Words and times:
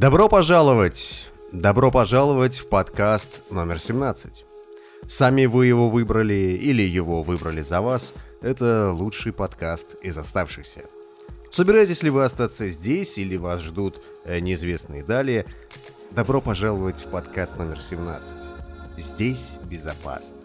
Добро 0.00 0.30
пожаловать! 0.30 1.28
Добро 1.52 1.90
пожаловать 1.90 2.56
в 2.56 2.68
подкаст 2.70 3.42
номер 3.50 3.80
17. 3.80 4.46
Сами 5.06 5.44
вы 5.44 5.66
его 5.66 5.90
выбрали 5.90 6.56
или 6.58 6.80
его 6.80 7.22
выбрали 7.22 7.60
за 7.60 7.82
вас, 7.82 8.14
это 8.40 8.92
лучший 8.92 9.34
подкаст 9.34 9.96
из 10.00 10.16
оставшихся. 10.16 10.84
Собираетесь 11.50 12.02
ли 12.02 12.08
вы 12.08 12.24
остаться 12.24 12.68
здесь 12.68 13.18
или 13.18 13.36
вас 13.36 13.60
ждут 13.60 14.02
э, 14.24 14.40
неизвестные 14.40 15.04
далее? 15.04 15.44
Добро 16.12 16.40
пожаловать 16.40 17.02
в 17.02 17.10
подкаст 17.10 17.58
номер 17.58 17.78
17. 17.82 18.32
Здесь 18.96 19.58
безопасно. 19.64 20.38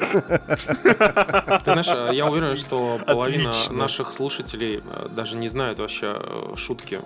Ты 0.00 1.72
знаешь, 1.72 1.88
э, 1.88 2.14
я 2.14 2.24
уверен, 2.24 2.56
что 2.56 3.02
половина 3.06 3.50
Отлично. 3.50 3.76
наших 3.76 4.14
слушателей 4.14 4.82
э, 4.82 5.08
даже 5.10 5.36
не 5.36 5.50
знают 5.50 5.78
вообще 5.78 6.18
шутки. 6.56 7.02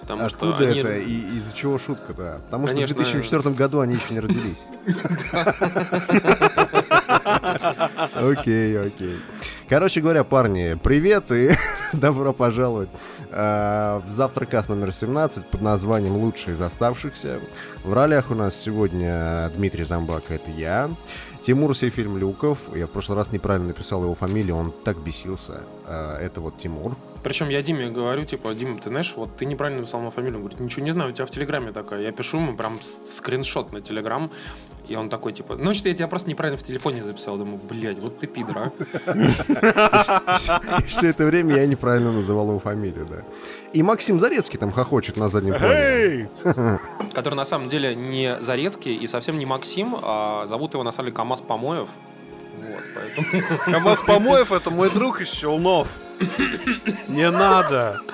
Потому 0.00 0.24
Откуда 0.24 0.54
что 0.54 0.68
они... 0.68 0.80
это 0.80 0.98
и 0.98 1.36
из-за 1.36 1.54
чего 1.54 1.78
шутка-то? 1.78 2.40
Потому 2.46 2.66
что 2.66 2.74
Конечно. 2.74 2.94
в 2.94 2.98
2004 2.98 3.54
году 3.54 3.80
они 3.80 3.94
еще 3.94 4.14
не 4.14 4.20
родились. 4.20 4.64
Окей, 8.14 8.78
окей. 8.78 9.16
Короче 9.68 10.00
говоря, 10.00 10.24
парни, 10.24 10.78
привет 10.82 11.30
и 11.30 11.50
добро 11.92 12.32
пожаловать 12.32 12.88
э, 13.30 14.00
в 14.04 14.10
завтракас 14.10 14.68
номер 14.68 14.92
17 14.92 15.46
под 15.46 15.60
названием 15.60 16.16
«Лучшие 16.16 16.54
из 16.54 16.60
оставшихся». 16.60 17.40
В 17.84 17.92
ролях 17.92 18.30
у 18.30 18.34
нас 18.34 18.56
сегодня 18.56 19.50
Дмитрий 19.54 19.84
Замбак, 19.84 20.24
это 20.28 20.50
я. 20.50 20.90
Тимур 21.42 21.76
Сейфильм 21.76 22.18
Люков. 22.18 22.58
Я 22.74 22.86
в 22.86 22.90
прошлый 22.90 23.16
раз 23.16 23.32
неправильно 23.32 23.68
написал 23.68 24.02
его 24.02 24.14
фамилию, 24.14 24.56
он 24.56 24.72
так 24.72 24.98
бесился. 24.98 25.62
Э, 25.86 26.16
это 26.16 26.40
вот 26.40 26.58
Тимур. 26.58 26.96
Причем 27.22 27.48
я 27.50 27.62
Диме 27.62 27.90
говорю, 27.90 28.24
типа, 28.24 28.54
Дима, 28.54 28.78
ты 28.78 28.88
знаешь, 28.88 29.12
вот 29.16 29.36
ты 29.36 29.44
неправильно 29.44 29.80
написал 29.80 30.00
мою 30.00 30.10
фамилию. 30.10 30.36
Он 30.36 30.42
говорит, 30.42 30.60
ничего 30.60 30.84
не 30.84 30.92
знаю, 30.92 31.10
у 31.10 31.12
тебя 31.12 31.26
в 31.26 31.30
Телеграме 31.30 31.72
такая. 31.72 32.00
Я 32.02 32.12
пишу 32.12 32.38
ему 32.38 32.54
прям 32.54 32.80
скриншот 32.80 33.72
на 33.72 33.80
Телеграм, 33.80 34.30
и 34.88 34.96
он 34.96 35.08
такой, 35.08 35.32
типа, 35.32 35.56
ну, 35.56 35.74
что 35.74 35.88
я 35.88 35.94
тебя 35.94 36.08
просто 36.08 36.28
неправильно 36.30 36.56
в 36.58 36.62
телефоне 36.62 37.04
записал. 37.04 37.36
Думаю, 37.36 37.60
блядь, 37.68 37.98
вот 37.98 38.18
ты 38.18 38.26
пидор, 38.26 38.58
а. 38.58 38.72
Все 40.86 41.08
это 41.08 41.24
время 41.24 41.56
я 41.56 41.66
неправильно 41.66 42.12
называл 42.12 42.48
его 42.48 42.58
фамилию, 42.58 43.06
да. 43.08 43.22
И 43.72 43.82
Максим 43.82 44.18
Зарецкий 44.18 44.58
там 44.58 44.72
хохочет 44.72 45.16
на 45.16 45.28
заднем 45.28 45.54
плане. 45.54 46.28
Который 47.14 47.34
на 47.34 47.44
самом 47.44 47.68
деле 47.68 47.94
не 47.94 48.40
Зарецкий 48.40 48.94
и 48.94 49.06
совсем 49.06 49.38
не 49.38 49.46
Максим, 49.46 49.96
а 50.02 50.46
зовут 50.46 50.74
его 50.74 50.82
на 50.82 50.92
самом 50.92 51.06
деле 51.06 51.16
КамАЗ 51.16 51.42
Помоев. 51.42 51.88
Вот, 52.59 52.83
поэтому... 52.95 53.57
КамАЗ 53.65 54.01
Помоев 54.01 54.51
это 54.51 54.69
мой 54.69 54.89
друг 54.89 55.21
из 55.21 55.29
Челнов. 55.29 55.97
Не 57.07 57.29
надо. 57.29 58.01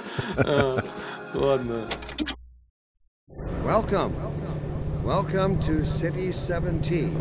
Ладно. 1.34 1.86
Welcome. 3.64 4.14
Welcome 5.04 5.60
to 5.62 5.86
City 5.86 6.32
17. 6.32 7.16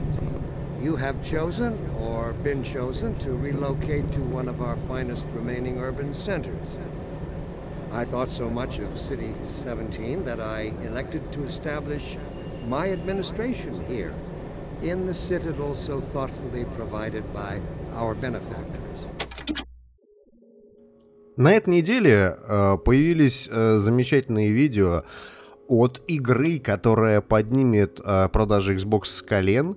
You 0.83 0.97
have 0.97 1.23
chosen 1.23 1.79
or 2.01 2.33
been 2.43 2.65
chosen 2.65 3.15
to 3.19 3.37
relocate 3.37 4.11
to 4.13 4.21
one 4.21 4.49
of 4.49 4.61
our 4.61 4.77
finest 4.77 5.27
remaining 5.35 5.79
urban 5.79 6.13
centers. 6.13 6.79
I 7.93 8.05
thought 8.05 8.29
so 8.29 8.49
much 8.49 8.79
of 8.79 8.99
City 8.99 9.35
17 9.47 10.25
that 10.25 10.41
I 10.41 10.73
elected 10.83 11.31
to 11.33 11.45
establish 11.45 12.17
my 12.67 12.91
administration 12.91 13.85
here 13.87 14.15
In 14.82 15.06
the 15.06 15.14
citadel 15.14 15.76
so 15.76 16.00
thoughtfully 16.00 16.66
provided 16.76 17.24
by 17.34 17.60
our 17.96 18.16
benefactors. 18.16 18.86
На 21.38 21.52
этой 21.52 21.70
неделе 21.70 22.36
э, 22.38 22.78
появились 22.78 23.50
э, 23.52 23.78
замечательные 23.78 24.52
видео 24.52 25.04
от 25.68 26.02
игры, 26.08 26.60
которая 26.60 27.20
поднимет 27.20 28.00
э, 28.04 28.30
продажи 28.30 28.76
Xbox 28.76 29.06
с 29.06 29.22
колен 29.22 29.76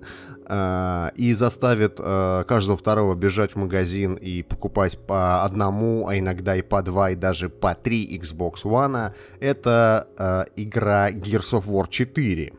и 1.15 1.33
заставит 1.33 1.97
каждого 1.97 2.75
второго 2.75 3.13
бежать 3.13 3.51
в 3.51 3.57
магазин 3.57 4.15
и 4.15 4.41
покупать 4.41 4.97
по 4.97 5.43
одному, 5.43 6.07
а 6.07 6.17
иногда 6.17 6.55
и 6.55 6.63
по 6.63 6.81
два, 6.81 7.11
и 7.11 7.15
даже 7.15 7.49
по 7.49 7.75
три 7.75 8.17
Xbox 8.17 8.63
One. 8.63 9.13
Это 9.39 10.07
игра 10.55 11.11
Gears 11.11 11.53
of 11.53 11.67
War 11.67 11.85
4. 11.87 12.51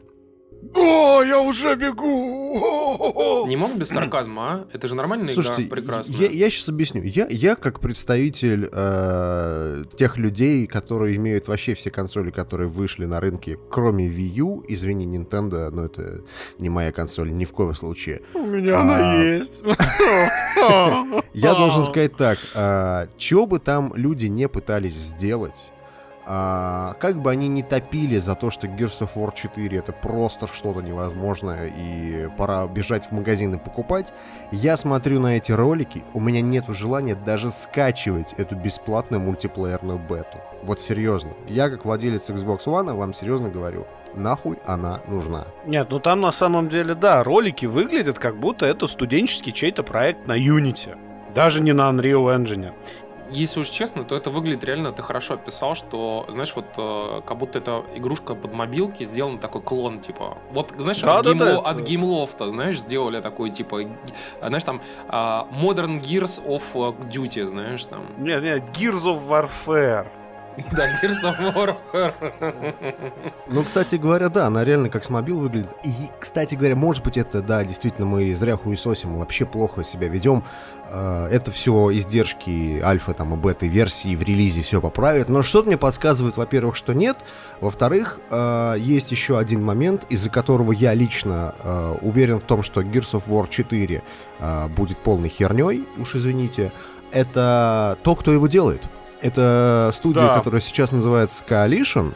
О, 0.74 1.22
я 1.22 1.40
уже 1.40 1.74
бегу! 1.74 3.46
Не 3.48 3.56
мог 3.56 3.74
без 3.76 3.88
сарказма, 3.88 4.42
а? 4.52 4.66
Это 4.72 4.88
же 4.88 4.94
нормальная 4.94 5.32
Слушайте, 5.32 5.62
игра, 5.64 5.76
прекрасная. 5.76 6.28
я, 6.28 6.50
сейчас 6.50 6.68
объясню. 6.68 7.02
Я, 7.02 7.26
я 7.28 7.56
как 7.56 7.80
представитель 7.80 8.68
э, 8.72 9.84
тех 9.96 10.16
людей, 10.16 10.66
которые 10.66 11.16
имеют 11.16 11.48
вообще 11.48 11.74
все 11.74 11.90
консоли, 11.90 12.30
которые 12.30 12.68
вышли 12.68 13.04
на 13.06 13.20
рынке, 13.20 13.58
кроме 13.70 14.06
Wii 14.06 14.40
U, 14.40 14.64
извини, 14.68 15.06
Nintendo, 15.06 15.70
но 15.70 15.86
это 15.86 16.22
не 16.58 16.68
моя 16.68 16.92
консоль, 16.92 17.32
ни 17.32 17.44
в 17.44 17.52
коем 17.52 17.74
случае. 17.74 18.22
У 18.34 18.40
меня 18.46 18.78
А. 18.78 18.82
она 18.82 19.22
есть. 19.24 19.62
Я 21.34 21.54
должен 21.54 21.84
сказать 21.86 22.16
так, 22.16 22.38
э, 22.54 23.06
чего 23.18 23.46
бы 23.46 23.58
там 23.58 23.92
люди 23.96 24.26
не 24.26 24.48
пытались 24.48 24.94
сделать, 24.94 25.54
а, 26.32 26.94
как 27.00 27.20
бы 27.20 27.32
они 27.32 27.48
не 27.48 27.64
топили 27.64 28.16
за 28.20 28.36
то, 28.36 28.52
что 28.52 28.68
Gears 28.68 29.00
of 29.00 29.16
War 29.16 29.34
4 29.34 29.76
это 29.76 29.92
просто 29.92 30.46
что-то 30.46 30.80
невозможное 30.80 31.66
и 31.66 32.28
пора 32.38 32.68
бежать 32.68 33.06
в 33.06 33.10
магазин 33.10 33.54
и 33.54 33.58
покупать, 33.58 34.14
я 34.52 34.76
смотрю 34.76 35.18
на 35.18 35.38
эти 35.38 35.50
ролики, 35.50 36.04
у 36.14 36.20
меня 36.20 36.40
нет 36.40 36.66
желания 36.68 37.16
даже 37.16 37.50
скачивать 37.50 38.32
эту 38.36 38.54
бесплатную 38.54 39.20
мультиплеерную 39.20 39.98
бету. 39.98 40.38
Вот 40.62 40.80
серьезно. 40.80 41.32
Я 41.48 41.68
как 41.68 41.84
владелец 41.84 42.30
Xbox 42.30 42.66
One 42.66 42.94
вам 42.94 43.12
серьезно 43.12 43.48
говорю, 43.48 43.88
нахуй 44.14 44.58
она 44.64 45.00
нужна. 45.08 45.48
Нет, 45.66 45.88
ну 45.90 45.98
там 45.98 46.20
на 46.20 46.30
самом 46.30 46.68
деле, 46.68 46.94
да, 46.94 47.24
ролики 47.24 47.66
выглядят 47.66 48.20
как 48.20 48.38
будто 48.38 48.66
это 48.66 48.86
студенческий 48.86 49.50
чей-то 49.50 49.82
проект 49.82 50.28
на 50.28 50.38
Unity. 50.38 50.96
Даже 51.34 51.60
не 51.60 51.72
на 51.72 51.90
Unreal 51.90 52.36
Engine. 52.36 52.72
Если 53.32 53.60
уж 53.60 53.68
честно, 53.68 54.04
то 54.04 54.16
это 54.16 54.30
выглядит 54.30 54.64
реально, 54.64 54.92
ты 54.92 55.02
хорошо 55.02 55.34
описал, 55.34 55.74
что, 55.74 56.26
знаешь, 56.28 56.54
вот 56.56 56.66
э, 56.76 57.22
как 57.26 57.38
будто 57.38 57.58
это 57.58 57.84
игрушка 57.94 58.34
под 58.34 58.52
мобилки, 58.52 59.04
сделан 59.04 59.38
такой 59.38 59.62
клон, 59.62 60.00
типа. 60.00 60.38
Вот, 60.50 60.72
знаешь, 60.78 60.98
от, 61.02 61.24
Да-да-да, 61.24 61.32
геймло- 61.54 61.60
это- 61.60 61.68
от 61.70 61.80
геймлофта, 61.80 62.50
знаешь, 62.50 62.80
сделали 62.80 63.20
такой, 63.20 63.50
типа, 63.50 63.80
знаешь, 64.42 64.64
там 64.64 64.80
а, 65.08 65.46
Modern 65.52 66.00
Gears 66.00 66.44
of 66.44 66.62
э, 66.74 67.04
Duty, 67.08 67.48
знаешь, 67.48 67.84
там. 67.84 68.06
Нет, 68.18 68.42
нет, 68.42 68.62
Gears 68.76 69.04
of 69.04 69.26
Warfare. 69.28 70.06
Да, 70.72 70.86
Gears 71.02 71.22
of 71.24 71.54
War. 71.54 71.76
Ну, 73.46 73.62
кстати 73.62 73.96
говоря, 73.96 74.28
да, 74.28 74.46
она 74.46 74.64
реально 74.64 74.88
как 74.88 75.04
с 75.04 75.10
мобил 75.10 75.40
выглядит. 75.40 75.70
И, 75.84 76.10
кстати 76.18 76.54
говоря, 76.54 76.76
может 76.76 77.02
быть, 77.04 77.16
это, 77.16 77.40
да, 77.42 77.64
действительно, 77.64 78.06
мы 78.06 78.34
зря 78.34 78.56
хуесосим, 78.56 79.18
вообще 79.18 79.46
плохо 79.46 79.84
себя 79.84 80.08
ведем. 80.08 80.44
Э, 80.88 81.28
Это 81.30 81.50
все 81.50 81.90
издержки 81.92 82.80
альфа 82.82 83.14
там 83.14 83.34
и 83.34 83.36
бета 83.36 83.66
версии 83.66 84.14
в 84.14 84.22
релизе 84.22 84.62
все 84.62 84.80
поправит. 84.80 85.28
Но 85.28 85.42
что-то 85.42 85.68
мне 85.68 85.76
подсказывает, 85.76 86.36
во-первых, 86.36 86.76
что 86.76 86.92
нет. 86.92 87.16
Во-вторых, 87.60 88.20
э, 88.30 88.74
есть 88.78 89.10
еще 89.10 89.38
один 89.38 89.64
момент, 89.64 90.04
из-за 90.10 90.30
которого 90.30 90.72
я 90.72 90.94
лично 90.94 91.54
э, 91.62 91.96
уверен 92.02 92.38
в 92.38 92.42
том, 92.42 92.62
что 92.62 92.82
Gears 92.82 93.12
of 93.12 93.24
War 93.28 93.48
4 93.48 94.02
э, 94.38 94.68
будет 94.68 94.98
полной 94.98 95.28
херней, 95.28 95.86
уж 95.96 96.16
извините. 96.16 96.72
Это 97.12 97.98
то, 98.04 98.14
кто 98.14 98.32
его 98.32 98.46
делает. 98.46 98.82
Это 99.22 99.92
студия, 99.94 100.22
Да. 100.22 100.36
которая 100.38 100.60
сейчас 100.60 100.92
называется 100.92 101.42
Coalition. 101.46 102.14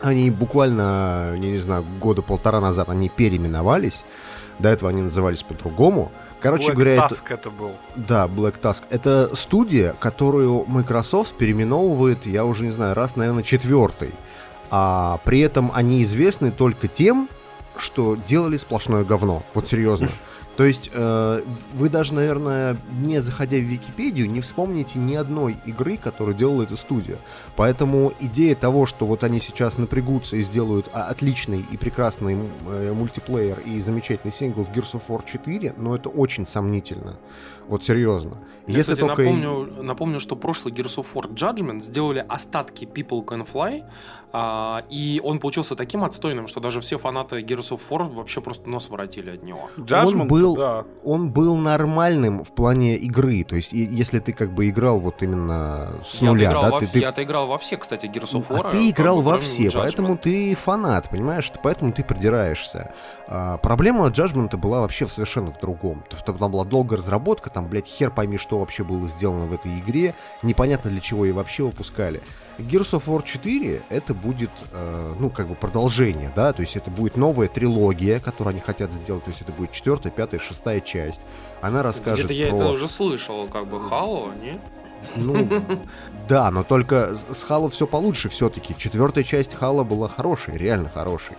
Они 0.00 0.30
буквально, 0.30 1.30
я 1.32 1.38
не 1.38 1.58
знаю, 1.58 1.84
года 2.00 2.22
полтора 2.22 2.60
назад 2.60 2.88
они 2.90 3.08
переименовались. 3.08 4.04
До 4.58 4.68
этого 4.68 4.90
они 4.90 5.02
назывались 5.02 5.42
по-другому. 5.42 6.12
Короче 6.40 6.70
Black 6.70 6.74
говоря, 6.74 6.94
это, 7.06 7.14
Tusk 7.14 7.24
это 7.34 7.50
был. 7.50 7.72
да, 7.96 8.26
Black 8.26 8.60
Tusk. 8.60 8.82
Это 8.90 9.34
студия, 9.34 9.94
которую 9.98 10.64
Microsoft 10.68 11.34
переименовывает, 11.34 12.26
я 12.26 12.44
уже 12.44 12.64
не 12.64 12.70
знаю, 12.70 12.94
раз, 12.94 13.16
наверное, 13.16 13.42
четвертый. 13.42 14.12
А 14.70 15.18
при 15.24 15.40
этом 15.40 15.72
они 15.74 16.02
известны 16.04 16.52
только 16.52 16.86
тем, 16.86 17.28
что 17.76 18.16
делали 18.16 18.56
сплошное 18.56 19.02
говно. 19.02 19.42
Вот 19.54 19.68
серьезно. 19.68 20.08
То 20.58 20.64
есть 20.64 20.90
э, 20.92 21.42
вы 21.74 21.88
даже, 21.88 22.12
наверное, 22.12 22.76
не 22.90 23.20
заходя 23.20 23.58
в 23.58 23.60
Википедию, 23.60 24.28
не 24.28 24.40
вспомните 24.40 24.98
ни 24.98 25.14
одной 25.14 25.56
игры, 25.66 25.96
которую 25.96 26.36
делала 26.36 26.64
эта 26.64 26.74
студия. 26.76 27.16
Поэтому 27.54 28.12
идея 28.18 28.56
того, 28.56 28.84
что 28.84 29.06
вот 29.06 29.22
они 29.22 29.38
сейчас 29.38 29.78
напрягутся 29.78 30.34
и 30.34 30.42
сделают 30.42 30.90
а, 30.92 31.04
отличный 31.04 31.64
и 31.70 31.76
прекрасный 31.76 32.36
э, 32.66 32.92
мультиплеер 32.92 33.60
и 33.60 33.78
замечательный 33.78 34.32
сингл 34.32 34.64
в 34.64 34.70
Gears 34.70 34.94
of 34.94 35.02
War 35.06 35.22
4, 35.24 35.74
но 35.76 35.94
это 35.94 36.08
очень 36.08 36.44
сомнительно. 36.44 37.14
Вот 37.68 37.84
серьезно. 37.84 38.38
Я, 38.66 38.78
Если 38.78 38.94
кстати, 38.94 39.00
только... 39.00 39.22
напомню, 39.22 39.82
напомню, 39.82 40.20
что 40.20 40.34
прошлый 40.34 40.74
Gears 40.74 40.96
of 40.96 41.06
War 41.14 41.32
Judgment 41.32 41.82
сделали 41.82 42.24
остатки 42.28 42.84
People 42.84 43.24
Can 43.24 43.46
Fly, 43.46 43.84
а, 44.32 44.84
и 44.90 45.20
он 45.24 45.38
получился 45.38 45.74
таким 45.74 46.04
отстойным, 46.04 46.48
что 46.48 46.60
даже 46.60 46.80
все 46.80 46.98
фанаты 46.98 47.40
Gears 47.40 47.70
of 47.70 47.80
War 47.88 48.04
вообще 48.12 48.40
просто 48.40 48.68
нос 48.68 48.88
воротили 48.90 49.30
от 49.30 49.42
него. 49.42 49.70
Judgment 49.78 50.20
Он 50.22 50.28
был 50.28 50.56
да. 50.56 50.84
он 51.04 51.30
был 51.30 51.56
нормальным 51.56 52.44
в 52.44 52.52
плане 52.54 52.96
игры. 52.96 53.42
То 53.44 53.56
есть, 53.56 53.72
и- 53.72 53.84
если 53.84 54.18
ты 54.18 54.32
как 54.32 54.52
бы 54.52 54.68
играл 54.68 55.00
вот 55.00 55.22
именно 55.22 55.94
с 56.04 56.14
Я-то 56.20 56.26
нуля, 56.34 56.52
да, 56.52 56.70
во, 56.70 56.80
ты, 56.80 56.86
ты- 56.88 56.98
я-то 57.00 57.22
играл 57.22 57.46
во 57.46 57.56
все, 57.58 57.76
кстати, 57.78 58.06
Gears 58.06 58.32
of 58.34 58.46
а 58.50 58.52
War. 58.52 58.70
ты 58.70 58.90
играл 58.90 59.22
во 59.22 59.38
все, 59.38 59.68
Judgment. 59.68 59.72
поэтому 59.80 60.18
ты 60.18 60.54
фанат, 60.54 61.08
понимаешь? 61.10 61.50
Поэтому 61.62 61.92
ты 61.92 62.04
придираешься. 62.04 62.92
А, 63.28 63.56
проблема 63.58 64.06
Judgment 64.08 64.54
была 64.56 64.80
вообще 64.80 65.06
совершенно 65.06 65.50
в 65.52 65.58
другом. 65.58 66.04
Там 66.26 66.36
была 66.52 66.64
долгая 66.64 66.98
разработка, 66.98 67.50
там, 67.50 67.66
блядь, 67.68 67.86
хер 67.86 68.10
пойми, 68.10 68.36
что 68.38 68.58
вообще 68.58 68.84
было 68.84 69.08
сделано 69.08 69.46
в 69.46 69.52
этой 69.52 69.78
игре. 69.78 70.14
Непонятно 70.42 70.90
для 70.90 71.00
чего 71.00 71.24
ее 71.24 71.32
вообще 71.32 71.62
выпускали. 71.62 72.20
Gears 72.58 72.90
of 72.92 73.04
War 73.06 73.22
4 73.24 73.82
это 73.88 74.14
будет, 74.14 74.50
э, 74.72 75.14
ну, 75.18 75.30
как 75.30 75.48
бы 75.48 75.54
продолжение, 75.54 76.32
да, 76.34 76.52
то 76.52 76.62
есть 76.62 76.76
это 76.76 76.90
будет 76.90 77.16
новая 77.16 77.48
трилогия, 77.48 78.18
которую 78.18 78.52
они 78.52 78.60
хотят 78.60 78.92
сделать, 78.92 79.24
то 79.24 79.30
есть 79.30 79.42
это 79.42 79.52
будет 79.52 79.72
четвертая, 79.72 80.12
пятая, 80.12 80.40
шестая 80.40 80.80
часть. 80.80 81.22
Она 81.60 81.82
расскажет 81.82 82.26
Где-то 82.26 82.34
я 82.34 82.48
про... 82.48 82.56
это 82.56 82.68
уже 82.70 82.88
слышал, 82.88 83.46
как 83.48 83.68
бы 83.68 83.76
Halo, 83.76 84.32
не? 84.42 84.58
Ну, 85.16 85.48
да, 86.28 86.50
но 86.50 86.64
только 86.64 87.14
с 87.14 87.44
Halo 87.48 87.68
все 87.68 87.86
получше 87.86 88.28
все-таки. 88.28 88.74
Четвертая 88.76 89.24
часть 89.24 89.54
Halo 89.54 89.84
была 89.84 90.08
хорошей, 90.08 90.56
реально 90.56 90.88
хорошей. 90.88 91.36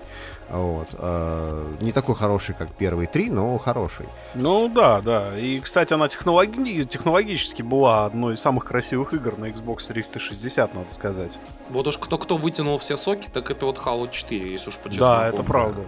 Вот. 0.50 0.88
э, 0.98 1.74
не 1.82 1.92
такой 1.92 2.16
хороший, 2.16 2.56
как 2.56 2.72
первые 2.72 3.08
три, 3.08 3.30
но 3.30 3.58
хороший. 3.58 4.08
Ну 4.36 4.68
да, 4.68 5.02
да. 5.02 5.38
И, 5.38 5.60
кстати, 5.60 5.94
она 5.94 6.08
технологи- 6.08 6.86
технологически 6.86 7.62
была 7.62 8.06
одной 8.06 8.36
из 8.36 8.42
самых 8.42 8.66
красивых 8.66 9.14
игр 9.14 9.38
на 9.38 9.46
Xbox 9.46 9.88
360, 9.88 10.74
надо 10.74 10.92
сказать. 10.92 11.40
Вот 11.70 11.88
уж 11.88 11.98
кто-кто 11.98 12.38
вытянул 12.38 12.78
все 12.78 12.98
соки, 12.98 13.28
так 13.32 13.52
это 13.52 13.66
вот 13.66 13.78
Halo 13.78 14.10
4, 14.10 14.52
если 14.52 14.70
уж 14.70 14.78
по 14.78 14.90
да, 14.90 15.30
это 15.30 15.44
правда. 15.44 15.82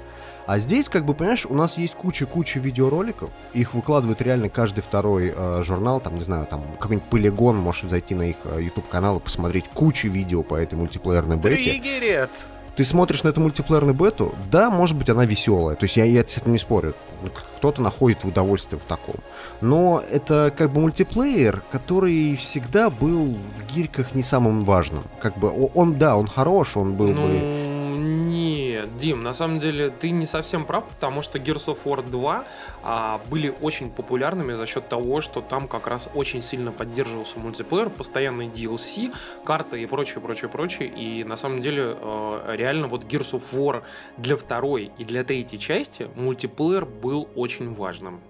А 0.48 0.58
здесь, 0.58 0.90
как 0.90 1.06
бы, 1.06 1.14
понимаешь, 1.14 1.46
у 1.46 1.54
нас 1.56 1.78
есть 1.78 1.94
куча-куча 1.96 2.60
видеороликов. 2.60 3.30
Их 3.54 3.74
выкладывает 3.74 4.22
реально 4.22 4.50
каждый 4.50 4.82
второй 4.82 5.34
э, 5.36 5.64
журнал. 5.64 6.02
Там, 6.02 6.18
не 6.18 6.24
знаю, 6.24 6.46
там 6.48 6.64
какой-нибудь 6.80 7.08
полигон, 7.10 7.58
можешь 7.58 7.90
зайти 7.90 8.16
на 8.16 8.24
их 8.24 8.38
э, 8.46 8.62
YouTube 8.62 8.90
канал 8.90 9.20
и 9.20 9.22
посмотреть 9.22 9.68
кучу 9.70 10.10
видео 10.10 10.44
по 10.44 10.56
этой 10.56 10.76
мультиплеерной 10.76 11.38
бете. 11.38 11.72
Триггерит! 11.72 12.32
Ты 12.76 12.86
смотришь 12.86 13.24
на 13.24 13.30
эту 13.30 13.42
мультиплеерную 13.42 13.94
бету, 13.94 14.34
да, 14.50 14.70
может 14.70 14.98
быть, 14.98 15.10
она 15.10 15.26
веселая. 15.26 15.76
То 15.76 15.86
есть 15.86 15.98
я, 15.98 16.06
я 16.06 16.24
с 16.24 16.38
этим 16.38 16.54
не 16.54 16.58
спорю. 16.58 16.96
Кто-то 17.58 17.82
находит 17.82 18.24
удовольствие 18.24 18.80
в 18.80 18.86
таком. 18.86 19.16
Но 19.60 20.02
это 20.10 20.54
как 20.58 20.72
бы 20.72 20.82
мультиплеер, 20.82 21.62
который 21.72 22.36
всегда 22.36 22.90
был 22.90 23.36
в 23.36 23.74
гирьках 23.74 24.16
не 24.16 24.24
самым 24.24 24.64
важным. 24.64 25.04
Как 25.20 25.38
бы 25.38 25.52
он, 25.74 25.96
да, 25.98 26.16
он 26.16 26.28
хорош, 26.28 26.78
он 26.78 26.96
был 26.96 27.10
бы... 27.10 27.71
Нет, 28.82 28.98
Дим, 28.98 29.22
на 29.22 29.34
самом 29.34 29.60
деле 29.60 29.90
ты 29.90 30.10
не 30.10 30.26
совсем 30.26 30.66
прав, 30.66 30.86
потому 30.88 31.22
что 31.22 31.38
Gears 31.38 31.66
of 31.66 31.78
War 31.84 32.08
2 32.08 32.44
а, 32.84 33.22
были 33.30 33.54
очень 33.62 33.92
популярными 33.92 34.54
за 34.54 34.66
счет 34.66 34.88
того, 34.88 35.22
что 35.22 35.42
там 35.42 35.68
как 35.68 35.88
раз 35.88 36.10
очень 36.16 36.42
сильно 36.42 36.72
поддерживался 36.72 37.40
мультиплеер, 37.40 37.90
постоянный 37.90 38.48
DLC, 38.48 39.14
карты 39.46 39.84
и 39.84 39.86
прочее, 39.86 40.20
прочее, 40.20 40.50
прочее. 40.50 40.90
И 40.90 41.24
на 41.24 41.36
самом 41.36 41.62
деле 41.62 41.96
э, 41.96 42.56
реально 42.58 42.88
вот 42.88 43.04
Gears 43.04 43.34
of 43.34 43.44
War 43.54 43.84
для 44.18 44.36
второй 44.36 44.92
и 44.98 45.06
для 45.06 45.24
третьей 45.24 45.60
части 45.60 46.08
мультиплеер 46.16 46.86
был 46.86 47.30
очень 47.36 47.74
важным. 47.74 48.22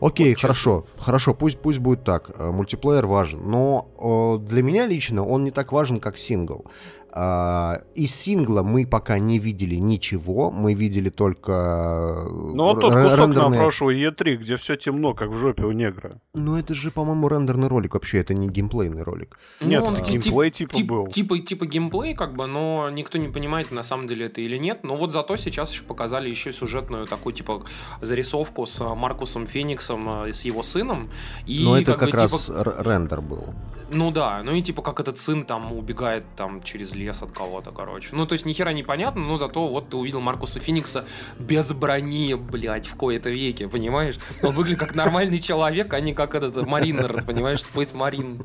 Окей, 0.00 0.30
Вот 0.30 0.34
честно. 0.36 0.40
хорошо, 0.40 0.84
хорошо, 0.96 1.34
пусть, 1.34 1.58
пусть 1.58 1.78
будет 1.78 2.04
так. 2.04 2.30
Э, 2.36 2.50
Мультиплеер 2.50 3.06
важен, 3.06 3.40
но 3.44 3.88
э, 4.00 4.44
для 4.46 4.62
меня 4.62 4.86
лично 4.86 5.26
он 5.26 5.44
не 5.44 5.50
так 5.50 5.72
важен, 5.72 6.00
как 6.00 6.18
сингл. 6.18 6.64
А, 7.12 7.80
из 7.94 8.14
сингла 8.14 8.62
мы 8.62 8.86
пока 8.86 9.18
не 9.18 9.38
видели 9.38 9.76
ничего, 9.76 10.50
мы 10.50 10.74
видели 10.74 11.08
только... 11.10 11.52
э, 11.52 12.28
Ну, 12.54 12.64
вот 12.64 12.80
тот 12.80 12.92
кусок 12.94 13.18
на 13.18 13.22
рендерные- 13.24 13.58
прошлой 13.58 14.00
E3, 14.02 14.36
где 14.36 14.56
все 14.56 14.76
темно, 14.76 15.14
как 15.14 15.30
в 15.30 15.36
жопе 15.36 15.64
у 15.64 15.72
негра. 15.72 16.20
Ну, 16.34 16.56
это 16.56 16.74
же, 16.74 16.90
по-моему, 16.90 17.28
рендерный 17.28 17.68
ролик 17.68 17.94
вообще, 17.94 18.18
это 18.18 18.34
не 18.34 18.48
геймплейный 18.48 19.02
ролик. 19.02 19.38
Нет, 19.60 19.82
он 19.82 19.94
это 19.96 20.02
геймплей 20.10 20.50
тип- 20.50 20.70
типа 20.70 20.74
тип- 20.74 20.86
был. 20.86 21.06
Типа, 21.08 21.38
типа 21.38 21.66
геймплей, 21.66 22.14
как 22.14 22.34
бы, 22.36 22.46
но 22.46 22.90
никто 22.90 23.18
не 23.18 23.28
понимает, 23.28 23.70
на 23.72 23.82
самом 23.82 24.06
деле 24.06 24.26
это 24.26 24.40
или 24.40 24.58
нет. 24.58 24.84
Но 24.84 24.96
вот 24.96 25.12
зато 25.12 25.36
сейчас 25.36 25.72
еще 25.72 25.82
показали 25.84 26.28
еще 26.28 26.52
сюжетную 26.52 27.06
такую, 27.06 27.32
типа, 27.32 27.62
зарисовку 28.02 28.66
с 28.66 28.80
а, 28.80 28.94
Маркусом 28.94 29.46
Фениксом, 29.46 30.08
а, 30.08 30.28
с 30.32 30.44
его 30.44 30.62
сыном. 30.62 31.10
И, 31.46 31.64
Но 31.64 31.78
это 31.78 31.96
как, 31.96 32.10
бы, 32.10 32.16
раз 32.16 32.44
типа, 32.46 32.76
рендер 32.84 33.20
был. 33.22 33.54
ну 33.90 34.10
да, 34.10 34.42
ну 34.44 34.52
и 34.54 34.62
типа 34.62 34.82
как 34.82 35.00
этот 35.00 35.18
сын 35.18 35.44
там 35.44 35.72
убегает 35.72 36.24
там 36.36 36.62
через 36.62 36.92
лес 36.98 37.22
от 37.22 37.32
кого-то, 37.32 37.72
короче. 37.72 38.08
Ну 38.12 38.26
то 38.26 38.34
есть 38.34 38.44
ни 38.44 38.52
хера 38.52 38.72
не 38.72 38.82
понятно, 38.82 39.22
но 39.22 39.38
зато 39.38 39.68
вот 39.68 39.88
ты 39.88 39.96
увидел 39.96 40.20
Маркуса 40.20 40.60
Феникса 40.60 41.06
без 41.38 41.72
брони, 41.72 42.34
блядь, 42.34 42.86
в 42.86 42.94
кои-то 42.96 43.30
веке, 43.30 43.68
понимаешь? 43.68 44.18
Он 44.42 44.54
выглядит 44.54 44.80
как 44.80 44.94
нормальный 44.94 45.38
человек, 45.38 45.92
а 45.94 46.00
не 46.00 46.14
как 46.14 46.34
этот 46.34 46.66
Маринер, 46.66 47.24
понимаешь, 47.24 47.62
Спейс 47.62 47.94
Марин. 47.94 48.44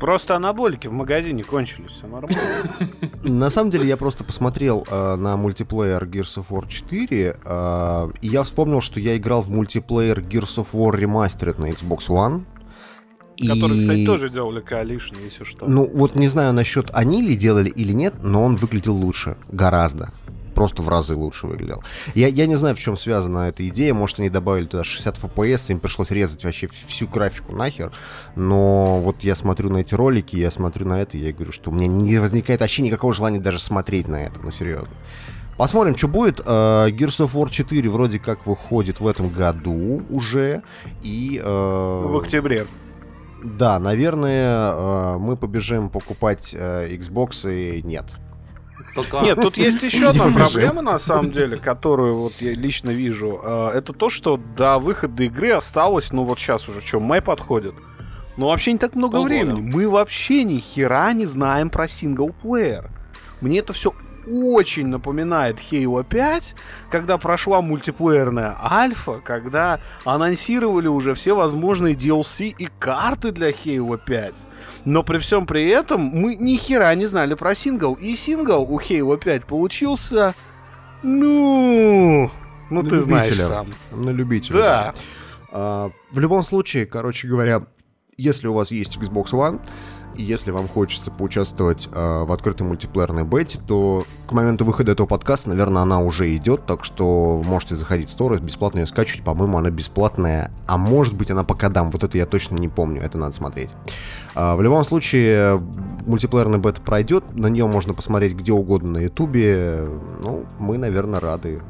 Просто 0.00 0.34
анаболики 0.34 0.88
в 0.88 0.92
магазине 0.92 1.44
кончились, 1.44 1.92
все 1.92 2.06
нормально. 2.06 2.68
На 3.22 3.48
самом 3.48 3.70
деле, 3.70 3.86
я 3.86 3.96
просто 3.96 4.24
посмотрел 4.24 4.86
э, 4.90 5.14
на 5.14 5.36
мультиплеер 5.36 6.04
Gears 6.04 6.36
of 6.36 6.46
War 6.50 6.68
4, 6.68 7.36
э, 7.44 8.10
и 8.20 8.26
я 8.28 8.42
вспомнил, 8.42 8.80
что 8.80 8.98
я 8.98 9.16
играл 9.16 9.42
в 9.42 9.50
мультиплеер 9.50 10.18
Gears 10.20 10.56
of 10.56 10.66
War 10.72 10.92
Remastered 10.92 11.60
на 11.60 11.70
Xbox 11.70 12.08
One. 12.08 12.44
Который, 13.38 13.78
И- 13.78 13.80
кстати, 13.80 14.06
тоже 14.06 14.28
делали 14.30 14.62
Coalition, 14.62 15.16
если 15.24 15.44
что. 15.44 15.66
Ну, 15.68 15.90
вот 15.92 16.14
не 16.14 16.28
знаю 16.28 16.52
насчет 16.52 16.90
они 16.92 17.20
ли 17.22 17.36
делали 17.36 17.68
или 17.68 17.92
нет, 17.92 18.14
но 18.22 18.44
он 18.44 18.56
выглядел 18.56 18.94
лучше. 18.94 19.36
Гораздо. 19.50 20.12
Просто 20.54 20.82
в 20.82 20.88
разы 20.88 21.16
лучше 21.16 21.48
выглядел. 21.48 21.82
Я, 22.14 22.28
я 22.28 22.46
не 22.46 22.54
знаю, 22.54 22.76
в 22.76 22.78
чем 22.78 22.96
связана 22.96 23.48
эта 23.48 23.66
идея. 23.66 23.92
Может, 23.92 24.20
они 24.20 24.28
добавили 24.30 24.66
туда 24.66 24.84
60 24.84 25.18
FPS, 25.18 25.72
им 25.72 25.80
пришлось 25.80 26.12
резать 26.12 26.44
вообще 26.44 26.68
всю 26.68 27.08
графику 27.08 27.56
нахер. 27.56 27.90
Но 28.36 29.00
вот 29.00 29.24
я 29.24 29.34
смотрю 29.34 29.68
на 29.70 29.78
эти 29.78 29.96
ролики, 29.96 30.36
я 30.36 30.52
смотрю 30.52 30.86
на 30.86 31.02
это, 31.02 31.16
и 31.18 31.20
я 31.26 31.32
говорю, 31.32 31.50
что 31.50 31.70
у 31.70 31.74
меня 31.74 31.88
не 31.88 32.18
возникает 32.18 32.60
вообще 32.60 32.82
никакого 32.82 33.12
желания 33.12 33.40
даже 33.40 33.58
смотреть 33.58 34.06
на 34.06 34.16
это. 34.22 34.40
Ну, 34.40 34.52
серьезно. 34.52 34.90
Посмотрим, 35.56 35.96
что 35.96 36.06
будет. 36.06 36.38
Э, 36.40 36.88
Gears 36.88 37.18
of 37.26 37.32
War 37.32 37.50
4 37.50 37.88
вроде 37.90 38.20
как 38.20 38.46
выходит 38.46 39.00
в 39.00 39.08
этом 39.08 39.30
году 39.30 40.02
уже. 40.08 40.62
И... 41.02 41.40
э, 41.42 42.06
В 42.08 42.16
октябре. 42.16 42.66
Да, 43.44 43.78
наверное, 43.78 44.72
э, 44.72 45.18
мы 45.18 45.36
побежим 45.36 45.90
покупать 45.90 46.54
э, 46.58 46.88
Xbox 46.96 47.52
и 47.52 47.82
нет. 47.82 48.06
Только... 48.94 49.20
Нет, 49.20 49.40
тут 49.40 49.58
есть 49.58 49.82
еще 49.82 50.08
одна 50.08 50.28
проблема, 50.28 50.80
на 50.80 50.98
самом 50.98 51.30
деле, 51.30 51.58
которую 51.58 52.16
вот 52.16 52.32
я 52.40 52.54
лично 52.54 52.88
вижу. 52.88 53.38
Э, 53.44 53.68
Это 53.74 53.92
то, 53.92 54.08
что 54.08 54.40
до 54.56 54.78
выхода 54.78 55.24
игры 55.24 55.50
осталось, 55.50 56.10
ну 56.10 56.24
вот 56.24 56.38
сейчас 56.38 56.68
уже, 56.70 56.80
что, 56.80 57.00
май 57.00 57.20
подходит. 57.20 57.74
Ну 58.38 58.46
вообще 58.46 58.72
не 58.72 58.78
так 58.78 58.94
много 58.94 59.18
Полгода. 59.18 59.34
времени. 59.34 59.60
Мы 59.60 59.88
вообще 59.90 60.42
ни 60.44 60.58
хера 60.58 61.12
не 61.12 61.26
знаем 61.26 61.68
про 61.68 61.86
синглплеер. 61.86 62.90
Мне 63.42 63.58
это 63.58 63.74
все 63.74 63.92
очень 64.26 64.86
напоминает 64.86 65.58
Halo 65.70 66.04
5, 66.04 66.54
когда 66.90 67.18
прошла 67.18 67.60
мультиплеерная 67.60 68.56
альфа, 68.60 69.20
когда 69.24 69.80
анонсировали 70.04 70.88
уже 70.88 71.14
все 71.14 71.34
возможные 71.34 71.94
DLC 71.94 72.54
и 72.56 72.68
карты 72.78 73.32
для 73.32 73.50
Halo 73.50 73.98
5. 74.04 74.46
Но 74.84 75.02
при 75.02 75.18
всем 75.18 75.46
при 75.46 75.68
этом 75.68 76.00
мы 76.02 76.36
ни 76.36 76.56
хера 76.56 76.94
не 76.94 77.06
знали 77.06 77.34
про 77.34 77.54
сингл. 77.54 77.94
И 77.94 78.14
сингл 78.14 78.62
у 78.62 78.80
Halo 78.80 79.18
5 79.18 79.46
получился... 79.46 80.34
Ну... 81.02 82.30
Ну 82.70 82.82
На 82.82 82.88
ты 82.88 82.98
знаешь 82.98 83.26
любителя. 83.26 83.46
сам. 83.46 83.66
На 83.92 84.10
любителя. 84.10 84.58
Да. 84.58 84.94
А, 85.52 85.90
в 86.10 86.18
любом 86.18 86.42
случае, 86.42 86.86
короче 86.86 87.28
говоря, 87.28 87.66
если 88.16 88.46
у 88.46 88.54
вас 88.54 88.70
есть 88.70 88.96
Xbox 88.96 89.32
One, 89.32 89.60
если 90.16 90.50
вам 90.50 90.68
хочется 90.68 91.10
поучаствовать 91.10 91.88
а, 91.92 92.24
в 92.24 92.32
открытой 92.32 92.66
мультиплеерной 92.66 93.24
бете, 93.24 93.58
то 93.66 94.06
к 94.28 94.32
моменту 94.32 94.64
выхода 94.64 94.92
этого 94.92 95.06
подкаста, 95.06 95.48
наверное, 95.50 95.82
она 95.82 96.00
уже 96.00 96.34
идет, 96.36 96.66
так 96.66 96.84
что 96.84 97.42
можете 97.44 97.74
заходить 97.74 98.10
в 98.10 98.18
Store, 98.18 98.40
бесплатно 98.40 98.80
ее 98.80 98.86
скачивать. 98.86 99.24
По-моему, 99.24 99.58
она 99.58 99.70
бесплатная, 99.70 100.50
а 100.66 100.76
может 100.78 101.14
быть, 101.14 101.30
она 101.30 101.44
по 101.44 101.54
кодам. 101.54 101.90
Вот 101.90 102.04
это 102.04 102.16
я 102.18 102.26
точно 102.26 102.56
не 102.56 102.68
помню, 102.68 103.02
это 103.02 103.18
надо 103.18 103.32
смотреть. 103.32 103.70
А, 104.34 104.56
в 104.56 104.62
любом 104.62 104.84
случае, 104.84 105.60
мультиплеерная 106.06 106.58
бета 106.58 106.80
пройдет, 106.80 107.24
на 107.34 107.48
нее 107.48 107.66
можно 107.66 107.94
посмотреть 107.94 108.34
где 108.34 108.52
угодно 108.52 108.92
на 108.92 108.98
Ютубе. 108.98 109.86
Ну, 110.22 110.44
мы, 110.58 110.78
наверное, 110.78 111.20
рады. 111.20 111.60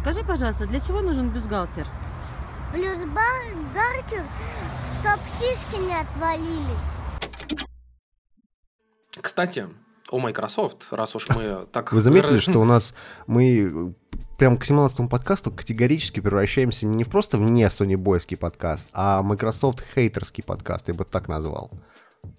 Скажи, 0.00 0.22
пожалуйста, 0.24 0.66
для 0.66 0.80
чего 0.80 1.00
нужен 1.00 1.30
бюстгальтер? 1.30 1.86
Плюс 2.76 2.98
гартер, 3.72 4.22
чтоб 4.92 5.18
сиськи 5.30 5.80
не 5.80 5.94
отвалились. 5.94 6.76
Кстати, 9.18 9.66
о 10.10 10.18
Microsoft, 10.18 10.88
раз 10.90 11.16
уж 11.16 11.26
мы 11.30 11.66
так... 11.72 11.94
Вы 11.94 12.02
заметили, 12.02 12.38
что 12.38 12.60
у 12.60 12.64
нас 12.64 12.92
мы 13.26 13.94
прям 14.36 14.58
к 14.58 14.66
17 14.66 15.08
подкасту 15.08 15.50
категорически 15.50 16.20
превращаемся 16.20 16.84
не 16.84 17.04
в 17.04 17.08
просто 17.08 17.38
в 17.38 17.40
не 17.40 17.64
Sony 17.64 17.96
Бойский 17.96 18.36
подкаст, 18.36 18.90
а 18.92 19.22
Microsoft 19.22 19.82
хейтерский 19.94 20.44
подкаст, 20.44 20.88
я 20.88 20.92
бы 20.94 21.06
так 21.06 21.28
назвал. 21.28 21.70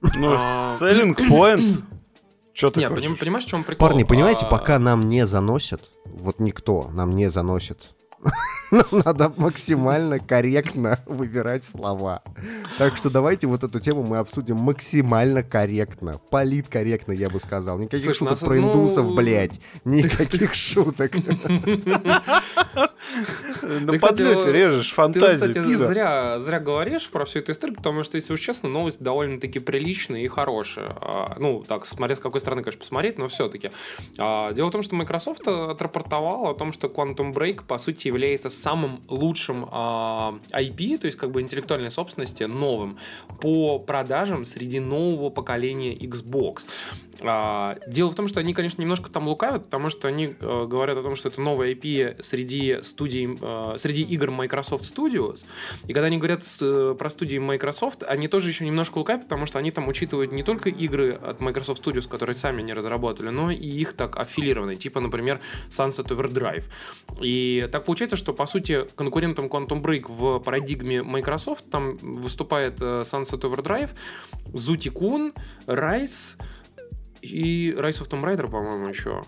Ну, 0.02 0.36
А, 0.38 0.78
selling 0.80 1.16
point. 1.16 1.82
Что 2.54 2.68
ты 2.68 2.80
Не, 2.82 2.90
хочешь? 2.90 3.04
поним- 3.04 3.18
понимаешь, 3.20 3.46
в 3.46 3.48
чем 3.50 3.64
прикол? 3.64 3.88
Парни, 3.88 4.04
понимаете, 4.04 4.46
А, 4.46 4.50
пока 4.50 4.78
нам 4.78 5.10
не 5.10 5.26
заносят, 5.26 5.90
вот 6.06 6.40
никто 6.40 6.92
нам 6.94 7.16
не 7.16 7.32
заносит, 7.32 7.96
нам 8.72 8.84
надо 9.06 9.32
максимально 9.38 10.20
корректно 10.20 11.00
выбирать 11.06 11.64
слова. 11.64 12.22
Так 12.78 12.98
что 12.98 13.10
давайте 13.10 13.48
вот 13.48 13.64
эту 13.64 13.80
тему 13.80 14.04
мы 14.04 14.18
обсудим 14.18 14.58
максимально 14.58 15.44
корректно. 15.44 16.20
Политкорректно, 16.30 17.14
я 17.14 17.30
бы 17.30 17.40
сказал. 17.40 17.80
Никаких 17.80 18.04
Слушай, 18.06 18.18
шуток 18.20 18.32
нас- 18.32 18.40
про 18.42 18.56
ну, 18.56 18.74
индусов, 18.74 19.12
блядь. 19.16 19.62
Никаких 19.86 20.54
шуток. 20.54 21.14
На 21.16 22.22
Ты, 23.92 23.98
кстати, 23.98 24.00
подлете 24.00 24.52
режешь 24.52 24.90
Ты, 24.90 24.96
фантазию. 24.96 25.50
кстати, 25.54 25.68
пидор. 25.68 25.88
зря, 25.88 26.60
говоришь 26.60 27.10
про 27.10 27.26
всю 27.26 27.40
эту 27.40 27.52
историю, 27.52 27.76
потому 27.76 28.04
что, 28.04 28.18
если 28.18 28.34
уж 28.34 28.40
честно, 28.40 28.70
новость 28.70 29.00
довольно-таки 29.02 29.60
приличная 29.60 30.22
и 30.22 30.28
хорошая. 30.28 30.96
А, 31.02 31.36
Ну, 31.40 31.64
так, 31.68 31.86
смотря 31.86 32.16
с 32.16 32.20
какой 32.20 32.42
стороны, 32.42 32.64
конечно, 32.64 32.80
посмотреть, 32.80 33.18
но 33.18 33.28
все-таки. 33.28 33.72
Дело 34.18 34.68
в 34.68 34.72
том, 34.72 34.84
что 34.84 34.96
Microsoft 34.96 35.48
отрапортовал 35.48 36.48
о 36.50 36.54
том, 36.54 36.72
что 36.74 36.88
Quantum 36.88 37.34
Break, 37.34 37.64
по 37.66 37.78
сути, 37.78 38.07
является 38.08 38.50
самым 38.50 39.02
лучшим 39.08 39.68
а, 39.72 40.40
IP, 40.52 40.98
то 40.98 41.06
есть 41.06 41.18
как 41.18 41.32
бы 41.32 41.42
интеллектуальной 41.42 41.92
собственности, 41.92 42.44
новым, 42.44 42.98
по 43.42 43.80
продажам 43.80 44.46
среди 44.46 44.80
нового 44.80 45.30
поколения 45.30 45.96
Xbox. 45.96 46.66
А, 47.22 47.78
Дело 47.88 48.10
в 48.12 48.16
том, 48.16 48.28
что 48.28 48.40
они, 48.40 48.54
конечно, 48.54 48.82
немножко 48.82 49.10
там 49.10 49.28
лукавят, 49.28 49.66
потому 49.66 49.90
что 49.90 50.08
они 50.08 50.36
э, 50.40 50.66
говорят 50.68 50.98
о 50.98 51.04
том, 51.04 51.16
что 51.16 51.30
это 51.30 51.42
новая 51.42 51.74
IP 51.74 52.22
среди 52.22 52.80
студий, 52.82 53.38
э, 53.40 53.76
среди 53.78 54.04
игр 54.04 54.32
Microsoft 54.32 54.84
Studios. 54.84 55.40
И 55.88 55.94
когда 55.94 56.08
они 56.08 56.18
говорят 56.18 56.44
э, 56.62 56.96
про 56.98 57.10
студии 57.10 57.38
Microsoft, 57.38 58.04
они 58.04 58.28
тоже 58.28 58.50
еще 58.50 58.66
немножко 58.66 58.98
лукавят, 59.00 59.24
потому 59.24 59.46
что 59.46 59.60
они 59.60 59.72
там 59.72 59.88
учитывают 59.88 60.32
не 60.32 60.44
только 60.44 60.70
игры 60.70 61.14
от 61.14 61.40
Microsoft 61.40 61.86
Studios, 61.86 62.08
которые 62.08 62.36
сами 62.36 62.62
не 62.62 62.74
разработали, 62.74 63.30
но 63.30 63.52
и 63.52 63.68
их 63.68 63.94
так 63.94 64.18
аффилированные, 64.18 64.78
типа, 64.78 65.00
например, 65.00 65.40
Sunset 65.70 66.08
Overdrive. 66.08 66.66
И 67.22 67.68
так 67.72 67.86
получается, 67.98 68.16
что, 68.16 68.32
по 68.34 68.46
сути, 68.46 68.86
конкурентом 68.96 69.48
Quantum 69.48 69.82
Break 69.82 70.06
в 70.08 70.40
парадигме 70.40 71.02
Microsoft 71.02 71.68
там 71.72 71.98
выступает 71.98 72.80
э, 72.80 73.02
Sunset 73.02 73.42
Overdrive, 73.42 73.90
Zutikun, 74.54 75.34
Rise, 75.66 76.38
и 77.24 77.72
Rise 77.76 78.02
of 78.04 78.10
Tomb 78.10 78.22
Raider, 78.24 78.48
по-моему, 78.52 78.88
еще. 78.88 79.24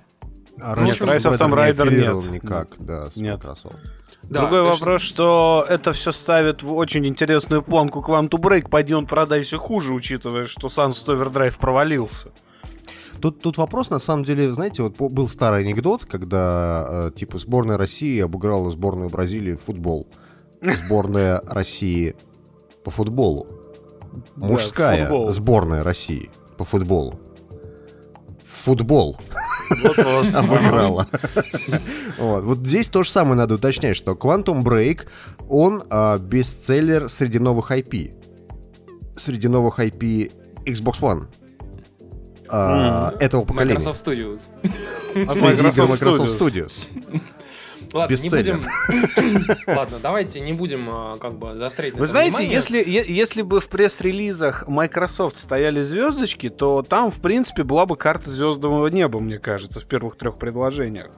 А 0.61 0.79
Нет, 0.79 1.01
Rise 1.01 1.15
Rise 1.17 1.31
of 1.31 1.37
Tomb 1.39 1.53
Raider 1.55 1.87
аффилировал 1.87 2.21
нет. 2.21 2.43
никак, 2.43 2.67
да, 2.77 3.09
с 3.09 3.15
Нет. 3.17 3.37
Microsoft. 3.43 3.75
Да, 4.21 4.41
Другой 4.41 4.61
то 4.61 4.67
есть- 4.67 4.79
вопрос, 4.81 5.01
что 5.01 5.65
это 5.67 5.91
все 5.93 6.11
ставит 6.11 6.61
в 6.61 6.71
очень 6.73 7.07
интересную 7.07 7.63
планку 7.63 8.01
Quantum 8.07 8.39
Break. 8.39 8.69
Пойди 8.69 8.93
он 8.93 9.07
продайся 9.07 9.57
хуже, 9.57 9.93
учитывая, 9.95 10.45
что 10.45 10.67
Sunset 10.67 11.07
Overdrive 11.07 11.57
провалился. 11.59 12.29
Тут, 13.21 13.41
тут 13.41 13.57
вопрос, 13.57 13.89
на 13.89 13.99
самом 13.99 14.23
деле, 14.23 14.53
знаете, 14.53 14.83
вот 14.83 14.95
был 14.97 15.27
старый 15.27 15.61
анекдот, 15.61 16.05
когда, 16.05 16.85
э, 16.89 17.11
типа, 17.15 17.37
сборная 17.37 17.77
России 17.77 18.19
обыграла 18.19 18.71
сборную 18.71 19.09
Бразилии 19.09 19.55
в 19.55 19.61
футбол. 19.61 20.07
Сборная 20.61 21.41
России 21.47 22.15
по 22.83 22.91
футболу. 22.91 23.47
Мужская 24.35 25.07
футбол. 25.07 25.31
сборная 25.31 25.83
России 25.83 26.29
по 26.57 26.65
футболу. 26.65 27.19
Футбол 28.45 29.17
Вот-вот. 29.69 30.33
обыграла. 30.33 31.07
Вот. 32.17 32.43
Вот 32.43 32.59
здесь 32.59 32.87
то 32.87 33.03
же 33.03 33.09
самое 33.09 33.35
надо 33.35 33.55
уточнять, 33.55 33.95
что 33.95 34.13
Quantum 34.13 34.63
Break, 34.63 35.01
он 35.47 35.83
а, 35.89 36.17
бестселлер 36.17 37.09
среди 37.09 37.39
новых 37.39 37.71
IP. 37.71 38.13
Среди 39.15 39.47
новых 39.47 39.79
IP 39.79 40.31
Xbox 40.65 41.01
One. 41.01 41.27
А, 42.51 43.13
Этого 43.19 43.45
поколения. 43.45 43.75
Microsoft 43.75 44.05
Studios. 44.07 44.51
Игр 45.13 45.35
Microsoft 45.41 45.89
Microsoft 46.01 46.41
Studios. 46.41 46.73
Ладно, 47.91 48.15
не 48.15 48.21
Бестселлер. 48.21 48.57
будем... 48.57 49.57
Ладно, 49.75 49.97
давайте 50.01 50.39
не 50.41 50.53
будем 50.53 50.87
а, 50.89 51.17
как 51.17 51.39
бы 51.39 51.55
заострять 51.55 51.93
на 51.95 51.99
Вы 52.01 52.07
знаете, 52.07 52.31
внимание. 52.37 52.53
если, 52.53 52.77
е- 52.77 53.05
если 53.07 53.41
бы 53.41 53.59
в 53.59 53.67
пресс-релизах 53.69 54.67
Microsoft 54.67 55.37
стояли 55.37 55.81
звездочки, 55.81 56.49
то 56.49 56.83
там, 56.83 57.09
в 57.09 57.19
принципе, 57.19 57.63
была 57.63 57.85
бы 57.87 57.95
карта 57.95 58.29
звездного 58.29 58.85
неба, 58.87 59.19
мне 59.19 59.39
кажется, 59.39 59.79
в 59.79 59.85
первых 59.85 60.17
трех 60.17 60.37
предложениях. 60.37 61.09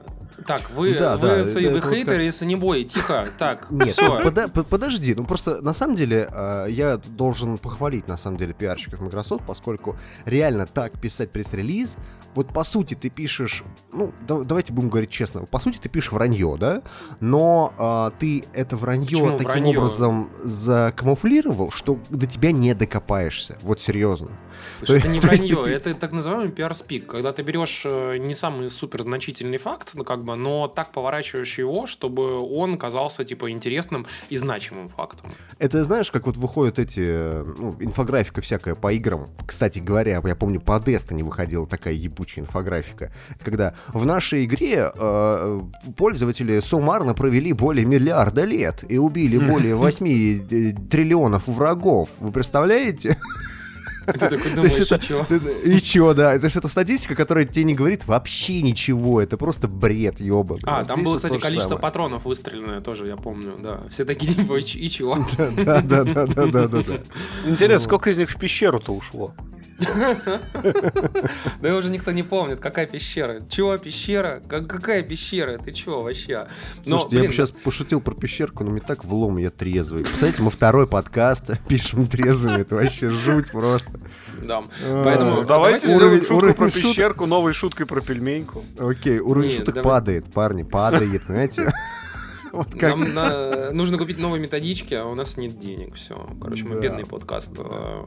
Так, 0.48 0.70
вы, 0.72 0.96
Да, 0.98 1.18
вы 1.18 1.28
да, 1.28 1.44
с- 1.46 1.56
это- 1.56 1.60
это 1.68 1.82
вот 1.88 1.94
хейтеры 1.94 2.28
и 2.28 2.32
санебои, 2.32 2.84
тихо. 2.84 3.28
Так, 3.38 3.68
Нет, 3.72 3.90
все. 3.90 4.22
пода- 4.24 4.48
по- 4.48 4.64
подожди, 4.64 5.14
ну 5.16 5.26
просто 5.26 5.62
на 5.62 5.74
самом 5.74 5.96
деле 5.96 6.28
э, 6.34 6.66
я 6.70 6.98
должен 6.98 7.58
похвалить 7.58 8.08
на 8.08 8.18
самом 8.18 8.38
деле 8.38 8.54
пиарщиков 8.54 9.00
Microsoft, 9.02 9.44
поскольку 9.46 9.98
реально 10.26 10.66
так 10.66 11.00
писать 11.00 11.32
пресс-релиз, 11.32 11.98
вот 12.36 12.48
по 12.54 12.64
сути 12.64 12.94
ты 12.94 13.10
пишешь, 13.10 13.64
ну 13.92 14.14
да- 14.28 14.42
давайте 14.44 14.74
будем 14.74 14.90
говорить 14.90 15.10
честно, 15.10 15.46
по 15.46 15.60
сути 15.60 15.78
ты 15.78 15.90
пишешь 15.90 16.12
вранье, 16.12 16.56
да, 16.60 16.82
но 17.20 17.74
э, 17.78 18.20
ты 18.20 18.44
это 18.54 18.78
вранье 18.78 19.08
Почему 19.10 19.32
таким 19.38 19.52
вранье? 19.52 19.78
образом 19.78 20.30
закамуфлировал, 20.44 21.72
что 21.72 22.00
до 22.10 22.26
тебя 22.26 22.52
не 22.52 22.74
докопаешься, 22.74 23.58
вот 23.62 23.80
серьезно. 23.80 24.30
Слушай, 24.80 25.00
это 25.00 25.08
То 25.08 25.14
не 25.14 25.20
вранье, 25.20 25.64
ты- 25.64 25.70
это 25.72 25.94
так 25.96 26.12
называемый 26.12 26.50
пиар-спик, 26.52 27.08
когда 27.08 27.34
ты 27.34 27.42
берешь 27.42 27.82
э, 27.86 28.18
не 28.18 28.36
самый 28.36 28.70
супер 28.70 29.02
значительный 29.02 29.58
факт, 29.58 29.92
ну 29.96 30.04
как 30.04 30.24
бы, 30.24 30.36
но 30.36 30.68
так 30.68 30.92
поворачиваешь 30.92 31.58
его, 31.58 31.88
чтобы 31.88 32.40
он 32.40 32.78
казался 32.78 33.24
типа 33.26 33.50
интересным 33.52 34.06
и 34.30 34.38
значимым 34.38 34.90
фактом. 34.90 35.32
Это 35.58 35.84
знаешь, 35.84 36.12
как 36.12 36.28
вот 36.28 36.38
выходят 36.38 36.78
эти, 36.78 37.02
э, 37.04 37.44
ну, 37.58 37.76
инфографика 37.80 38.42
всякая 38.42 38.76
по 38.76 38.94
играм. 38.94 39.30
Кстати 39.48 39.80
говоря, 39.80 40.22
я 40.24 40.36
помню, 40.36 40.62
по 40.62 40.78
Destiny 40.78 41.24
выходила 41.24 41.66
такая 41.66 41.94
ебучая 41.96 42.21
инфографика. 42.40 43.12
Это 43.36 43.46
когда 43.46 43.74
в 43.90 44.06
нашей 44.06 44.46
игре 44.46 44.92
э, 44.94 45.62
пользователи 45.98 46.60
суммарно 46.60 47.14
провели 47.14 47.54
более 47.54 47.86
миллиарда 47.86 48.44
лет 48.46 48.84
и 48.88 48.98
убили 48.98 49.38
более 49.52 49.76
8 49.76 50.08
э, 50.08 50.74
триллионов 50.90 51.48
врагов. 51.48 52.10
Вы 52.20 52.32
представляете? 52.32 53.18
И 54.08 54.12
ты 54.14 54.20
такой 54.20 54.40
То 54.50 54.56
думаешь, 54.56 54.74
есть 54.80 54.92
это- 54.92 54.96
и 54.96 55.08
чё? 55.08 55.26
И 55.64 55.80
чё, 55.82 56.14
да. 56.14 56.38
То 56.40 56.46
есть 56.46 56.56
это 56.56 56.68
статистика, 56.68 57.16
которая 57.16 57.46
тебе 57.46 57.66
не 57.66 57.76
говорит 57.76 58.08
вообще 58.08 58.62
ничего. 58.62 59.22
Это 59.22 59.38
просто 59.38 59.68
бред, 59.68 60.20
ёба. 60.20 60.58
А, 60.64 60.86
там 60.86 61.04
было, 61.04 61.18
кстати, 61.18 61.38
количество 61.38 61.76
патронов. 61.78 61.82
патронов 61.82 62.26
выстреленное 62.26 62.82
тоже, 62.82 63.08
я 63.08 63.16
помню, 63.16 63.54
да. 63.62 63.82
Все 63.90 64.04
такие 64.06 64.34
типа, 64.34 64.58
и 64.58 64.90
чего? 64.90 65.18
Да, 65.38 65.82
да, 65.82 66.04
да, 66.04 66.26
да, 66.26 66.46
да, 66.48 66.68
да. 66.68 66.94
Интересно, 67.46 67.86
сколько 67.86 68.10
из 68.10 68.18
них 68.18 68.30
в 68.32 68.38
пещеру-то 68.40 68.92
ушло? 68.94 69.34
Да 71.62 71.76
уже 71.76 71.90
никто 71.90 72.12
не 72.12 72.24
помнит, 72.24 72.60
какая 72.60 72.86
пещера. 72.86 73.42
Чего 73.50 73.78
пещера? 73.78 74.42
Как- 74.48 74.68
Какая 74.68 75.02
пещера? 75.04 75.58
Ты 75.58 75.72
чего 75.74 76.04
вообще? 76.04 76.48
Но, 76.86 77.00
Слушайте, 77.00 77.24
я 77.24 77.30
бы 77.30 77.34
сейчас 77.34 77.52
пошутил 77.52 78.02
про 78.02 78.14
пещерку, 78.16 78.64
но 78.64 78.72
мне 78.72 78.82
так 78.82 79.04
влом, 79.06 79.38
я 79.38 79.50
трезвый. 79.50 80.04
Представляете, 80.04 80.42
мы 80.44 80.52
второй 80.52 80.88
подкаст 80.88 81.52
пишем 81.68 82.08
трезвыми, 82.08 82.62
это 82.62 82.76
вообще 82.76 83.10
жуть 83.10 83.52
просто. 83.52 84.00
Да. 84.44 84.64
Поэтому 85.04 85.42
Ну, 85.42 85.44
давайте 85.46 85.88
уровень- 85.88 85.98
сделаем 85.98 86.20
шутку 86.22 86.36
уровень 86.36 86.54
про 86.56 86.70
пещерку, 86.70 87.26
новой 87.26 87.54
шуткой 87.54 87.86
про 87.86 88.02
пельменьку. 88.02 88.64
Окей, 88.80 89.20
уровень 89.20 89.52
шуток 89.52 89.82
падает, 89.84 90.32
парни, 90.32 90.64
падает, 90.64 91.24
понимаете? 91.28 91.72
Вот 92.54 92.72
как... 92.72 92.82
Нам 92.96 93.14
на- 93.14 93.72
нужно 93.72 93.98
купить 93.98 94.18
новые 94.20 94.42
методички, 94.42 94.94
а 94.94 95.06
у 95.06 95.16
нас 95.16 95.38
нет 95.38 95.58
денег. 95.58 95.96
Все. 95.96 96.28
Короче, 96.42 96.66
мы 96.66 96.76
Да. 96.76 96.82
бедный 96.82 97.06
подкаст. 97.06 97.52
Э, 97.60 98.06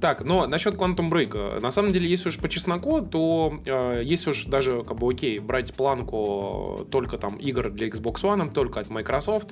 Так, 0.00 0.22
но 0.24 0.46
насчет 0.46 0.74
Quantum 0.74 1.10
Break. 1.10 1.60
На 1.60 1.70
самом 1.70 1.92
деле, 1.92 2.08
если 2.08 2.28
уж 2.28 2.38
по 2.38 2.48
чесноку, 2.48 3.00
то 3.00 3.58
э, 3.64 4.02
если 4.04 4.30
уж 4.30 4.44
даже, 4.44 4.82
как 4.84 4.98
бы, 4.98 5.10
окей, 5.10 5.38
брать 5.38 5.74
планку 5.74 6.86
только 6.90 7.18
там 7.18 7.36
игр 7.36 7.70
для 7.70 7.88
Xbox 7.88 8.22
One, 8.22 8.52
только 8.52 8.80
от 8.80 8.88
Microsoft, 8.90 9.50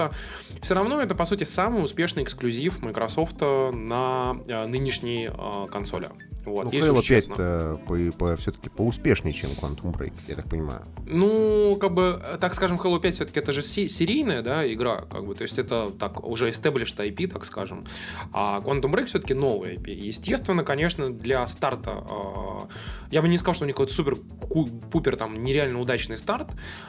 все 0.63 0.75
равно 0.75 1.01
это, 1.01 1.15
по 1.15 1.25
сути, 1.25 1.45
самый 1.45 1.83
успешный 1.83 2.23
эксклюзив 2.23 2.83
Microsoft 2.83 3.41
на 3.41 4.37
э, 4.49 4.67
нынешней 4.67 5.31
э, 5.33 5.67
консоли. 5.71 6.09
Вот, 6.45 6.65
Ну, 6.65 6.71
Halo 6.71 6.99
уж 6.99 7.05
честно. 7.05 7.79
5 7.89 8.39
все-таки 8.41 8.69
поуспешнее, 8.71 9.33
чем 9.33 9.51
Quantum 9.51 9.93
Break, 9.97 10.13
я 10.29 10.35
так 10.37 10.49
понимаю. 10.49 10.83
Ну, 11.07 11.77
как 11.81 11.93
бы, 11.95 12.21
так 12.41 12.55
скажем, 12.55 12.77
Halo 12.79 13.01
5 13.01 13.15
все-таки 13.15 13.41
это 13.41 13.53
же 13.53 13.63
се- 13.63 13.89
серийная, 13.89 14.43
да, 14.43 14.71
игра, 14.73 15.03
как 15.11 15.25
бы, 15.27 15.35
то 15.35 15.43
есть 15.43 15.59
это 15.59 15.91
так 15.99 16.23
уже 16.25 16.49
established 16.51 16.97
IP, 16.99 17.29
так 17.29 17.45
скажем. 17.45 17.87
А 18.33 18.61
Quantum 18.61 18.93
Break 18.93 19.07
все-таки 19.07 19.35
новый 19.35 19.77
IP. 19.77 19.91
Естественно, 19.93 20.65
конечно, 20.65 21.11
для 21.13 21.47
старта, 21.47 22.05
э, 22.11 22.67
я 23.11 23.23
бы 23.23 23.29
не 23.29 23.39
сказал, 23.39 23.55
что 23.55 23.65
у 23.65 23.67
них 23.67 23.77
какой-то 23.77 23.95
супер-пупер 23.95 25.17
там 25.17 25.43
нереально 25.43 25.81
удачный 25.81 26.17
старт, 26.19 26.49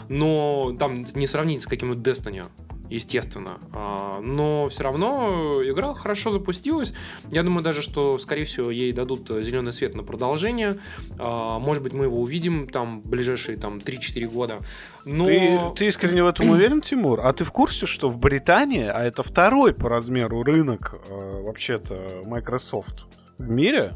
но 0.09 0.75
там 0.79 1.05
не 1.15 1.27
сравнить 1.27 1.61
с 1.63 1.65
каким-нибудь 1.65 2.05
Destiny, 2.05 2.45
естественно. 2.89 3.59
А, 3.73 4.19
Но 4.21 4.69
все 4.69 4.83
равно 4.83 5.61
игра 5.63 5.93
хорошо 5.93 6.31
запустилась. 6.31 6.93
Я 7.31 7.43
думаю 7.43 7.63
даже, 7.63 7.81
что, 7.81 8.17
скорее 8.17 8.45
всего, 8.45 8.71
ей 8.71 8.91
дадут 8.91 9.27
зеленый 9.29 9.73
свет 9.73 9.95
на 9.95 10.03
продолжение. 10.03 10.77
А, 11.17 11.59
Может 11.59 11.83
быть, 11.83 11.93
мы 11.93 12.05
его 12.05 12.21
увидим 12.21 12.67
там 12.67 13.01
ближайшие 13.01 13.57
там 13.57 13.77
3-4 13.77 14.27
года. 14.27 14.59
Но... 15.05 15.25
Ты, 15.27 15.59
ты 15.77 15.87
искренне 15.87 16.23
в 16.23 16.27
этом 16.27 16.49
уверен, 16.49 16.81
Тимур? 16.81 17.21
А 17.21 17.31
ты 17.33 17.43
в 17.43 17.51
курсе, 17.51 17.85
что 17.85 18.09
в 18.09 18.17
Британии, 18.17 18.85
а 18.85 19.03
это 19.03 19.23
второй 19.23 19.73
по 19.73 19.89
размеру 19.89 20.43
рынок 20.43 20.95
э, 21.07 21.41
вообще-то 21.43 22.23
Microsoft 22.25 23.05
в 23.37 23.49
мире, 23.49 23.93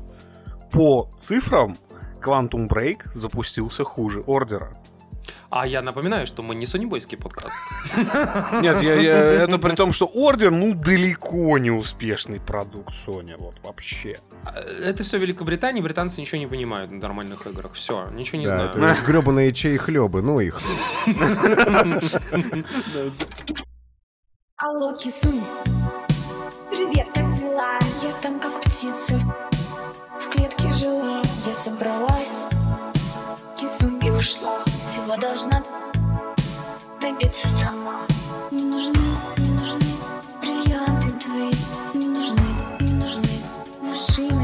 по 0.72 1.10
цифрам 1.18 1.78
Quantum 2.22 2.68
Break 2.68 3.12
запустился 3.14 3.84
хуже 3.84 4.24
Ордера. 4.28 4.79
А 5.50 5.66
я 5.66 5.82
напоминаю, 5.82 6.28
что 6.28 6.44
мы 6.44 6.56
не 6.56 6.66
сонибойский 6.66 7.18
подкаст. 7.18 7.56
Нет, 8.62 8.82
я, 8.82 8.94
я, 8.96 9.18
это 9.44 9.58
при 9.58 9.76
том, 9.76 9.92
что 9.94 10.06
Ордер, 10.06 10.52
ну, 10.52 10.74
далеко 10.74 11.58
не 11.58 11.72
успешный 11.72 12.40
продукт 12.40 12.90
Sony, 12.92 13.36
вот, 13.38 13.56
вообще. 13.64 14.20
Это 14.84 15.04
все 15.04 15.18
Великобритания, 15.18 15.82
британцы 15.82 16.22
ничего 16.22 16.38
не 16.40 16.48
понимают 16.48 16.92
на 16.92 16.98
нормальных 17.00 17.46
играх. 17.48 17.74
Все, 17.74 18.10
ничего 18.12 18.40
не 18.40 18.46
Да, 18.46 18.72
знаю. 18.72 18.92
это 18.92 19.06
гребаные 19.06 19.54
чей 19.54 19.78
хлебы, 19.78 20.22
ну 20.22 20.40
их. 20.40 20.62
Алло, 24.58 24.96
кисунь. 24.98 25.42
Привет, 26.70 27.08
как 27.14 27.32
дела? 27.34 27.80
Я 28.04 28.14
там 28.22 28.40
как 28.40 28.60
птица. 28.62 29.18
В 30.20 30.30
клетке 30.30 30.70
жила, 30.72 31.22
я 31.46 31.56
собралась. 31.56 32.46
Кисунь 33.58 34.00
и 34.06 34.10
ушла. 34.12 34.64
Всего 35.10 35.22
должна 35.22 35.64
добиться 37.02 37.50
сама. 37.50 38.02
Не 38.52 38.62
нужны, 38.64 39.02
не 39.38 39.50
нужны 39.50 39.96
бриллианты 40.40 41.10
твои. 41.14 41.52
Не 41.96 42.08
нужны, 42.10 42.46
не 42.80 42.94
нужны 42.94 43.42
машины 43.82 44.39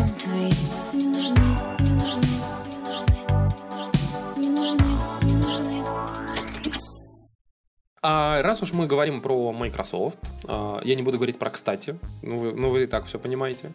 А 8.07 8.43
раз 8.43 8.61
уж 8.61 8.71
мы 8.71 8.85
говорим 8.85 9.19
про 9.19 9.51
Microsoft, 9.51 10.19
а, 10.47 10.79
я 10.83 10.93
не 10.93 11.01
буду 11.01 11.17
говорить 11.17 11.39
про 11.39 11.49
кстати, 11.49 11.97
ну 12.21 12.37
вы, 12.37 12.53
ну 12.53 12.69
вы 12.69 12.83
и 12.83 12.85
так 12.85 13.05
все 13.05 13.17
понимаете. 13.17 13.71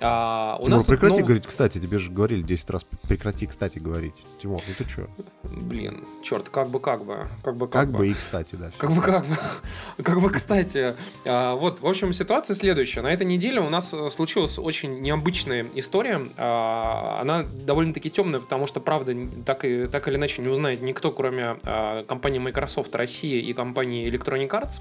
А, 0.00 0.56
у 0.60 0.64
Тимур, 0.66 0.78
нас 0.78 0.84
прекрати 0.84 1.20
нов- 1.20 1.24
говорить, 1.26 1.46
кстати, 1.46 1.78
тебе 1.78 1.98
же 1.98 2.10
говорили 2.10 2.42
10 2.42 2.68
раз, 2.70 2.84
прекрати, 3.08 3.46
кстати, 3.46 3.78
говорить. 3.78 4.14
Тимур, 4.38 4.60
ну 4.68 4.74
ты 4.76 4.84
чё? 4.84 5.08
Блин, 5.42 6.04
черт, 6.22 6.48
как 6.48 6.68
бы, 6.68 6.80
как 6.80 7.04
бы, 7.04 7.26
как 7.42 7.56
бы, 7.56 7.66
Как 7.66 7.90
бы 7.90 8.08
и 8.08 8.12
кстати, 8.12 8.56
да. 8.56 8.70
Как 8.76 8.92
бы, 8.92 9.00
как 9.00 9.24
бы, 9.26 9.36
как 10.02 10.20
бы, 10.20 10.30
кстати, 10.30 10.96
а, 11.24 11.54
вот, 11.54 11.80
в 11.80 11.86
общем, 11.86 12.12
ситуация 12.12 12.54
следующая. 12.54 13.00
На 13.00 13.12
этой 13.12 13.26
неделе 13.26 13.60
у 13.60 13.70
нас 13.70 13.94
э, 13.94 14.10
случилась 14.10 14.58
очень 14.58 15.00
необычная 15.00 15.66
история. 15.74 16.28
А, 16.36 17.18
Она 17.22 17.42
довольно-таки 17.42 18.10
темная, 18.10 18.40
потому 18.40 18.66
что, 18.66 18.80
правда, 18.80 19.16
так, 19.46 19.64
и, 19.64 19.86
так 19.86 20.06
или 20.08 20.16
иначе 20.16 20.42
не 20.42 20.48
узнает 20.48 20.82
никто, 20.82 21.10
кроме 21.10 21.56
а, 21.64 22.04
компании 22.04 22.38
Microsoft 22.38 22.94
Россия 22.94 23.40
и 23.40 23.54
компании 23.56 24.08
Electronic 24.08 24.50
Arts. 24.50 24.80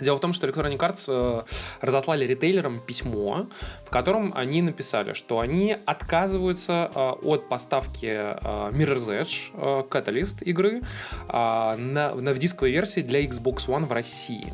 Дело 0.00 0.16
в 0.16 0.20
том, 0.20 0.32
что 0.32 0.48
Electronic 0.48 0.78
Arts 0.78 1.04
э, 1.06 1.42
разослали 1.80 2.26
ритейлерам 2.26 2.80
письмо, 2.80 3.46
в 3.84 3.90
котором 3.90 4.32
они 4.34 4.60
написали, 4.60 5.12
что 5.12 5.38
они 5.38 5.76
отказываются 5.86 6.90
э, 6.92 7.10
от 7.22 7.48
поставки 7.48 8.06
э, 8.06 8.70
Mirror's 8.72 9.06
Edge, 9.08 9.88
Catalyst 9.88 10.42
игры, 10.44 10.82
на, 11.28 11.76
на- 11.76 12.34
в 12.34 12.38
дисковой 12.38 12.72
версии 12.72 13.02
для 13.02 13.24
Xbox 13.24 13.68
One 13.68 13.86
в 13.86 13.92
России. 13.92 14.52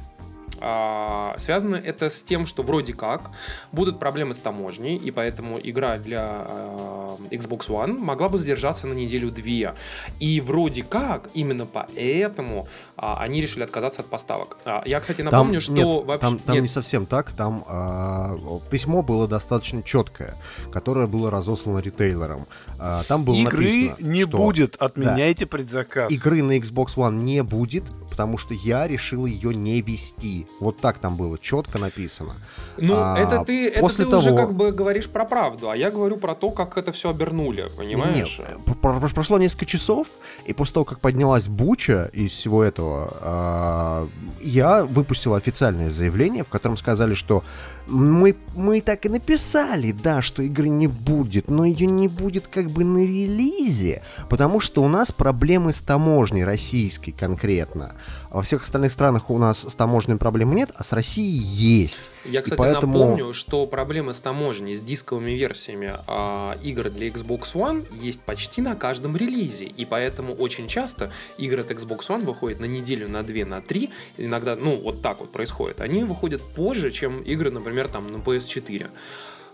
А, 0.61 1.35
связано 1.39 1.77
это 1.77 2.11
с 2.11 2.23
тем, 2.23 2.47
что 2.47 2.63
вроде 2.63 2.93
как 2.93 3.31
будут 3.73 3.99
проблемы 3.99 4.35
с 4.35 4.41
таможней, 4.41 4.97
и 4.97 5.11
поэтому 5.11 5.59
игра 5.63 5.97
для 5.99 6.45
э, 6.47 7.17
Xbox 7.31 7.69
One 7.69 7.99
могла 7.99 8.29
бы 8.29 8.37
задержаться 8.39 8.87
на 8.87 8.93
неделю-две. 8.93 9.75
И 10.19 10.41
вроде 10.41 10.83
как 10.83 11.31
именно 11.35 11.67
поэтому 11.67 12.69
а, 12.97 13.23
они 13.23 13.41
решили 13.41 13.63
отказаться 13.63 14.03
от 14.03 14.09
поставок. 14.09 14.59
А, 14.65 14.83
я, 14.85 15.01
кстати, 15.01 15.23
напомню, 15.23 15.61
что 15.61 15.73
нет, 15.73 15.87
вообще... 15.87 16.21
там, 16.21 16.39
там 16.39 16.55
нет, 16.55 16.63
не 16.63 16.69
совсем 16.69 17.07
так, 17.07 17.33
там 17.33 17.65
а, 17.67 18.37
письмо 18.71 19.03
было 19.03 19.27
достаточно 19.27 19.83
четкое, 19.83 20.37
которое 20.73 21.07
было 21.07 21.31
разослано 21.31 21.79
ритейлерам. 21.79 22.47
А, 22.79 23.03
там 23.05 23.25
было 23.25 23.37
Игры 23.37 23.65
написано, 23.65 23.97
не 24.01 24.23
что 24.27 24.37
будет, 24.37 24.77
отменяйте 24.77 25.47
предзаказ. 25.47 26.13
Игры 26.13 26.43
на 26.43 26.59
Xbox 26.59 26.97
One 26.97 27.17
не 27.23 27.43
будет, 27.43 27.85
потому 28.11 28.37
что 28.37 28.53
я 28.55 28.87
решил 28.87 29.27
ее 29.27 29.55
не 29.55 29.81
вести. 29.81 30.47
Вот 30.59 30.79
так 30.79 30.99
там 30.99 31.17
было 31.17 31.39
четко 31.39 31.79
написано. 31.79 32.35
Ну, 32.77 32.95
А, 32.97 33.19
это 33.19 33.45
ты, 33.45 33.69
это 33.69 33.81
после 33.81 34.05
ты 34.05 34.17
уже 34.17 34.27
того- 34.31 34.37
как 34.37 34.55
бы 34.55 34.73
говоришь 34.73 35.09
про 35.09 35.25
правду, 35.25 35.71
а 35.71 35.77
я 35.77 35.91
говорю 35.91 36.17
про 36.19 36.35
то, 36.35 36.51
как 36.51 36.77
это 36.77 36.93
все 36.93 37.09
обернули, 37.11 37.71
понимаешь? 37.77 38.39
Нет, 38.39 38.59
про- 38.83 38.99
про- 39.01 39.09
прошло 39.09 39.39
несколько 39.39 39.65
часов, 39.67 40.09
и 40.45 40.53
после 40.53 40.75
того, 40.75 40.85
как 40.85 41.01
поднялась 41.01 41.49
буча 41.49 42.11
из 42.13 42.33
всего 42.33 42.63
этого, 42.63 43.17
а, 43.23 44.09
я 44.43 44.85
выпустил 44.85 45.35
официальное 45.35 45.89
заявление, 45.91 46.45
в 46.45 46.49
котором 46.49 46.77
сказали, 46.77 47.15
что 47.15 47.43
мы, 47.87 48.37
мы 48.55 48.81
так 48.83 49.07
и 49.07 49.09
написали, 49.09 49.93
да, 49.93 50.21
что 50.23 50.43
игры 50.43 50.69
не 50.69 50.87
будет, 50.89 51.49
но 51.49 51.65
ее 51.65 51.87
не 51.87 52.09
будет 52.09 52.49
как 52.49 52.71
бы 52.71 52.85
на 52.85 52.99
релизе, 52.99 54.03
потому 54.29 54.61
что 54.61 54.83
у 54.83 54.89
нас 54.89 55.11
проблемы 55.13 55.73
с 55.73 55.81
таможней 55.81 56.45
российской 56.45 57.13
конкретно. 57.13 57.95
Во 58.31 58.43
всех 58.43 58.63
остальных 58.63 58.93
странах 58.93 59.31
у 59.31 59.39
нас 59.39 59.63
с 59.69 59.75
таможней 59.75 60.17
проблем 60.41 60.57
нет, 60.57 60.71
а 60.75 60.83
с 60.85 60.93
Россией 60.95 61.39
есть. 61.39 62.11
Я, 62.25 62.41
И 62.41 62.43
кстати, 62.43 62.59
поэтому- 62.59 62.99
напомню, 62.99 63.35
что 63.35 63.67
проблемы 63.67 64.15
с 64.15 64.21
таможней, 64.21 64.75
с 64.75 64.81
дисковыми 64.81 65.33
версиями 65.33 65.93
а, 66.07 66.59
игр 66.63 66.89
для 66.91 67.09
Xbox 67.09 67.53
One 67.55 67.85
есть 68.03 68.23
почти 68.23 68.63
на 68.63 68.75
каждом 68.75 69.17
релизе. 69.19 69.67
И 69.67 69.85
поэтому 69.85 70.35
очень 70.35 70.67
часто 70.67 71.13
игры 71.37 71.61
от 71.61 71.71
Xbox 71.71 72.09
One 72.09 72.25
выходят 72.25 72.59
на 72.61 72.65
неделю, 72.65 73.09
на 73.09 73.23
две, 73.23 73.45
на 73.45 73.61
три. 73.61 73.91
Иногда, 74.17 74.57
ну, 74.57 74.81
вот 74.81 75.03
так 75.03 75.21
вот 75.21 75.31
происходит. 75.31 75.81
Они 75.83 76.05
выходят 76.05 76.41
позже, 76.41 76.91
чем 76.91 77.23
игры, 77.23 77.51
например, 77.51 77.89
там 77.89 78.07
на 78.07 78.17
PS4. 78.17 78.89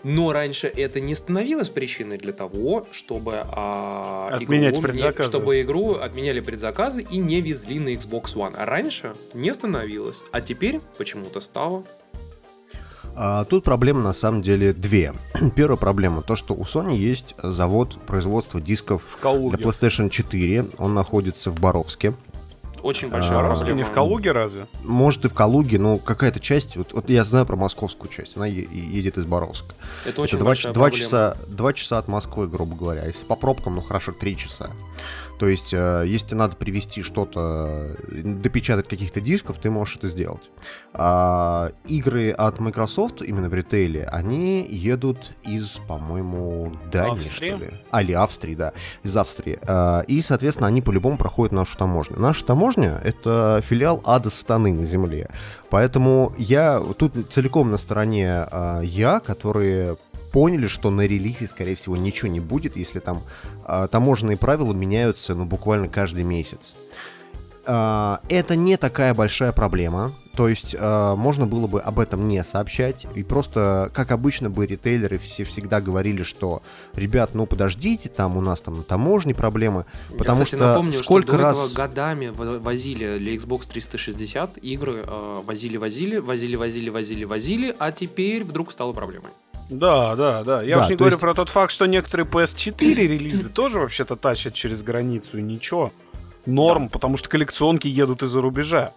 Но 0.02 0.32
раньше 0.32 0.68
это 0.68 1.00
не 1.00 1.14
становилось 1.14 1.68
причиной 1.70 2.18
для 2.18 2.32
того, 2.32 2.86
чтобы, 2.92 3.42
а, 3.44 4.28
Отменять 4.32 4.74
игру, 4.76 4.92
не- 4.92 5.22
чтобы 5.22 5.60
игру 5.62 5.94
отменяли 5.94 6.40
предзаказы 6.40 7.02
и 7.02 7.18
не 7.18 7.40
везли 7.40 7.78
на 7.78 7.88
Xbox 7.90 8.34
One. 8.36 8.54
А 8.56 8.64
раньше 8.66 9.14
не 9.34 9.52
становилось, 9.52 10.22
а 10.32 10.40
теперь 10.40 10.80
почему-то 10.98 11.40
стало. 11.40 11.84
А, 13.18 13.44
Тут 13.46 13.64
проблемы 13.64 14.02
на 14.02 14.12
самом 14.12 14.42
деле 14.42 14.72
две. 14.74 15.14
Первая 15.56 15.78
проблема 15.78 16.22
то, 16.22 16.36
что 16.36 16.54
у 16.54 16.62
Sony 16.64 16.94
есть 16.96 17.34
завод 17.42 17.98
производства 18.06 18.60
дисков 18.60 19.18
для 19.22 19.58
PlayStation 19.58 20.10
4. 20.10 20.66
Он 20.78 20.94
находится 20.94 21.50
в 21.50 21.58
Боровске. 21.58 22.14
Очень 22.86 23.10
большая 23.10 23.38
А, 23.40 23.44
проблема. 23.54 23.76
Не 23.76 23.84
в 23.84 23.90
Калуге 23.90 24.30
разве? 24.32 24.68
Может 24.84 25.24
и 25.24 25.28
в 25.28 25.34
Калуге, 25.34 25.78
но 25.78 25.98
какая-то 25.98 26.38
часть. 26.38 26.76
Вот, 26.76 26.92
вот 26.92 27.08
я 27.10 27.24
знаю 27.24 27.44
про 27.44 27.56
московскую 27.56 28.10
часть. 28.10 28.36
Она 28.36 28.46
е- 28.46 28.68
едет 28.70 29.18
из 29.18 29.26
Боровска. 29.26 29.74
Это 30.04 30.22
очень 30.22 30.36
Это 30.36 30.38
два, 30.44 30.50
большая 30.50 30.72
два 30.72 30.84
проблема. 30.84 31.04
часа, 31.04 31.36
два 31.48 31.72
часа 31.72 31.98
от 31.98 32.06
Москвы, 32.08 32.46
грубо 32.46 32.76
говоря. 32.76 33.04
Если 33.06 33.24
по 33.26 33.34
пробкам, 33.34 33.74
ну 33.74 33.80
хорошо, 33.80 34.12
три 34.12 34.36
часа. 34.36 34.70
То 35.38 35.48
есть, 35.48 35.72
э, 35.72 36.04
если 36.06 36.28
тебе 36.28 36.38
надо 36.38 36.56
привезти 36.56 37.02
что-то, 37.02 37.96
э, 38.08 38.22
допечатать 38.22 38.88
каких-то 38.88 39.20
дисков, 39.20 39.58
ты 39.58 39.70
можешь 39.70 39.96
это 39.96 40.08
сделать. 40.08 40.50
А, 40.94 41.72
игры 41.86 42.30
от 42.30 42.58
Microsoft, 42.58 43.20
именно 43.20 43.50
в 43.50 43.54
ритейле, 43.54 44.06
они 44.06 44.66
едут 44.66 45.32
из, 45.42 45.78
по-моему, 45.86 46.72
Дании, 46.90 47.12
Австрии? 47.12 47.48
что 47.48 47.56
ли? 47.56 47.70
А, 47.90 48.02
или 48.02 48.12
Австрии, 48.12 48.54
да, 48.54 48.72
из 49.02 49.14
Австрии. 49.16 49.58
А, 49.62 50.00
и, 50.00 50.22
соответственно, 50.22 50.68
они 50.68 50.80
по-любому 50.80 51.18
проходят 51.18 51.52
нашу 51.52 51.76
таможню. 51.76 52.18
Наша 52.18 52.44
таможня— 52.44 52.98
это 53.04 53.60
филиал 53.62 54.00
ада 54.06 54.30
сатаны 54.30 54.72
на 54.72 54.84
земле. 54.84 55.28
Поэтому 55.68 56.32
я 56.38 56.80
тут 56.96 57.12
целиком 57.30 57.70
на 57.70 57.76
стороне 57.76 58.46
а, 58.50 58.80
я, 58.80 59.20
которые 59.20 59.98
поняли, 60.36 60.66
что 60.66 60.90
на 60.90 61.06
релизе, 61.06 61.46
скорее 61.46 61.76
всего, 61.76 61.96
ничего 61.96 62.28
не 62.28 62.40
будет, 62.40 62.76
если 62.76 62.98
там 62.98 63.22
а, 63.64 63.88
таможенные 63.88 64.36
правила 64.36 64.74
меняются, 64.74 65.34
ну, 65.34 65.46
буквально 65.46 65.88
каждый 65.88 66.24
месяц. 66.24 66.74
А, 67.64 68.20
это 68.28 68.54
не 68.54 68.76
такая 68.76 69.14
большая 69.14 69.52
проблема. 69.52 70.14
То 70.36 70.46
есть 70.46 70.76
а, 70.78 71.16
можно 71.16 71.46
было 71.46 71.66
бы 71.66 71.80
об 71.80 71.98
этом 71.98 72.28
не 72.28 72.44
сообщать. 72.44 73.06
И 73.14 73.22
просто, 73.22 73.90
как 73.94 74.10
обычно 74.10 74.50
бы 74.50 74.66
ритейлеры 74.66 75.16
все 75.16 75.44
всегда 75.44 75.80
говорили, 75.80 76.22
что 76.22 76.62
ребят, 76.92 77.30
ну 77.32 77.46
подождите, 77.46 78.10
там 78.10 78.36
у 78.36 78.42
нас 78.42 78.60
там 78.60 78.76
на 78.76 78.82
таможне 78.82 79.34
проблемы. 79.34 79.86
Потому 80.18 80.40
Я, 80.40 80.44
кстати, 80.44 80.60
что 80.60 80.68
напомню, 80.68 80.92
сколько 80.92 81.28
что 81.28 81.36
до 81.38 81.42
раз... 81.42 81.72
этого 81.72 81.86
годами 81.88 82.26
во- 82.26 82.58
возили 82.58 83.16
для 83.16 83.34
Xbox 83.36 83.66
360 83.68 84.58
игры, 84.58 85.02
э, 85.06 85.42
возили, 85.46 85.78
возили, 85.78 86.18
возили, 86.18 86.56
возили, 86.56 86.90
возили, 86.90 87.24
возили, 87.24 87.74
а 87.78 87.90
теперь 87.90 88.44
вдруг 88.44 88.70
стало 88.70 88.92
проблемой. 88.92 89.30
Да, 89.68 90.14
да, 90.14 90.44
да. 90.44 90.62
Я 90.62 90.76
Да, 90.76 90.82
уж 90.82 90.90
не 90.90 90.96
говорю 90.96 91.12
есть- 91.14 91.20
про 91.20 91.34
тот 91.34 91.48
факт, 91.48 91.72
что 91.72 91.86
некоторые 91.86 92.26
PS4 92.26 92.94
релизы 92.94 93.48
тоже 93.48 93.80
вообще-то 93.80 94.16
тащат 94.16 94.54
через 94.54 94.82
границу, 94.82 95.38
и 95.38 95.42
ничего. 95.42 95.92
Норм, 96.44 96.88
потому 96.88 97.16
что 97.16 97.28
коллекционки 97.28 97.88
едут 97.88 98.22
из-за 98.22 98.40
рубежа. 98.40 98.92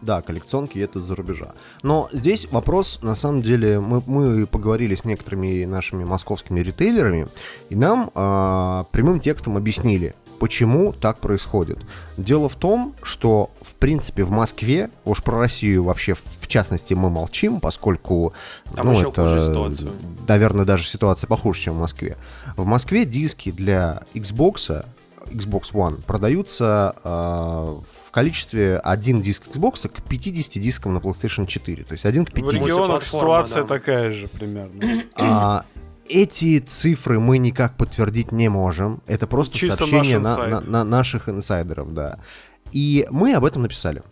Да, 0.00 0.22
коллекционки 0.22 0.78
это 0.78 1.00
за 1.00 1.16
рубежа. 1.16 1.54
Но 1.82 2.08
здесь 2.12 2.46
вопрос, 2.52 3.00
на 3.02 3.16
самом 3.16 3.42
деле, 3.42 3.80
мы, 3.80 4.00
мы 4.06 4.46
поговорили 4.46 4.94
с 4.94 5.04
некоторыми 5.04 5.64
нашими 5.64 6.04
московскими 6.04 6.60
ритейлерами, 6.60 7.26
и 7.68 7.74
нам 7.74 8.12
а, 8.14 8.84
прямым 8.92 9.18
текстом 9.18 9.56
объяснили, 9.56 10.14
Почему 10.38 10.92
так 10.92 11.20
происходит? 11.20 11.78
Дело 12.16 12.48
в 12.48 12.54
том, 12.56 12.94
что, 13.02 13.50
в 13.60 13.74
принципе, 13.74 14.24
в 14.24 14.30
Москве, 14.30 14.90
уж 15.04 15.22
про 15.22 15.38
Россию 15.38 15.84
вообще, 15.84 16.14
в 16.14 16.46
частности, 16.46 16.94
мы 16.94 17.10
молчим, 17.10 17.60
поскольку, 17.60 18.32
Там 18.74 18.86
ну, 18.86 18.92
еще 18.92 19.08
это, 19.10 19.22
хуже 19.22 19.40
ситуация. 19.40 19.90
наверное, 20.28 20.64
даже 20.64 20.84
ситуация 20.84 21.26
похуже, 21.28 21.60
чем 21.62 21.74
в 21.74 21.78
Москве. 21.80 22.16
В 22.56 22.64
Москве 22.64 23.04
диски 23.04 23.50
для 23.50 24.02
Xbox, 24.14 24.84
Xbox 25.26 25.72
One, 25.72 26.02
продаются 26.02 26.94
э, 27.02 27.08
в 27.08 28.10
количестве 28.10 28.78
один 28.78 29.20
диск 29.22 29.48
Xbox 29.48 29.88
к 29.88 30.02
50 30.02 30.62
дискам 30.62 30.94
на 30.94 30.98
PlayStation 30.98 31.46
4. 31.46 31.84
То 31.84 31.92
есть 31.92 32.04
один 32.04 32.24
к 32.24 32.30
В 32.30 32.34
50. 32.34 32.54
регионах 32.54 32.88
Мультиплатформа, 32.88 33.44
ситуация 33.44 33.62
да. 33.62 33.68
такая 33.68 34.10
же 34.12 34.28
примерно. 34.28 35.04
А, 35.16 35.64
эти 36.08 36.58
цифры 36.60 37.18
мы 37.20 37.38
никак 37.38 37.76
подтвердить 37.76 38.32
не 38.32 38.48
можем. 38.48 39.02
Это 39.06 39.26
просто 39.26 39.56
Чисто 39.58 39.76
сообщение 39.76 40.18
на, 40.18 40.36
на- 40.48 40.60
на 40.60 40.84
наших 40.84 41.28
инсайдеров, 41.28 41.92
да. 41.94 42.18
И 42.72 43.06
мы 43.10 43.34
об 43.34 43.44
этом 43.44 43.62
написали. 43.62 44.02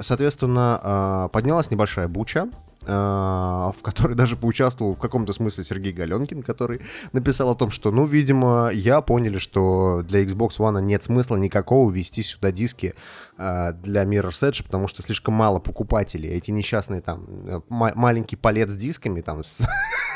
Соответственно, 0.00 0.80
а, 0.82 1.28
поднялась 1.28 1.70
небольшая 1.70 2.08
буча, 2.08 2.48
а, 2.86 3.72
в 3.78 3.82
которой 3.82 4.14
даже 4.16 4.36
поучаствовал 4.36 4.96
в 4.96 4.98
каком-то 4.98 5.32
смысле 5.32 5.64
Сергей 5.64 5.92
Галенкин, 5.92 6.42
который 6.42 6.80
написал 7.12 7.50
о 7.50 7.54
том, 7.54 7.70
что, 7.70 7.90
ну, 7.92 8.06
видимо, 8.06 8.70
я 8.72 9.00
поняли, 9.00 9.38
что 9.38 10.02
для 10.02 10.24
Xbox 10.24 10.58
One 10.58 10.80
нет 10.82 11.02
смысла 11.02 11.36
никакого 11.36 11.90
вести 11.92 12.22
сюда 12.22 12.50
диски 12.50 12.94
а, 13.38 13.72
для 13.72 14.04
Mirror's 14.04 14.42
Edge, 14.48 14.64
потому 14.64 14.88
что 14.88 15.02
слишком 15.02 15.34
мало 15.34 15.60
покупателей. 15.60 16.30
Эти 16.30 16.50
несчастные 16.50 17.00
там 17.00 17.24
э, 17.46 17.60
ма- 17.68 17.92
маленький 17.94 18.36
палет 18.36 18.68
с 18.68 18.76
дисками, 18.76 19.20
там, 19.20 19.44
с 19.44 19.62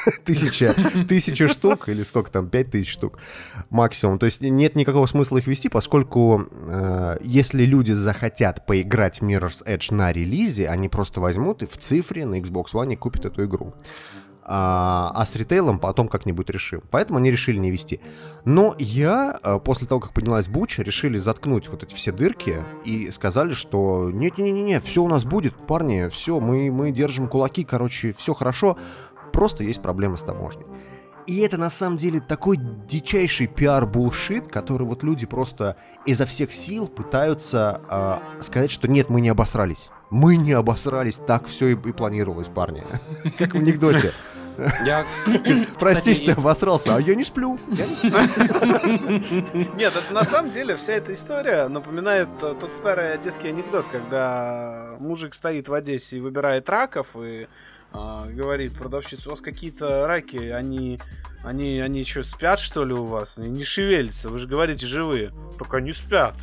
тысяча, 0.24 0.74
тысяча 1.08 1.48
штук, 1.48 1.88
или 1.88 2.02
сколько 2.02 2.30
там, 2.30 2.48
пять 2.48 2.70
тысяч 2.70 2.92
штук 2.92 3.18
максимум. 3.70 4.18
То 4.18 4.26
есть 4.26 4.40
нет 4.40 4.76
никакого 4.76 5.06
смысла 5.06 5.38
их 5.38 5.46
вести, 5.46 5.68
поскольку 5.68 6.48
э, 6.50 7.18
если 7.22 7.64
люди 7.64 7.92
захотят 7.92 8.66
поиграть 8.66 9.20
Mirror's 9.20 9.64
Edge 9.66 9.94
на 9.94 10.12
релизе, 10.12 10.68
они 10.68 10.88
просто 10.88 11.20
возьмут 11.20 11.62
и 11.62 11.66
в 11.66 11.76
цифре 11.76 12.26
на 12.26 12.40
Xbox 12.40 12.72
One 12.72 12.96
купят 12.96 13.24
эту 13.24 13.44
игру. 13.44 13.74
А, 14.50 15.12
а 15.14 15.26
с 15.26 15.36
ритейлом 15.36 15.78
потом 15.78 16.08
как-нибудь 16.08 16.48
решим. 16.48 16.82
Поэтому 16.90 17.18
они 17.18 17.30
решили 17.30 17.58
не 17.58 17.70
вести. 17.70 18.00
Но 18.46 18.74
я, 18.78 19.38
э, 19.42 19.58
после 19.62 19.86
того, 19.86 20.00
как 20.00 20.14
поднялась 20.14 20.48
буча, 20.48 20.82
решили 20.82 21.18
заткнуть 21.18 21.68
вот 21.68 21.82
эти 21.82 21.94
все 21.94 22.12
дырки 22.12 22.64
и 22.82 23.10
сказали, 23.10 23.52
что 23.52 24.10
нет-не-не-не, 24.10 24.80
все 24.80 25.02
у 25.02 25.08
нас 25.08 25.26
будет, 25.26 25.54
парни, 25.66 26.08
все, 26.08 26.40
мы, 26.40 26.70
мы 26.70 26.92
держим 26.92 27.28
кулаки, 27.28 27.62
короче, 27.62 28.14
все 28.14 28.32
хорошо, 28.32 28.78
просто 29.32 29.64
есть 29.64 29.82
проблемы 29.82 30.16
с 30.16 30.22
таможней. 30.22 30.66
И 31.26 31.40
это 31.40 31.58
на 31.58 31.68
самом 31.68 31.98
деле 31.98 32.20
такой 32.20 32.56
дичайший 32.56 33.48
пиар-булшит, 33.48 34.48
который 34.48 34.86
вот 34.86 35.02
люди 35.02 35.26
просто 35.26 35.76
изо 36.06 36.24
всех 36.24 36.54
сил 36.54 36.88
пытаются 36.88 37.82
э, 37.90 38.40
сказать, 38.40 38.70
что 38.70 38.88
нет, 38.88 39.10
мы 39.10 39.20
не 39.20 39.28
обосрались. 39.28 39.90
Мы 40.08 40.36
не 40.36 40.52
обосрались, 40.52 41.16
так 41.16 41.46
все 41.46 41.68
и, 41.68 41.72
и 41.72 41.92
планировалось, 41.92 42.48
парни. 42.48 42.82
Как 43.38 43.52
в 43.52 43.58
анекдоте. 43.58 44.12
Я, 44.84 45.06
Прости, 45.78 46.14
что 46.14 46.30
я 46.30 46.32
обосрался, 46.32 46.96
а 46.96 47.00
я 47.00 47.14
не 47.14 47.24
сплю. 47.24 47.58
Я 47.68 47.86
не 47.86 47.94
сплю. 47.94 48.10
Нет, 49.76 49.92
это 49.96 50.12
на 50.12 50.24
самом 50.24 50.50
деле 50.50 50.76
вся 50.76 50.94
эта 50.94 51.12
история 51.12 51.68
напоминает 51.68 52.28
тот 52.38 52.72
старый 52.72 53.14
одесский 53.14 53.50
анекдот, 53.50 53.86
когда 53.92 54.96
мужик 54.98 55.34
стоит 55.34 55.68
в 55.68 55.74
Одессе 55.74 56.16
и 56.16 56.20
выбирает 56.20 56.68
раков 56.68 57.08
и 57.16 57.48
говорит 57.92 58.74
продавщица, 58.74 59.28
у 59.28 59.30
вас 59.30 59.40
какие-то 59.40 60.06
раки, 60.06 60.36
они, 60.36 61.00
они, 61.48 61.80
они 61.80 62.00
еще 62.00 62.22
спят 62.22 62.60
что 62.60 62.84
ли 62.84 62.92
у 62.92 63.04
вас? 63.04 63.38
Они 63.38 63.48
не 63.48 63.64
шевелятся, 63.64 64.28
вы 64.28 64.38
же 64.38 64.46
говорите 64.46 64.86
живые. 64.86 65.32
Только 65.58 65.78
они 65.78 65.92
спят. 65.92 66.34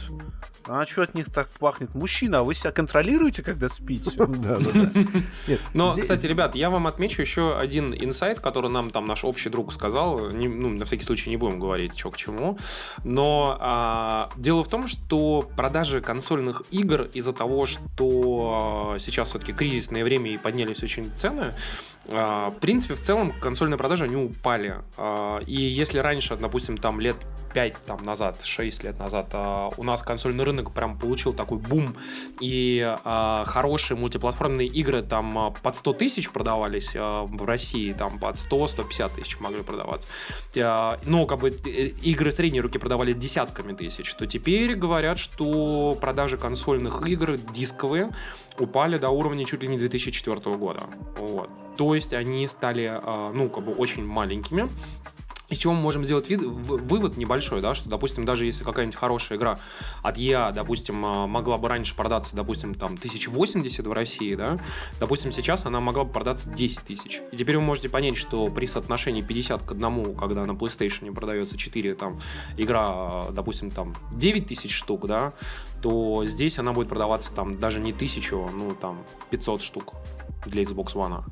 А 0.68 0.84
что 0.88 1.04
от 1.04 1.14
них 1.14 1.32
так 1.32 1.50
пахнет? 1.60 1.94
Мужчина, 1.94 2.40
а 2.40 2.44
вы 2.44 2.56
себя 2.56 2.72
контролируете, 2.72 3.44
когда 3.44 3.70
спите? 3.70 4.12
Да, 4.26 4.58
да, 4.58 4.72
да. 4.74 5.58
Но, 5.74 5.94
кстати, 5.94 6.26
ребят, 6.26 6.56
я 6.56 6.70
вам 6.70 6.88
отмечу 6.88 7.22
еще 7.22 7.58
один 7.58 7.94
инсайт, 7.94 8.40
который 8.40 8.70
нам 8.70 8.90
там 8.90 9.06
наш 9.06 9.24
общий 9.24 9.50
друг 9.50 9.72
сказал. 9.72 10.30
Ну, 10.32 10.70
на 10.70 10.86
всякий 10.86 11.04
случай 11.04 11.30
не 11.30 11.38
будем 11.38 11.60
говорить, 11.60 11.98
что 11.98 12.10
к 12.10 12.18
чему. 12.18 12.58
Но 13.04 13.58
а, 13.60 14.30
дело 14.36 14.64
в 14.64 14.68
том, 14.68 14.88
что 14.88 15.48
продажи 15.56 16.02
консольных 16.02 16.64
игр 16.72 17.04
из-за 17.14 17.34
того, 17.34 17.66
что 17.66 18.96
сейчас 19.00 19.30
все-таки 19.30 19.54
кризисное 19.54 20.04
время 20.04 20.32
и 20.32 20.38
поднялись 20.38 20.82
очень 20.84 21.12
цены, 21.16 21.54
а, 22.08 22.50
в 22.52 22.60
принципе, 22.60 22.96
в 22.96 23.02
целом 23.02 23.34
консольные 23.40 23.78
продажи, 23.78 24.06
они 24.06 24.16
упали. 24.16 24.76
А, 24.98 25.40
и 25.46 25.62
если 25.62 26.00
раньше, 26.00 26.36
допустим, 26.36 26.78
там 26.78 27.00
лет 27.00 27.16
5 27.54 27.74
там, 27.86 28.04
назад, 28.04 28.40
6 28.44 28.84
лет 28.84 29.00
назад, 29.00 29.30
а, 29.34 29.70
у 29.78 29.84
нас 29.84 30.02
консольный 30.02 30.44
рынок 30.44 30.74
прям 30.74 30.98
получил 30.98 31.34
такой 31.34 31.58
бум, 31.58 31.96
и 32.40 32.96
а, 33.04 33.44
хорошие 33.46 33.98
мультиплатформенные 33.98 34.68
игры 34.68 35.02
там 35.02 35.54
под 35.62 35.76
100 35.76 35.94
тысяч 35.94 36.30
продавались 36.30 36.92
в 36.94 37.46
России, 37.46 37.94
там 37.94 38.20
под 38.20 38.36
100-150 38.36 39.16
тысяч 39.16 39.40
могли 39.40 39.64
продаваться. 39.64 40.08
Но 41.06 41.26
как 41.26 41.40
бы 41.40 41.50
э, 41.50 41.88
игры 42.04 42.32
средней 42.32 42.62
руки 42.62 42.78
продавали 42.78 43.14
десятками 43.14 43.74
тысяч, 43.74 44.14
то 44.14 44.26
теперь 44.26 44.76
говорят, 44.76 45.18
что 45.18 45.98
продажи 46.00 46.38
консольных 46.38 47.06
игр 47.08 47.38
дисковые 47.38 48.12
упали 48.58 48.98
до 48.98 49.10
уровня 49.10 49.46
чуть 49.46 49.62
ли 49.62 49.68
не 49.68 49.78
2004 49.78 50.56
года. 50.56 50.84
Вот. 51.18 51.50
То 51.78 51.96
есть 51.96 52.14
они 52.14 52.48
стали, 52.48 52.90
а, 52.92 53.32
ну, 53.34 53.50
как 53.50 53.66
бы 53.66 53.72
очень 53.74 54.06
маленькими. 54.06 54.70
Из 55.48 55.60
чего 55.60 55.74
мы 55.74 55.82
можем 55.82 56.04
сделать 56.04 56.28
вид- 56.28 56.42
вывод 56.42 57.18
небольшой, 57.18 57.62
да, 57.62 57.76
что, 57.76 57.88
допустим, 57.88 58.26
даже 58.26 58.48
если 58.48 58.64
какая-нибудь 58.64 58.98
хорошая 58.98 59.38
игра 59.38 59.60
от 60.02 60.18
EA, 60.18 60.52
допустим, 60.52 61.06
а, 61.06 61.28
могла 61.28 61.60
бы 61.60 61.70
раньше 61.70 61.96
продаться, 61.96 62.36
допустим, 62.36 62.74
там, 62.74 62.98
1080 62.98 63.86
в 63.86 63.94
России, 63.94 64.34
да, 64.34 64.58
допустим, 65.00 65.32
сейчас 65.32 65.64
она 65.68 65.80
могла 65.80 66.04
бы 66.04 66.12
продаться 66.12 66.50
10 66.50 66.80
тысяч. 66.80 67.22
И 67.32 67.38
теперь 67.38 67.58
вы 67.58 67.62
можете 67.62 67.90
понять, 67.90 68.18
что 68.18 68.48
при 68.48 68.66
соотношении 68.66 69.22
50 69.22 69.62
к 69.62 69.72
1, 69.74 70.16
когда 70.16 70.46
на 70.46 70.54
PlayStation 70.54 71.14
продается 71.14 71.56
4, 71.58 71.94
там, 71.94 72.20
игра, 72.58 72.86
а, 72.88 73.32
допустим, 73.32 73.70
там, 73.70 73.94
9 74.14 74.48
тысяч 74.48 74.74
штук, 74.74 75.06
да, 75.06 75.34
то 75.84 76.26
здесь 76.26 76.58
она 76.58 76.74
будет 76.74 76.90
продаваться, 76.90 77.32
там, 77.32 77.60
даже 77.60 77.80
не 77.80 77.94
1000, 77.94 78.50
ну, 78.52 78.72
там, 78.72 79.04
500 79.30 79.62
штук 79.62 79.94
для 80.48 80.64
Xbox 80.64 80.96
One. 80.96 81.24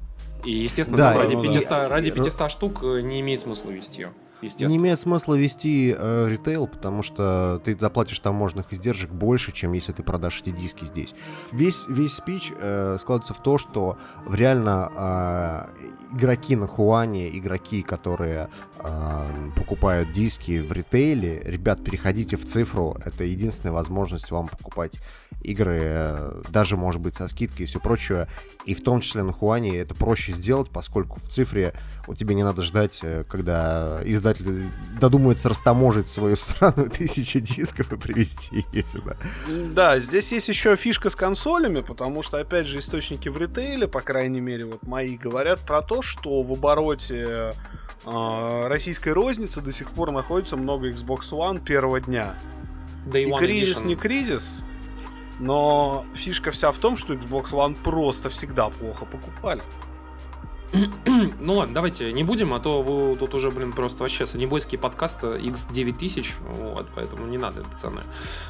И, 0.45 0.51
естественно, 0.51 0.97
Да, 0.97 1.13
там 1.13 1.21
ради, 1.21 1.33
и- 1.33 1.41
500, 1.53 1.89
ради 1.89 2.07
и- 2.09 2.11
500 2.11 2.51
штук 2.51 2.83
э, 2.83 3.01
не 3.01 3.21
имеет 3.21 3.39
смысла 3.41 3.69
вести 3.71 4.01
ее. 4.01 4.13
Естественно. 4.43 4.69
Не 4.69 4.77
имеет 4.77 4.99
смысла 4.99 5.35
вести 5.35 5.95
э, 5.97 6.27
ритейл, 6.29 6.67
потому 6.67 7.03
что 7.03 7.61
ты 7.63 7.77
заплатишь 7.77 8.19
таможенных 8.19 8.73
издержек 8.73 9.09
больше, 9.09 9.51
чем 9.51 9.73
если 9.73 9.93
ты 9.93 10.03
продашь 10.03 10.41
эти 10.41 10.51
диски 10.51 10.85
здесь. 10.85 11.15
Весь, 11.51 11.87
весь 11.87 12.13
спич 12.13 12.51
э, 12.59 12.97
складывается 12.99 13.33
в 13.33 13.41
то, 13.41 13.57
что 13.57 13.97
в 14.25 14.35
реально 14.35 14.91
э, 14.95 16.15
игроки 16.15 16.55
на 16.55 16.67
Хуане, 16.67 17.35
игроки, 17.37 17.81
которые 17.81 18.49
э, 18.77 19.49
покупают 19.55 20.11
диски 20.11 20.59
в 20.59 20.71
ритейле, 20.71 21.41
ребят, 21.43 21.83
переходите 21.83 22.37
в 22.37 22.45
цифру, 22.45 22.97
это 23.03 23.23
единственная 23.23 23.73
возможность 23.73 24.31
вам 24.31 24.47
покупать 24.47 24.99
игры, 25.41 25.79
э, 25.81 26.41
даже, 26.49 26.77
может 26.77 27.01
быть, 27.01 27.15
со 27.15 27.27
скидкой 27.27 27.63
и 27.63 27.65
все 27.65 27.79
прочее. 27.79 28.27
И 28.65 28.73
в 28.73 28.81
том 28.81 29.01
числе 29.01 29.23
на 29.23 29.31
Хуане 29.31 29.77
это 29.77 29.95
проще 29.95 30.33
сделать, 30.33 30.69
поскольку 30.69 31.19
в 31.19 31.27
цифре 31.27 31.73
у 32.07 32.15
тебя 32.15 32.33
не 32.33 32.43
надо 32.43 32.61
ждать, 32.61 32.99
э, 33.03 33.23
когда 33.27 34.01
издатель 34.05 34.32
додумается 34.99 35.49
растаможить 35.49 36.09
свою 36.09 36.35
странную 36.37 36.89
тысячу 36.89 37.39
дисков 37.39 37.91
и 37.91 37.97
привезти 37.97 38.65
ее 38.71 38.85
сюда. 38.85 39.15
Да, 39.47 39.99
здесь 39.99 40.31
есть 40.31 40.47
еще 40.49 40.75
фишка 40.75 41.09
с 41.09 41.15
консолями, 41.15 41.81
потому 41.81 42.23
что, 42.23 42.39
опять 42.39 42.67
же, 42.67 42.79
источники 42.79 43.29
в 43.29 43.37
ритейле, 43.37 43.87
по 43.87 44.01
крайней 44.01 44.41
мере, 44.41 44.65
вот 44.65 44.83
мои, 44.83 45.17
говорят 45.17 45.59
про 45.61 45.81
то, 45.81 46.01
что 46.01 46.41
в 46.41 46.51
обороте 46.51 47.53
э, 48.05 48.67
российской 48.67 49.09
розницы 49.09 49.61
до 49.61 49.71
сих 49.71 49.89
пор 49.91 50.11
находится 50.11 50.57
много 50.57 50.89
Xbox 50.89 51.31
One 51.31 51.63
первого 51.63 51.99
дня. 52.01 52.35
Day 53.05 53.23
И 53.23 53.37
кризис 53.37 53.79
Edition. 53.79 53.85
не 53.85 53.95
кризис, 53.95 54.65
но 55.39 56.05
фишка 56.13 56.51
вся 56.51 56.71
в 56.71 56.77
том, 56.77 56.97
что 56.97 57.13
Xbox 57.13 57.51
One 57.51 57.75
просто 57.75 58.29
всегда 58.29 58.69
плохо 58.69 59.05
покупали. 59.05 59.61
Ну 61.39 61.55
ладно, 61.55 61.75
давайте 61.75 62.11
не 62.13 62.23
будем, 62.23 62.53
а 62.53 62.59
то 62.59 62.81
вы 62.81 63.15
тут 63.15 63.35
уже, 63.35 63.51
блин, 63.51 63.73
просто 63.73 64.03
вообще 64.03 64.25
санебойский 64.25 64.77
подкаст 64.77 65.23
X9000, 65.23 66.25
вот, 66.41 66.87
поэтому 66.95 67.27
не 67.27 67.37
надо, 67.37 67.63
пацаны. 67.63 68.01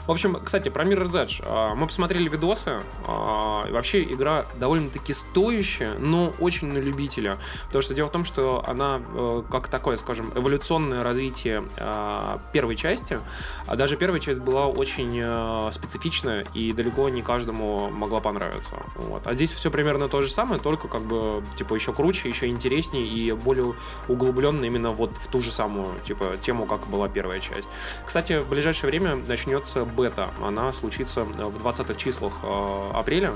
В 0.08 0.12
общем, 0.12 0.40
кстати, 0.44 0.70
про 0.70 0.84
Mirror's 0.86 1.14
Edge. 1.14 1.44
А, 1.46 1.76
Мы 1.76 1.88
посмотрели 1.88 2.30
видосы, 2.30 2.82
а, 3.08 3.70
вообще 3.70 4.04
игра 4.04 4.46
довольно-таки 4.60 5.14
стоящая, 5.14 5.96
но 5.98 6.34
очень 6.40 6.68
на 6.68 6.78
любителя. 6.78 7.38
Потому 7.66 7.82
что 7.82 7.94
дело 7.94 8.08
в 8.08 8.12
том, 8.12 8.24
что 8.26 8.64
она, 8.68 9.02
э, 9.14 9.44
как 9.50 9.68
такое, 9.68 9.98
скажем, 9.98 10.32
эволюционное 10.36 11.04
развитие 11.04 11.64
а, 11.78 12.40
первой 12.54 12.76
части, 12.76 13.20
а 13.68 13.76
даже 13.76 13.98
первая 13.98 14.20
часть 14.20 14.40
была 14.40 14.68
очень 14.68 15.20
э, 15.22 15.72
специфичная 15.72 16.46
и 16.54 16.72
далеко 16.74 17.10
не 17.10 17.22
каждому 17.22 17.90
могла 17.90 18.20
понравиться. 18.20 18.76
Вот. 18.96 19.26
А 19.28 19.34
здесь 19.34 19.52
все 19.52 19.72
примерно 19.72 20.08
то 20.08 20.22
же 20.22 20.30
самое, 20.30 20.62
только 20.62 20.88
как 20.88 21.02
бы, 21.02 21.44
типа, 21.56 21.74
еще 21.74 21.92
круче, 21.92 22.13
круче, 22.14 22.30
еще 22.30 22.48
интереснее 22.48 23.06
и 23.06 23.32
более 23.32 23.76
углубленно 24.08 24.66
именно 24.66 24.92
вот 24.92 25.18
в 25.18 25.28
ту 25.28 25.42
же 25.42 25.52
самую, 25.52 26.00
типа, 26.04 26.38
тему, 26.40 26.66
как 26.66 26.88
была 26.88 27.10
первая 27.10 27.40
часть. 27.40 27.68
Кстати, 28.06 28.40
в 28.40 28.48
ближайшее 28.48 28.90
время 28.90 29.16
начнется 29.16 29.86
бета. 29.86 30.30
Она 30.42 30.72
случится 30.74 31.24
в 31.24 31.66
20-х 31.66 31.96
числах 31.96 32.40
э, 32.44 32.90
апреля. 32.94 33.34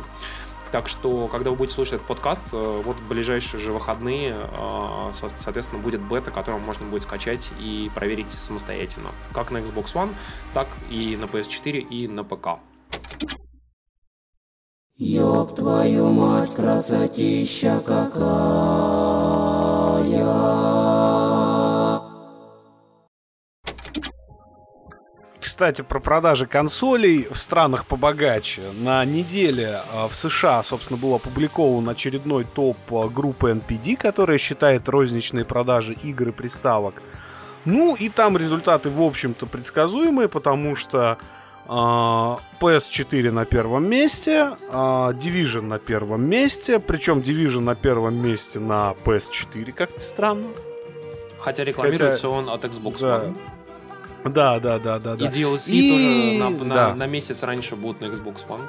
Так 0.72 0.90
что, 0.90 1.28
когда 1.28 1.50
вы 1.52 1.56
будете 1.56 1.76
слушать 1.76 1.94
этот 1.96 2.08
подкаст, 2.08 2.42
э, 2.52 2.82
вот 2.84 2.98
в 2.98 3.08
ближайшие 3.08 3.60
же 3.60 3.72
выходные, 3.72 4.36
э, 4.38 5.12
со- 5.14 5.32
соответственно, 5.38 5.82
будет 5.82 6.02
бета, 6.02 6.30
которую 6.32 6.64
можно 6.64 6.86
будет 6.86 7.04
скачать 7.04 7.50
и 7.60 7.90
проверить 7.96 8.32
самостоятельно. 8.32 9.10
Как 9.34 9.52
на 9.52 9.58
Xbox 9.58 9.94
One, 9.94 10.14
так 10.54 10.68
и 10.90 11.18
на 11.20 11.26
PS4 11.26 11.80
и 11.80 12.08
на 12.08 12.24
ПК. 12.24 12.60
Ёб 15.00 15.56
твою 15.56 16.08
мать, 16.08 16.56
красотища 16.56 17.84
какая. 17.86 18.18
Кстати, 25.40 25.84
про 25.84 26.00
продажи 26.00 26.48
консолей 26.48 27.28
в 27.30 27.38
странах 27.38 27.86
побогаче. 27.86 28.72
На 28.74 29.06
неделе 29.06 29.82
э, 29.92 30.08
в 30.08 30.16
США, 30.16 30.64
собственно, 30.64 30.98
был 31.00 31.14
опубликован 31.14 31.88
очередной 31.90 32.44
топ 32.44 32.78
э, 32.90 33.08
группы 33.10 33.52
NPD, 33.52 33.98
которая 33.98 34.40
считает 34.40 34.90
розничные 34.90 35.46
продажи 35.46 35.94
игр 35.94 36.30
и 36.30 36.32
приставок. 36.32 37.04
Ну, 37.66 37.96
и 37.96 38.10
там 38.10 38.36
результаты, 38.36 38.90
в 38.90 39.02
общем-то, 39.02 39.46
предсказуемые, 39.46 40.28
потому 40.28 40.76
что 40.76 41.20
PS4 41.68 43.32
на 43.32 43.46
первом 43.46 43.90
месте, 43.90 44.56
э, 44.70 44.74
Division 44.74 45.62
на 45.62 45.80
первом 45.80 46.24
месте, 46.30 46.80
причем 46.80 47.20
Division 47.20 47.60
на 47.62 47.76
первом 47.76 48.16
месте 48.16 48.60
на 48.60 48.96
PS4, 49.06 49.72
как 49.74 49.96
ни 49.98 50.02
странно. 50.02 50.48
Хотя 51.40 51.64
рекламируется 51.64 52.14
Хотя- 52.14 52.30
он 52.30 52.50
от 52.50 52.66
Xbox 52.66 53.00
Да. 53.02 53.18
One. 53.26 53.36
Да, 54.26 54.60
да, 54.60 54.80
да, 54.80 55.00
да, 55.00 55.16
да. 55.16 55.26
И 55.26 55.28
DLC 55.30 55.72
И- 55.74 55.92
тоже 55.92 56.44
на, 56.44 56.66
на- 56.66 56.76
да. 56.76 56.96
на 56.96 57.06
месяц 57.08 57.44
раньше 57.44 57.76
будут 57.76 58.02
на 58.02 58.06
Xbox 58.06 58.46
One. 58.48 58.68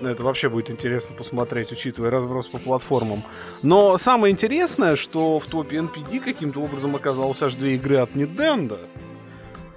Ну, 0.00 0.08
Это 0.10 0.22
вообще 0.22 0.50
будет 0.50 0.70
интересно 0.70 1.16
посмотреть, 1.16 1.72
учитывая 1.72 2.10
разброс 2.10 2.48
по 2.48 2.58
платформам. 2.58 3.22
Но 3.62 3.96
самое 3.96 4.30
интересное, 4.32 4.94
что 4.94 5.38
в 5.38 5.46
топе 5.46 5.78
NPD 5.78 6.20
каким-то 6.20 6.60
образом 6.60 6.94
оказалось 6.94 7.42
аж 7.42 7.54
две 7.54 7.76
игры 7.76 7.96
от 7.96 8.10
Nintendo. 8.14 8.78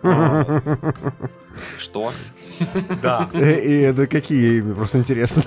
А, 1.59 1.79
Что? 1.79 2.11
Да. 3.01 3.29
Э, 3.33 3.59
И 3.59 3.81
это 3.81 4.07
какие, 4.07 4.61
мне 4.61 4.73
просто 4.75 4.97
интересно. 4.99 5.43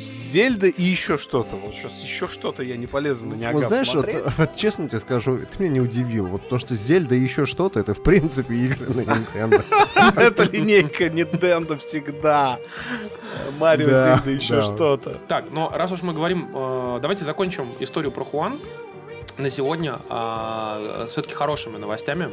Зельда 0.00 0.66
и 0.66 0.82
еще 0.82 1.18
что-то. 1.18 1.56
Вот 1.56 1.74
сейчас 1.74 2.02
еще 2.02 2.26
что-то 2.26 2.62
я 2.62 2.76
не 2.76 2.86
полезу 2.86 3.26
на 3.26 3.34
Ниагар 3.34 3.62
Вот 3.62 3.68
знаешь, 3.68 3.94
вот, 3.94 4.08
вот 4.38 4.56
честно 4.56 4.88
тебе 4.88 5.00
скажу, 5.00 5.38
ты 5.38 5.62
меня 5.62 5.74
не 5.74 5.80
удивил. 5.80 6.26
Вот 6.28 6.48
то, 6.48 6.58
что 6.58 6.74
Зельда 6.74 7.14
и 7.14 7.20
еще 7.20 7.44
что-то, 7.44 7.80
это 7.80 7.92
в 7.92 8.02
принципе 8.02 8.54
игры 8.54 8.86
на 8.94 9.00
Nintendo. 9.02 9.62
Это 10.16 10.44
линейка 10.44 11.06
Nintendo 11.08 11.76
всегда. 11.78 12.58
Марио, 13.58 13.88
Да, 13.90 14.16
Зельда, 14.16 14.30
еще 14.30 14.62
что-то. 14.62 15.14
Так, 15.28 15.46
но 15.50 15.70
раз 15.74 15.92
уж 15.92 16.02
мы 16.02 16.14
говорим, 16.14 16.48
э, 16.54 16.98
давайте 17.02 17.24
закончим 17.24 17.74
историю 17.80 18.10
про 18.10 18.24
Хуан 18.24 18.58
на 19.36 19.50
сегодня 19.50 19.98
все-таки 21.08 21.34
хорошими 21.34 21.76
новостями. 21.76 22.30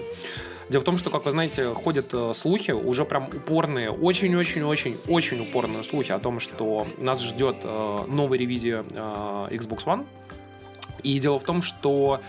Дело 0.70 0.82
в 0.82 0.84
том, 0.84 0.98
что, 0.98 1.10
как 1.10 1.26
вы 1.26 1.32
знаете, 1.32 1.74
ходят 1.74 2.14
э, 2.14 2.34
слухи, 2.34 2.72
уже 2.72 3.06
прям 3.06 3.28
упорные, 3.28 3.90
очень-очень-очень-очень 3.90 5.42
упорные 5.42 5.84
слухи 5.84 6.12
о 6.12 6.20
том, 6.20 6.42
что 6.42 6.86
нас 6.98 7.22
ждет 7.22 7.58
э, 7.64 8.00
новая 8.08 8.38
ревизия 8.38 8.84
э, 8.90 9.48
Xbox 9.52 9.86
One. 9.86 10.06
И 11.04 11.20
дело 11.20 11.40
в 11.40 11.44
том, 11.44 11.62
что 11.62 12.20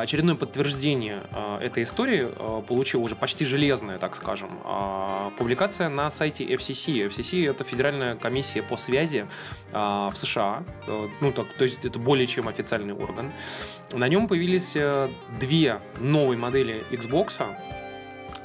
очередное 0.00 0.34
подтверждение 0.34 1.22
э, 1.30 1.58
этой 1.62 1.82
истории 1.82 2.28
э, 2.28 2.62
получила 2.66 3.02
уже 3.02 3.16
почти 3.16 3.44
железная, 3.44 3.98
так 3.98 4.16
скажем, 4.16 4.50
публикация 5.36 5.88
на 5.88 6.10
сайте 6.10 6.44
FCC. 6.44 7.08
FCC 7.08 7.48
это 7.48 7.64
Федеральная 7.64 8.16
комиссия 8.16 8.62
по 8.62 8.76
связи 8.76 9.26
в 9.72 10.12
США. 10.14 10.64
Э, 10.86 11.08
ну, 11.20 11.32
так, 11.32 11.52
то 11.52 11.64
есть 11.64 11.84
это 11.84 11.98
более 11.98 12.26
чем 12.26 12.48
официальный 12.48 12.94
орган. 12.94 13.32
На 13.92 14.08
нем 14.08 14.28
появились 14.28 14.76
э, 14.76 15.10
две 15.38 15.78
новые 15.98 16.38
модели 16.38 16.84
Xbox. 16.90 17.42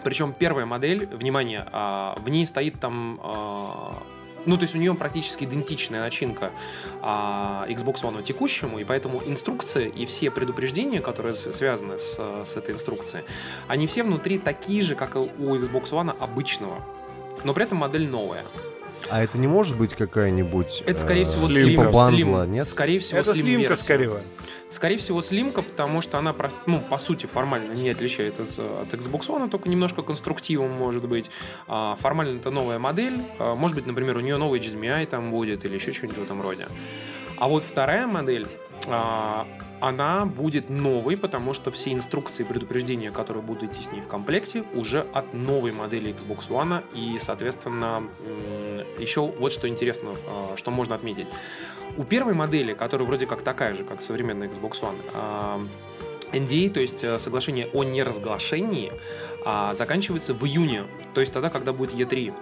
Причем 0.03 0.33
первая 0.33 0.65
модель, 0.65 1.05
внимание, 1.05 1.65
а, 1.71 2.17
в 2.19 2.27
ней 2.27 2.45
стоит 2.45 2.79
там... 2.79 3.19
Ну, 4.45 4.57
то 4.57 4.63
есть 4.63 4.75
у 4.75 4.77
нее 4.77 4.93
практически 4.95 5.45
идентичная 5.45 6.01
начинка 6.01 6.51
а, 7.01 7.65
Xbox 7.69 8.01
One 8.01 8.23
текущему, 8.23 8.79
и 8.79 8.83
поэтому 8.83 9.21
инструкция 9.25 9.87
и 9.87 10.05
все 10.05 10.31
предупреждения, 10.31 11.01
которые 11.01 11.33
связаны 11.33 11.97
с, 11.97 12.17
с 12.45 12.57
этой 12.57 12.73
инструкцией, 12.75 13.25
они 13.67 13.87
все 13.87 14.03
внутри 14.03 14.39
такие 14.39 14.81
же, 14.81 14.95
как 14.95 15.15
и 15.15 15.19
у 15.19 15.55
Xbox 15.55 15.91
One 15.91 16.15
обычного. 16.19 16.83
Но 17.43 17.53
при 17.53 17.63
этом 17.63 17.79
модель 17.79 18.07
новая. 18.07 18.45
А 19.09 19.23
это 19.23 19.37
не 19.37 19.47
может 19.47 19.77
быть 19.77 19.93
какая-нибудь... 19.93 20.83
Это, 20.85 20.99
скорее 20.99 21.23
э, 21.23 21.25
всего, 21.25 21.47
слимка. 21.47 21.69
типа 21.69 21.91
бандла, 21.91 22.43
слим. 22.43 22.51
нет? 22.51 22.67
Скорее 22.67 22.99
всего, 22.99 23.19
Это 23.19 23.35
слимка, 23.35 23.75
скорее. 23.75 24.09
Скорее 24.69 24.97
всего, 24.97 25.21
слимка, 25.21 25.61
потому 25.61 26.01
что 26.01 26.17
она, 26.17 26.35
ну, 26.65 26.79
по 26.79 26.97
сути, 26.97 27.27
формально 27.27 27.73
не 27.73 27.91
отличается 27.91 28.41
от 28.41 28.91
Xbox 28.91 29.27
One, 29.27 29.47
только 29.47 29.69
немножко 29.69 30.01
конструктивом 30.01 30.71
может 30.71 31.07
быть. 31.07 31.29
А, 31.67 31.95
формально 31.99 32.37
это 32.39 32.49
новая 32.49 32.79
модель. 32.79 33.23
А, 33.37 33.53
может 33.53 33.75
быть, 33.75 33.85
например, 33.85 34.17
у 34.17 34.21
нее 34.21 34.37
новый 34.37 34.59
HDMI 34.59 35.05
там 35.05 35.29
будет 35.29 35.63
или 35.65 35.75
еще 35.75 35.93
что-нибудь 35.93 36.17
в 36.17 36.23
этом 36.23 36.41
роде. 36.41 36.65
А 37.37 37.47
вот 37.47 37.61
вторая 37.61 38.07
модель, 38.07 38.47
а, 38.87 39.45
она 39.83 40.25
будет 40.25 40.69
новой, 40.69 41.17
потому 41.17 41.53
что 41.53 41.69
все 41.69 41.91
инструкции 41.91 42.43
и 42.43 42.45
предупреждения, 42.45 43.11
которые 43.11 43.43
будут 43.43 43.63
идти 43.63 43.83
с 43.83 43.91
ней 43.91 43.99
в 43.99 44.07
комплекте, 44.07 44.63
уже 44.73 45.05
от 45.13 45.33
новой 45.33 45.73
модели 45.73 46.15
Xbox 46.15 46.47
One. 46.47 46.83
И, 46.95 47.19
соответственно, 47.19 48.01
еще 48.97 49.27
вот 49.27 49.51
что 49.51 49.67
интересно, 49.67 50.15
а, 50.25 50.53
что 50.55 50.71
можно 50.71 50.95
отметить. 50.95 51.27
У 51.97 52.05
первой 52.05 52.33
модели, 52.33 52.73
которая 52.73 53.05
вроде 53.05 53.25
как 53.27 53.41
такая 53.41 53.75
же, 53.75 53.83
как 53.83 54.01
современная 54.01 54.47
Xbox 54.47 54.79
One, 54.81 54.95
а, 55.13 55.59
NDA, 56.31 56.69
то 56.69 56.79
есть 56.79 57.03
э, 57.03 57.19
соглашение 57.19 57.67
о 57.73 57.83
неразглашении, 57.83 58.91
а, 59.45 59.73
заканчивается 59.73 60.33
в 60.33 60.45
июне, 60.45 60.85
то 61.13 61.19
есть 61.19 61.33
тогда, 61.33 61.49
когда 61.49 61.73
будет 61.73 61.93
E3. 61.93 62.33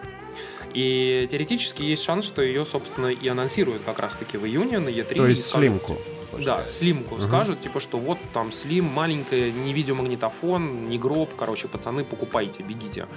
И 0.76 1.28
теоретически 1.30 1.82
есть 1.82 2.04
шанс, 2.04 2.24
что 2.26 2.42
ее, 2.44 2.66
собственно, 2.66 3.08
и 3.08 3.28
анонсируют 3.28 3.82
как 3.84 4.00
раз-таки 4.00 4.38
в 4.38 4.46
июне 4.46 4.78
на 4.80 4.90
E3. 4.90 5.16
То 5.16 5.28
есть 5.28 5.48
скажут- 5.48 5.66
слимку. 5.68 5.98
Да, 6.39 6.67
слимку 6.67 7.20
скажут, 7.20 7.60
типа, 7.62 7.80
что 7.80 7.98
вот 8.00 8.17
там 8.34 8.52
слим, 8.52 8.86
маленькая, 8.86 9.52
не 9.52 9.74
видеомагнитофон, 9.74 10.86
не 10.86 10.98
гроб, 10.98 11.30
короче, 11.38 11.67
пацаны, 11.67 12.04
покупайте, 12.04 12.63
бегите. 12.63 13.08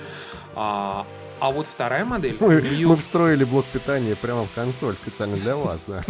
А, 0.57 1.07
а 1.40 1.50
вот 1.50 1.66
вторая 1.66 2.05
модель, 2.05 2.37
Мы, 2.40 2.62
неё- 2.62 2.88
мы 2.88 2.96
встроили 2.96 3.44
блок 3.44 3.66
питания 3.66 4.14
прямо 4.16 4.46
в 4.46 4.50
консоль 4.53 4.94
специально 4.96 5.37
для 5.37 5.57
вас, 5.57 5.85
да. 5.87 6.03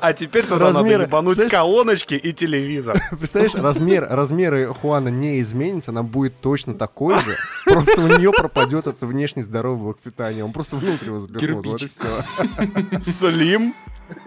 А 0.00 0.12
теперь 0.12 0.44
туда 0.44 0.66
Размеры, 0.66 0.98
надо 0.98 1.04
ебануть 1.08 1.48
колоночки 1.50 2.14
и 2.14 2.32
телевизор. 2.32 3.00
Представляешь, 3.10 3.54
размер, 3.54 4.06
размеры 4.08 4.66
Хуана 4.66 5.08
не 5.08 5.40
изменится, 5.40 5.90
она 5.90 6.02
будет 6.02 6.36
точно 6.36 6.74
такой 6.74 7.16
же. 7.16 7.34
Просто 7.64 8.00
у 8.02 8.06
нее 8.06 8.30
пропадет 8.32 8.86
этот 8.86 9.02
внешний 9.02 9.42
здоровый 9.42 9.82
блок 9.82 9.98
питания. 10.00 10.44
Он 10.44 10.52
просто 10.52 10.76
внутрь 10.76 11.06
его 11.06 11.18
запихнут. 11.18 11.66
Вот 11.66 11.82
и 11.82 11.88
все. 11.88 13.00
Слим. 13.00 13.74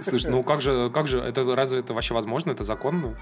Слушай, 0.02 0.32
ну 0.32 0.44
как 0.44 0.62
же, 0.62 0.90
как 0.94 1.08
же, 1.08 1.20
это 1.20 1.56
разве 1.56 1.80
это 1.80 1.94
вообще 1.94 2.14
возможно, 2.14 2.52
это 2.52 2.64
законно? 2.64 3.18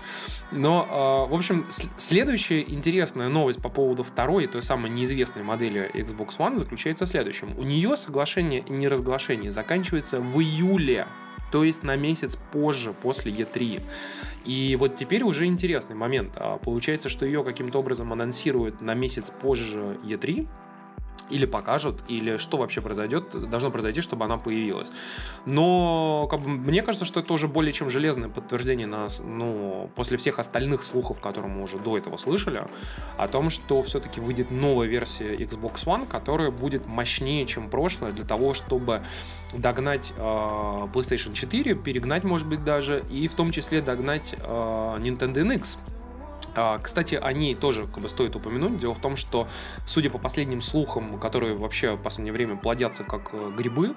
Но, 0.52 0.88
а, 0.90 1.26
в 1.26 1.34
общем, 1.34 1.66
с- 1.70 1.88
следующая 1.98 2.62
интересная 2.62 3.30
новость 3.30 3.62
по 3.62 3.70
поводу 3.70 4.04
второй, 4.04 4.48
той 4.48 4.62
самой 4.62 4.90
неизвестной 4.92 5.44
модели 5.44 5.90
Xbox 5.94 6.38
One 6.38 6.58
заключается 6.58 7.06
в 7.06 7.10
следующем. 7.10 7.58
У 7.58 7.64
нее 7.64 7.96
соглашение 7.98 8.62
и 8.62 8.72
неразглашение 8.72 9.52
заканчивается 9.52 10.20
в 10.20 10.40
июле, 10.40 11.08
то 11.52 11.64
есть 11.64 11.84
на 11.84 11.96
месяц 11.96 12.36
позже, 12.52 12.94
после 12.94 13.32
E3. 13.32 13.82
И 14.46 14.76
вот 14.80 14.96
теперь 14.98 15.24
уже 15.24 15.46
интересный 15.46 15.96
момент. 15.96 16.34
А, 16.36 16.58
Получается, 16.58 17.10
что 17.10 17.26
ее 17.26 17.44
каким-то 17.44 17.80
образом 17.80 18.12
анонсируют 18.12 18.82
на 18.82 18.94
месяц 18.94 19.30
позже 19.30 19.98
E3, 20.04 20.48
или 21.30 21.46
покажут, 21.46 22.02
или 22.08 22.38
что 22.38 22.58
вообще 22.58 22.82
произойдет, 22.82 23.50
должно 23.50 23.72
произойти, 23.72 24.02
чтобы 24.02 24.26
она 24.26 24.38
появилась. 24.38 24.92
Но 25.46 26.28
как 26.30 26.42
бы, 26.42 26.50
мне 26.50 26.82
кажется, 26.82 27.06
что 27.06 27.20
это 27.20 27.34
уже 27.34 27.48
более 27.48 27.74
чем 27.74 27.90
железное 27.90 28.30
подтверждение 28.30 28.88
нас, 28.88 29.22
ну, 29.24 29.90
после 29.96 30.18
всех 30.18 30.40
остальных 30.40 30.84
слухов, 30.84 31.20
которые 31.20 31.52
мы 31.52 31.64
уже 31.64 31.80
до 31.80 31.98
этого 31.98 32.18
слышали, 32.18 32.64
о 33.18 33.28
том, 33.28 33.50
что 33.50 33.84
все-таки 33.84 34.20
выйдет 34.20 34.52
новая 34.52 34.88
версия 34.88 35.36
Xbox 35.36 35.86
One, 35.86 36.08
которая 36.08 36.52
будет 36.52 36.86
мощнее, 36.86 37.46
чем 37.46 37.70
прошлая, 37.70 38.12
для 38.12 38.26
того, 38.26 38.54
чтобы 38.54 39.02
догнать 39.54 40.14
э, 40.18 40.22
PlayStation 40.22 41.34
4, 41.34 41.76
перегнать, 41.76 42.24
может 42.24 42.48
быть, 42.48 42.64
даже, 42.64 43.04
и 43.10 43.28
в 43.28 43.34
том 43.36 43.52
числе 43.52 43.82
догнать 43.82 44.36
э, 44.38 44.44
Nintendo 44.44 45.36
NX. 45.36 45.78
А, 46.56 46.78
Кстати, 46.80 47.16
о 47.16 47.32
ней 47.34 47.56
тоже 47.56 47.88
как 47.88 48.00
бы 48.00 48.10
стоит 48.10 48.36
упомянуть. 48.36 48.78
Дело 48.78 48.94
в 48.94 49.02
том, 49.02 49.16
что, 49.16 49.48
судя 49.86 50.10
по 50.10 50.18
последним 50.18 50.62
слухам, 50.62 51.20
которые 51.20 51.56
вообще 51.56 51.96
в 51.96 52.02
последнее 52.02 52.34
время 52.34 52.56
плодятся 52.56 53.04
как 53.04 53.30
э, 53.34 53.52
грибы, 53.56 53.96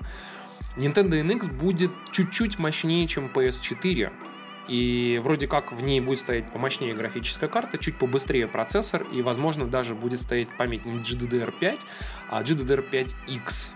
Nintendo 0.77 1.21
NX 1.23 1.53
будет 1.53 1.90
чуть-чуть 2.12 2.59
мощнее, 2.59 3.07
чем 3.07 3.27
PS4. 3.27 4.12
И 4.69 5.21
вроде 5.23 5.47
как 5.47 5.73
в 5.73 5.83
ней 5.83 6.01
будет 6.01 6.21
стоять 6.21 6.51
помощнее 6.51 6.95
графическая 6.95 7.49
карта, 7.49 7.79
чуть 7.79 7.97
побыстрее 7.99 8.49
процессор, 8.49 9.07
и, 9.12 9.23
возможно, 9.23 9.66
даже 9.66 9.95
будет 9.95 10.21
стоять 10.21 10.49
память 10.57 10.85
не 10.85 10.99
GDDR5, 10.99 11.79
а 12.31 12.42
GDDR5X, 12.42 13.71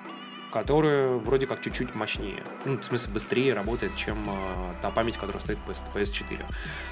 которая 0.50 1.16
вроде 1.16 1.46
как 1.46 1.62
чуть-чуть 1.62 1.94
мощнее. 1.94 2.42
Ну, 2.64 2.78
в 2.78 2.84
смысле, 2.84 3.12
быстрее 3.12 3.54
работает, 3.54 3.94
чем 3.96 4.18
э, 4.28 4.74
та 4.82 4.90
память, 4.90 5.16
которая 5.16 5.40
стоит 5.40 5.58
в 5.58 5.68
PS, 5.68 5.82
PS4. 5.94 6.44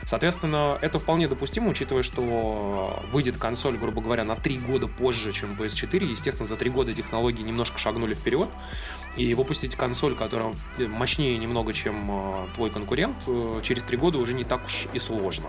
Соответственно, 0.06 0.78
это 0.80 0.98
вполне 0.98 1.28
допустимо, 1.28 1.70
учитывая, 1.70 2.02
что 2.02 3.02
выйдет 3.12 3.36
консоль, 3.38 3.76
грубо 3.76 4.00
говоря, 4.00 4.24
на 4.24 4.36
3 4.36 4.58
года 4.58 4.86
позже, 4.86 5.32
чем 5.32 5.52
PS4. 5.52 6.04
Естественно, 6.04 6.48
за 6.48 6.56
3 6.56 6.70
года 6.70 6.94
технологии 6.94 7.42
немножко 7.42 7.78
шагнули 7.78 8.14
вперед. 8.14 8.48
И 9.16 9.34
выпустить 9.34 9.74
консоль, 9.74 10.14
которая 10.14 10.54
мощнее 10.78 11.36
немного, 11.38 11.72
чем 11.72 12.10
э, 12.10 12.46
твой 12.54 12.70
конкурент, 12.70 13.16
э, 13.26 13.60
через 13.62 13.82
3 13.82 13.96
года 13.96 14.18
уже 14.18 14.32
не 14.32 14.44
так 14.44 14.64
уж 14.64 14.86
и 14.92 14.98
сложно. 14.98 15.48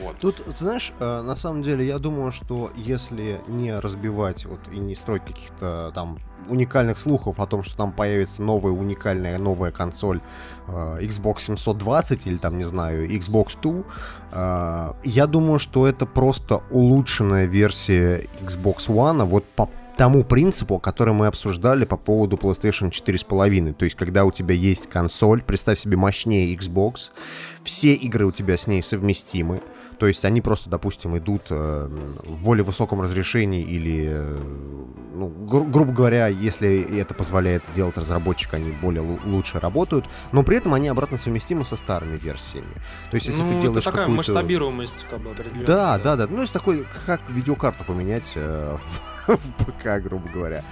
Вот. 0.00 0.16
Тут, 0.18 0.42
знаешь, 0.56 0.92
э, 0.98 1.22
на 1.22 1.36
самом 1.36 1.62
деле, 1.62 1.86
я 1.86 1.98
думаю, 1.98 2.32
что 2.32 2.70
если 2.76 3.40
не 3.48 3.78
разбивать 3.78 4.46
вот 4.46 4.60
и 4.70 4.78
не 4.78 4.94
строить 4.94 5.24
каких-то 5.24 5.92
там 5.94 6.18
уникальных 6.48 6.98
слухов 6.98 7.38
о 7.40 7.46
том, 7.46 7.62
что 7.62 7.76
там 7.76 7.92
появится 7.92 8.42
новая 8.42 8.72
уникальная 8.72 9.38
новая 9.38 9.70
консоль 9.70 10.20
э, 10.68 10.98
Xbox 11.02 11.40
720 11.40 12.26
или 12.26 12.36
там, 12.36 12.58
не 12.58 12.64
знаю, 12.64 13.08
Xbox 13.08 13.56
2, 13.60 13.82
э, 14.32 14.92
я 15.04 15.26
думаю, 15.26 15.58
что 15.58 15.86
это 15.86 16.06
просто 16.06 16.62
улучшенная 16.70 17.46
версия 17.46 18.26
Xbox 18.40 18.88
One, 18.88 19.22
а 19.22 19.24
вот 19.24 19.44
по 19.44 19.68
тому 19.96 20.24
принципу, 20.24 20.78
который 20.78 21.14
мы 21.14 21.26
обсуждали 21.26 21.84
по 21.84 21.96
поводу 21.96 22.36
PlayStation 22.36 22.90
4.5. 22.90 23.74
То 23.74 23.84
есть, 23.84 23.96
когда 23.96 24.24
у 24.24 24.32
тебя 24.32 24.54
есть 24.54 24.88
консоль, 24.88 25.42
представь 25.42 25.78
себе 25.78 25.96
мощнее 25.96 26.56
Xbox, 26.56 27.10
все 27.62 27.94
игры 27.94 28.26
у 28.26 28.32
тебя 28.32 28.56
с 28.56 28.66
ней 28.66 28.82
совместимы. 28.82 29.60
То 29.98 30.06
есть 30.06 30.24
они 30.24 30.40
просто, 30.40 30.68
допустим, 30.70 31.16
идут 31.16 31.42
э, 31.50 31.88
в 32.24 32.42
более 32.42 32.64
высоком 32.64 33.00
разрешении 33.00 33.62
или, 33.62 34.08
э, 34.10 34.42
ну, 35.14 35.28
гру- 35.28 35.64
грубо 35.64 35.92
говоря, 35.92 36.26
если 36.26 36.98
это 36.98 37.14
позволяет 37.14 37.62
делать 37.74 37.96
разработчик, 37.96 38.54
они 38.54 38.72
более 38.82 39.02
лучше 39.24 39.60
работают, 39.60 40.06
но 40.32 40.42
при 40.42 40.56
этом 40.56 40.74
они 40.74 40.88
обратно 40.88 41.18
совместимы 41.18 41.64
со 41.64 41.76
старыми 41.76 42.16
версиями. 42.16 42.74
То 43.10 43.16
есть 43.16 43.28
если 43.28 43.42
ну, 43.42 43.52
ты 43.52 43.60
делаешь 43.60 43.82
это 43.82 43.90
такая 43.90 44.06
какую-то... 44.06 44.32
масштабируемость, 44.32 45.06
как 45.08 45.20
бы, 45.20 45.30
определенная. 45.30 45.66
Да, 45.66 45.98
да, 45.98 46.16
да. 46.16 46.26
Ну, 46.28 46.40
есть 46.40 46.52
такой, 46.52 46.84
как 47.06 47.20
видеокарту 47.30 47.84
поменять 47.84 48.32
э, 48.34 48.76
в, 49.26 49.36
в 49.36 49.64
ПК, 49.64 50.02
грубо 50.02 50.28
говоря. 50.28 50.64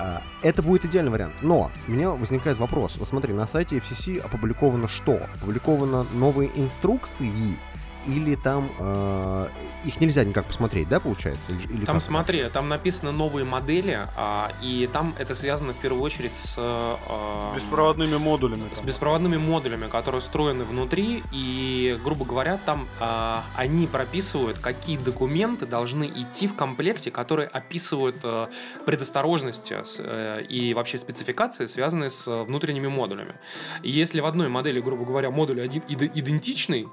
А, 0.00 0.22
Это 0.42 0.62
будет 0.62 0.86
идеальный 0.86 1.12
вариант. 1.12 1.34
Но 1.42 1.70
у 1.86 1.90
меня 1.90 2.10
возникает 2.10 2.58
вопрос. 2.58 2.96
Вот 2.96 3.08
смотри, 3.08 3.34
на 3.34 3.46
сайте 3.46 3.76
FCC 3.76 4.18
опубликовано 4.18 4.88
что? 4.88 5.20
Опубликовано 5.36 6.06
новые 6.14 6.50
инструкции 6.56 7.58
или 8.06 8.34
там 8.34 8.68
э, 8.78 9.48
их 9.84 10.00
нельзя 10.00 10.24
никак 10.24 10.46
посмотреть, 10.46 10.88
да, 10.88 11.00
получается? 11.00 11.52
Или, 11.52 11.72
или 11.72 11.84
Там 11.84 11.96
как? 11.96 12.02
смотри, 12.02 12.44
там 12.50 12.68
написаны 12.68 13.12
новые 13.12 13.44
модели, 13.44 13.98
а, 14.16 14.50
и 14.62 14.88
там 14.92 15.14
это 15.18 15.34
связано 15.34 15.72
в 15.72 15.76
первую 15.76 16.02
очередь 16.02 16.34
с, 16.34 16.54
а, 16.58 17.54
Беспроводными 17.54 18.16
модулями. 18.16 18.62
с 18.72 18.78
там. 18.78 18.86
беспроводными 18.86 19.36
модулями, 19.36 19.88
которые 19.88 20.20
встроены 20.20 20.64
внутри, 20.64 21.22
и, 21.32 21.98
грубо 22.02 22.24
говоря, 22.24 22.58
там 22.58 22.88
а, 23.00 23.44
они 23.56 23.86
прописывают, 23.86 24.58
какие 24.58 24.96
документы 24.96 25.66
должны 25.66 26.04
идти 26.04 26.46
в 26.46 26.54
комплекте, 26.54 27.10
которые 27.10 27.48
описывают 27.48 28.16
а, 28.22 28.48
предосторожности 28.86 29.76
э, 29.98 30.42
и 30.48 30.74
вообще 30.74 30.98
спецификации, 30.98 31.66
связанные 31.66 32.10
с 32.10 32.26
э, 32.26 32.42
внутренними 32.42 32.88
модулями. 32.88 33.34
И 33.82 33.90
если 33.90 34.20
в 34.20 34.26
одной 34.26 34.48
модели, 34.48 34.80
грубо 34.80 35.04
говоря, 35.04 35.30
модуль 35.30 35.60
один 35.62 35.82
иде- 35.88 36.10
идентичный, 36.14 36.88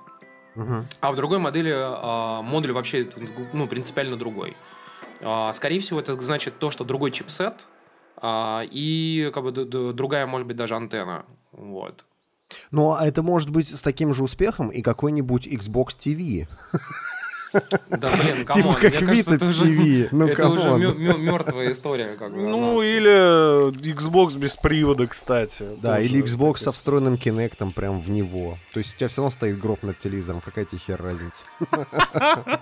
А 1.01 1.11
в 1.11 1.15
другой 1.15 1.39
модели 1.39 1.73
а, 1.75 2.41
модуль 2.41 2.71
вообще 2.71 3.09
ну, 3.53 3.67
принципиально 3.67 4.17
другой. 4.17 4.55
А, 5.21 5.53
скорее 5.53 5.79
всего, 5.79 5.99
это 5.99 6.17
значит 6.19 6.59
то, 6.59 6.71
что 6.71 6.83
другой 6.83 7.11
чипсет 7.11 7.67
а, 8.17 8.63
и 8.69 9.31
как 9.33 9.43
бы 9.43 9.51
другая, 9.51 10.25
может 10.25 10.47
быть, 10.47 10.57
даже 10.57 10.75
антенна. 10.75 11.25
Вот. 11.51 12.05
Ну, 12.71 12.93
а 12.93 13.05
это 13.05 13.23
может 13.23 13.49
быть 13.49 13.69
с 13.69 13.81
таким 13.81 14.13
же 14.13 14.23
успехом 14.23 14.69
и 14.69 14.81
какой-нибудь 14.81 15.47
Xbox 15.47 15.87
TV. 15.97 16.47
Да, 17.89 18.09
блин, 18.09 18.35
Типа 18.37 18.73
come 18.73 18.75
on, 18.75 18.75
как 18.75 18.91
мне 18.91 18.99
кажется, 19.07 19.31
Vita 19.31 19.35
это 19.35 19.45
уже, 19.45 19.63
TV. 19.65 20.07
Ну, 20.11 20.27
это 20.27 20.47
уже 20.49 20.63
come 20.63 20.97
on. 20.97 21.21
мертвая 21.21 21.71
история. 21.71 22.09
Как 22.17 22.31
бы, 22.31 22.37
Ну, 22.37 22.81
или 22.81 23.71
Xbox 23.93 24.37
без 24.37 24.55
привода, 24.55 25.07
кстати. 25.07 25.65
Да, 25.81 25.95
Тоже 25.95 26.05
или 26.05 26.23
Xbox 26.23 26.57
со 26.57 26.71
встроенным 26.71 27.17
кинектом 27.17 27.71
прям 27.71 28.01
в 28.01 28.09
него. 28.09 28.57
То 28.73 28.79
есть 28.79 28.95
у 28.95 28.97
тебя 28.97 29.07
все 29.07 29.21
равно 29.21 29.31
стоит 29.31 29.59
гроб 29.59 29.83
над 29.83 29.97
телевизором. 29.99 30.41
Какая 30.43 30.65
тебе 30.65 30.79
хер 30.79 31.01
разница? 31.01 31.45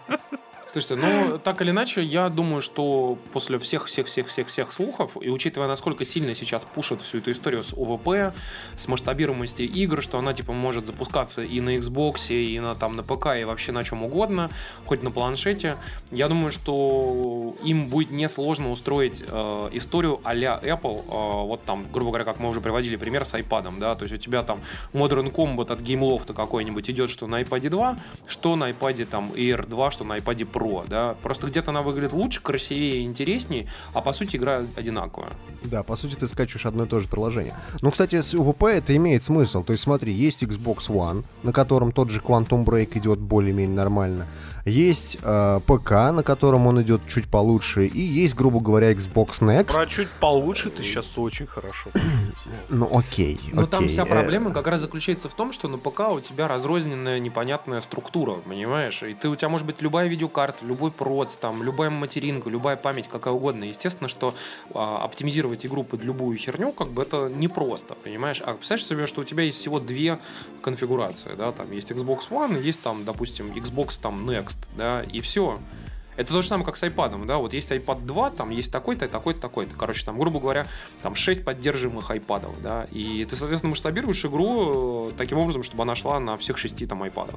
Слушайте, 0.75 1.07
ну, 1.07 1.39
так 1.39 1.61
или 1.61 1.69
иначе, 1.69 2.03
я 2.03 2.27
думаю, 2.27 2.61
что 2.61 3.17
после 3.31 3.57
всех-всех-всех-всех-всех 3.59 4.73
слухов, 4.73 5.15
и 5.21 5.29
учитывая, 5.29 5.69
насколько 5.69 6.03
сильно 6.03 6.35
сейчас 6.35 6.65
пушат 6.65 6.99
всю 6.99 7.19
эту 7.19 7.31
историю 7.31 7.63
с 7.63 7.71
UWP, 7.71 8.35
с 8.75 8.89
масштабируемостью 8.89 9.67
игр, 9.67 10.03
что 10.03 10.17
она, 10.17 10.33
типа, 10.33 10.51
может 10.51 10.85
запускаться 10.85 11.43
и 11.43 11.61
на 11.61 11.77
Xbox, 11.77 12.27
и 12.27 12.59
на, 12.59 12.75
там, 12.75 12.97
на 12.97 13.03
ПК, 13.03 13.27
и 13.39 13.45
вообще 13.45 13.71
на 13.71 13.85
чем 13.85 14.03
угодно, 14.03 14.49
хоть 14.85 15.01
на 15.01 15.11
планшете, 15.11 15.77
я 16.11 16.27
думаю, 16.27 16.51
что 16.51 17.55
им 17.63 17.85
будет 17.85 18.11
несложно 18.11 18.69
устроить 18.69 19.23
э, 19.25 19.69
историю 19.71 20.19
а-ля 20.25 20.59
Apple, 20.61 21.05
э, 21.07 21.47
вот 21.47 21.63
там, 21.63 21.85
грубо 21.89 22.09
говоря, 22.09 22.25
как 22.25 22.41
мы 22.41 22.49
уже 22.49 22.59
приводили 22.59 22.97
пример 22.97 23.23
с 23.23 23.33
iPad, 23.33 23.79
да, 23.79 23.95
то 23.95 24.03
есть 24.03 24.13
у 24.13 24.17
тебя 24.17 24.43
там 24.43 24.59
Modern 24.91 25.31
Combat 25.33 25.71
от 25.71 25.79
GameLoft 25.79 26.33
какой-нибудь 26.33 26.89
идет, 26.89 27.09
что 27.09 27.27
на 27.27 27.43
iPad 27.43 27.69
2, 27.69 27.97
что 28.27 28.57
на 28.57 28.71
iPad 28.71 29.05
там 29.05 29.31
Air 29.35 29.65
2, 29.65 29.91
что 29.91 30.03
на 30.03 30.17
iPad 30.17 30.51
Pro, 30.51 30.64
да, 30.87 31.15
просто 31.21 31.47
где-то 31.47 31.71
она 31.71 31.81
выглядит 31.81 32.13
лучше, 32.13 32.41
красивее, 32.41 33.03
интереснее, 33.03 33.67
а 33.93 34.01
по 34.01 34.13
сути 34.13 34.35
игра 34.37 34.63
одинаковая. 34.75 35.31
Да, 35.63 35.83
по 35.83 35.95
сути, 35.95 36.15
ты 36.15 36.27
скачиваешь 36.27 36.65
одно 36.65 36.83
и 36.83 36.87
то 36.87 36.99
же 36.99 37.07
приложение. 37.07 37.53
Ну, 37.81 37.91
кстати, 37.91 38.21
с 38.21 38.33
УВП 38.33 38.63
это 38.63 38.95
имеет 38.95 39.23
смысл. 39.23 39.63
То 39.63 39.73
есть, 39.73 39.83
смотри, 39.83 40.13
есть 40.13 40.43
Xbox 40.43 40.89
One, 40.89 41.23
на 41.43 41.51
котором 41.51 41.91
тот 41.91 42.09
же 42.09 42.19
Quantum 42.19 42.65
Break 42.65 42.97
идет 42.97 43.19
более-менее 43.19 43.75
нормально. 43.75 44.27
Есть 44.65 45.19
э, 45.21 45.59
ПК, 45.67 45.91
на 45.91 46.23
котором 46.23 46.65
он 46.67 46.81
идет 46.81 47.01
чуть 47.07 47.27
получше. 47.27 47.85
И 47.85 47.99
есть, 47.99 48.35
грубо 48.35 48.59
говоря, 48.59 48.91
Xbox 48.91 49.39
Next. 49.39 49.73
Про 49.73 49.85
чуть 49.85 50.09
получше 50.09 50.71
ты 50.71 50.83
сейчас 50.83 51.05
очень 51.17 51.47
хорошо. 51.47 51.91
Ну, 52.69 52.89
окей. 52.97 53.39
Но 53.53 53.67
там 53.67 53.83
окей. 53.83 53.89
вся 53.89 54.05
Э, 54.05 54.05
проблема 54.05 54.51
как 54.51 54.67
раз 54.67 54.81
заключается 54.81 55.29
в 55.29 55.33
том, 55.33 55.51
что 55.51 55.67
на 55.67 55.77
ПК 55.77 56.11
у 56.11 56.19
тебя 56.19 56.47
разрозненная 56.47 57.19
непонятная 57.19 57.81
структура, 57.81 58.33
понимаешь? 58.33 59.03
И 59.03 59.13
ты, 59.13 59.29
у 59.29 59.35
тебя 59.35 59.49
может 59.49 59.67
быть 59.67 59.81
любая 59.81 60.07
видеокарта, 60.07 60.65
любой 60.65 60.91
проц, 60.91 61.35
там, 61.35 61.63
любая 61.63 61.89
материнка, 61.89 62.49
любая 62.49 62.75
память, 62.75 63.07
какая 63.07 63.33
угодно. 63.33 63.63
Естественно, 63.65 64.07
что 64.07 64.33
а, 64.73 65.03
оптимизировать 65.03 65.65
игру 65.65 65.83
под 65.83 66.03
любую 66.03 66.37
херню, 66.37 66.71
как 66.71 66.89
бы 66.89 67.01
это 67.01 67.29
непросто, 67.29 67.95
понимаешь? 68.03 68.41
А 68.45 68.53
представляешь 68.53 68.87
себе, 68.87 69.05
что 69.07 69.21
у 69.21 69.23
тебя 69.23 69.43
есть 69.43 69.59
всего 69.59 69.79
две 69.79 70.19
конфигурации, 70.61 71.35
да, 71.37 71.51
там 71.51 71.71
есть 71.71 71.91
Xbox 71.91 72.29
One, 72.29 72.61
есть 72.61 72.81
там, 72.81 73.03
допустим, 73.05 73.51
Xbox 73.51 73.99
там 74.01 74.29
Next, 74.29 74.54
да, 74.75 75.01
и 75.01 75.21
все. 75.21 75.59
Это 76.17 76.33
то 76.33 76.41
же 76.41 76.47
самое, 76.47 76.65
как 76.65 76.77
с 76.77 76.83
iPad, 76.83 77.25
да, 77.25 77.37
вот 77.37 77.53
есть 77.53 77.71
iPad 77.71 78.05
2, 78.05 78.29
там 78.31 78.49
есть 78.49 78.71
такой-то, 78.71 79.07
такой-то, 79.07 79.41
такой-то. 79.41 79.75
Короче, 79.77 80.05
там, 80.05 80.17
грубо 80.17 80.39
говоря, 80.39 80.65
там 81.01 81.15
6 81.15 81.43
поддерживаемых 81.43 82.09
iPad, 82.11 82.61
да, 82.63 82.87
и 82.91 83.25
ты, 83.29 83.35
соответственно, 83.35 83.71
масштабируешь 83.71 84.23
игру 84.25 85.09
э, 85.09 85.11
таким 85.17 85.37
образом, 85.37 85.63
чтобы 85.63 85.83
она 85.83 85.95
шла 85.95 86.19
на 86.19 86.37
всех 86.37 86.57
шести 86.57 86.85
там 86.85 87.03
iPad. 87.03 87.35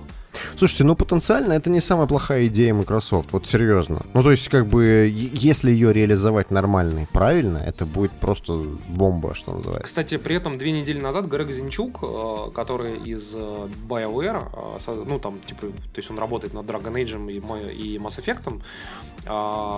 Слушайте, 0.56 0.84
ну 0.84 0.94
потенциально 0.94 1.52
это 1.52 1.70
не 1.70 1.80
самая 1.80 2.06
плохая 2.06 2.46
идея 2.46 2.74
Microsoft, 2.74 3.32
вот 3.32 3.46
серьезно. 3.46 4.02
Ну 4.14 4.22
то 4.22 4.30
есть 4.30 4.48
как 4.48 4.66
бы, 4.66 5.10
если 5.12 5.70
ее 5.70 5.92
реализовать 5.92 6.50
нормально 6.50 7.00
и 7.00 7.06
правильно, 7.06 7.58
это 7.58 7.86
будет 7.86 8.12
просто 8.12 8.60
бомба, 8.88 9.34
что 9.34 9.54
называется. 9.54 9.84
Кстати, 9.84 10.16
при 10.16 10.36
этом 10.36 10.58
две 10.58 10.72
недели 10.72 11.00
назад 11.00 11.26
Грег 11.26 11.50
Зинчук, 11.50 12.00
э, 12.02 12.50
который 12.54 12.96
из 12.98 13.32
э, 13.34 13.68
BioWare, 13.88 15.04
ну 15.06 15.18
там, 15.18 15.40
типа, 15.40 15.66
то 15.66 15.96
есть 15.96 16.10
он 16.10 16.18
работает 16.18 16.54
над 16.54 16.66
Dragon 16.66 16.94
Age 16.94 17.74
и 17.74 17.98
Mass 17.98 18.20
Effect, 18.22 18.60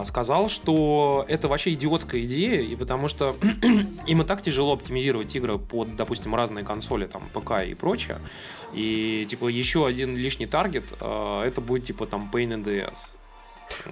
сказал, 0.04 0.48
что 0.48 1.24
это 1.26 1.48
вообще 1.48 1.72
идиотская 1.72 2.22
идея, 2.22 2.60
и 2.60 2.76
потому 2.76 3.08
что 3.08 3.34
им 4.06 4.22
и 4.22 4.24
так 4.24 4.42
тяжело 4.42 4.74
оптимизировать 4.74 5.34
игры 5.34 5.58
под, 5.58 5.96
допустим, 5.96 6.36
разные 6.36 6.64
консоли, 6.64 7.06
там, 7.06 7.22
ПК 7.32 7.66
и 7.66 7.74
прочее. 7.74 8.20
И, 8.74 9.26
типа, 9.28 9.48
еще 9.48 9.86
один 9.86 10.16
лишний 10.16 10.46
таргет, 10.46 10.84
э, 11.00 11.42
это 11.46 11.60
будет, 11.60 11.86
типа, 11.86 12.06
там, 12.06 12.30
Pain 12.32 12.50
in 12.50 12.64
the 12.64 12.88
Ass. 12.88 13.16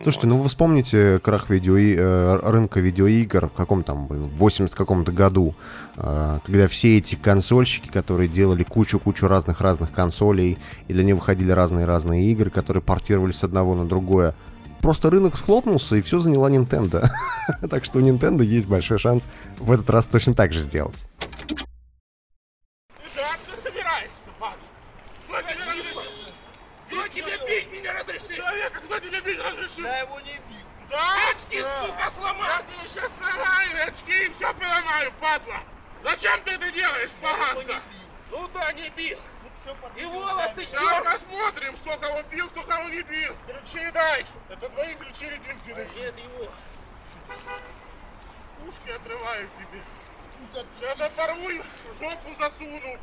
Слушайте, 0.02 0.26
ну 0.26 0.38
вы 0.38 0.48
вспомните 0.48 1.18
крах 1.20 1.50
видео, 1.50 1.76
э, 1.78 2.40
рынка 2.42 2.80
видеоигр 2.80 3.46
в 3.48 3.52
каком 3.52 3.82
там, 3.82 4.06
в 4.08 4.36
80 4.36 4.74
каком-то 4.74 5.12
году, 5.12 5.54
э, 5.96 6.38
когда 6.44 6.66
все 6.66 6.98
эти 6.98 7.14
консольщики, 7.14 7.88
которые 7.88 8.28
делали 8.28 8.64
кучу-кучу 8.64 9.26
разных-разных 9.26 9.92
консолей, 9.92 10.58
и 10.88 10.92
для 10.92 11.04
них 11.04 11.16
выходили 11.16 11.52
разные-разные 11.52 12.26
игры, 12.32 12.50
которые 12.50 12.82
портировались 12.82 13.36
с 13.36 13.44
одного 13.44 13.74
на 13.74 13.86
другое, 13.86 14.34
Просто 14.80 15.10
рынок 15.10 15.36
схлопнулся, 15.36 15.96
и 15.96 16.00
все 16.00 16.20
заняла 16.20 16.50
Nintendo. 16.50 17.08
так 17.70 17.84
что 17.84 17.98
у 17.98 18.02
Nintendo 18.02 18.42
есть 18.42 18.68
большой 18.68 18.98
шанс 18.98 19.28
в 19.58 19.72
этот 19.72 19.90
раз 19.90 20.06
точно 20.06 20.34
так 20.34 20.52
же 20.52 20.60
сделать. 20.60 21.04
Зачем 36.02 36.40
ты 36.44 36.52
это 36.52 36.70
делаешь, 36.72 37.10
поганка? 37.20 37.82
Ну 38.30 38.48
да, 38.54 38.72
не 38.72 38.88
бил. 38.90 39.18
И 39.96 40.04
волосы 40.04 40.66
Сейчас 40.66 41.02
посмотрим, 41.02 41.74
кто 41.76 41.96
кого 41.98 42.22
бил, 42.30 42.48
кто 42.50 42.62
кого 42.62 42.88
не 42.88 43.02
бил. 43.02 43.34
Ключи 43.46 43.90
дай. 43.92 44.24
Это 44.48 44.68
твои 44.68 44.94
ключи 44.94 45.26
или 45.26 45.38
ключи? 45.38 45.74
Нет, 45.96 46.14
его. 46.16 46.50
Ушки 48.66 48.90
отрываю 48.90 49.48
тебе. 49.58 49.82
Сейчас 50.80 51.00
оторву 51.00 51.48
жопу 51.98 52.30
засуну. 52.38 52.98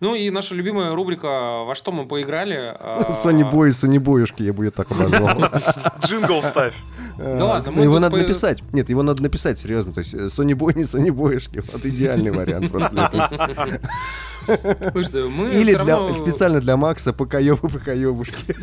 Ну 0.00 0.14
и 0.14 0.30
наша 0.30 0.54
любимая 0.54 0.94
рубрика 0.94 1.64
«Во 1.64 1.74
что 1.74 1.92
мы 1.92 2.06
поиграли?» 2.06 2.74
а, 2.80 3.12
Сони 3.22 3.42
Бой, 3.42 3.70
Сони 3.70 3.98
Боюшки, 3.98 4.42
я 4.42 4.54
бы 4.54 4.64
ее 4.64 4.70
так 4.70 4.90
обозвал. 4.90 5.28
Джингл 6.06 6.42
ставь. 6.42 6.74
Да 7.18 7.44
ладно, 7.44 7.70
Ну, 7.70 7.76
мы 7.76 7.84
его 7.84 7.98
надо 7.98 8.16
написать. 8.16 8.62
Нет, 8.72 8.88
его 8.88 9.02
надо 9.02 9.22
написать, 9.22 9.58
серьезно. 9.58 9.92
То 9.92 9.98
есть 9.98 10.14
э, 10.14 10.30
Сони 10.30 10.54
Бой, 10.54 10.72
не 10.74 10.84
Сони 10.84 11.10
Боюшки. 11.10 11.62
Вот 11.70 11.84
идеальный 11.84 12.30
вариант. 12.30 12.72
Или 14.48 16.14
специально 16.14 16.60
для 16.60 16.78
Макса 16.78 17.12
покоёбы 17.12 17.68
покоёбушки. 17.68 18.56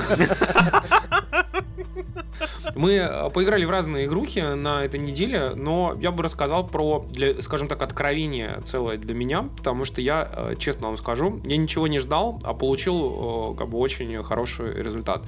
Мы 2.75 2.93
э, 2.95 3.29
поиграли 3.29 3.65
в 3.65 3.69
разные 3.69 4.05
игрухи 4.05 4.39
на 4.39 4.83
этой 4.83 4.99
неделе, 4.99 5.53
но 5.55 5.95
я 5.99 6.11
бы 6.11 6.23
рассказал 6.23 6.67
про, 6.67 7.05
для, 7.09 7.41
скажем 7.41 7.67
так, 7.67 7.81
откровение 7.81 8.61
целое 8.65 8.97
для 8.97 9.13
меня, 9.13 9.49
потому 9.57 9.85
что 9.85 10.01
я, 10.01 10.29
э, 10.31 10.55
честно 10.57 10.87
вам 10.87 10.97
скажу, 10.97 11.39
я 11.45 11.57
ничего 11.57 11.87
не 11.87 11.99
ждал, 11.99 12.41
а 12.43 12.53
получил 12.53 13.53
э, 13.53 13.57
как 13.57 13.69
бы 13.69 13.77
очень 13.77 14.23
хороший 14.23 14.73
результат. 14.81 15.23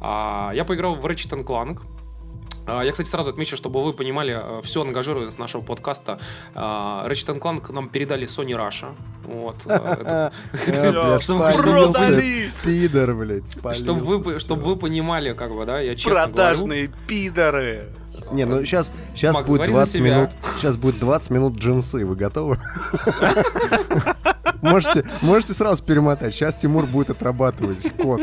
А, 0.00 0.52
Я 0.54 0.64
поиграл 0.64 0.94
в 0.94 1.06
Ratchet 1.06 1.44
Clank. 1.44 1.80
А, 2.66 2.82
Я, 2.82 2.92
кстати, 2.92 3.08
сразу 3.08 3.30
отмечу, 3.30 3.56
чтобы 3.56 3.82
вы 3.84 3.92
понимали 3.92 4.42
всю 4.62 4.80
ангажированность 4.82 5.38
нашего 5.38 5.62
подкаста. 5.62 6.18
А, 6.54 7.06
Ratchet 7.08 7.38
Clank 7.38 7.72
нам 7.72 7.88
передали 7.88 8.26
Sony 8.26 8.52
Russia. 8.52 8.94
Вот. 9.24 9.56
э, 9.66 10.30
Чтобы- 11.20 11.52
спалился. 11.52 12.64
Пидор, 12.64 13.14
блядь. 13.14 13.76
Чтобы 14.40 14.64
вы, 14.64 14.76
понимали, 14.76 15.32
как 15.34 15.54
бы, 15.54 15.64
да, 15.66 15.80
я 15.80 15.94
честно. 15.94 16.24
Продажные 16.24 16.90
пидоры. 17.06 17.88
Не, 18.30 18.44
ну 18.44 18.64
сейчас, 18.64 18.92
сейчас 19.14 19.34
Макс, 19.36 19.46
будет 19.48 19.56
говори 19.58 19.72
за 19.72 19.78
20 19.78 19.92
себя. 19.92 20.16
минут. 20.16 20.30
Сейчас 20.56 20.76
будет 20.76 20.98
20 21.00 21.30
минут 21.30 21.58
джинсы. 21.58 22.06
Вы 22.06 22.16
готовы? 22.16 22.58
Можете, 24.62 25.04
можете 25.20 25.52
сразу 25.52 25.84
перемотать. 25.84 26.34
Сейчас 26.34 26.56
Тимур 26.56 26.86
будет 26.86 27.10
отрабатывать 27.10 27.92
код. 27.96 28.22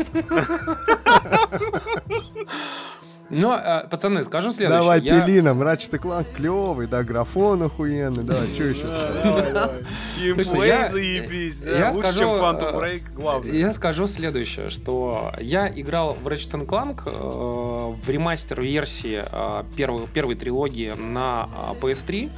Ну, 3.34 3.54
э, 3.54 3.88
пацаны, 3.88 4.24
скажу 4.24 4.52
следующее. 4.52 4.80
Давай, 4.82 5.00
Я- 5.00 5.42
нам. 5.42 5.62
Ratchet 5.62 5.98
Clank 5.98 6.26
клевый, 6.36 6.86
да, 6.86 7.02
графон 7.02 7.62
охуенный. 7.62 8.24
Давай, 8.24 8.46
что 8.48 8.64
еще 8.64 8.80
сказать? 8.80 9.70
Геймплей 10.18 10.68
я- 10.68 10.88
заебись. 10.88 11.56
да, 11.58 11.90
Лучше, 11.94 12.18
чем 12.18 12.28
Quantum 12.28 12.72
э, 12.74 12.78
Break, 12.78 13.02
главное. 13.14 13.52
Я 13.52 13.72
скажу 13.72 14.06
следующее, 14.06 14.68
что 14.68 15.32
я 15.40 15.66
играл 15.68 16.14
в 16.22 16.28
Ratchet 16.28 16.66
Clank 16.66 17.02
э, 17.06 17.94
в 18.04 18.08
ремастер-версии 18.08 19.24
э, 19.26 19.64
первой, 19.76 20.06
первой 20.08 20.34
трилогии 20.34 20.92
на 20.98 21.48
э, 21.70 21.74
PS3. 21.80 22.30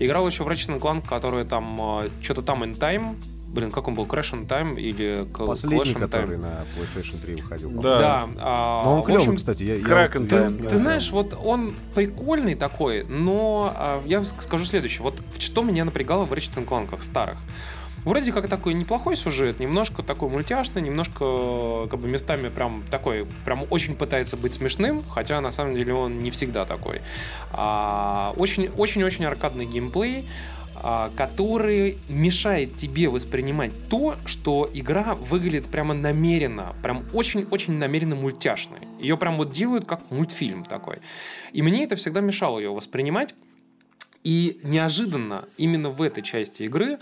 Играл 0.00 0.26
еще 0.26 0.44
в 0.44 0.48
Ratchet 0.48 0.78
Clank, 0.78 1.08
который 1.08 1.46
там 1.46 1.80
э, 2.02 2.08
что-то 2.20 2.42
там 2.42 2.62
in 2.62 2.78
Time. 2.78 3.16
Блин, 3.52 3.70
как 3.70 3.86
он 3.86 3.94
был? 3.94 4.06
Crash 4.06 4.32
in 4.32 4.46
Time 4.46 4.80
или 4.80 5.26
Последний, 5.46 5.92
Clash 5.92 5.98
который 5.98 6.36
Time? 6.36 6.40
на 6.40 6.64
PlayStation 6.76 7.20
3 7.20 7.34
выходил. 7.34 7.70
Да. 7.82 7.98
Да. 7.98 8.28
а, 8.38 8.82
Но 8.84 8.94
он 8.96 9.02
клевый, 9.04 9.22
общем, 9.24 9.36
кстати. 9.36 9.62
Я, 9.62 9.74
я 9.76 9.82
Crack 9.82 10.12
вот- 10.18 10.22
and 10.22 10.28
Ты, 10.28 10.36
Time, 10.36 10.62
я- 10.64 10.68
ты 10.70 10.76
знаешь, 10.76 11.10
вот 11.10 11.38
он 11.44 11.74
прикольный 11.94 12.54
такой, 12.54 13.04
но 13.04 13.72
а, 13.76 14.02
я 14.06 14.22
скажу 14.40 14.64
следующее. 14.64 15.02
Вот 15.02 15.20
что 15.38 15.62
меня 15.62 15.84
напрягало 15.84 16.24
в 16.24 16.32
Ratchet 16.32 16.66
Clank 16.66 17.02
старых. 17.02 17.36
Вроде 18.04 18.32
как 18.32 18.48
такой 18.48 18.74
неплохой 18.74 19.14
сюжет, 19.16 19.60
немножко 19.60 20.02
такой 20.02 20.28
мультяшный, 20.28 20.82
немножко 20.82 21.86
как 21.88 22.00
бы 22.00 22.08
местами 22.08 22.48
прям 22.48 22.82
такой, 22.90 23.28
прям 23.44 23.64
очень 23.70 23.94
пытается 23.94 24.36
быть 24.36 24.54
смешным, 24.54 25.04
хотя 25.08 25.40
на 25.40 25.52
самом 25.52 25.76
деле 25.76 25.94
он 25.94 26.20
не 26.20 26.32
всегда 26.32 26.64
такой. 26.64 27.00
А, 27.52 28.32
Очень, 28.36 28.68
очень-очень 28.76 29.24
аркадный 29.24 29.66
геймплей, 29.66 30.28
который 31.16 31.98
мешает 32.08 32.76
тебе 32.76 33.08
воспринимать 33.08 33.72
то, 33.88 34.16
что 34.26 34.68
игра 34.72 35.14
выглядит 35.14 35.68
прямо 35.68 35.94
намеренно, 35.94 36.74
прям 36.82 37.04
очень-очень 37.12 37.74
намеренно 37.74 38.16
мультяшной. 38.16 38.80
Ее 38.98 39.16
прям 39.16 39.36
вот 39.38 39.52
делают 39.52 39.84
как 39.84 40.10
мультфильм 40.10 40.64
такой. 40.64 40.98
И 41.52 41.62
мне 41.62 41.84
это 41.84 41.96
всегда 41.96 42.20
мешало 42.20 42.58
ее 42.58 42.70
воспринимать. 42.70 43.34
И 44.24 44.60
неожиданно 44.62 45.46
именно 45.56 45.90
в 45.90 46.00
этой 46.00 46.22
части 46.22 46.62
игры 46.62 46.98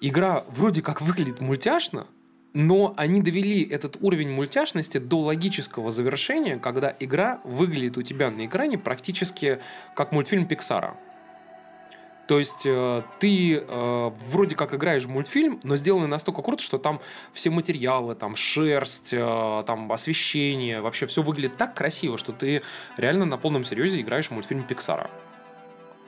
игра 0.00 0.44
вроде 0.48 0.82
как 0.82 1.02
выглядит 1.02 1.40
мультяшно, 1.40 2.06
но 2.54 2.94
они 2.96 3.20
довели 3.20 3.62
этот 3.62 3.96
уровень 4.00 4.30
мультяшности 4.30 4.98
до 4.98 5.18
логического 5.20 5.90
завершения, 5.90 6.56
когда 6.56 6.94
игра 7.00 7.40
выглядит 7.44 7.98
у 7.98 8.02
тебя 8.02 8.30
на 8.30 8.46
экране 8.46 8.78
практически 8.78 9.60
как 9.94 10.12
мультфильм 10.12 10.46
Пиксара. 10.46 10.96
То 12.26 12.38
есть 12.38 12.64
э, 12.64 13.02
ты 13.20 13.56
э, 13.56 14.10
вроде 14.30 14.56
как 14.56 14.72
играешь 14.74 15.04
в 15.04 15.10
мультфильм, 15.10 15.60
но 15.62 15.76
сделано 15.76 16.06
настолько 16.06 16.40
круто, 16.42 16.62
что 16.62 16.78
там 16.78 17.00
все 17.32 17.50
материалы, 17.50 18.14
там 18.14 18.34
шерсть, 18.34 19.12
э, 19.12 19.62
там 19.66 19.92
освещение, 19.92 20.80
вообще 20.80 21.06
все 21.06 21.22
выглядит 21.22 21.56
так 21.56 21.74
красиво, 21.74 22.16
что 22.16 22.32
ты 22.32 22.62
реально 22.96 23.26
на 23.26 23.36
полном 23.36 23.64
серьезе 23.64 24.00
играешь 24.00 24.28
в 24.28 24.30
мультфильм 24.30 24.62
Пиксара. 24.62 25.10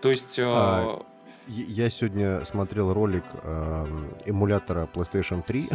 То 0.01 0.09
есть... 0.09 0.39
э, 0.39 0.45
А, 0.47 1.03
Я 1.49 1.91
сегодня 1.91 2.45
смотрел 2.45 2.95
ролик 2.95 3.25
эм, 3.45 4.15
эмулятора 4.25 4.89
PlayStation 4.93 5.43
3. 5.47 5.69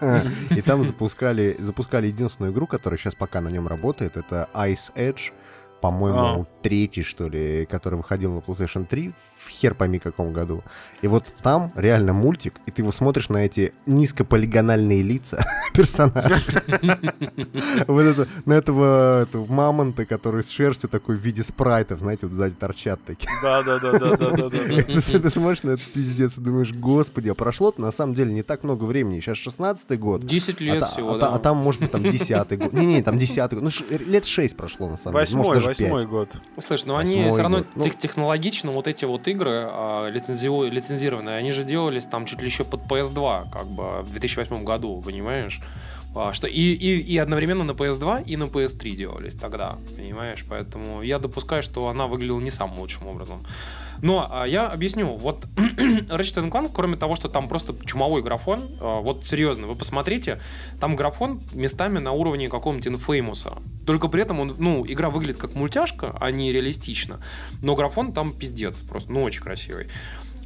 И 0.56 0.62
там 0.62 0.82
запускали, 0.82 1.56
запускали 1.58 2.06
единственную 2.06 2.52
игру, 2.52 2.66
которая 2.66 2.98
сейчас 2.98 3.14
пока 3.14 3.40
на 3.40 3.48
нем 3.48 3.68
работает. 3.68 4.16
Это 4.16 4.48
Ice 4.54 4.92
Edge. 4.94 5.32
По-моему, 5.80 6.46
третий, 6.62 7.02
что 7.02 7.28
ли, 7.28 7.66
который 7.66 7.94
выходил 7.94 8.34
на 8.34 8.38
PlayStation 8.40 8.84
3 8.86 9.12
в 9.38 9.48
хер 9.48 9.74
пойми 9.74 9.98
каком 9.98 10.32
году. 10.32 10.62
И 11.02 11.08
вот 11.08 11.34
там 11.42 11.72
реально 11.74 12.12
мультик, 12.12 12.54
и 12.66 12.70
ты 12.70 12.82
его 12.82 12.92
смотришь 12.92 13.28
на 13.28 13.38
эти 13.38 13.72
низкополигональные 13.86 15.02
лица 15.02 15.44
персонажей. 15.80 16.36
Вот 17.86 18.02
это, 18.02 18.28
на 18.44 18.54
этого, 18.54 19.22
этого 19.22 19.46
мамонта, 19.50 20.04
который 20.04 20.42
с 20.42 20.50
шерстью 20.50 20.88
такой 20.88 21.16
в 21.16 21.20
виде 21.20 21.42
спрайтов, 21.42 22.00
знаете, 22.00 22.26
вот 22.26 22.34
сзади 22.34 22.54
торчат 22.54 23.00
такие. 23.04 23.28
Да, 23.42 23.62
да, 23.62 23.78
да, 23.78 23.92
да, 23.98 24.16
да. 24.16 24.50
Ты, 24.50 25.30
смотришь 25.30 25.62
на 25.62 25.70
этот 25.70 25.86
пиздец 25.92 26.38
и 26.38 26.40
думаешь, 26.40 26.72
господи, 26.72 27.28
а 27.28 27.34
прошло-то 27.34 27.80
на 27.80 27.90
самом 27.92 28.14
деле 28.14 28.32
не 28.32 28.42
так 28.42 28.62
много 28.62 28.84
времени. 28.84 29.20
Сейчас 29.20 29.38
16-й 29.38 29.96
год. 29.96 30.24
10 30.24 30.60
лет 30.60 30.76
а, 30.76 30.80
та- 30.80 30.86
всего, 30.86 31.14
а 31.14 31.18
да. 31.18 31.28
а 31.34 31.38
там, 31.38 31.56
может 31.58 31.80
быть, 31.80 31.90
там 31.90 32.02
10-й 32.02 32.56
год. 32.56 32.72
Не-не, 32.72 33.02
там 33.02 33.16
10-й 33.16 33.56
год. 33.56 33.62
Ну, 33.62 33.96
лет 34.06 34.24
6 34.24 34.56
прошло, 34.56 34.88
на 34.88 34.96
самом 34.96 35.14
деле. 35.14 35.24
Восьмой, 35.26 35.46
Может, 35.46 35.64
даже 35.64 35.82
восьмой 35.82 36.00
5. 36.00 36.08
год. 36.10 36.28
Слышь, 36.58 36.84
ну 36.84 36.96
они 36.96 37.30
все 37.30 37.42
равно. 37.42 37.64
Ну- 37.74 37.84
тех- 37.84 37.98
технологично 37.98 38.72
вот 38.72 38.86
эти 38.86 39.04
вот 39.04 39.26
игры 39.28 39.66
а, 39.66 40.08
лицензированные, 40.08 41.36
они 41.36 41.52
же 41.52 41.64
делались 41.64 42.04
там 42.04 42.26
чуть 42.26 42.40
ли 42.40 42.46
еще 42.46 42.64
под 42.64 42.82
PS2, 42.82 43.50
как 43.50 43.66
бы 43.66 44.02
в 44.02 44.10
2008 44.10 44.64
году, 44.64 45.02
понимаешь? 45.04 45.60
А, 46.14 46.32
Что 46.32 46.48
и, 46.48 46.52
и, 46.52 46.98
и 46.98 47.18
одновременно 47.18 47.62
на 47.62 47.70
PS2 47.70 48.24
и 48.24 48.36
на 48.36 48.44
PS3 48.44 48.90
делались 48.90 49.34
тогда, 49.34 49.78
понимаешь? 49.96 50.44
Поэтому 50.48 51.02
я 51.02 51.18
допускаю, 51.18 51.62
что 51.62 51.88
она 51.88 52.08
выглядела 52.08 52.40
не 52.40 52.50
самым 52.50 52.80
лучшим 52.80 53.06
образом. 53.06 53.44
Но 54.02 54.26
а, 54.28 54.44
я 54.44 54.66
объясню. 54.66 55.16
Вот 55.16 55.44
Ratchet 55.56 56.50
Clank, 56.50 56.72
кроме 56.74 56.96
того, 56.96 57.14
что 57.14 57.28
там 57.28 57.48
просто 57.48 57.76
чумовой 57.86 58.22
графон, 58.22 58.60
а, 58.80 59.00
вот 59.00 59.24
серьезно, 59.24 59.68
вы 59.68 59.76
посмотрите, 59.76 60.40
там 60.80 60.96
графон 60.96 61.40
местами 61.52 61.98
на 61.98 62.10
уровне 62.10 62.48
какого-нибудь 62.48 62.88
Infamous. 62.88 63.62
Только 63.86 64.08
при 64.08 64.22
этом 64.22 64.40
он, 64.40 64.56
ну, 64.58 64.84
игра 64.86 65.10
выглядит 65.10 65.40
как 65.40 65.54
мультяшка, 65.54 66.16
а 66.20 66.32
не 66.32 66.52
реалистично. 66.52 67.20
Но 67.62 67.76
графон 67.76 68.12
там 68.12 68.32
пиздец, 68.32 68.78
просто, 68.78 69.12
ну, 69.12 69.22
очень 69.22 69.42
красивый. 69.42 69.86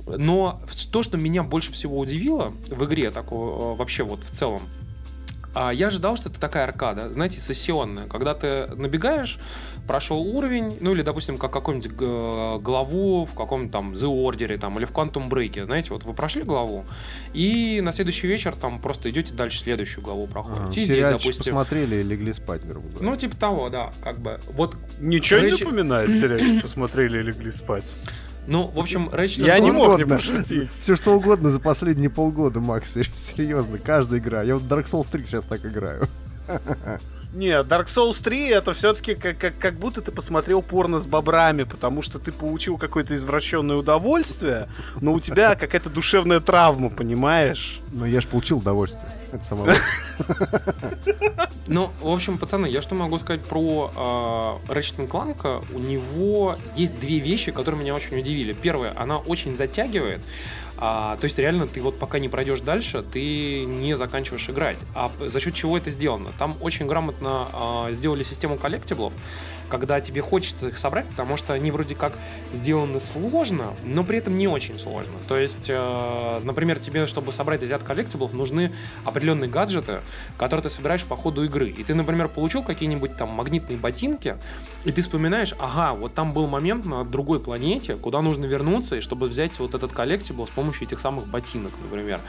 Но 0.06 0.60
то, 0.92 1.02
что 1.02 1.16
меня 1.16 1.42
больше 1.42 1.72
всего 1.72 1.98
удивило 1.98 2.52
в 2.68 2.84
игре, 2.84 3.10
такого 3.10 3.72
э, 3.72 3.76
вообще 3.76 4.02
вот 4.02 4.22
в 4.22 4.30
целом, 4.30 4.60
а 5.54 5.70
я 5.72 5.86
ожидал, 5.88 6.16
что 6.16 6.28
это 6.28 6.40
такая 6.40 6.64
аркада, 6.64 7.12
знаете, 7.12 7.40
сессионная. 7.40 8.06
Когда 8.08 8.34
ты 8.34 8.66
набегаешь, 8.76 9.38
прошел 9.86 10.20
уровень, 10.20 10.78
ну 10.80 10.92
или, 10.94 11.02
допустим, 11.02 11.36
как 11.38 11.52
какую-нибудь 11.52 11.92
э, 12.00 12.58
главу 12.60 13.26
в 13.26 13.34
каком-то 13.34 13.72
там 13.72 13.92
The 13.92 14.06
Order 14.08 14.58
там, 14.58 14.78
или 14.78 14.84
в 14.86 14.92
Quantum 14.92 15.28
Break, 15.28 15.64
знаете, 15.64 15.90
вот 15.92 16.04
вы 16.04 16.14
прошли 16.14 16.42
главу, 16.42 16.84
и 17.34 17.80
на 17.82 17.92
следующий 17.92 18.26
вечер 18.26 18.54
там 18.56 18.80
просто 18.80 19.10
идете 19.10 19.34
дальше 19.34 19.60
следующую 19.60 20.02
главу 20.04 20.26
проходите. 20.26 20.62
Ага, 20.64 20.80
И 20.80 20.84
здесь, 20.84 21.04
допустим, 21.04 21.44
посмотрели 21.44 21.96
и 21.96 22.02
легли 22.02 22.32
спать, 22.32 22.66
грубо 22.66 22.88
говоря. 22.88 23.04
ну, 23.10 23.16
типа 23.16 23.36
того, 23.36 23.68
да, 23.68 23.92
как 24.02 24.18
бы. 24.20 24.40
Вот 24.52 24.76
Ничего 25.00 25.40
не 25.40 25.46
Рэйчет- 25.50 25.64
напоминает 25.64 26.10
сериальчик, 26.10 26.62
посмотрели 26.62 27.18
и 27.18 27.22
легли 27.22 27.52
спать. 27.52 27.92
Ну, 28.46 28.66
в 28.68 28.78
общем, 28.78 29.08
Ratchet 29.08 29.46
Я 29.46 29.58
не 29.58 29.70
мог 29.70 29.98
не 29.98 30.04
пошутить. 30.04 30.70
Все 30.70 30.96
что 30.96 31.14
угодно 31.14 31.50
за 31.50 31.60
последние 31.60 32.10
полгода, 32.10 32.60
Макс, 32.60 32.92
сер- 32.92 33.10
серьезно, 33.14 33.78
каждая 33.78 34.20
игра. 34.20 34.42
Я 34.42 34.54
вот 34.56 34.64
Dark 34.64 34.84
Souls 34.84 35.06
3 35.10 35.24
сейчас 35.26 35.44
так 35.44 35.64
играю. 35.64 36.06
Нет, 37.32 37.66
Dark 37.66 37.86
Souls 37.86 38.22
3 38.22 38.48
это 38.50 38.74
все-таки 38.74 39.14
как, 39.16 39.38
как, 39.38 39.58
как 39.58 39.74
будто 39.76 40.00
ты 40.00 40.12
посмотрел 40.12 40.62
порно 40.62 41.00
с 41.00 41.06
бобрами, 41.06 41.64
потому 41.64 42.00
что 42.00 42.18
ты 42.20 42.30
получил 42.30 42.76
какое-то 42.78 43.16
извращенное 43.16 43.74
удовольствие, 43.76 44.68
но 45.00 45.12
у 45.14 45.20
тебя 45.20 45.56
какая-то 45.56 45.90
душевная 45.90 46.38
травма, 46.40 46.90
понимаешь? 46.90 47.80
Но 47.92 48.06
я 48.06 48.20
же 48.20 48.28
получил 48.28 48.58
удовольствие. 48.58 49.10
Это 49.34 49.44
самое. 49.44 49.74
Ну, 51.66 51.90
в 52.02 52.08
общем, 52.08 52.36
пацаны, 52.36 52.66
я 52.66 52.82
что 52.82 52.94
могу 52.94 53.18
сказать 53.18 53.42
про 53.42 53.90
э, 53.96 54.70
Ratchet 54.70 55.08
Clank? 55.08 55.64
У 55.74 55.78
него 55.78 56.56
есть 56.76 57.00
две 57.00 57.20
вещи, 57.20 57.52
которые 57.52 57.80
меня 57.80 57.94
очень 57.94 58.18
удивили. 58.18 58.52
Первое, 58.52 58.92
она 58.94 59.16
очень 59.16 59.56
затягивает. 59.56 60.22
А, 60.76 61.16
то 61.16 61.24
есть 61.24 61.38
реально 61.38 61.66
ты 61.66 61.80
вот 61.80 61.98
пока 61.98 62.18
не 62.18 62.28
пройдешь 62.28 62.60
дальше, 62.60 63.02
ты 63.02 63.64
не 63.64 63.96
заканчиваешь 63.96 64.48
играть. 64.50 64.76
А 64.94 65.10
за 65.18 65.40
счет 65.40 65.54
чего 65.54 65.78
это 65.78 65.90
сделано? 65.90 66.30
Там 66.38 66.54
очень 66.60 66.86
грамотно 66.86 67.48
а, 67.52 67.92
сделали 67.92 68.24
систему 68.24 68.56
коллектиблов, 68.56 69.12
когда 69.68 70.00
тебе 70.00 70.20
хочется 70.20 70.68
их 70.68 70.78
собрать, 70.78 71.08
потому 71.08 71.36
что 71.36 71.52
они 71.52 71.70
вроде 71.70 71.94
как 71.94 72.12
сделаны 72.52 73.00
сложно, 73.00 73.74
но 73.84 74.04
при 74.04 74.18
этом 74.18 74.36
не 74.36 74.48
очень 74.48 74.78
сложно. 74.78 75.14
То 75.28 75.36
есть, 75.36 75.68
э, 75.68 76.40
например, 76.42 76.78
тебе, 76.78 77.06
чтобы 77.06 77.32
собрать 77.32 77.62
ряд 77.62 77.82
коллектиблов, 77.82 78.32
нужны 78.32 78.72
определенные 79.04 79.50
гаджеты, 79.50 80.00
которые 80.38 80.64
ты 80.64 80.70
собираешь 80.70 81.04
по 81.04 81.16
ходу 81.16 81.44
игры. 81.44 81.70
И 81.70 81.84
ты, 81.84 81.94
например, 81.94 82.28
получил 82.28 82.62
какие-нибудь 82.62 83.16
там 83.16 83.30
магнитные 83.30 83.78
ботинки, 83.78 84.36
и 84.84 84.92
ты 84.92 85.02
вспоминаешь, 85.02 85.54
ага, 85.58 85.94
вот 85.94 86.14
там 86.14 86.32
был 86.32 86.46
момент 86.46 86.86
на 86.86 87.04
другой 87.04 87.40
планете, 87.40 87.96
куда 87.96 88.20
нужно 88.20 88.44
вернуться, 88.44 88.96
и 88.96 89.00
чтобы 89.00 89.26
взять 89.26 89.58
вот 89.58 89.74
этот 89.74 89.92
коллектибл 89.92 90.46
с 90.46 90.50
помощью 90.50 90.86
этих 90.86 91.00
самых 91.00 91.26
ботинок, 91.26 91.72
например. 91.82 92.20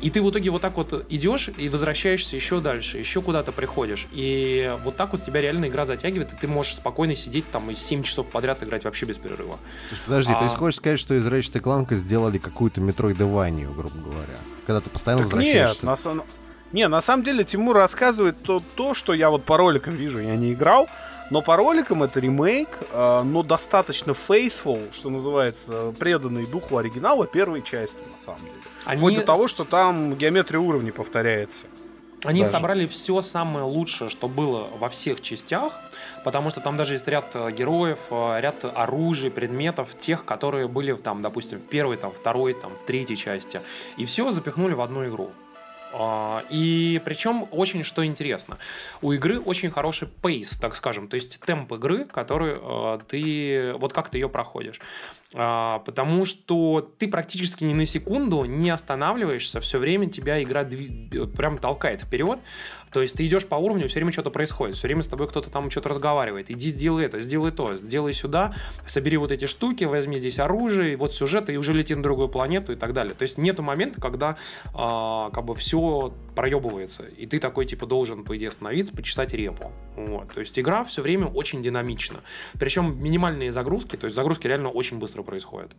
И 0.00 0.10
ты 0.10 0.22
в 0.22 0.30
итоге 0.30 0.50
вот 0.50 0.62
так 0.62 0.76
вот 0.76 1.06
идешь 1.08 1.50
и 1.56 1.68
возвращаешься 1.68 2.36
еще 2.36 2.60
дальше, 2.60 2.98
еще 2.98 3.22
куда-то 3.22 3.52
приходишь. 3.52 4.06
И 4.12 4.70
вот 4.84 4.96
так 4.96 5.12
вот 5.12 5.24
тебя 5.24 5.40
реально 5.40 5.66
игра 5.66 5.84
затягивает, 5.86 6.32
и 6.32 6.36
ты 6.36 6.46
можешь 6.48 6.74
спокойно 6.76 7.16
сидеть 7.16 7.50
там 7.50 7.70
и 7.70 7.74
7 7.74 8.02
часов 8.02 8.26
подряд 8.28 8.62
играть 8.62 8.84
вообще 8.84 9.06
без 9.06 9.18
перерыва. 9.18 9.54
То 9.88 9.94
есть, 9.94 10.02
Подожди, 10.06 10.32
то 10.34 10.42
есть 10.42 10.54
А. 10.54 10.58
хочешь 10.58 10.76
сказать, 10.76 10.98
что 11.00 11.14
из 11.14 11.26
Ratchet 11.26 11.60
Clank 11.62 11.94
сделали 11.94 12.38
какую-то 12.38 12.80
метроидованию, 12.80 13.72
грубо 13.72 13.96
говоря? 13.96 14.38
Когда 14.66 14.80
ты 14.80 14.90
постоянно 14.90 15.22
Так 15.28 15.32
нет, 15.38 15.46
возвращаешься. 15.70 15.86
на, 15.86 15.96
сам- 15.96 16.22
не, 16.72 16.88
на 16.88 17.00
самом 17.00 17.22
деле 17.24 17.44
Тимур 17.44 17.76
рассказывает 17.76 18.42
то, 18.42 18.62
то, 18.74 18.94
что 18.94 19.14
я 19.14 19.30
вот 19.30 19.44
по 19.44 19.56
роликам 19.56 19.94
вижу, 19.94 20.20
я 20.20 20.34
не 20.36 20.52
играл, 20.54 20.88
но 21.30 21.40
по 21.40 21.56
роликам 21.56 22.02
это 22.02 22.18
ремейк, 22.20 22.68
э, 22.92 23.22
но 23.24 23.42
достаточно 23.42 24.10
faithful, 24.12 24.92
что 24.92 25.08
называется, 25.10 25.94
преданный 25.98 26.46
духу 26.46 26.76
оригинала 26.78 27.26
первой 27.26 27.62
части, 27.62 28.02
на 28.12 28.18
самом 28.18 28.40
деле. 28.40 28.54
Они 28.84 28.98
Вплоть 28.98 29.16
до 29.16 29.22
того, 29.24 29.48
что 29.48 29.64
там 29.64 30.14
геометрия 30.16 30.60
уровней 30.60 30.92
повторяется. 30.92 31.64
Они 32.24 32.40
даже. 32.40 32.52
собрали 32.52 32.86
все 32.86 33.20
самое 33.20 33.66
лучшее, 33.66 34.08
что 34.08 34.28
было 34.28 34.68
во 34.78 34.88
всех 34.88 35.20
частях, 35.20 35.78
потому 36.24 36.50
что 36.50 36.60
там 36.60 36.76
даже 36.76 36.94
есть 36.94 37.06
ряд 37.06 37.30
э, 37.34 37.50
героев, 37.52 37.98
э, 38.10 38.40
ряд 38.40 38.64
оружий, 38.64 39.30
предметов, 39.30 39.94
тех, 39.98 40.24
которые 40.24 40.66
были 40.66 40.94
там, 40.94 41.20
допустим, 41.20 41.58
в 41.58 41.64
первой, 41.64 41.98
там, 41.98 42.12
второй, 42.12 42.54
там, 42.54 42.76
в 42.76 42.84
третьей 42.84 43.16
части. 43.16 43.60
И 43.98 44.06
все 44.06 44.30
запихнули 44.30 44.72
в 44.72 44.80
одну 44.80 45.06
игру. 45.06 45.32
А, 45.96 46.44
И 46.50 47.00
причем 47.04 47.46
очень 47.52 47.84
что 47.84 48.04
интересно, 48.04 48.58
у 49.00 49.12
игры 49.12 49.38
очень 49.38 49.70
хороший 49.70 50.08
пейс, 50.08 50.56
так 50.56 50.74
скажем, 50.74 51.06
то 51.06 51.14
есть 51.14 51.38
темп 51.40 51.72
игры, 51.74 52.04
который 52.04 52.56
э, 52.60 52.98
ты, 53.06 53.74
вот 53.78 53.92
как 53.92 54.08
ты 54.08 54.18
ее 54.18 54.28
проходишь. 54.28 54.80
А, 55.36 55.80
Потому 55.80 56.24
что 56.24 56.88
ты 56.98 57.08
практически 57.08 57.64
ни 57.64 57.74
на 57.74 57.84
секунду 57.84 58.44
не 58.44 58.70
останавливаешься, 58.70 59.60
все 59.60 59.78
время 59.78 60.08
тебя 60.08 60.40
игра 60.42 60.62
дви- 60.62 61.26
прям 61.36 61.58
толкает 61.58 62.02
вперед. 62.02 62.38
То 62.92 63.02
есть 63.02 63.16
ты 63.16 63.26
идешь 63.26 63.44
по 63.44 63.56
уровню, 63.56 63.88
все 63.88 63.98
время 63.98 64.12
что-то 64.12 64.30
происходит, 64.30 64.76
все 64.76 64.86
время 64.86 65.02
с 65.02 65.08
тобой 65.08 65.26
кто-то 65.26 65.50
там 65.50 65.68
что-то 65.68 65.88
разговаривает. 65.88 66.48
Иди 66.48 66.68
сделай 66.70 67.06
это, 67.06 67.20
сделай 67.20 67.50
то, 67.50 67.74
сделай 67.74 68.12
сюда, 68.12 68.54
собери 68.86 69.16
вот 69.16 69.32
эти 69.32 69.46
штуки, 69.46 69.82
возьми 69.82 70.16
здесь 70.18 70.38
оружие, 70.38 70.96
вот 70.96 71.12
сюжет, 71.12 71.50
и 71.50 71.56
уже 71.56 71.72
лети 71.72 71.96
на 71.96 72.04
другую 72.04 72.28
планету 72.28 72.72
и 72.72 72.76
так 72.76 72.92
далее. 72.92 73.14
То 73.14 73.22
есть 73.22 73.36
нету 73.36 73.64
момента, 73.64 74.00
когда 74.00 74.36
а, 74.72 75.30
как 75.30 75.44
бы 75.44 75.56
все 75.56 76.14
проебывается, 76.36 77.02
и 77.02 77.26
ты 77.26 77.40
такой 77.40 77.66
типа 77.66 77.86
должен, 77.86 78.22
по 78.22 78.36
идее, 78.36 78.48
остановиться, 78.48 78.94
почесать 78.94 79.34
репу. 79.34 79.72
Вот. 79.96 80.32
То 80.32 80.38
есть 80.38 80.56
игра 80.56 80.84
все 80.84 81.02
время 81.02 81.26
очень 81.26 81.64
динамична. 81.64 82.20
Причем 82.60 83.02
минимальные 83.02 83.50
загрузки, 83.50 83.96
то 83.96 84.04
есть 84.04 84.14
загрузки 84.14 84.46
реально 84.46 84.68
очень 84.68 85.00
быстро 85.00 85.23
происходят. 85.24 85.74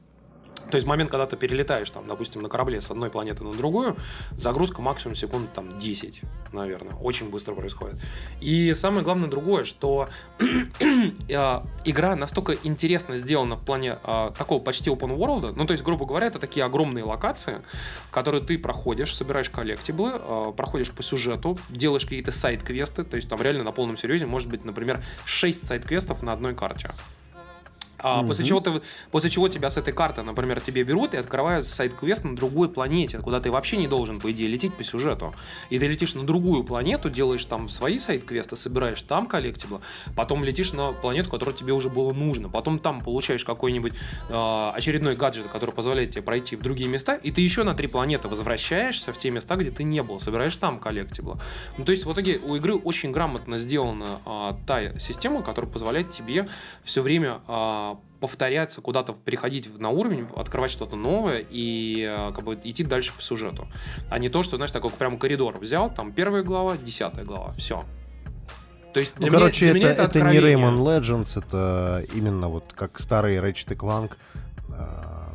То 0.70 0.76
есть 0.76 0.88
момент, 0.88 1.12
когда 1.12 1.26
ты 1.28 1.38
перелетаешь, 1.38 1.90
там, 1.92 2.08
допустим, 2.08 2.42
на 2.42 2.50
корабле 2.50 2.82
с 2.82 2.90
одной 2.90 3.10
планеты 3.10 3.44
на 3.44 3.54
другую, 3.54 3.96
загрузка 4.38 4.82
максимум 4.82 5.16
секунд 5.16 5.54
там 5.54 5.78
10, 5.78 6.22
наверное. 6.54 6.96
Очень 6.96 7.30
быстро 7.30 7.54
происходит. 7.54 8.00
И 8.42 8.74
самое 8.74 9.04
главное 9.04 9.30
другое, 9.30 9.64
что 9.64 10.10
э, 10.40 11.62
игра 11.86 12.16
настолько 12.16 12.54
интересно 12.64 13.18
сделана 13.18 13.58
в 13.58 13.64
плане 13.64 14.00
э, 14.04 14.32
такого 14.38 14.60
почти 14.60 14.90
open 14.90 15.16
world. 15.16 15.54
Ну, 15.56 15.66
то 15.66 15.72
есть, 15.72 15.84
грубо 15.84 16.06
говоря, 16.06 16.28
это 16.28 16.40
такие 16.40 16.66
огромные 16.66 17.04
локации, 17.04 17.62
которые 18.12 18.44
ты 18.44 18.58
проходишь, 18.58 19.16
собираешь 19.16 19.50
коллектиблы, 19.50 20.14
э, 20.16 20.54
проходишь 20.58 20.92
по 20.92 21.04
сюжету, 21.04 21.60
делаешь 21.70 22.04
какие-то 22.04 22.32
сайт-квесты. 22.32 23.04
То 23.04 23.18
есть, 23.18 23.30
там 23.30 23.40
реально 23.42 23.64
на 23.64 23.72
полном 23.72 23.98
серьезе 23.98 24.26
может 24.26 24.50
быть, 24.50 24.66
например, 24.66 25.04
6 25.26 25.68
сайт-квестов 25.68 26.24
на 26.24 26.34
одной 26.34 26.56
карте. 26.56 26.90
А, 28.00 28.24
после, 28.24 28.46
чего 28.46 28.60
ты, 28.60 28.82
после 29.12 29.30
чего 29.30 29.48
тебя 29.48 29.70
с 29.70 29.78
этой 29.78 29.94
карты, 29.94 30.22
например, 30.22 30.62
тебе 30.62 30.84
берут 30.84 31.14
и 31.14 31.18
открывают 31.18 31.68
сайт-квест 31.68 32.24
на 32.24 32.36
другой 32.36 32.70
планете, 32.70 33.20
куда 33.20 33.40
ты 33.40 33.52
вообще 33.52 33.78
не 33.78 33.88
должен, 33.88 34.20
по 34.20 34.32
идее, 34.32 34.48
лететь 34.48 34.74
по 34.76 34.84
сюжету. 34.84 35.34
И 35.70 35.80
ты 35.80 35.88
летишь 35.88 36.16
на 36.16 36.26
другую 36.26 36.64
планету, 36.64 37.10
делаешь 37.10 37.46
там 37.46 37.70
свои 37.70 38.00
сайт-квесты, 38.00 38.56
собираешь 38.56 39.02
там 39.02 39.28
коллектиблы, 39.28 39.82
потом 40.16 40.44
летишь 40.44 40.74
на 40.74 40.92
планету, 40.92 41.30
которая 41.30 41.56
тебе 41.56 41.74
уже 41.74 41.90
было 41.90 42.14
нужно, 42.14 42.50
потом 42.50 42.80
там 42.80 43.02
получаешь 43.02 43.46
какой-нибудь 43.46 43.94
э, 44.30 44.72
очередной 44.74 45.16
гаджет, 45.16 45.48
который 45.48 45.74
позволяет 45.74 46.12
тебе 46.12 46.22
пройти 46.22 46.56
в 46.56 46.62
другие 46.62 46.90
места, 46.90 47.16
и 47.16 47.32
ты 47.32 47.42
еще 47.42 47.64
на 47.64 47.74
три 47.74 47.88
планеты 47.88 48.28
возвращаешься 48.28 49.14
в 49.14 49.18
те 49.18 49.32
места, 49.32 49.56
где 49.56 49.72
ты 49.72 49.84
не 49.84 50.04
был, 50.04 50.20
собираешь 50.20 50.56
там 50.58 50.80
коллектиблы. 50.80 51.38
Ну, 51.78 51.86
то 51.86 51.92
есть, 51.92 52.06
в 52.06 52.12
итоге 52.12 52.40
у 52.44 52.56
игры 52.56 52.76
очень 52.76 53.12
грамотно 53.12 53.58
сделана 53.58 54.20
э, 54.26 54.52
та 54.68 55.00
система, 55.00 55.42
которая 55.42 55.72
позволяет 55.72 56.12
тебе 56.12 56.48
все 56.84 57.02
время 57.02 57.40
э, 57.48 57.85
повторяться, 58.20 58.82
куда-то 58.82 59.14
переходить 59.14 59.80
на 59.80 59.90
уровень, 59.90 60.28
открывать 60.36 60.72
что-то 60.72 60.96
новое 60.96 61.46
и 61.48 62.02
э, 62.02 62.32
как 62.34 62.44
бы 62.44 62.60
идти 62.64 62.84
дальше 62.84 63.14
по 63.14 63.22
сюжету. 63.22 63.68
А 64.10 64.18
не 64.20 64.30
то, 64.30 64.44
что, 64.44 64.58
знаешь, 64.58 64.72
такой 64.72 64.90
прям 64.90 65.18
коридор 65.18 65.58
взял, 65.60 65.94
там 65.94 66.12
первая 66.12 66.44
глава, 66.44 66.78
десятая 66.78 67.26
глава, 67.26 67.54
все. 67.58 67.86
То 68.94 69.02
есть 69.02 69.20
Ну, 69.20 69.28
короче, 69.28 69.74
меня 69.74 69.92
это, 69.92 70.04
это 70.04 70.20
не 70.20 70.24
откровение. 70.38 70.58
Rayman 70.58 70.78
Legends, 70.78 71.38
это 71.38 72.06
именно 72.14 72.48
вот 72.48 72.74
как 72.74 72.98
старый 73.00 73.36
Ratchet 73.38 73.76
Clank. 73.76 74.14
А, 74.74 75.34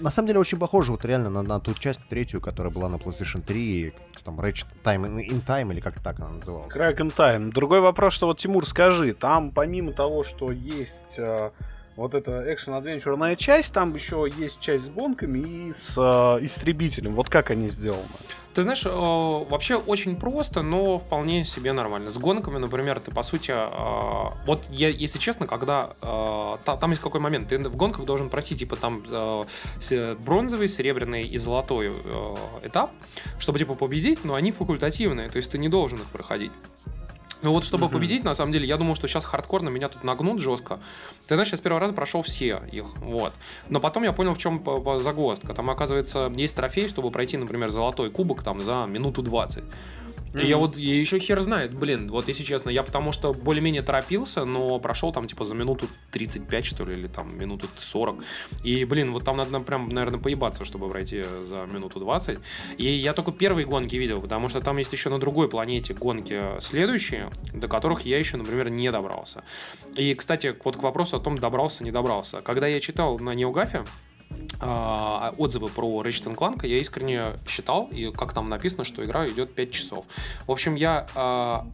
На 0.00 0.10
самом 0.10 0.28
деле 0.28 0.40
очень 0.40 0.58
похоже 0.58 0.92
вот 0.92 1.04
реально 1.04 1.28
на, 1.28 1.42
на 1.42 1.60
ту 1.60 1.74
часть 1.74 2.00
третью, 2.08 2.40
которая 2.40 2.72
была 2.72 2.88
на 2.88 2.96
PlayStation 2.96 3.42
3, 3.42 3.92
там 4.24 4.40
Ratchet 4.40 4.66
Time 4.82 5.04
in, 5.04 5.28
in 5.28 5.44
Time, 5.44 5.72
или 5.72 5.80
как 5.80 6.00
так 6.00 6.18
она 6.20 6.30
называлась. 6.30 6.74
Crack 6.74 6.96
in 6.98 7.14
Time. 7.14 7.52
Другой 7.52 7.80
вопрос, 7.80 8.14
что 8.14 8.26
вот, 8.26 8.38
Тимур, 8.38 8.66
скажи, 8.66 9.12
там 9.12 9.50
помимо 9.50 9.92
того, 9.92 10.24
что 10.24 10.50
есть 10.50 11.18
вот 11.96 12.14
эта 12.14 12.52
экшен-адвенчурная 12.52 13.36
часть, 13.36 13.72
там 13.72 13.94
еще 13.94 14.30
есть 14.36 14.60
часть 14.60 14.86
с 14.86 14.88
гонками 14.88 15.38
и 15.38 15.72
с 15.72 15.96
э, 15.98 16.44
истребителем. 16.44 17.14
Вот 17.14 17.28
как 17.28 17.50
они 17.50 17.68
сделаны? 17.68 18.02
Ты 18.54 18.62
знаешь, 18.62 18.84
э, 18.84 18.88
вообще 18.90 19.76
очень 19.76 20.16
просто, 20.16 20.62
но 20.62 20.98
вполне 20.98 21.44
себе 21.44 21.72
нормально. 21.72 22.10
С 22.10 22.18
гонками, 22.18 22.58
например, 22.58 23.00
ты 23.00 23.10
по 23.10 23.22
сути, 23.22 23.50
э, 23.50 24.30
вот 24.46 24.66
я, 24.70 24.88
если 24.88 25.18
честно, 25.18 25.46
когда 25.46 25.94
э, 26.02 26.56
та- 26.64 26.76
там 26.76 26.90
есть 26.90 27.02
какой 27.02 27.20
момент, 27.20 27.48
ты 27.48 27.58
в 27.58 27.76
гонках 27.76 28.04
должен 28.04 28.28
пройти 28.30 28.56
типа 28.56 28.76
там 28.76 29.02
э, 29.08 30.16
бронзовый, 30.18 30.68
серебряный 30.68 31.26
и 31.26 31.38
золотой 31.38 31.92
э, 31.92 32.36
этап, 32.64 32.90
чтобы 33.38 33.58
типа 33.58 33.74
победить, 33.74 34.24
но 34.24 34.34
они 34.34 34.52
факультативные, 34.52 35.28
то 35.28 35.36
есть 35.38 35.50
ты 35.50 35.58
не 35.58 35.68
должен 35.68 35.98
их 35.98 36.06
проходить. 36.06 36.52
Ну 37.42 37.50
вот, 37.50 37.64
чтобы 37.64 37.88
победить, 37.88 38.22
на 38.22 38.34
самом 38.34 38.52
деле, 38.52 38.66
я 38.66 38.76
думал, 38.76 38.94
что 38.94 39.08
сейчас 39.08 39.24
хардкорно 39.24 39.68
меня 39.68 39.88
тут 39.88 40.04
нагнут 40.04 40.40
жестко. 40.40 40.78
Ты 41.26 41.34
знаешь, 41.34 41.50
я 41.50 41.58
с 41.58 41.60
первого 41.60 41.80
раза 41.80 41.92
прошел 41.92 42.22
все 42.22 42.62
их, 42.70 42.86
вот. 42.98 43.32
Но 43.68 43.80
потом 43.80 44.04
я 44.04 44.12
понял, 44.12 44.34
в 44.34 44.38
чем 44.38 44.62
загвоздка. 45.00 45.52
Там, 45.52 45.68
оказывается, 45.68 46.30
есть 46.36 46.54
трофей, 46.54 46.88
чтобы 46.88 47.10
пройти, 47.10 47.36
например, 47.36 47.70
золотой 47.70 48.10
кубок 48.10 48.42
там 48.42 48.60
за 48.60 48.86
минуту 48.86 49.22
20. 49.22 49.64
И 50.34 50.46
я 50.46 50.56
вот 50.56 50.76
я 50.76 50.98
еще 50.98 51.18
хер 51.18 51.40
знает, 51.40 51.74
блин, 51.74 52.10
вот 52.10 52.28
если 52.28 52.42
честно, 52.42 52.70
я 52.70 52.82
потому 52.82 53.12
что 53.12 53.34
более-менее 53.34 53.82
торопился, 53.82 54.44
но 54.44 54.78
прошел 54.78 55.12
там 55.12 55.26
типа 55.26 55.44
за 55.44 55.54
минуту 55.54 55.88
35, 56.10 56.64
что 56.64 56.84
ли, 56.84 56.94
или 56.94 57.06
там 57.06 57.38
минуту 57.38 57.68
40. 57.76 58.24
И, 58.64 58.84
блин, 58.84 59.12
вот 59.12 59.24
там 59.24 59.36
надо 59.36 59.60
прям, 59.60 59.88
наверное, 59.88 60.20
поебаться, 60.20 60.64
чтобы 60.64 60.88
пройти 60.88 61.22
за 61.22 61.66
минуту 61.66 62.00
20. 62.00 62.38
И 62.78 62.84
я 62.84 63.12
только 63.12 63.32
первые 63.32 63.66
гонки 63.66 63.96
видел, 63.96 64.20
потому 64.20 64.48
что 64.48 64.60
там 64.60 64.78
есть 64.78 64.92
еще 64.92 65.10
на 65.10 65.18
другой 65.18 65.48
планете 65.48 65.92
гонки 65.94 66.60
следующие, 66.60 67.30
до 67.52 67.68
которых 67.68 68.02
я 68.02 68.18
еще, 68.18 68.36
например, 68.36 68.70
не 68.70 68.90
добрался. 68.90 69.44
И, 69.96 70.14
кстати, 70.14 70.56
вот 70.64 70.76
к 70.76 70.82
вопросу 70.82 71.16
о 71.16 71.20
том, 71.20 71.36
добрался, 71.36 71.84
не 71.84 71.90
добрался. 71.90 72.40
Когда 72.40 72.66
я 72.66 72.80
читал 72.80 73.18
на 73.18 73.34
Неогафе, 73.34 73.84
отзывы 74.60 75.68
про 75.68 76.02
Ratchet 76.02 76.36
Clank, 76.36 76.66
я 76.66 76.78
искренне 76.78 77.32
считал, 77.46 77.88
и 77.90 78.12
как 78.12 78.32
там 78.32 78.48
написано, 78.48 78.84
что 78.84 79.04
игра 79.04 79.26
идет 79.26 79.54
5 79.54 79.70
часов. 79.72 80.04
В 80.46 80.52
общем, 80.52 80.76
я 80.76 81.06
а, 81.14 81.66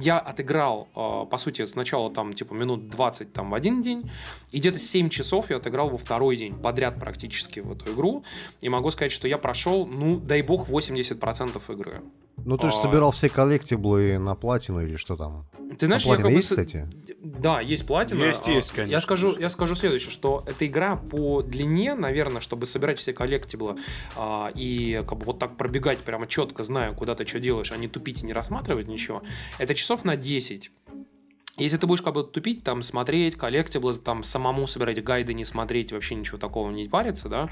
я 0.00 0.18
отыграл, 0.18 0.88
а, 0.94 1.24
по 1.24 1.38
сути, 1.38 1.66
сначала 1.66 2.10
там 2.10 2.32
типа 2.32 2.54
минут 2.54 2.88
20 2.88 3.32
там 3.32 3.50
в 3.50 3.54
один 3.54 3.82
день, 3.82 4.10
и 4.52 4.58
где-то 4.58 4.78
7 4.78 5.08
часов 5.08 5.50
я 5.50 5.56
отыграл 5.56 5.90
во 5.90 5.98
второй 5.98 6.36
день 6.36 6.54
подряд 6.54 6.98
практически 6.98 7.60
в 7.60 7.72
эту 7.72 7.92
игру. 7.92 8.24
И 8.60 8.68
могу 8.68 8.90
сказать, 8.90 9.12
что 9.12 9.28
я 9.28 9.38
прошел, 9.38 9.86
ну, 9.86 10.18
дай 10.18 10.42
бог, 10.42 10.68
80% 10.68 11.60
игры. 11.72 12.02
Ну 12.44 12.56
ты 12.56 12.70
же 12.70 12.76
А. 12.76 12.80
собирал 12.82 13.10
все 13.10 13.28
коллектиблы 13.28 14.18
на 14.18 14.34
платину 14.34 14.80
или 14.82 14.96
что 14.96 15.16
там? 15.16 15.46
Ты 15.78 15.86
знаешь, 15.86 16.04
А 16.06 16.08
я 16.08 16.16
платина 16.16 16.22
как 16.22 16.32
бы 16.32 16.36
есть, 16.38 16.46
с- 16.48 16.50
кстати? 16.50 16.88
Да, 17.22 17.60
есть 17.60 17.86
платина. 17.86 18.22
Есть, 18.24 18.48
А, 18.48 18.52
есть, 18.52 18.70
конечно. 18.70 18.92
Я 18.92 19.00
скажу, 19.00 19.36
я 19.38 19.48
скажу 19.48 19.74
следующее, 19.74 20.10
что 20.10 20.42
эта 20.46 20.66
игра 20.66 20.96
по 20.96 21.42
длине, 21.42 21.94
наверное, 21.94 22.40
чтобы 22.40 22.66
собирать 22.66 22.98
все 22.98 23.12
коллектиблы 23.12 23.76
а, 24.16 24.50
и 24.54 25.04
как 25.06 25.18
бы 25.18 25.24
вот 25.26 25.38
так 25.38 25.56
пробегать 25.56 25.98
прямо 25.98 26.26
четко, 26.26 26.62
зная, 26.64 26.92
куда 26.94 27.14
ты 27.14 27.26
что 27.26 27.38
делаешь, 27.40 27.70
а 27.72 27.76
не 27.76 27.86
тупить 27.88 28.22
и 28.22 28.26
не 28.26 28.32
рассматривать 28.32 28.88
ничего, 28.88 29.22
это 29.58 29.74
часов 29.74 30.04
на 30.04 30.16
10. 30.16 30.70
Если 31.58 31.76
ты 31.76 31.88
будешь 31.88 32.02
как 32.02 32.14
бы 32.14 32.22
тупить, 32.22 32.62
там, 32.62 32.82
смотреть, 32.84 33.34
коллектиблы, 33.34 33.94
там, 33.94 34.22
самому 34.22 34.66
собирать 34.68 35.02
гайды, 35.02 35.34
не 35.34 35.44
смотреть, 35.44 35.90
вообще 35.92 36.14
ничего 36.14 36.38
такого 36.38 36.70
не 36.70 36.88
париться, 36.88 37.28
да, 37.28 37.50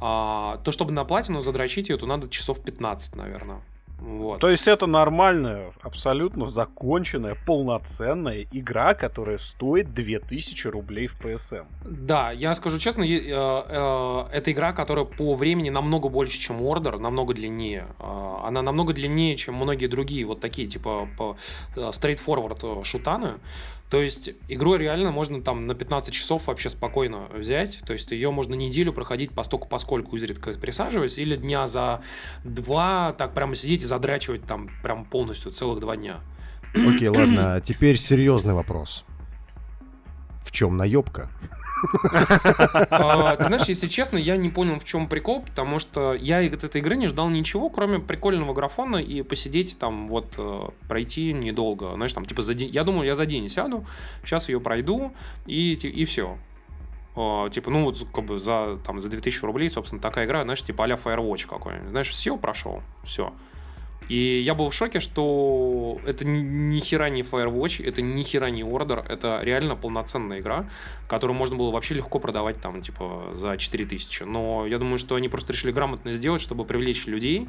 а, 0.00 0.58
то, 0.64 0.70
чтобы 0.72 0.92
на 0.92 1.04
платину 1.04 1.42
задрочить 1.42 1.88
ее, 1.88 1.96
то 1.96 2.06
надо 2.06 2.28
часов 2.28 2.62
15, 2.62 3.16
наверное. 3.16 3.60
Вот. 3.98 4.40
То 4.40 4.48
есть 4.48 4.68
это 4.68 4.86
нормальная, 4.86 5.72
абсолютно 5.82 6.50
законченная, 6.50 7.36
полноценная 7.46 8.46
игра, 8.52 8.94
которая 8.94 9.38
стоит 9.38 9.92
2000 9.92 10.68
рублей 10.68 11.08
в 11.08 11.20
PSM. 11.20 11.66
Да, 11.84 12.30
я 12.30 12.54
скажу 12.54 12.78
честно, 12.78 13.02
э, 13.02 13.18
э, 13.28 14.24
это 14.32 14.52
игра, 14.52 14.72
которая 14.72 15.04
по 15.04 15.34
времени 15.34 15.70
намного 15.70 16.08
больше, 16.08 16.38
чем 16.38 16.60
Order, 16.62 16.98
намного 16.98 17.34
длиннее. 17.34 17.86
Э, 17.98 18.36
Она 18.44 18.62
намного 18.62 18.92
длиннее, 18.92 19.36
чем 19.36 19.56
многие 19.56 19.88
другие 19.88 20.24
вот 20.24 20.40
такие, 20.40 20.68
типа, 20.68 21.08
по 21.18 21.36
э, 21.76 21.80
straightforward 21.80 22.80
э, 22.80 22.84
шутаны. 22.84 23.34
То 23.90 24.02
есть 24.02 24.30
игру 24.48 24.76
реально 24.76 25.10
можно 25.10 25.42
там 25.42 25.66
на 25.66 25.74
15 25.74 26.12
часов 26.12 26.46
вообще 26.46 26.68
спокойно 26.68 27.28
взять. 27.32 27.80
То 27.86 27.94
есть 27.94 28.10
ее 28.10 28.30
можно 28.30 28.54
неделю 28.54 28.92
проходить 28.92 29.32
постольку 29.32 29.68
поскольку 29.68 30.16
изредка 30.16 30.52
присаживаясь, 30.52 31.18
или 31.18 31.36
дня 31.36 31.68
за 31.68 32.02
два 32.44 33.14
так 33.16 33.34
прямо 33.34 33.54
сидеть 33.54 33.82
и 33.82 33.86
задрачивать 33.86 34.44
там 34.44 34.70
прям 34.82 35.04
полностью 35.04 35.52
целых 35.52 35.80
два 35.80 35.96
дня. 35.96 36.20
Окей, 36.74 37.08
ладно, 37.08 37.54
а 37.54 37.60
теперь 37.60 37.96
серьезный 37.96 38.52
вопрос. 38.52 39.04
В 40.44 40.52
чем 40.52 40.76
наебка? 40.76 41.30
А, 42.90 43.36
Ты 43.36 43.46
знаешь, 43.46 43.68
если 43.68 43.86
честно, 43.86 44.16
я 44.16 44.36
не 44.36 44.50
понял, 44.50 44.78
в 44.78 44.84
чем 44.84 45.08
прикол, 45.08 45.42
потому 45.42 45.78
что 45.78 46.14
я 46.14 46.38
от 46.38 46.64
этой 46.64 46.80
игры 46.80 46.96
не 46.96 47.08
ждал 47.08 47.28
ничего, 47.30 47.68
кроме 47.70 47.98
прикольного 47.98 48.52
графона 48.54 48.96
и 48.96 49.22
посидеть 49.22 49.78
там, 49.78 50.08
вот, 50.08 50.34
э, 50.36 50.68
пройти 50.88 51.32
недолго. 51.32 51.92
Знаешь, 51.94 52.12
там, 52.12 52.24
типа. 52.24 52.42
Я 52.52 52.84
думал, 52.84 53.02
я 53.02 53.14
за 53.14 53.26
день 53.26 53.48
сяду, 53.48 53.86
сейчас 54.24 54.48
ее 54.48 54.60
пройду, 54.60 55.12
и, 55.46 55.74
и 55.74 56.04
все. 56.04 56.38
Типа, 57.14 57.70
ну, 57.70 57.82
вот, 57.84 58.06
как 58.14 58.24
бы 58.24 58.38
за, 58.38 58.78
там, 58.86 59.00
за 59.00 59.08
2000 59.08 59.44
рублей, 59.44 59.68
собственно, 59.70 60.00
такая 60.00 60.24
игра, 60.24 60.42
знаешь, 60.44 60.62
типа 60.62 60.84
а-ля 60.84 60.94
Firewatch 60.94 61.48
какой-нибудь. 61.48 61.90
Знаешь, 61.90 62.10
все 62.10 62.36
прошел, 62.36 62.82
все. 63.02 63.32
И 64.08 64.40
я 64.40 64.54
был 64.54 64.70
в 64.70 64.74
шоке, 64.74 65.00
что 65.00 65.98
это 66.06 66.24
ни, 66.24 66.40
ни 66.40 66.80
хера 66.80 67.10
не 67.10 67.22
Firewatch, 67.22 67.84
это 67.84 68.00
ни 68.02 68.22
хера 68.22 68.50
не 68.50 68.62
Order, 68.62 69.04
это 69.06 69.40
реально 69.42 69.76
полноценная 69.76 70.40
игра, 70.40 70.68
которую 71.08 71.36
можно 71.36 71.56
было 71.56 71.70
вообще 71.70 71.94
легко 71.94 72.18
продавать 72.18 72.60
там, 72.60 72.80
типа, 72.82 73.32
за 73.34 73.56
4000. 73.56 74.22
Но 74.22 74.66
я 74.66 74.78
думаю, 74.78 74.98
что 74.98 75.14
они 75.14 75.28
просто 75.28 75.52
решили 75.52 75.72
грамотно 75.72 76.12
сделать, 76.12 76.40
чтобы 76.40 76.64
привлечь 76.64 77.06
людей, 77.06 77.48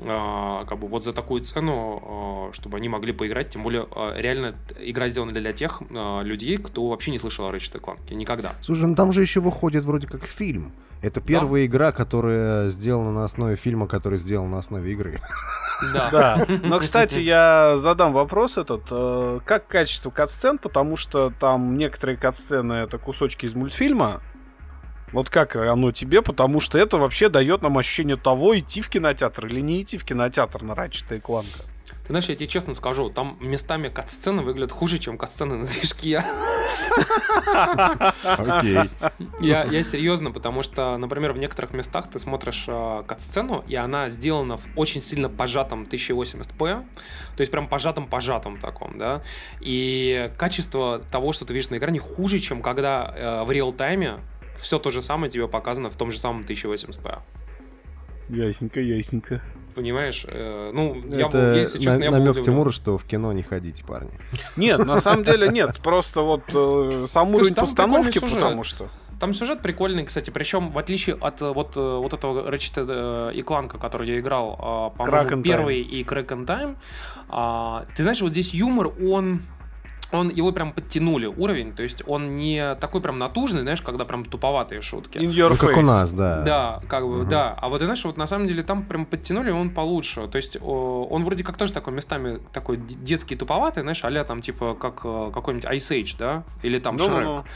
а, 0.00 0.64
как 0.64 0.78
бы 0.78 0.88
вот 0.88 1.04
за 1.04 1.12
такую 1.12 1.42
цену, 1.42 2.02
а, 2.04 2.52
чтобы 2.52 2.78
они 2.78 2.88
могли 2.88 3.12
поиграть. 3.12 3.50
Тем 3.50 3.62
более, 3.62 3.86
а, 3.94 4.16
реально 4.18 4.56
игра 4.80 5.08
сделана 5.08 5.32
для 5.32 5.52
тех 5.52 5.82
а, 5.90 6.22
людей, 6.22 6.56
кто 6.56 6.88
вообще 6.88 7.12
не 7.12 7.18
слышал 7.18 7.46
о 7.46 7.52
Ratchet 7.52 7.80
Clank. 7.80 8.12
Никогда. 8.12 8.54
Слушай, 8.60 8.88
ну 8.88 8.94
там 8.96 9.12
же 9.12 9.20
еще 9.20 9.40
выходит 9.40 9.84
вроде 9.84 10.06
как 10.06 10.26
фильм. 10.26 10.72
Это 11.02 11.20
первая 11.20 11.66
игра, 11.66 11.90
которая 11.90 12.70
сделана 12.70 13.12
на 13.12 13.24
основе 13.24 13.56
фильма, 13.56 13.88
который 13.88 14.18
сделан 14.18 14.50
на 14.50 14.58
основе 14.58 14.92
игры. 14.92 15.20
Да. 15.92 16.08
Да. 16.12 16.46
Но, 16.62 16.78
кстати, 16.78 17.18
я 17.18 17.76
задам 17.76 18.12
вопрос 18.12 18.56
этот. 18.56 18.82
э, 18.90 19.40
Как 19.44 19.66
качество 19.66 20.10
катсцен, 20.10 20.58
потому 20.58 20.96
что 20.96 21.32
там 21.40 21.76
некоторые 21.76 22.16
катсцены 22.16 22.74
это 22.74 22.98
кусочки 22.98 23.46
из 23.46 23.54
мультфильма. 23.56 24.22
Вот 25.12 25.28
как 25.28 25.56
оно 25.56 25.90
тебе, 25.92 26.22
потому 26.22 26.60
что 26.60 26.78
это 26.78 26.96
вообще 26.96 27.28
дает 27.28 27.62
нам 27.62 27.76
ощущение 27.76 28.16
того, 28.16 28.58
идти 28.58 28.80
в 28.80 28.88
кинотеатр 28.88 29.46
или 29.46 29.60
не 29.60 29.82
идти 29.82 29.98
в 29.98 30.04
кинотеатр 30.04 30.62
на 30.62 30.72
Ratchet 30.72 31.16
и 31.16 31.18
Clank. 31.18 31.66
Ты 32.02 32.08
знаешь, 32.08 32.28
я 32.28 32.34
тебе 32.34 32.48
честно 32.48 32.74
скажу, 32.74 33.10
там 33.10 33.38
местами 33.40 33.88
кат-сцены 33.88 34.42
выглядят 34.42 34.72
хуже, 34.72 34.98
чем 34.98 35.16
кат-сцены 35.16 35.56
на 35.56 35.66
движке. 35.66 36.24
Окей. 38.24 38.78
Я, 39.40 39.64
я 39.64 39.84
серьезно, 39.84 40.32
потому 40.32 40.62
что, 40.62 40.96
например, 40.98 41.32
в 41.32 41.38
некоторых 41.38 41.72
местах 41.72 42.10
ты 42.10 42.18
смотришь 42.18 42.64
э, 42.66 43.04
кат-сцену, 43.06 43.64
и 43.68 43.76
она 43.76 44.08
сделана 44.08 44.56
в 44.56 44.66
очень 44.74 45.00
сильно 45.00 45.28
пожатом 45.28 45.84
1080p, 45.84 46.56
то 46.58 47.40
есть 47.40 47.52
прям 47.52 47.68
пожатом-пожатом 47.68 48.58
таком, 48.58 48.98
да, 48.98 49.22
и 49.60 50.32
качество 50.36 51.00
того, 51.10 51.32
что 51.32 51.44
ты 51.44 51.54
видишь 51.54 51.70
на 51.70 51.78
экране, 51.78 52.00
хуже, 52.00 52.40
чем 52.40 52.62
когда 52.62 53.14
э, 53.14 53.44
в 53.44 53.50
реал-тайме 53.50 54.18
все 54.58 54.78
то 54.78 54.90
же 54.90 55.02
самое 55.02 55.30
тебе 55.30 55.46
показано 55.48 55.90
в 55.90 55.96
том 55.96 56.10
же 56.10 56.18
самом 56.18 56.42
1080p. 56.42 57.18
Ясненько, 58.28 58.80
ясненько. 58.80 59.42
Понимаешь? 59.74 60.24
Э, 60.28 60.70
ну, 60.74 60.94
я 61.08 61.28
был, 61.28 61.38
Это 61.38 61.54
если 61.54 61.78
честно, 61.78 61.98
на- 61.98 62.04
я 62.04 62.10
был 62.10 62.18
намек 62.18 62.30
удивлен. 62.32 62.44
Тимура, 62.44 62.72
что 62.72 62.98
в 62.98 63.04
кино 63.04 63.32
не 63.32 63.42
ходите, 63.42 63.84
парни. 63.84 64.10
Нет, 64.56 64.84
на 64.84 64.98
самом 65.00 65.24
деле 65.24 65.48
нет. 65.48 65.78
Просто 65.82 66.20
вот 66.22 66.42
э, 66.52 67.06
сам 67.08 67.34
уровень 67.34 67.54
постановки, 67.54 68.18
потому 68.18 68.64
что... 68.64 68.88
Там 69.20 69.34
сюжет 69.34 69.62
прикольный, 69.62 70.04
кстати, 70.04 70.30
причем 70.30 70.70
в 70.70 70.78
отличие 70.78 71.14
от 71.14 71.40
э, 71.42 71.52
вот, 71.52 71.76
э, 71.76 71.80
вот 71.80 72.12
этого 72.12 72.50
Ratchet 72.50 73.32
и 73.32 73.42
Кланка, 73.42 73.78
который 73.78 74.08
я 74.08 74.18
играл, 74.18 74.58
а, 74.58 74.90
по-моему, 74.90 75.42
первый 75.44 75.80
и 75.80 76.02
Crack 76.02 76.26
and 76.28 76.44
Time, 76.44 76.76
а, 77.28 77.84
ты 77.96 78.02
знаешь, 78.02 78.20
вот 78.20 78.32
здесь 78.32 78.52
юмор, 78.52 78.90
он 79.00 79.42
он 80.12 80.28
его 80.28 80.52
прям 80.52 80.72
подтянули 80.72 81.26
уровень, 81.26 81.72
то 81.74 81.82
есть 81.82 82.02
он 82.06 82.36
не 82.36 82.74
такой 82.76 83.00
прям 83.00 83.18
натужный, 83.18 83.62
знаешь, 83.62 83.82
когда 83.82 84.04
прям 84.04 84.24
туповатые 84.24 84.80
шутки. 84.82 85.18
In 85.18 85.30
your 85.32 85.50
Ну, 85.50 85.56
как 85.56 85.70
face. 85.70 85.78
у 85.78 85.82
нас, 85.82 86.12
да. 86.12 86.42
Да, 86.42 86.80
как 86.88 87.04
бы, 87.06 87.18
Мгм. 87.20 87.28
да. 87.28 87.54
А 87.60 87.68
вот, 87.68 87.80
знаешь, 87.80 88.04
вот 88.04 88.16
на 88.16 88.26
самом 88.26 88.46
деле 88.46 88.62
там 88.62 88.84
прям 88.84 89.06
подтянули, 89.06 89.50
он 89.50 89.70
получше. 89.70 90.28
То 90.28 90.36
есть 90.36 90.56
о, 90.60 91.06
он 91.10 91.24
вроде 91.24 91.44
как 91.44 91.56
тоже 91.56 91.72
такой 91.72 91.92
местами 91.92 92.40
такой 92.52 92.76
детский 92.76 93.36
туповатый, 93.36 93.82
знаешь, 93.82 94.04
а 94.04 94.24
там 94.24 94.42
типа 94.42 94.74
как 94.74 95.00
э, 95.04 95.30
какой-нибудь 95.32 95.64
Ice 95.68 95.90
Age, 95.90 96.16
да? 96.18 96.44
Или 96.62 96.78
там 96.78 96.96
Ну-ну-ну. 96.96 97.36
Шрек. 97.38 97.46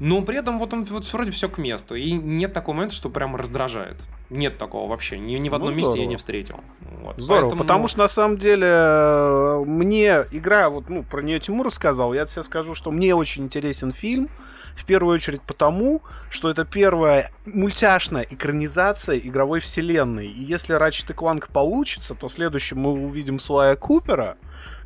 Но 0.00 0.22
при 0.22 0.36
этом 0.36 0.58
вот 0.58 0.72
он 0.74 0.84
вот 0.84 1.04
вроде 1.12 1.30
все 1.30 1.48
к 1.48 1.58
месту. 1.58 1.94
И 1.94 2.10
нет 2.12 2.52
такого 2.52 2.74
момента, 2.74 2.94
что 2.96 3.10
прям 3.10 3.36
раздражает. 3.36 3.96
Нет 4.28 4.58
такого 4.58 4.88
вообще. 4.90 5.18
Ни, 5.18 5.34
ни 5.36 5.48
в 5.48 5.52
Ну, 5.52 5.56
одном 5.56 5.76
месте 5.76 6.00
я 6.00 6.06
не 6.06 6.16
встретил. 6.16 6.60
Вот. 7.02 7.16
Здорово, 7.18 7.42
Поэтому- 7.42 7.62
потому 7.62 7.88
что 7.88 7.98
на 8.00 8.08
самом 8.08 8.36
деле 8.38 9.62
мне 9.66 10.24
игра, 10.32 10.68
вот, 10.70 10.88
ну, 10.88 11.02
про 11.02 11.22
нее 11.22 11.38
Тимур 11.40 11.66
рассказал, 11.66 12.12
я 12.14 12.26
тебе 12.26 12.42
скажу, 12.42 12.74
что 12.74 12.90
мне 12.90 13.14
очень 13.14 13.44
интересен 13.44 13.92
фильм, 13.92 14.28
в 14.76 14.84
первую 14.84 15.14
очередь 15.14 15.42
потому, 15.42 16.02
что 16.30 16.50
это 16.50 16.64
первая 16.64 17.30
мультяшная 17.46 18.26
экранизация 18.28 19.18
игровой 19.18 19.60
вселенной. 19.60 20.26
И 20.26 20.42
если 20.42 20.76
Ratchet 20.76 21.14
Clank 21.14 21.52
получится, 21.52 22.14
то 22.16 22.28
следующим 22.28 22.78
мы 22.80 22.92
увидим 22.92 23.38
Слая 23.38 23.76
Купера, 23.76 24.36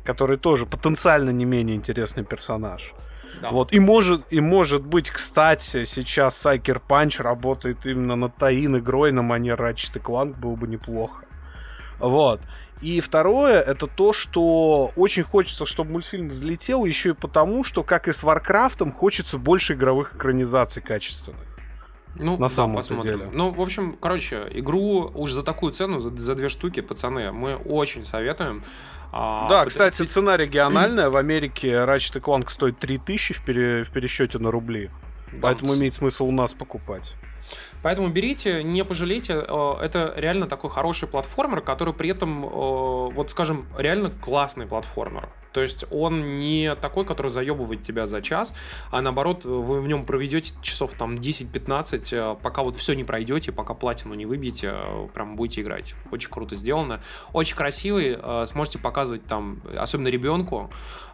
который 0.03 0.37
тоже 0.37 0.67
потенциально 0.67 1.31
не 1.31 1.45
менее 1.45 1.75
интересный 1.75 2.23
персонаж. 2.23 2.93
Да. 3.41 3.51
Вот, 3.51 3.71
и 3.71 3.79
может, 3.79 4.23
и 4.31 4.41
может 4.41 4.85
быть, 4.85 5.09
кстати, 5.09 5.85
сейчас 5.85 6.35
Sucker 6.37 6.79
Punch 6.79 7.19
работает 7.19 7.85
именно 7.85 8.15
над 8.15 8.35
tie-in 8.35 8.77
игрой 8.77 9.11
на 9.11 9.21
манер 9.21 9.61
Ratchet 9.61 9.97
и 9.97 9.99
Clank, 9.99 10.37
было 10.37 10.55
бы 10.55 10.67
неплохо. 10.67 11.23
Вот. 11.99 12.41
И 12.81 13.01
второе, 13.01 13.59
это 13.59 13.87
то, 13.87 14.13
что 14.13 14.91
очень 14.95 15.23
хочется, 15.23 15.65
чтобы 15.65 15.91
мультфильм 15.91 16.29
взлетел, 16.29 16.85
еще 16.85 17.09
и 17.09 17.13
потому, 17.13 17.63
что, 17.63 17.83
как 17.83 18.07
и 18.07 18.13
с 18.13 18.23
Варкрафтом, 18.23 18.91
хочется 18.93 19.37
больше 19.37 19.73
игровых 19.73 20.15
экранизаций 20.15 20.81
качественных. 20.81 21.41
Ну, 22.15 22.33
На 22.33 22.47
да, 22.47 22.49
самом-то 22.49 22.79
посмотрим. 22.79 23.19
деле. 23.19 23.29
Ну, 23.33 23.51
в 23.51 23.61
общем, 23.61 23.95
короче, 23.99 24.47
игру 24.51 25.11
уж 25.13 25.31
за 25.31 25.43
такую 25.43 25.73
цену, 25.73 25.99
за, 25.99 26.15
за 26.15 26.35
две 26.35 26.49
штуки, 26.49 26.81
пацаны, 26.81 27.31
мы 27.31 27.55
очень 27.55 28.05
советуем. 28.05 28.63
А, 29.11 29.49
Да, 29.49 29.65
кстати, 29.65 30.03
цена 30.03 30.37
региональная. 30.37 31.09
В 31.09 31.15
Америке 31.15 31.67
Ratchet 31.71 32.21
Clank 32.21 32.49
стоит 32.49 32.79
3000 32.79 33.33
в, 33.33 33.43
пере- 33.45 33.83
в 33.83 33.91
пересчете 33.91 34.37
на 34.39 34.51
рубли. 34.51 34.89
Поэтому 35.41 35.75
имеет 35.75 35.93
смысл 35.93 36.25
у 36.25 36.31
нас 36.31 36.53
покупать. 36.53 37.13
Поэтому 37.81 38.09
берите, 38.09 38.63
не 38.63 38.83
пожалейте. 38.83 39.33
Э, 39.47 39.75
Это 39.81 40.13
реально 40.17 40.47
такой 40.47 40.69
хороший 40.69 41.07
платформер, 41.07 41.61
который 41.61 41.93
при 41.93 42.09
этом, 42.09 42.45
э, 42.45 42.49
вот 42.49 43.31
скажем, 43.31 43.65
реально 43.77 44.11
классный 44.11 44.65
платформер. 44.67 45.29
То 45.51 45.61
есть 45.61 45.85
он 45.91 46.37
не 46.37 46.75
такой, 46.75 47.05
который 47.05 47.27
заебывает 47.29 47.81
тебя 47.81 48.07
за 48.07 48.21
час, 48.21 48.53
а 48.91 49.01
наоборот, 49.01 49.45
вы 49.45 49.81
в 49.81 49.87
нем 49.87 50.05
проведете 50.05 50.53
часов 50.61 50.93
там 50.93 51.15
10-15, 51.15 52.09
э, 52.11 52.35
пока 52.41 52.63
вот 52.63 52.75
все 52.75 52.93
не 52.93 53.03
пройдете, 53.03 53.51
пока 53.51 53.73
платину 53.73 54.13
не 54.13 54.25
выбьете, 54.25 54.71
э, 54.73 55.07
прям 55.13 55.35
будете 55.35 55.61
играть. 55.61 55.95
Очень 56.11 56.29
круто 56.29 56.55
сделано. 56.55 57.01
Очень 57.33 57.55
красивый, 57.55 58.17
э, 58.19 58.45
сможете 58.47 58.79
показывать 58.79 59.25
там, 59.25 59.61
особенно 59.77 60.07
ребенку, 60.07 60.69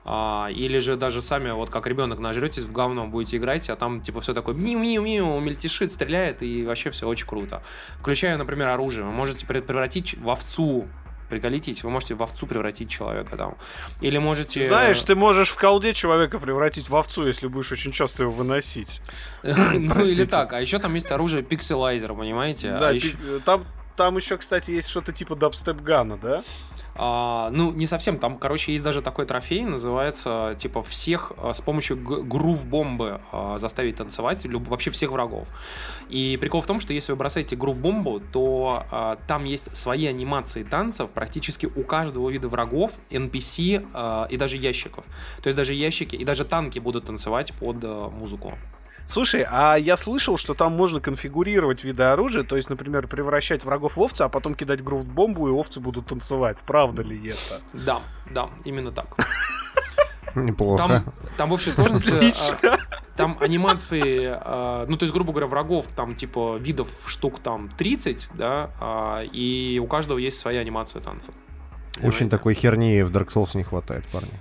а, 0.08 0.50
или 0.52 0.78
же 0.78 0.98
даже 0.98 1.22
сами, 1.22 1.50
вот 1.50 1.72
как 1.72 1.88
ребенок 1.88 2.20
нажретесь 2.20 2.64
в 2.64 2.72
говно, 2.72 3.08
будете 3.08 3.38
играть, 3.38 3.70
а 3.72 3.76
там 3.76 4.02
типа 4.02 4.22
все 4.22 4.36
такое 4.36 4.54
миу-миу-миу, 4.54 5.40
мельтешит, 5.40 5.92
стреляет, 5.92 6.44
и 6.44 6.64
вообще 6.64 6.92
все 6.92 7.08
очень 7.08 7.26
круто. 7.26 7.64
Включая, 8.00 8.38
например, 8.38 8.68
оружие. 8.68 9.04
Вы 9.04 9.12
можете 9.12 9.48
пре- 9.48 9.64
превратить 9.64 10.16
в 10.16 10.30
овцу 10.30 10.88
Приколитесь, 11.30 11.84
вы 11.84 11.90
можете 11.90 12.16
в 12.16 12.22
овцу 12.22 12.46
превратить 12.46 12.90
человека 12.90 13.36
там. 13.36 13.58
Или 14.02 14.18
можете... 14.18 14.68
Знаешь, 14.68 15.02
ты 15.02 15.16
можешь 15.16 15.50
в 15.50 15.58
колде 15.58 15.94
человека 15.94 16.40
превратить 16.40 16.90
в 16.90 16.96
овцу, 16.96 17.26
если 17.26 17.48
будешь 17.48 17.72
очень 17.72 17.92
часто 17.92 18.24
его 18.24 18.32
выносить. 18.32 19.02
Ну 19.44 20.04
или 20.04 20.26
так. 20.26 20.54
А 20.54 20.62
еще 20.62 20.80
там 20.80 20.94
есть 20.96 21.12
оружие 21.12 21.44
пикселайзер, 21.44 22.14
понимаете? 22.14 22.78
Да, 22.78 22.90
А 22.90 23.40
там, 23.44 23.66
там 23.96 24.18
еще, 24.18 24.38
кстати, 24.38 24.72
есть 24.72 24.90
что-то 24.90 25.12
типа 25.12 25.36
дабстеп-гана, 25.36 26.18
да? 26.18 26.44
А, 26.98 27.50
ну, 27.52 27.74
не 27.74 27.88
совсем. 27.88 28.18
Там, 28.18 28.38
короче, 28.38 28.72
есть 28.72 28.84
даже 28.84 29.02
такой 29.02 29.26
трофей, 29.26 29.66
называется, 29.66 30.56
типа, 30.58 30.82
всех 30.82 31.34
а, 31.38 31.54
с 31.54 31.60
помощью 31.60 31.98
грув-бомбы 31.98 33.20
а, 33.32 33.60
заставить 33.60 33.98
танцевать, 33.98 34.46
люб- 34.46 34.68
вообще 34.70 34.92
всех 34.92 35.12
врагов. 35.12 35.48
И 36.10 36.38
прикол 36.40 36.62
в 36.62 36.66
том, 36.68 36.80
что 36.80 36.94
если 36.94 37.12
вы 37.12 37.18
бросаете 37.18 37.58
грув-бомбу, 37.58 38.22
то 38.32 38.86
а, 38.92 39.18
там 39.28 39.44
есть 39.44 39.76
свои 39.76 40.06
анимации 40.06 40.64
танцев 40.64 41.10
практически 41.10 41.66
у 41.66 41.84
каждого 41.84 42.30
вида 42.30 42.48
врагов, 42.48 42.94
NPC 43.10 43.86
а, 43.94 44.28
и 44.30 44.38
даже 44.38 44.56
ящиков. 44.56 45.04
То 45.44 45.48
есть 45.48 45.58
даже 45.58 45.74
ящики 45.74 46.16
и 46.16 46.24
даже 46.24 46.46
танки 46.46 46.80
будут 46.80 47.06
танцевать 47.06 47.52
под 47.54 47.78
а, 47.84 48.10
музыку. 48.10 48.54
Слушай, 49.06 49.46
а 49.50 49.76
я 49.76 49.98
слышал, 49.98 50.38
что 50.38 50.54
там 50.54 50.74
можно 50.74 51.00
конфигурировать 51.00 51.84
виды 51.84 52.04
оружия, 52.04 52.44
то 52.44 52.58
есть, 52.58 52.70
например, 52.70 53.08
превращать 53.08 53.64
врагов 53.64 53.98
в 53.98 54.02
овцы, 54.02 54.24
а 54.24 54.30
потом 54.30 54.56
кидать 54.56 54.84
грув-бомбу, 54.84 55.48
и 55.48 55.52
овцы 55.52 55.80
будут 55.80 56.08
танцевать. 56.08 56.64
Правда 56.66 57.04
ли 57.04 57.30
это? 57.30 57.62
Да, 57.74 58.02
да, 58.32 58.50
именно 58.64 58.92
так. 58.92 59.16
Неплохо. 60.36 60.78
Там, 60.78 61.14
там 61.38 61.50
в 61.50 61.54
общей 61.54 61.72
сложности... 61.72 62.10
Отлично. 62.10 62.58
а, 62.64 62.78
Там 63.16 63.38
анимации, 63.40 64.28
а, 64.28 64.86
ну, 64.88 64.98
то 64.98 65.04
есть, 65.04 65.14
грубо 65.14 65.32
говоря, 65.32 65.48
врагов 65.48 65.88
там, 65.96 66.16
типа, 66.16 66.58
видов 66.58 66.90
штук 67.06 67.40
там 67.40 67.70
30, 67.70 68.30
да, 68.34 68.72
а, 68.82 69.22
и 69.24 69.80
у 69.82 69.88
каждого 69.88 70.18
есть 70.18 70.38
своя 70.38 70.60
анимация 70.60 71.02
танца. 71.02 71.32
Очень 72.04 72.30
такой 72.30 72.54
херни 72.54 73.02
в 73.04 73.12
Dark 73.12 73.28
Souls 73.28 73.56
не 73.56 73.64
хватает, 73.64 74.04
парни. 74.06 74.32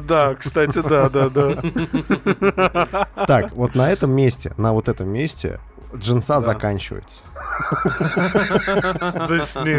Да, 0.00 0.34
кстати, 0.34 0.82
да, 0.82 1.08
да, 1.08 1.28
да. 1.30 3.06
Так, 3.26 3.52
вот 3.52 3.74
на 3.74 3.90
этом 3.90 4.10
месте, 4.10 4.52
на 4.56 4.72
вот 4.72 4.88
этом 4.88 5.08
месте 5.08 5.60
джинса 5.94 6.40
заканчивается. 6.40 7.20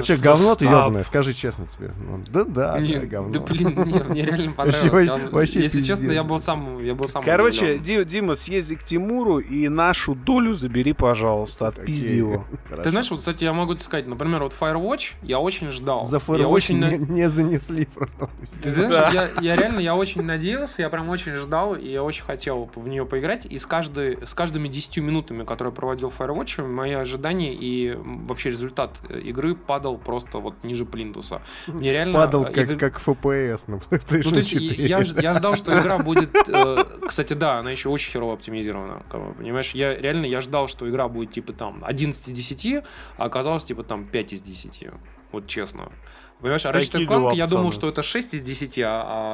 Че, 0.04 0.18
говно 0.18 0.56
ты 0.56 0.66
ебаное, 0.66 1.04
скажи 1.04 1.34
честно 1.34 1.68
тебе. 1.68 1.92
Ну, 2.00 2.24
Да, 2.28 2.44
да, 2.44 2.80
говно. 2.80 3.32
да 3.34 3.40
блин, 3.40 3.84
не, 3.86 4.04
мне 4.04 4.26
реально 4.26 4.52
понравилось. 4.58 5.56
Если 5.56 5.82
честно, 5.84 6.12
я 6.12 6.24
был 6.24 6.40
сам, 6.40 6.84
я 6.84 6.96
был 6.96 7.08
сам 7.08 7.24
Короче, 7.24 7.78
Дима, 7.78 8.36
съезди 8.36 8.76
к 8.76 8.84
Тимуру 8.84 9.40
и 9.40 9.68
нашу 9.70 10.16
долю 10.16 10.56
забери, 10.56 10.94
пожалуйста, 10.94 11.68
отпизди 11.68 12.14
его. 12.14 12.46
Ты 12.84 12.90
знаешь, 12.90 13.12
вот, 13.12 13.20
кстати, 13.20 13.44
я 13.44 13.54
могу 13.54 13.74
тебе 13.74 13.84
сказать, 13.84 14.08
например, 14.08 14.44
вот 14.44 14.56
Firewatch 14.60 15.14
я 15.22 15.40
очень 15.40 15.70
ждал. 15.70 16.04
За 16.04 16.18
я 16.18 16.22
Firewatch 16.22 16.74
не, 16.74 16.98
не 16.98 17.30
занесли 17.30 17.86
просто. 17.86 18.30
Ты 18.64 18.72
знаешь, 18.72 19.32
я, 19.42 19.56
реально, 19.56 19.80
я 19.80 19.96
очень 19.96 20.24
надеялся, 20.24 20.82
я 20.82 20.90
прям 20.90 21.10
очень 21.10 21.34
ждал, 21.34 21.76
и 21.76 21.90
я 21.90 22.04
очень 22.04 22.24
хотел 22.24 22.70
в 22.76 22.88
нее 22.88 23.06
поиграть. 23.06 23.46
И 23.46 23.58
с, 23.58 23.66
каждыми 23.66 24.68
10 24.68 24.98
минутами, 24.98 25.44
которые 25.44 25.74
проводил 25.74 26.10
в 26.10 26.20
Firewatch, 26.20 26.66
мои 26.66 26.94
ожидания 26.94 27.51
и 27.52 27.96
вообще 27.96 28.50
результат 28.50 29.02
э, 29.10 29.20
игры 29.20 29.56
падал 29.56 29.98
просто 29.98 30.40
вот 30.40 30.64
ниже 30.64 30.86
плинтуса. 30.86 31.42
Мне 31.68 31.92
реально... 31.92 32.14
Падал 32.14 32.46
э, 32.46 32.52
как, 32.52 32.72
игр- 32.72 32.78
как 32.78 33.00
FPS 33.00 33.64
на 33.68 33.76
PlayStation 33.76 34.22
Ну, 34.26 34.32
то 34.32 34.38
есть 34.38 34.50
4. 34.52 34.88
я, 34.88 35.02
ж- 35.06 35.14
я 35.22 35.34
ждал, 35.34 35.56
что 35.56 35.78
игра 35.80 35.98
будет... 36.00 36.30
э, 36.48 36.86
кстати, 37.08 37.34
да, 37.34 37.60
она 37.60 37.72
еще 37.72 37.90
очень 37.90 38.12
херово 38.12 38.34
оптимизирована. 38.34 39.04
Понимаешь, 39.38 39.72
я 39.72 39.96
реально 39.96 40.26
я 40.26 40.42
ждал, 40.42 40.68
что 40.68 40.90
игра 40.90 41.08
будет 41.08 41.32
типа 41.32 41.54
там 41.54 41.84
11 41.84 42.28
из 42.28 42.34
10, 42.34 42.84
а 43.18 43.26
оказалось 43.26 43.64
типа 43.64 43.84
там 43.84 44.06
5 44.06 44.34
из 44.34 44.42
10. 44.42 44.88
Вот 45.32 45.48
честно. 45.48 45.92
Понимаешь, 46.40 46.66
а 46.66 46.72
Ratchet 46.72 47.06
Clank, 47.06 47.08
дела, 47.08 47.34
я 47.34 47.48
думал, 47.48 47.72
что 47.72 47.88
это 47.88 48.02
6 48.02 48.34
из 48.34 48.42
10, 48.42 48.80
а, 48.80 48.86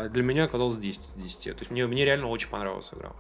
а 0.06 0.10
для 0.10 0.24
меня 0.24 0.44
оказалось 0.44 0.76
10 0.76 1.00
из 1.00 1.24
10. 1.24 1.44
То 1.44 1.60
есть 1.60 1.72
мне, 1.72 1.88
мне 1.88 2.06
реально 2.06 2.28
очень 2.28 2.50
понравилась 2.50 2.92
игра. 2.94 3.14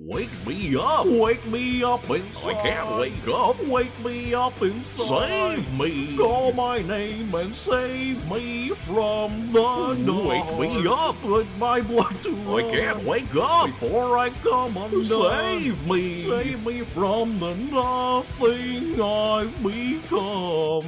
Wake 0.00 0.46
me 0.46 0.76
up, 0.76 1.06
wake 1.06 1.44
me 1.46 1.82
up 1.82 2.08
inside. 2.08 2.56
I 2.56 2.62
can't 2.62 3.00
wake 3.00 3.28
up, 3.28 3.60
wake 3.64 4.04
me 4.04 4.32
up 4.32 4.62
inside. 4.62 5.56
Save 5.56 5.72
me, 5.76 6.16
call 6.16 6.52
my 6.52 6.80
name 6.82 7.34
and 7.34 7.52
save 7.52 8.24
me 8.30 8.68
from 8.86 9.52
the 9.52 9.60
dark. 9.60 10.56
Wake 10.56 10.70
me 10.70 10.86
up 10.86 11.20
with 11.24 11.48
my 11.58 11.80
blood 11.80 12.14
to 12.22 12.56
I 12.56 12.62
can't 12.62 13.02
wake 13.02 13.34
up 13.34 13.66
before 13.66 14.16
I 14.16 14.30
come 14.30 14.76
undone. 14.76 15.04
Save 15.04 15.84
me, 15.84 16.28
save 16.28 16.64
me 16.64 16.82
from 16.82 17.40
the 17.40 17.54
nothing 17.56 19.02
I've 19.02 19.62
become. 19.64 20.84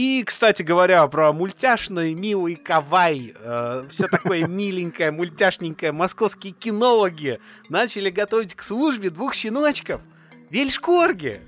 И, 0.00 0.22
кстати 0.24 0.62
говоря, 0.62 1.06
про 1.08 1.30
мультяшный, 1.30 2.14
милый 2.14 2.56
кавай, 2.56 3.34
э, 3.38 3.84
все 3.90 4.06
такое 4.06 4.46
миленькое, 4.46 5.10
мультяшненькое, 5.10 5.92
московские 5.92 6.54
кинологи 6.54 7.38
начали 7.68 8.08
готовить 8.08 8.54
к 8.54 8.62
службе 8.62 9.10
двух 9.10 9.34
щеночков. 9.34 10.00
Вельшкорги! 10.48 11.42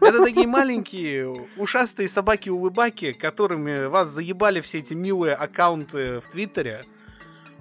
Это 0.00 0.22
такие 0.22 0.46
маленькие 0.46 1.28
ушастые 1.56 2.08
собаки-улыбаки, 2.08 3.14
которыми 3.14 3.86
вас 3.86 4.10
заебали 4.10 4.60
все 4.60 4.78
эти 4.78 4.94
милые 4.94 5.34
аккаунты 5.34 6.20
в 6.20 6.28
Твиттере. 6.28 6.84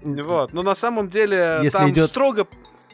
Вот, 0.03 0.53
но 0.53 0.61
на 0.61 0.75
самом 0.75 1.09
деле 1.09 1.61
Если 1.63 1.79
там 1.79 1.89
идет- 1.89 2.11
строго 2.11 2.47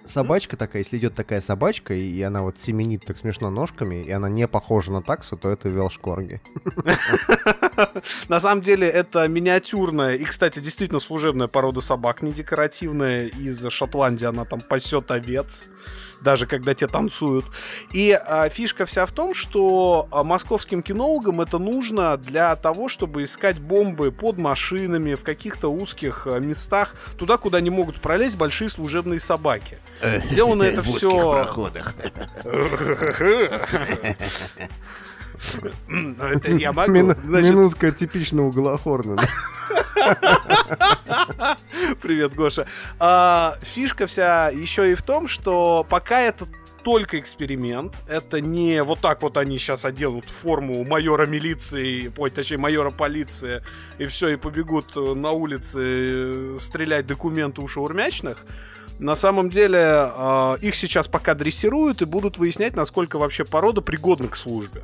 Собачка 0.05 0.57
такая, 0.57 0.83
если 0.83 0.97
идет 0.97 1.13
такая 1.13 1.39
собачка, 1.39 1.93
и 1.93 2.21
она 2.21 2.41
вот 2.41 2.59
семенит 2.59 3.05
так 3.05 3.17
смешно 3.17 3.49
ножками, 3.49 4.03
и 4.03 4.11
она 4.11 4.29
не 4.29 4.47
похожа 4.47 4.91
на 4.91 5.01
таксу, 5.01 5.37
то 5.37 5.49
это 5.49 5.69
велшкорги. 5.69 6.41
На 8.27 8.39
самом 8.39 8.61
деле 8.61 8.87
это 8.87 9.27
миниатюрная 9.27 10.15
и, 10.15 10.23
кстати, 10.25 10.59
действительно 10.59 10.99
служебная 10.99 11.47
порода 11.47 11.81
собак, 11.81 12.21
не 12.21 12.31
декоративная. 12.31 13.27
Из 13.27 13.65
Шотландии 13.69 14.25
она 14.25 14.45
там 14.45 14.59
пасет 14.61 15.09
овец, 15.11 15.69
даже 16.23 16.47
когда 16.47 16.73
те 16.73 16.87
танцуют. 16.87 17.45
И 17.91 18.11
а, 18.11 18.49
фишка 18.49 18.85
вся 18.85 19.05
в 19.05 19.11
том, 19.11 19.33
что 19.33 20.07
а, 20.11 20.23
московским 20.23 20.81
кинологам 20.81 21.41
это 21.41 21.59
нужно 21.59 22.17
для 22.17 22.55
того, 22.55 22.89
чтобы 22.89 23.23
искать 23.23 23.59
бомбы 23.59 24.11
под 24.11 24.37
машинами, 24.37 25.15
в 25.15 25.23
каких-то 25.23 25.67
узких 25.71 26.27
а, 26.27 26.39
местах, 26.39 26.95
туда, 27.17 27.37
куда 27.37 27.61
не 27.61 27.69
могут 27.69 28.01
пролезть 28.01 28.37
большие 28.37 28.69
служебные 28.69 29.19
собаки. 29.19 29.77
Сделано 30.23 30.63
это 30.63 30.81
все... 30.81 31.47
Это 36.19 36.51
я 36.51 36.71
могу. 36.73 36.91
Мину- 36.93 37.17
Значит, 37.23 37.51
Минутка 37.51 37.91
типичного 37.91 38.47
углохорна. 38.47 39.17
да. 39.17 39.23
Привет, 42.01 42.33
Гоша. 42.35 42.65
А, 42.99 43.55
фишка 43.61 44.07
вся 44.07 44.49
еще 44.49 44.91
и 44.91 44.95
в 44.95 45.01
том, 45.01 45.27
что 45.27 45.85
пока 45.89 46.19
это 46.21 46.45
только 46.83 47.17
эксперимент, 47.17 47.95
это 48.09 48.41
не 48.41 48.83
вот 48.83 48.99
так 48.99 49.21
вот 49.21 49.37
они 49.37 49.57
сейчас 49.57 49.85
оденут 49.85 50.25
форму 50.25 50.83
майора 50.83 51.25
милиции, 51.25 52.11
ой, 52.17 52.29
точнее 52.29 52.57
майора 52.57 52.91
полиции, 52.91 53.63
и 53.99 54.05
все, 54.05 54.29
и 54.29 54.35
побегут 54.35 54.93
на 54.95 55.31
улице 55.31 55.79
э, 55.81 56.57
стрелять 56.59 57.07
документы 57.07 57.61
у 57.61 57.67
шаурмячных. 57.69 58.39
На 58.99 59.15
самом 59.15 59.49
деле 59.49 59.79
э, 59.79 60.57
их 60.61 60.75
сейчас 60.75 61.07
пока 61.07 61.35
дрессируют 61.35 62.01
и 62.01 62.05
будут 62.05 62.37
выяснять, 62.37 62.75
насколько 62.75 63.17
вообще 63.17 63.45
порода 63.45 63.79
пригодна 63.79 64.27
к 64.27 64.35
службе. 64.35 64.83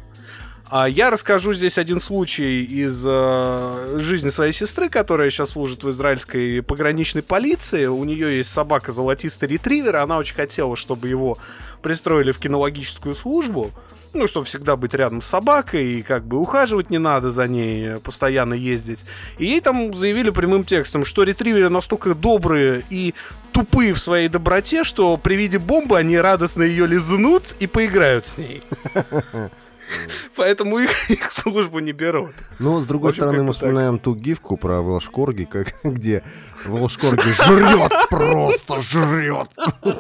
А 0.72 0.88
я 0.88 1.10
расскажу 1.10 1.54
здесь 1.54 1.80
один 1.80 2.00
случай 2.00 2.64
из 2.64 3.04
э, 3.04 3.96
жизни 3.98 4.30
своей 4.30 4.54
сестры, 4.54 4.88
которая 4.88 5.32
сейчас 5.32 5.52
служит 5.52 5.84
в 5.84 5.90
израильской 5.90 6.62
пограничной 6.62 7.24
полиции. 7.24 7.88
У 7.88 8.04
нее 8.04 8.38
есть 8.38 8.52
собака 8.52 8.92
золотистый 8.92 9.50
ретривер, 9.50 9.96
она 9.96 10.20
очень 10.20 10.36
хотела, 10.36 10.76
чтобы 10.76 11.08
его 11.08 11.40
пристроили 11.82 12.32
в 12.32 12.38
кинологическую 12.38 13.16
службу. 13.16 13.72
Ну, 14.14 14.28
чтобы 14.28 14.46
всегда 14.46 14.76
быть 14.76 14.94
рядом 14.94 15.24
с 15.24 15.26
собакой, 15.26 15.94
и 15.94 16.02
как 16.04 16.24
бы 16.24 16.38
ухаживать 16.38 16.92
не 16.92 17.00
надо 17.00 17.32
за 17.32 17.48
ней, 17.48 17.98
постоянно 17.98 18.54
ездить. 18.54 19.04
И 19.40 19.46
ей 19.46 19.62
там 19.62 19.94
заявили 19.96 20.30
прямым 20.30 20.66
текстом, 20.66 21.04
что 21.04 21.24
ретриверы 21.24 21.70
настолько 21.70 22.14
добрые 22.14 22.84
и 22.92 23.16
тупые 23.54 23.94
в 23.94 24.00
своей 24.00 24.28
доброте, 24.28 24.84
что 24.84 25.18
при 25.18 25.34
виде 25.34 25.58
бомбы 25.58 25.98
они 25.98 26.18
радостно 26.18 26.62
ее 26.62 26.86
лизнут 26.86 27.56
и 27.60 27.66
поиграют 27.66 28.26
с 28.28 28.38
ней. 28.38 28.62
Поэтому 30.36 30.80
их, 30.80 31.10
их 31.10 31.30
в 31.30 31.34
службу 31.34 31.80
не 31.80 31.92
берут. 31.92 32.32
Но, 32.60 32.80
с 32.80 32.86
другой 32.86 33.10
общем, 33.10 33.22
стороны, 33.22 33.40
мы 33.44 33.48
так. 33.48 33.56
вспоминаем 33.56 34.00
ту 34.00 34.16
гифку 34.16 34.58
про 34.58 34.82
Велшкорги, 34.82 35.46
как, 35.46 35.74
где 35.84 36.24
Велшкорги 36.66 37.22
жрет, 37.22 37.92
просто 38.10 38.82
жрет. 38.82 39.50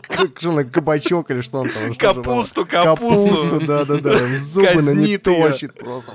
Как 0.07 0.39
же 0.39 0.49
он, 0.49 0.69
кабачок 0.69 1.31
или 1.31 1.41
что 1.41 1.59
он 1.59 1.69
там? 1.69 1.93
что 1.93 2.13
Капусту, 2.13 2.65
капусту. 2.65 3.27
Капусту, 3.27 3.65
да-да-да. 3.65 4.17
Зубы 4.37 4.81
на 4.81 4.91
не 4.91 5.17
точит 5.17 5.73
просто. 5.73 6.13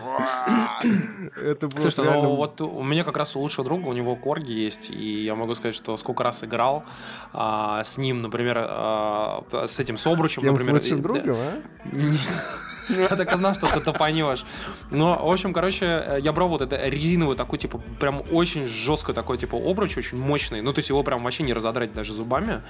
Это 1.42 1.68
просто 1.68 1.90
Слушай, 1.90 2.04
реально... 2.08 2.28
ну 2.28 2.36
вот 2.36 2.60
у 2.60 2.82
меня 2.82 3.04
как 3.04 3.16
раз 3.16 3.36
у 3.36 3.40
лучшего 3.40 3.64
друга, 3.64 3.88
у 3.88 3.92
него 3.92 4.16
корги 4.16 4.52
есть, 4.52 4.90
и 4.90 5.24
я 5.24 5.34
могу 5.34 5.54
сказать, 5.54 5.74
что 5.74 5.96
сколько 5.96 6.22
раз 6.22 6.44
играл 6.44 6.84
а, 7.32 7.82
с 7.82 7.98
ним, 7.98 8.20
например, 8.20 8.56
а, 8.58 9.44
с 9.66 9.78
этим 9.78 9.98
с 9.98 10.06
обручем, 10.06 10.42
С 10.42 10.44
кем, 10.44 10.54
с 10.56 10.58
например. 10.58 10.80
лучшим 10.80 10.98
и- 10.98 11.02
другом, 11.02 11.36
а? 11.40 12.73
Я 12.88 13.08
так 13.08 13.32
и 13.32 13.36
знал, 13.36 13.54
что 13.54 13.66
ты 13.66 13.80
топанешь. 13.80 14.44
Но, 14.90 15.26
в 15.26 15.32
общем, 15.32 15.52
короче, 15.52 15.86
э, 15.86 16.18
я 16.20 16.32
брал 16.32 16.48
вот 16.48 16.62
это 16.62 16.76
резиновый 16.88 17.36
такой, 17.36 17.58
типа, 17.58 17.80
прям 18.00 18.22
очень 18.30 18.64
жесткий 18.64 19.12
такой, 19.12 19.38
типа, 19.38 19.56
обруч, 19.56 19.96
очень 19.96 20.18
мощный. 20.18 20.60
Ну, 20.60 20.72
то 20.72 20.80
есть 20.80 20.88
его 20.88 21.02
прям 21.02 21.22
вообще 21.22 21.42
не 21.42 21.52
разодрать 21.52 21.92
даже 21.92 22.12
зубами. 22.12 22.62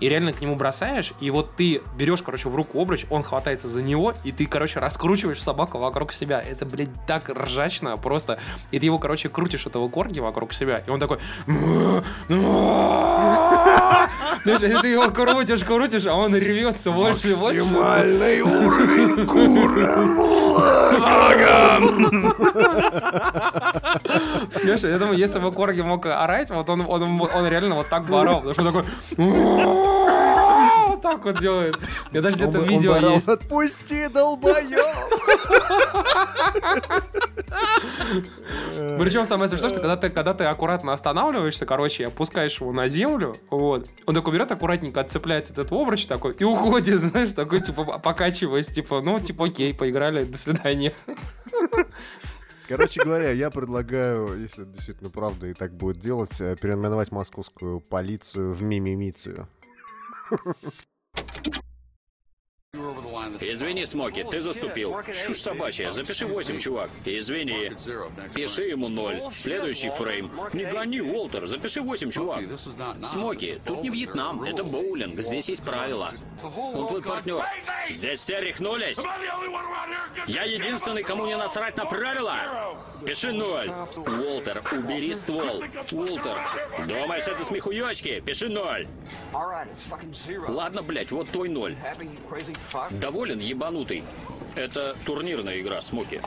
И 0.00 0.08
реально 0.08 0.32
к 0.32 0.40
нему 0.40 0.56
бросаешь, 0.56 1.12
и 1.20 1.30
вот 1.30 1.56
ты 1.56 1.82
берешь, 1.96 2.22
короче, 2.22 2.48
в 2.48 2.56
руку 2.56 2.80
обруч, 2.80 3.06
он 3.10 3.22
хватается 3.22 3.68
за 3.68 3.82
него, 3.82 4.14
и 4.24 4.32
ты, 4.32 4.46
короче, 4.46 4.80
раскручиваешь 4.80 5.42
собаку 5.42 5.78
вокруг 5.78 6.12
себя. 6.12 6.40
Это, 6.40 6.66
блядь, 6.66 6.90
так 7.06 7.28
ржачно 7.28 7.96
просто. 7.96 8.38
И 8.70 8.78
ты 8.78 8.86
его, 8.86 8.98
короче, 8.98 9.28
крутишь 9.28 9.66
этого 9.66 9.88
корги 9.88 10.20
вокруг 10.20 10.52
себя, 10.52 10.82
и 10.86 10.90
он 10.90 11.00
такой... 11.00 11.18
Знаешь, 14.44 14.80
ты 14.80 14.88
его 14.88 15.10
крутишь, 15.10 15.64
крутишь, 15.64 16.06
а 16.06 16.14
он 16.14 16.34
ревет 16.34 16.78
все 16.78 16.92
больше 16.92 17.28
и 17.28 17.34
больше. 17.34 17.62
Максимальный 17.64 18.40
уровень 18.40 19.26
Понимаешь, 24.52 24.82
я 24.82 24.98
думаю, 24.98 25.18
если 25.18 25.38
бы 25.38 25.52
Корги 25.52 25.80
мог 25.80 26.06
орать, 26.06 26.50
вот 26.50 26.68
он, 26.68 26.80
он, 26.86 27.20
он 27.20 27.46
реально 27.48 27.74
вот 27.76 27.88
так 27.88 28.06
бы 28.06 28.20
орал, 28.20 28.42
потому 28.42 28.54
что 28.54 28.62
он 28.62 28.72
такой... 28.72 28.84
Вот 30.88 31.02
так 31.02 31.24
вот 31.24 31.40
делает. 31.40 31.78
Я 32.12 32.20
даже 32.20 32.36
где-то 32.36 32.58
видео 32.58 32.96
есть. 32.96 33.28
Отпусти, 33.28 34.08
долбоёб! 34.08 35.29
Причем 38.98 39.26
самое 39.26 39.48
смешное, 39.48 39.70
что 39.70 39.80
когда 39.80 39.96
ты, 39.96 40.10
когда 40.10 40.34
ты 40.34 40.44
аккуратно 40.44 40.92
останавливаешься, 40.92 41.66
короче, 41.66 42.06
опускаешь 42.06 42.60
его 42.60 42.72
на 42.72 42.88
землю, 42.88 43.36
вот, 43.50 43.88
он 44.06 44.14
такой 44.14 44.34
берет 44.34 44.50
аккуратненько, 44.52 45.00
отцепляется 45.00 45.52
от 45.52 45.58
этого 45.58 45.82
обруча 45.82 46.08
такой 46.08 46.32
и 46.34 46.44
уходит, 46.44 47.00
знаешь, 47.02 47.32
такой, 47.32 47.60
типа, 47.60 47.98
покачиваясь, 47.98 48.68
типа, 48.68 49.00
ну, 49.00 49.20
типа, 49.20 49.46
окей, 49.46 49.74
поиграли, 49.74 50.24
до 50.24 50.38
свидания. 50.38 50.94
Короче 52.68 53.02
говоря, 53.02 53.32
я 53.32 53.50
предлагаю, 53.50 54.40
если 54.40 54.62
это 54.62 54.72
действительно 54.72 55.10
правда 55.10 55.48
и 55.48 55.54
так 55.54 55.74
будет 55.74 55.98
делать, 55.98 56.40
э, 56.40 56.54
переименовать 56.54 57.10
московскую 57.10 57.80
полицию 57.80 58.52
в 58.52 58.62
мимимицию. 58.62 59.48
Извини, 63.40 63.84
Смоки, 63.86 64.24
ты 64.30 64.40
заступил. 64.40 64.94
Чушь 65.26 65.40
собачья. 65.40 65.90
Запиши 65.90 66.26
8, 66.26 66.58
чувак. 66.58 66.90
Извини. 67.04 67.72
Пиши 68.34 68.64
ему 68.64 68.88
0. 68.88 69.30
Следующий 69.34 69.90
фрейм. 69.90 70.30
Не 70.52 70.64
гони, 70.64 71.00
Уолтер. 71.00 71.46
Запиши 71.46 71.80
8, 71.80 72.10
чувак. 72.10 72.42
Смоки, 73.02 73.60
тут 73.64 73.82
не 73.82 73.90
Вьетнам. 73.90 74.42
Это 74.42 74.64
боулинг. 74.64 75.20
Здесь 75.20 75.48
есть 75.48 75.64
правила. 75.64 76.12
Он 76.42 76.88
твой 76.88 77.02
партнер. 77.02 77.44
Здесь 77.88 78.20
все 78.20 78.40
рехнулись. 78.40 78.98
Я 80.26 80.44
единственный, 80.44 81.02
кому 81.02 81.26
не 81.26 81.36
насрать 81.36 81.76
на 81.76 81.84
правила. 81.84 82.76
Пиши 83.06 83.32
0. 83.32 83.70
Уолтер, 83.96 84.62
убери 84.72 85.14
ствол. 85.14 85.62
Уолтер, 85.92 86.38
думаешь, 86.86 87.26
это 87.26 87.44
смехуёчки? 87.44 88.20
Пиши 88.20 88.48
0. 88.48 88.86
Ладно, 90.48 90.82
блядь, 90.82 91.10
вот 91.10 91.28
твой 91.30 91.48
0. 91.48 91.76
Доволен, 92.90 93.38
ебанутый? 93.38 94.04
Это 94.54 94.96
турнирная 95.04 95.58
игра, 95.60 95.80
Смоки. 95.82 96.20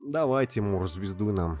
Давай, 0.00 0.46
Тимур, 0.46 0.88
звездуй 0.88 1.32
нам. 1.32 1.58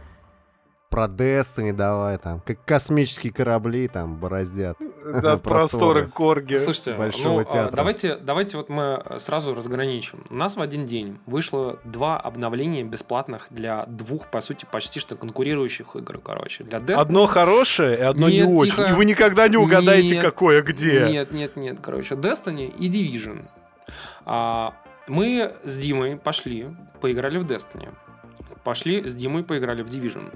Про 0.90 1.04
Destiny 1.04 1.72
давай 1.72 2.16
там. 2.16 2.40
Как 2.40 2.64
космические 2.64 3.32
корабли 3.32 3.88
там 3.88 4.16
бороздят. 4.16 4.78
За 5.04 5.36
просторы 5.42 6.06
Корги. 6.06 6.56
Слушайте, 6.58 6.94
Большого 6.94 7.34
ну, 7.34 7.40
а, 7.40 7.44
театра. 7.44 7.76
давайте, 7.76 8.16
давайте 8.16 8.56
вот 8.56 8.70
мы 8.70 9.04
сразу 9.18 9.54
разграничим. 9.54 10.24
У 10.30 10.34
нас 10.34 10.56
в 10.56 10.60
один 10.62 10.86
день 10.86 11.18
вышло 11.26 11.78
два 11.84 12.18
обновления 12.18 12.84
бесплатных 12.84 13.48
для 13.50 13.84
двух, 13.86 14.30
по 14.30 14.40
сути, 14.40 14.66
почти 14.70 14.98
что 14.98 15.14
конкурирующих 15.14 15.94
игр, 15.94 16.18
короче. 16.18 16.64
Для 16.64 16.78
Destiny. 16.78 16.94
Одно 16.94 17.26
хорошее 17.26 17.98
и 17.98 18.00
одно 18.00 18.28
Нет, 18.28 18.46
не 18.46 18.52
очень. 18.54 18.70
тихо. 18.72 18.88
И 18.88 18.92
вы 18.92 19.04
никогда 19.04 19.46
не 19.48 19.58
угадаете, 19.58 20.16
Нет, 20.16 20.24
какое 20.24 20.62
где. 20.62 21.06
Нет, 21.10 21.32
нет, 21.32 21.56
нет, 21.56 21.78
короче, 21.82 22.14
Destiny 22.14 22.74
и 22.74 22.90
Division. 22.90 23.44
А, 24.24 24.74
мы 25.06 25.52
с 25.64 25.76
Димой 25.76 26.16
пошли, 26.16 26.66
поиграли 27.00 27.38
в 27.38 27.44
Destiny. 27.46 27.88
Пошли 28.64 29.08
с 29.08 29.14
Димой, 29.14 29.44
поиграли 29.44 29.82
в 29.82 29.86
Division. 29.86 30.30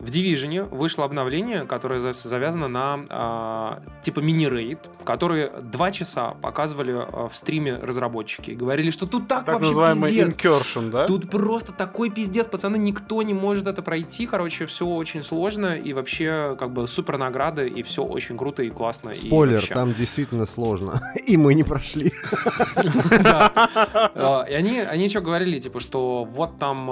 В 0.00 0.06
Division 0.06 0.66
вышло 0.74 1.04
обновление, 1.04 1.66
которое 1.66 2.00
за- 2.00 2.12
завязано 2.14 2.68
на 2.68 3.00
а, 3.10 3.82
типа 4.02 4.20
мини-рейд, 4.20 4.78
которые 5.04 5.50
два 5.62 5.90
часа 5.90 6.30
показывали 6.40 6.92
а, 6.96 7.28
в 7.28 7.36
стриме 7.36 7.76
разработчики. 7.76 8.52
И 8.52 8.54
говорили, 8.54 8.90
что 8.90 9.06
тут 9.06 9.28
так, 9.28 9.44
Так 9.44 9.56
вообще 9.56 9.68
называемый 9.68 10.08
пиздец. 10.08 10.36
incursion, 10.36 10.90
да? 10.90 11.06
Тут 11.06 11.30
просто 11.30 11.72
такой 11.72 12.08
пиздец, 12.10 12.46
пацаны, 12.46 12.78
никто 12.78 13.22
не 13.22 13.34
может 13.34 13.66
это 13.66 13.82
пройти. 13.82 14.26
Короче, 14.26 14.64
все 14.66 14.86
очень 14.86 15.22
сложно 15.22 15.76
и 15.76 15.92
вообще 15.92 16.56
как 16.58 16.72
бы 16.72 16.88
супер 16.88 17.18
награды 17.18 17.68
и 17.68 17.82
все 17.82 18.02
очень 18.02 18.38
круто 18.38 18.62
и 18.62 18.70
классно. 18.70 19.10
и 19.10 19.14
Спойлер, 19.14 19.56
вообще. 19.56 19.74
там 19.74 19.92
действительно 19.92 20.46
сложно. 20.46 21.02
И 21.26 21.36
мы 21.36 21.54
не 21.54 21.62
прошли. 21.62 22.10
А, 22.76 24.44
И 24.48 24.54
они, 24.54 24.80
они 24.80 25.08
что 25.08 25.20
говорили, 25.20 25.58
типа, 25.58 25.80
что 25.80 26.24
вот 26.24 26.58
там, 26.58 26.86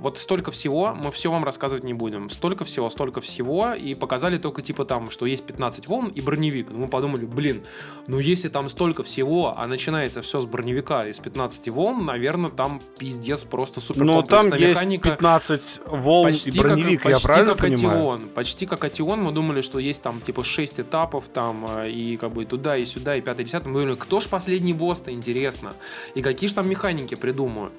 вот 0.00 0.18
столько 0.18 0.50
всего, 0.50 0.94
мы 0.94 1.10
все 1.10 1.30
вам 1.30 1.44
рассказывать 1.44 1.84
не 1.84 1.94
будем. 1.94 2.28
Столько 2.30 2.53
всего, 2.62 2.88
столько 2.90 3.20
всего, 3.20 3.74
и 3.74 3.94
показали 3.94 4.38
только, 4.38 4.62
типа, 4.62 4.84
там, 4.84 5.10
что 5.10 5.26
есть 5.26 5.44
15 5.44 5.88
волн 5.88 6.08
и 6.08 6.20
броневик. 6.20 6.68
Ну, 6.70 6.78
мы 6.78 6.88
подумали, 6.88 7.26
блин, 7.26 7.64
ну 8.06 8.20
если 8.20 8.48
там 8.48 8.68
столько 8.68 9.02
всего, 9.02 9.54
а 9.58 9.66
начинается 9.66 10.22
все 10.22 10.38
с 10.38 10.46
броневика 10.46 11.02
из 11.02 11.18
15 11.18 11.68
волн, 11.70 12.04
наверное, 12.04 12.50
там 12.50 12.80
пиздец 12.98 13.42
просто 13.42 13.80
супер 13.80 14.04
Но 14.04 14.22
там 14.22 14.42
комплексная 14.42 14.68
есть 14.68 14.80
механика. 14.82 15.10
15 15.10 15.80
волн 15.86 16.28
и 16.28 16.32
Почти 16.32 16.60
броневик, 16.60 17.02
как, 17.02 17.10
я 17.10 17.14
почти 17.14 17.26
правильно 17.26 17.54
как 17.54 17.60
понимаю? 17.60 17.98
Атион. 17.98 18.28
Почти 18.28 18.66
как 18.66 18.84
Атион. 18.84 19.22
Мы 19.22 19.32
думали, 19.32 19.60
что 19.60 19.78
есть 19.78 20.02
там 20.02 20.20
типа 20.20 20.44
6 20.44 20.80
этапов 20.80 21.28
там 21.28 21.66
э, 21.68 21.90
и 21.90 22.16
как 22.16 22.32
бы 22.32 22.42
и 22.42 22.46
туда, 22.46 22.76
и 22.76 22.84
сюда, 22.84 23.16
и 23.16 23.20
5 23.20 23.40
и 23.40 23.44
10. 23.44 23.66
Мы 23.66 23.72
думали, 23.72 23.94
кто 23.94 24.20
ж 24.20 24.26
последний 24.26 24.72
босс-то, 24.72 25.10
интересно. 25.10 25.74
И 26.14 26.22
какие 26.22 26.48
же 26.48 26.54
там 26.54 26.68
механики 26.68 27.14
придумают. 27.14 27.72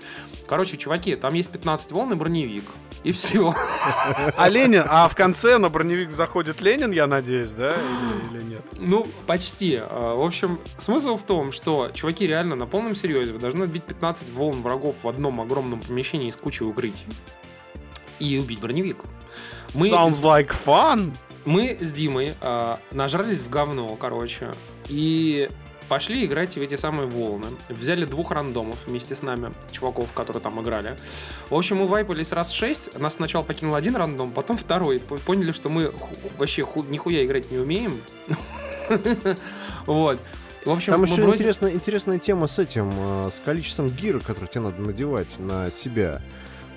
Короче, 0.47 0.77
чуваки, 0.77 1.15
там 1.15 1.33
есть 1.33 1.49
15 1.49 1.91
волн 1.91 2.13
и 2.13 2.15
броневик. 2.15 2.65
И 3.03 3.11
все. 3.11 3.53
А 4.35 4.49
Ленин, 4.65 4.83
а 4.87 5.07
в 5.07 5.15
конце 5.15 5.57
на 5.57 5.69
броневик 5.69 6.11
заходит 6.11 6.61
Ленин, 6.61 6.91
я 6.91 7.07
надеюсь, 7.07 7.51
да? 7.51 7.73
Или, 7.73 8.37
или 8.37 8.43
нет? 8.43 8.61
Ну, 8.77 9.07
почти. 9.27 9.79
А, 9.81 10.15
В 10.15 10.23
общем, 10.23 10.59
смысл 10.77 11.17
в 11.17 11.23
том, 11.23 11.51
что 11.51 11.91
чуваки 11.93 12.25
реально 12.25 12.55
на 12.55 12.65
полном 12.65 12.95
серьезе 12.95 13.33
вы 13.33 13.39
должны 13.39 13.65
отбить 13.65 13.83
15 13.83 14.29
волн 14.31 14.61
врагов 14.61 14.95
в 15.03 15.07
одном 15.07 15.39
огромном 15.41 15.81
помещении 15.81 16.31
с 16.31 16.35
кучей 16.35 16.65
укрытий. 16.65 17.05
И 18.19 18.39
убить 18.39 18.59
броневик. 18.59 18.97
Sounds 19.73 20.23
like 20.23 20.51
fun. 20.65 21.13
Мы 21.45 21.77
с 21.79 21.91
Димой 21.91 22.33
а, 22.41 22.79
нажрались 22.91 23.41
в 23.41 23.49
говно, 23.49 23.95
короче, 23.97 24.51
и 24.87 25.49
пошли 25.87 26.25
играть 26.25 26.55
в 26.55 26.61
эти 26.61 26.75
самые 26.75 27.07
волны. 27.07 27.47
Взяли 27.69 28.05
двух 28.05 28.31
рандомов 28.31 28.85
вместе 28.87 29.15
с 29.15 29.21
нами, 29.21 29.53
чуваков, 29.71 30.11
которые 30.13 30.41
там 30.41 30.61
играли. 30.61 30.97
В 31.49 31.55
общем, 31.55 31.77
мы 31.77 31.87
вайпались 31.87 32.31
раз 32.31 32.51
шесть. 32.51 32.97
Нас 32.99 33.15
сначала 33.15 33.43
покинул 33.43 33.75
один 33.75 33.95
рандом, 33.95 34.31
потом 34.31 34.57
второй. 34.57 34.99
Поняли, 34.99 35.51
что 35.51 35.69
мы 35.69 35.93
вообще 36.37 36.63
ху- 36.63 36.83
нихуя 36.83 37.25
играть 37.25 37.51
не 37.51 37.57
умеем. 37.57 38.01
Вот. 39.85 40.19
В 40.65 40.71
общем, 40.71 40.93
Там 40.93 41.03
еще 41.03 41.15
бросили- 41.21 41.35
интересная, 41.35 41.71
интересная 41.73 42.17
тема 42.19 42.47
с 42.47 42.57
этим, 42.57 42.91
э, 42.97 43.29
с 43.31 43.39
количеством 43.43 43.87
гира, 43.87 44.19
который 44.19 44.47
тебе 44.47 44.61
надо 44.61 44.81
надевать 44.81 45.37
на 45.37 45.69
себя. 45.71 46.21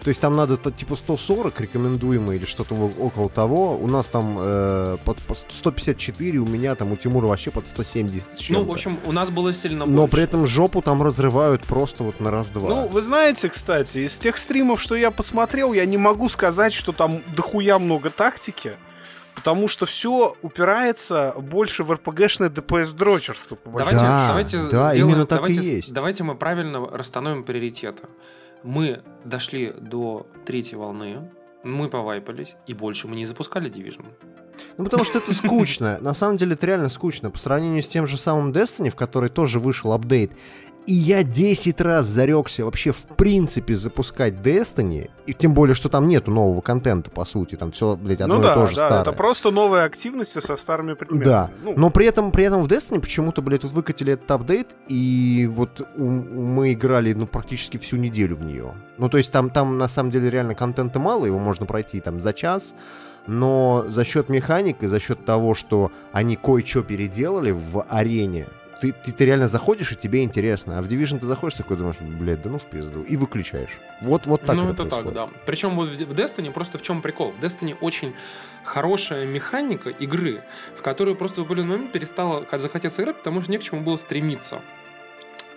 То 0.09 0.11
есть 0.11 0.23
там 0.23 0.35
надо 0.35 0.57
типа 0.57 0.97
140 0.97 1.61
рекомендуемый 1.61 2.39
или 2.39 2.47
что-то 2.47 2.75
около 2.75 3.29
того. 3.29 3.77
У 3.77 3.87
нас 3.87 4.07
там 4.07 4.39
э, 4.41 4.97
под, 5.05 5.19
по 5.19 5.35
154, 5.35 6.39
у 6.39 6.47
меня 6.47 6.75
там 6.77 6.93
у 6.93 6.97
Тимура 6.97 7.27
вообще 7.27 7.51
под 7.51 7.69
170 7.69 8.41
с 8.41 8.49
Ну, 8.49 8.65
в 8.65 8.71
общем, 8.71 8.99
у 9.05 9.13
нас 9.13 9.29
было 9.29 9.53
сильно 9.53 9.85
Но 9.85 9.93
больше. 9.99 10.11
при 10.13 10.23
этом 10.23 10.47
жопу 10.47 10.81
там 10.81 11.03
разрывают 11.03 11.63
просто 11.67 12.05
вот 12.05 12.21
на 12.21 12.31
раз-два. 12.31 12.69
Ну, 12.71 12.89
вы 12.89 13.03
знаете, 13.03 13.51
кстати, 13.51 13.99
из 13.99 14.17
тех 14.17 14.39
стримов, 14.39 14.81
что 14.81 14.97
я 14.97 15.11
посмотрел, 15.11 15.75
я 15.75 15.85
не 15.85 15.99
могу 15.99 16.31
сказать, 16.31 16.73
что 16.73 16.93
там 16.93 17.21
дохуя 17.37 17.79
много 17.79 18.09
тактики, 18.09 18.79
потому 19.35 19.69
что 19.69 19.85
все 19.85 20.35
упирается 20.41 21.35
больше 21.37 21.85
в 21.85 21.93
РПГшное 21.93 22.49
ДПС-дрочерство. 22.49 23.59
Давайте, 23.67 24.01
Да, 24.01 24.29
давайте 24.29 24.57
да, 24.71 24.95
сделаем, 24.95 25.09
именно 25.11 25.27
так 25.27 25.41
и 25.41 25.53
давайте, 25.53 25.77
есть. 25.77 25.93
давайте 25.93 26.25
мы 26.25 26.35
правильно 26.35 26.81
расстановим 26.91 27.45
приоритеты. 27.45 28.05
Мы 28.63 29.03
дошли 29.25 29.73
до 29.73 30.27
третьей 30.45 30.77
волны, 30.77 31.31
мы 31.63 31.89
повайпались, 31.89 32.57
и 32.67 32.75
больше 32.75 33.09
мы 33.09 33.17
не 33.17 33.27
запускали 33.27 33.71
Division. 33.71 34.07
Ну, 34.77 34.85
потому 34.85 35.05
что 35.05 35.19
это 35.19 35.33
скучно. 35.35 35.99
На 36.01 36.15
самом 36.15 36.37
деле 36.37 36.55
это 36.55 36.67
реально 36.67 36.89
скучно. 36.89 37.31
По 37.31 37.39
сравнению 37.39 37.83
с 37.83 37.89
тем 37.89 38.07
же 38.07 38.17
самым 38.17 38.53
Destiny, 38.53 38.91
в 38.91 38.97
который 38.97 39.29
тоже 39.29 39.61
вышел 39.61 39.93
апдейт. 39.93 40.33
И 40.89 40.95
я 40.95 41.23
10 41.23 41.83
раз 41.83 42.07
зарекся 42.07 42.65
вообще 42.65 42.93
в 42.93 43.03
принципе 43.17 43.77
запускать 43.77 44.33
Destiny. 44.35 45.11
И 45.27 45.35
тем 45.35 45.53
более, 45.53 45.75
что 45.75 45.91
там 45.91 46.09
нету 46.09 46.31
нового 46.31 46.63
контента, 46.63 47.11
по 47.11 47.27
сути. 47.27 47.57
Там 47.57 47.73
все, 47.73 47.95
блядь, 47.95 48.23
одно 48.23 48.37
Ну 48.37 48.41
и 48.41 48.45
да, 48.45 48.55
то 48.55 48.69
же 48.69 48.75
да, 48.77 48.87
старое. 48.87 49.03
это 49.03 49.13
просто 49.13 49.51
новые 49.51 49.85
активности 49.85 50.41
со 50.41 50.57
старыми 50.57 50.95
предметами. 50.95 51.25
Да, 51.25 51.51
Ну, 51.63 51.75
но 51.77 51.91
при 51.91 52.07
этом, 52.07 52.33
при 52.33 52.45
этом 52.47 52.63
в 52.63 52.69
Destiny 52.69 53.01
почему-то, 53.01 53.43
блядь, 53.43 53.65
вот 53.65 53.73
выкатили 53.73 54.15
этот 54.15 54.31
апдейт, 54.31 54.77
и 54.89 55.47
вот 55.53 55.87
у- 55.97 56.05
мы 56.05 56.73
играли, 56.73 57.13
ну, 57.13 57.27
практически 57.27 57.77
всю 57.77 57.97
неделю 57.99 58.37
в 58.37 58.43
нее. 58.43 58.73
Ну, 58.97 59.11
то 59.11 59.19
есть 59.19 59.31
там, 59.31 59.51
там 59.51 59.77
на 59.77 59.89
самом 59.89 60.11
деле 60.11 60.31
реально 60.31 60.55
контента 60.55 60.99
мало, 60.99 61.27
его 61.27 61.39
можно 61.39 61.67
пройти 61.67 62.01
там 62.01 62.19
за 62.19 62.33
час, 62.33 62.73
но 63.27 63.85
за 63.89 64.05
счет 64.07 64.31
механик 64.31 64.83
и 64.83 64.87
за 64.87 64.99
счет 65.01 65.25
того, 65.27 65.55
что 65.55 65.93
они 66.13 66.37
кое-что 66.37 66.83
переделали 66.83 67.51
в 67.51 67.85
арене, 67.91 68.47
ты, 68.81 68.93
ты, 68.93 69.13
ты 69.13 69.25
реально 69.25 69.49
заходишь, 69.49 69.93
и 69.93 69.97
тебе 69.97 70.23
интересно. 70.23 70.79
А 70.79 70.83
в 70.83 70.89
Division 70.89 71.19
ты 71.19 71.27
заходишь 71.27 71.57
такой, 71.57 71.77
думаешь, 71.77 71.97
блядь, 72.01 72.43
да 72.43 72.51
ну 72.51 72.59
в 72.59 72.67
пизду, 72.67 73.03
и 73.03 73.17
выключаешь. 73.17 73.79
Вот, 74.01 74.27
вот 74.27 74.43
так 74.43 74.57
ну, 74.57 74.71
это, 74.71 74.85
это 74.85 74.97
так, 74.97 75.13
да. 75.13 75.29
Причем 75.47 75.75
вот 75.75 75.89
в 75.89 76.15
Destiny 76.15 76.53
просто 76.53 76.79
в 76.79 76.83
чем 76.83 77.03
прикол? 77.03 77.33
В 77.33 77.45
Destiny 77.45 77.77
очень 77.81 78.15
хорошая 78.65 79.27
механика 79.27 79.91
игры, 79.91 80.45
в 80.77 80.83
которую 80.83 81.17
просто 81.17 81.43
в 81.43 81.45
определенный 81.45 81.73
момент 81.77 81.93
перестало 81.93 82.45
х- 82.47 82.59
захотеться 82.59 83.03
играть, 83.03 83.19
потому 83.19 83.43
что 83.43 83.51
не 83.51 83.59
к 83.59 83.63
чему 83.63 83.81
было 83.81 83.97
стремиться. 83.97 84.61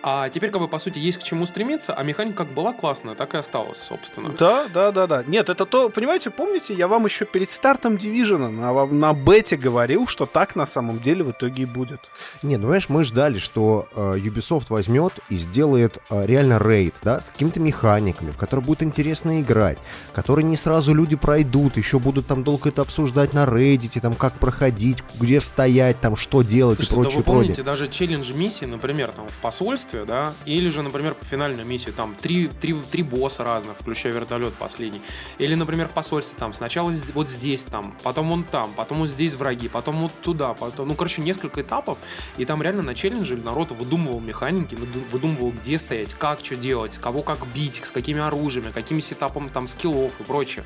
А 0.03 0.29
теперь, 0.29 0.49
как 0.49 0.61
бы, 0.61 0.67
по 0.67 0.79
сути, 0.79 0.99
есть 0.99 1.19
к 1.19 1.23
чему 1.23 1.45
стремиться, 1.45 1.93
а 1.93 2.03
механика 2.03 2.43
как 2.43 2.53
была 2.53 2.73
классная, 2.73 3.15
так 3.15 3.33
и 3.33 3.37
осталась, 3.37 3.77
собственно. 3.77 4.29
Да, 4.29 4.67
да, 4.73 4.91
да, 4.91 5.07
да. 5.07 5.23
Нет, 5.27 5.49
это 5.49 5.65
то, 5.65 5.89
понимаете, 5.89 6.29
помните, 6.31 6.73
я 6.73 6.87
вам 6.87 7.05
еще 7.05 7.25
перед 7.25 7.49
стартом 7.51 7.95
Division 7.95 8.49
на, 8.49 8.85
на 8.85 9.13
бете 9.13 9.57
говорил, 9.57 10.07
что 10.07 10.25
так 10.25 10.55
на 10.55 10.65
самом 10.65 10.99
деле 10.99 11.23
в 11.23 11.31
итоге 11.31 11.63
и 11.63 11.65
будет. 11.65 11.99
Не, 12.41 12.57
ну 12.57 12.63
понимаешь, 12.63 12.89
мы 12.89 13.03
ждали, 13.03 13.37
что 13.37 13.87
э, 13.95 14.15
Ubisoft 14.17 14.67
возьмет 14.69 15.13
и 15.29 15.35
сделает 15.35 15.99
э, 16.09 16.25
реально 16.25 16.57
рейд, 16.59 16.95
да, 17.03 17.21
с 17.21 17.29
какими-то 17.29 17.59
механиками, 17.59 18.31
в 18.31 18.37
который 18.37 18.63
будет 18.65 18.81
интересно 18.83 19.41
играть, 19.41 19.77
который 20.13 20.43
не 20.43 20.57
сразу 20.57 20.93
люди 20.93 21.15
пройдут, 21.15 21.77
еще 21.77 21.99
будут 21.99 22.27
там 22.27 22.43
долго 22.43 22.69
это 22.69 22.81
обсуждать 22.81 23.33
на 23.33 23.45
рейдите, 23.45 23.99
там 23.99 24.15
как 24.15 24.39
проходить, 24.39 25.03
где 25.19 25.39
стоять, 25.41 25.99
там 25.99 26.15
что 26.15 26.41
делать 26.41 26.79
Слушайте, 26.79 26.93
и 26.93 26.97
да 26.97 27.01
прочее, 27.01 27.17
вы 27.19 27.23
помните 27.23 27.47
прочее. 27.53 27.65
даже 27.65 27.87
челлендж 27.87 28.33
миссии, 28.33 28.65
например, 28.65 29.11
там 29.11 29.27
в 29.27 29.37
посольстве, 29.41 29.90
да, 30.05 30.33
или 30.45 30.69
же, 30.69 30.81
например, 30.81 31.13
по 31.13 31.25
финальной 31.25 31.63
миссии, 31.63 31.91
там 31.91 32.15
три, 32.15 32.47
три, 32.47 32.73
три 32.91 33.03
босса 33.03 33.43
разных, 33.43 33.77
включая 33.77 34.13
вертолет 34.13 34.53
последний. 34.55 35.01
Или, 35.37 35.55
например, 35.55 35.87
в 35.87 35.91
посольстве, 35.91 36.37
там 36.37 36.53
сначала 36.53 36.91
вот 37.13 37.29
здесь, 37.29 37.63
там, 37.63 37.95
потом 38.03 38.29
вон 38.29 38.43
там, 38.43 38.71
потом 38.75 38.99
вот 38.99 39.09
здесь 39.09 39.35
враги, 39.35 39.67
потом 39.67 39.95
вот 39.95 40.11
туда, 40.21 40.53
потом, 40.53 40.87
ну, 40.87 40.95
короче, 40.95 41.21
несколько 41.21 41.61
этапов, 41.61 41.97
и 42.37 42.45
там 42.45 42.61
реально 42.61 42.83
на 42.83 42.95
челлендже 42.95 43.37
народ 43.37 43.71
выдумывал 43.71 44.19
механики, 44.19 44.75
выду- 44.75 45.07
выдумывал, 45.11 45.51
где 45.51 45.77
стоять, 45.79 46.13
как 46.13 46.39
что 46.43 46.55
делать, 46.55 46.97
кого 46.97 47.21
как 47.21 47.45
бить, 47.53 47.81
с 47.83 47.91
какими 47.91 48.19
оружиями, 48.21 48.71
какими 48.71 48.99
сетапами 48.99 49.49
там 49.49 49.67
скиллов 49.67 50.13
и 50.19 50.23
прочее. 50.23 50.63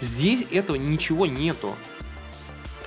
Здесь 0.00 0.46
этого 0.50 0.76
ничего 0.76 1.26
нету. 1.26 1.74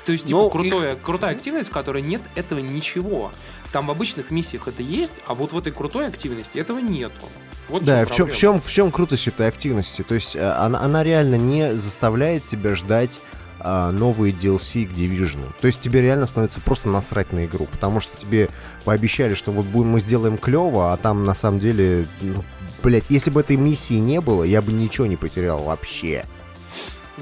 То 0.06 0.14
есть, 0.14 0.26
типа, 0.26 0.40
Ну, 0.40 0.50
крутое, 0.50 0.96
крутая 0.96 1.36
активность, 1.36 1.70
в 1.70 1.72
которой 1.72 2.02
нет 2.02 2.22
этого 2.34 2.60
ничего. 2.60 3.32
Там 3.72 3.88
в 3.88 3.92
обычных 3.92 4.32
миссиях 4.32 4.68
это 4.68 4.82
есть, 4.82 5.14
а 5.28 5.34
вот 5.34 5.54
в 5.54 5.58
этой 5.58 5.72
крутой 5.72 6.08
активности 6.08 6.58
этого 6.58 6.80
нету. 6.80 7.28
Вот 7.68 7.84
Да, 7.84 8.06
в 8.06 8.12
чем, 8.12 8.28
в, 8.28 8.36
чем, 8.36 8.60
в 8.60 8.70
чем 8.70 8.92
крутость 8.92 9.28
этой 9.28 9.48
активности? 9.48 10.02
То 10.02 10.16
есть 10.16 10.36
э, 10.36 10.52
она, 10.54 10.82
она 10.82 11.04
реально 11.04 11.36
не 11.36 11.74
заставляет 11.76 12.48
тебя 12.48 12.76
ждать 12.76 13.22
а, 13.62 13.92
новые 13.92 14.34
DLC 14.34 14.86
к 14.86 14.92
Division. 14.92 15.54
То 15.60 15.68
есть 15.68 15.82
тебе 15.82 16.02
реально 16.02 16.28
становится 16.28 16.62
просто 16.62 16.88
насрать 16.88 17.34
на 17.34 17.46
игру, 17.46 17.68
потому 17.70 18.00
что 18.00 18.16
тебе 18.18 18.50
пообещали, 18.86 19.34
что 19.34 19.52
вот 19.52 19.66
будем, 19.66 19.90
мы 19.90 20.02
сделаем 20.02 20.38
клево, 20.38 20.94
а 20.94 20.98
там 20.98 21.26
на 21.26 21.36
самом 21.36 21.60
деле, 21.60 22.08
ну, 22.22 22.46
блять, 22.82 23.06
если 23.10 23.30
бы 23.30 23.42
этой 23.42 23.58
миссии 23.58 23.96
не 23.96 24.22
было, 24.22 24.44
я 24.44 24.62
бы 24.62 24.72
ничего 24.72 25.08
не 25.08 25.18
потерял 25.18 25.64
вообще. 25.64 26.26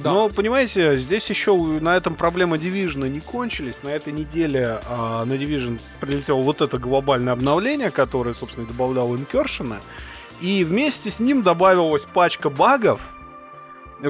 Да. 0.03 0.11
Но, 0.11 0.29
понимаете, 0.29 0.97
здесь 0.97 1.29
еще 1.29 1.55
на 1.55 1.95
этом 1.97 2.15
проблемы 2.15 2.57
Division 2.57 3.07
не 3.09 3.19
кончились. 3.19 3.83
На 3.83 3.89
этой 3.89 4.13
неделе 4.13 4.79
а, 4.87 5.25
на 5.25 5.33
Division 5.33 5.79
прилетело 5.99 6.41
вот 6.41 6.61
это 6.61 6.77
глобальное 6.77 7.33
обновление, 7.33 7.89
которое, 7.89 8.33
собственно, 8.33 8.67
добавляло 8.67 9.15
Incursion. 9.15 9.75
И 10.41 10.63
вместе 10.63 11.09
с 11.09 11.19
ним 11.19 11.41
добавилась 11.41 12.05
пачка 12.05 12.49
багов, 12.49 13.01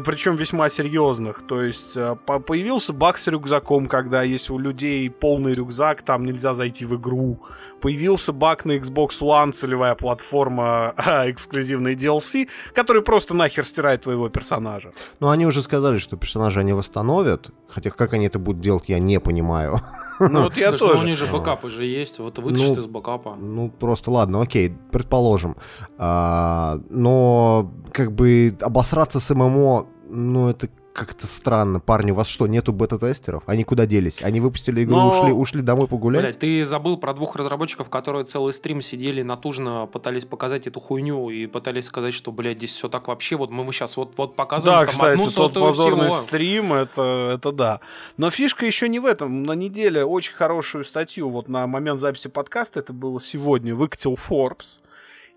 причем 0.05 0.35
весьма 0.35 0.69
серьезных. 0.69 1.43
То 1.47 1.61
есть 1.61 1.95
а, 1.95 2.15
по- 2.15 2.39
появился 2.39 2.91
баг 2.91 3.17
с 3.17 3.27
рюкзаком, 3.27 3.87
когда 3.87 4.23
есть 4.23 4.49
у 4.49 4.57
людей 4.57 5.09
полный 5.09 5.53
рюкзак, 5.53 6.01
там 6.01 6.25
нельзя 6.25 6.53
зайти 6.53 6.85
в 6.85 6.97
игру. 6.97 7.41
Появился 7.81 8.33
баг 8.33 8.65
на 8.65 8.77
Xbox 8.77 9.21
One, 9.21 9.51
целевая 9.51 9.95
платформа, 9.95 10.93
а, 10.97 11.29
эксклюзивный 11.29 11.95
DLC, 11.95 12.49
который 12.73 13.01
просто 13.01 13.33
нахер 13.33 13.65
стирает 13.65 14.01
твоего 14.01 14.29
персонажа. 14.29 14.91
Но 15.19 15.29
они 15.29 15.45
уже 15.45 15.61
сказали, 15.61 15.97
что 15.97 16.17
персонажа 16.17 16.61
они 16.61 16.73
восстановят, 16.73 17.49
хотя 17.67 17.89
как 17.89 18.13
они 18.13 18.27
это 18.27 18.39
будут 18.39 18.61
делать, 18.61 18.85
я 18.87 18.99
не 18.99 19.19
понимаю. 19.19 19.79
Ну 20.19 20.43
вот 20.43 20.57
я 20.57 20.71
ну, 20.71 20.77
тоже. 20.77 20.97
у 20.97 21.03
них 21.03 21.17
же 21.17 21.27
бэкапы 21.27 21.69
же 21.69 21.85
есть. 21.85 22.19
Вот 22.19 22.39
вытащит 22.39 22.75
Ну, 22.75 22.81
из 22.81 22.87
бэкапа. 22.87 23.35
Ну, 23.35 23.69
просто 23.69 24.11
ладно, 24.11 24.41
окей, 24.41 24.75
предположим. 24.91 25.55
А, 25.97 26.79
но, 26.89 27.71
как 27.91 28.11
бы, 28.13 28.55
обосраться 28.61 29.19
с 29.19 29.33
ММО, 29.33 29.87
ну, 30.09 30.49
это 30.49 30.69
как-то 30.97 31.27
странно. 31.27 31.79
Парни, 31.79 32.09
у 32.09 32.15
вас 32.15 32.27
что, 32.27 32.47
нету 32.47 32.73
бета-тестеров? 32.73 33.43
Они 33.45 33.63
куда 33.63 33.85
делись? 33.85 34.23
Они 34.23 34.39
выпустили 34.39 34.83
игру, 34.83 34.95
Но- 34.95 35.19
ушли, 35.21 35.31
ушли 35.31 35.61
домой 35.61 35.87
погулять? 35.87 36.23
Блядь, 36.23 36.39
ты 36.39 36.65
забыл 36.65 36.97
про 36.97 37.13
двух 37.13 37.35
разработчиков, 37.35 37.87
которые 37.89 38.25
целый 38.25 38.51
стрим 38.51 38.81
сидели 38.81 39.21
натужно, 39.21 39.85
пытались 39.85 40.25
показать 40.25 40.65
эту 40.65 40.79
хуйню 40.79 41.29
и 41.29 41.45
пытались 41.45 41.85
сказать, 41.85 42.15
что, 42.15 42.31
блядь, 42.31 42.57
здесь 42.57 42.71
все 42.73 42.89
так 42.89 43.07
вообще. 43.07 43.35
Вот 43.35 43.51
мы 43.51 43.71
сейчас 43.71 43.95
вот, 43.95 44.13
вот 44.17 44.35
показываем 44.35 44.79
Да, 44.79 44.85
там 44.85 44.89
кстати, 44.93 45.11
одну 45.13 45.29
тот 45.29 45.53
позорный 45.53 46.09
всего. 46.09 46.21
стрим, 46.21 46.73
это, 46.73 47.31
это 47.35 47.51
да. 47.51 47.79
Но 48.17 48.31
фишка 48.31 48.65
еще 48.65 48.89
не 48.89 48.99
в 48.99 49.05
этом. 49.05 49.43
На 49.43 49.51
неделе 49.53 50.03
очень 50.03 50.33
хорошую 50.33 50.83
статью, 50.83 51.29
вот 51.29 51.47
на 51.47 51.67
момент 51.67 51.99
записи 51.99 52.27
подкаста, 52.27 52.79
это 52.79 52.91
было 52.93 53.21
сегодня, 53.21 53.75
выкатил 53.75 54.15
Forbes. 54.15 54.79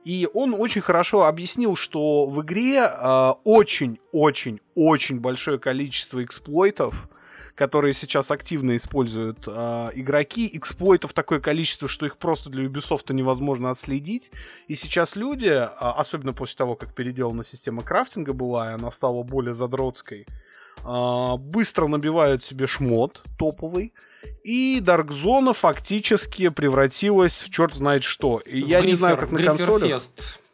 И 0.05 0.29
он 0.33 0.55
очень 0.55 0.81
хорошо 0.81 1.27
объяснил, 1.27 1.77
что 1.77 2.27
в 2.27 2.41
игре 2.43 2.81
а, 2.83 3.39
очень-очень-очень 3.45 5.21
большое 5.21 5.59
количество 5.59 6.25
эксплойтов, 6.25 7.09
которые 7.55 7.93
сейчас 7.93 8.31
активно 8.31 8.77
используют 8.77 9.45
а, 9.47 9.91
игроки. 9.95 10.49
Эксплойтов 10.55 11.13
такое 11.13 11.41
количество, 11.41 11.89
что 11.89 12.07
их 12.07 12.17
просто 12.17 12.49
для 12.49 12.65
Ubisoft 12.65 13.13
невозможно 13.13 13.69
отследить. 13.69 14.33
И 14.69 14.75
сейчас 14.75 15.17
люди, 15.17 15.49
а, 15.49 15.95
особенно 15.99 16.33
после 16.33 16.57
того, 16.57 16.77
как 16.77 16.95
переделана 16.95 17.45
система 17.45 17.83
крафтинга 17.83 18.33
была, 18.33 18.71
и 18.71 18.75
она 18.75 18.91
стала 18.91 19.23
более 19.23 19.53
задротской, 19.53 20.27
быстро 20.83 21.87
набивают 21.87 22.43
себе 22.43 22.67
шмот 22.67 23.23
топовый. 23.39 23.93
И 24.43 24.81
Dark 24.81 25.09
Zone 25.09 25.53
фактически 25.55 26.49
превратилась 26.49 27.43
в 27.43 27.51
черт 27.51 27.75
знает 27.75 28.03
что. 28.05 28.39
И 28.47 28.63
В 28.63 28.67
я 28.67 28.81
не 28.81 28.93
Грифер- 28.93 28.97
знаю, 28.97 29.17
как 29.19 29.31
на 29.33 29.43
консолях. 29.43 30.03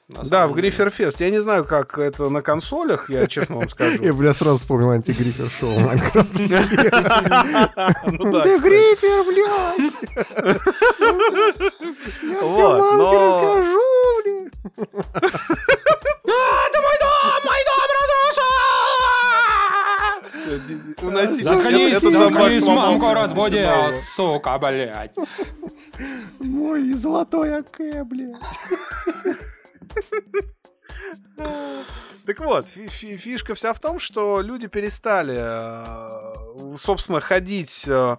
Да, 0.09 0.47
в 0.47 0.51
деле. 0.55 0.62
Гриферфест. 0.70 1.20
Я 1.20 1.31
не 1.31 1.41
знаю, 1.43 1.64
как 1.64 1.99
это 1.99 2.29
на 2.29 2.41
консолях, 2.41 3.11
я 3.11 3.27
честно 3.27 3.57
вам 3.57 3.68
скажу. 3.68 4.01
Я, 4.03 4.12
бля, 4.12 4.33
сразу 4.35 4.59
вспомнил 4.59 4.91
антигрифер 4.91 5.51
шоу 5.51 5.79
Майнкрафт. 5.81 6.31
Ну 8.07 8.33
Ты 8.43 8.55
кстати. 8.57 8.62
грифер, 8.62 9.24
блядь! 9.27 9.93
Сломался. 22.21 22.71
мамку 22.71 23.12
разбудил, 23.14 23.69
сука, 24.14 24.59
блядь. 24.59 25.14
Мой 26.39 26.93
золотой 26.93 27.59
АК, 27.59 27.79
блядь. 28.07 28.37
Так 32.27 32.41
вот, 32.41 32.67
фи- 32.67 32.89
фи- 32.89 33.17
фишка 33.17 33.55
вся 33.55 33.73
в 33.73 33.79
том, 33.81 34.01
что 34.01 34.41
люди 34.41 34.67
перестали, 34.67 35.37
э, 35.39 36.77
собственно, 36.79 37.21
ходить 37.21 37.85
э, 37.87 38.17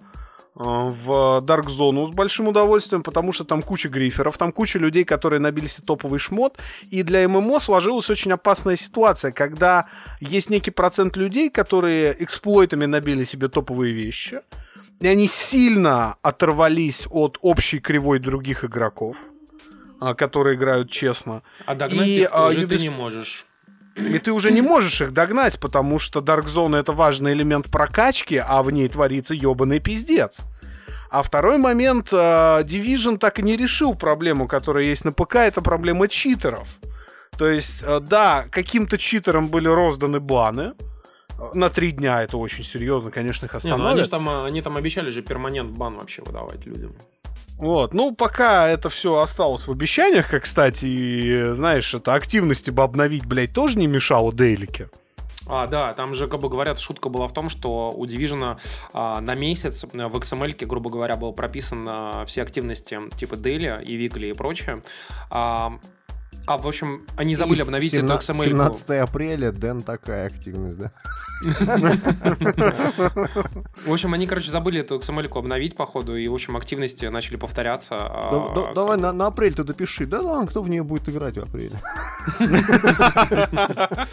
в 0.60 1.44
Dark 1.44 1.68
Zone 1.68 2.08
с 2.08 2.12
большим 2.12 2.48
удовольствием, 2.48 3.04
потому 3.04 3.32
что 3.32 3.44
там 3.44 3.62
куча 3.62 3.90
гриферов, 3.90 4.38
там 4.38 4.52
куча 4.52 4.80
людей, 4.80 5.04
которые 5.04 5.40
набили 5.40 5.68
себе 5.68 5.86
топовый 5.86 6.20
шмот, 6.20 6.58
и 6.90 7.04
для 7.04 7.28
ММО 7.28 7.60
сложилась 7.60 8.10
очень 8.10 8.32
опасная 8.32 8.76
ситуация, 8.76 9.32
когда 9.32 9.86
есть 10.20 10.50
некий 10.50 10.72
процент 10.72 11.16
людей, 11.16 11.50
которые 11.50 12.16
эксплойтами 12.24 12.86
набили 12.86 13.24
себе 13.24 13.50
топовые 13.50 13.94
вещи, 13.94 14.42
и 15.00 15.08
они 15.08 15.28
сильно 15.28 16.16
оторвались 16.24 17.08
от 17.10 17.38
общей 17.42 17.80
кривой 17.80 18.20
других 18.20 18.66
игроков, 18.66 19.18
а, 20.00 20.16
которые 20.16 20.56
играют 20.56 20.90
честно. 20.90 21.44
А 21.66 21.76
догнать 21.76 22.08
И, 22.08 22.22
их 22.22 22.30
а, 22.32 22.48
уже 22.48 22.66
ты 22.68 22.76
Ubisoft- 22.76 22.82
не 22.82 22.90
можешь. 22.90 23.47
И 23.98 24.20
ты 24.20 24.32
уже 24.32 24.52
не 24.52 24.62
можешь 24.62 25.02
их 25.02 25.12
догнать, 25.14 25.60
потому 25.60 26.00
что 26.00 26.20
Dark 26.20 26.46
Zone 26.46 26.78
это 26.78 26.92
важный 26.92 27.34
элемент 27.34 27.70
прокачки, 27.72 28.38
а 28.38 28.62
в 28.64 28.72
ней 28.72 28.88
творится 28.88 29.34
ебаный 29.34 29.80
пиздец. 29.80 30.42
А 31.10 31.24
второй 31.24 31.58
момент, 31.58 32.10
э, 32.12 32.16
Division 32.64 33.18
так 33.18 33.40
и 33.40 33.42
не 33.42 33.56
решил 33.56 33.96
проблему, 33.96 34.48
которая 34.48 34.84
есть 34.84 35.06
на 35.06 35.12
ПК, 35.12 35.36
это 35.38 35.62
проблема 35.62 36.08
читеров. 36.08 36.68
То 37.38 37.48
есть, 37.48 37.84
э, 37.84 38.00
да, 38.02 38.46
каким-то 38.52 38.98
читерам 38.98 39.48
были 39.48 39.68
розданы 39.68 40.20
баны. 40.20 40.74
Э, 41.40 41.52
На 41.54 41.70
три 41.70 41.92
дня 41.92 42.24
это 42.24 42.38
очень 42.38 42.64
серьезно, 42.64 43.10
конечно, 43.12 43.46
их 43.46 43.54
Не, 43.54 43.58
ну 43.70 43.76
остановят. 43.76 43.94
они, 43.94 44.04
ж 44.04 44.08
там, 44.10 44.30
а, 44.30 44.46
они 44.46 44.62
там 44.62 44.76
обещали 44.76 45.10
же 45.12 45.22
перманент 45.22 45.72
бан 45.72 45.98
вообще 45.98 46.24
выдавать 46.24 46.66
людям. 46.66 46.96
Вот, 47.58 47.94
ну, 47.94 48.14
пока 48.14 48.68
это 48.68 48.90
все 48.90 49.20
осталось 49.20 49.68
в 49.68 49.72
обещаниях, 49.72 50.30
как, 50.30 50.44
кстати, 50.44 51.54
знаешь, 51.54 51.94
это 51.94 52.14
активности 52.14 52.70
бы 52.70 52.84
обновить, 52.84 53.26
блядь, 53.26 53.52
тоже 53.52 53.80
не 53.80 53.88
мешало 53.88 54.32
Дейлике. 54.32 54.90
А, 55.50 55.66
да, 55.68 55.94
там 55.94 56.14
же, 56.14 56.28
как 56.28 56.42
бы 56.42 56.50
говорят, 56.50 56.80
шутка 56.80 57.10
была 57.10 57.28
в 57.28 57.34
том, 57.34 57.50
что 57.50 57.90
у 57.90 58.06
Division 58.06 58.60
а, 58.94 59.22
на 59.22 59.36
месяц 59.36 59.84
в 59.84 59.96
XML, 59.96 60.66
грубо 60.66 60.90
говоря, 60.90 61.16
было 61.16 61.32
прописано 61.32 62.26
все 62.28 62.42
активности 62.44 63.00
типа 63.16 63.36
Daily 63.36 63.84
и 63.84 63.98
Weekly 63.98 64.32
и 64.32 64.34
прочее. 64.34 64.82
А, 65.30 65.80
а, 66.48 66.58
в 66.58 66.68
общем, 66.68 67.06
они 67.18 67.36
забыли 67.36 67.60
И 67.60 67.62
обновить 67.62 67.92
семна- 67.94 68.14
эту 68.16 68.24
XML. 68.24 68.44
17 68.46 68.90
апреля, 69.02 69.52
Дэн, 69.52 69.82
такая 69.82 70.28
активность, 70.28 70.78
да? 70.80 70.92
В 73.86 73.92
общем, 73.94 74.14
они, 74.14 74.26
короче, 74.28 74.50
забыли 74.52 74.80
эту 74.82 74.98
XML 74.98 75.28
обновить, 75.38 75.76
походу, 75.76 76.16
и, 76.16 76.28
в 76.28 76.34
общем, 76.34 76.58
активности 76.58 77.06
начали 77.06 77.36
повторяться. 77.36 77.96
а, 78.00 78.32
Да- 78.56 78.62
да- 78.62 78.74
Давай 78.74 78.98
на 78.98 79.12
на 79.14 79.28
апрель 79.28 79.54
ты 79.54 79.64
допиши. 79.64 80.06
Да 80.06 80.22
ладно, 80.22 80.48
кто 80.48 80.62
в 80.64 80.70
нее 80.70 80.84
будет 80.84 81.08
играть 81.10 81.38
в 81.38 81.44
апреле? 81.44 81.80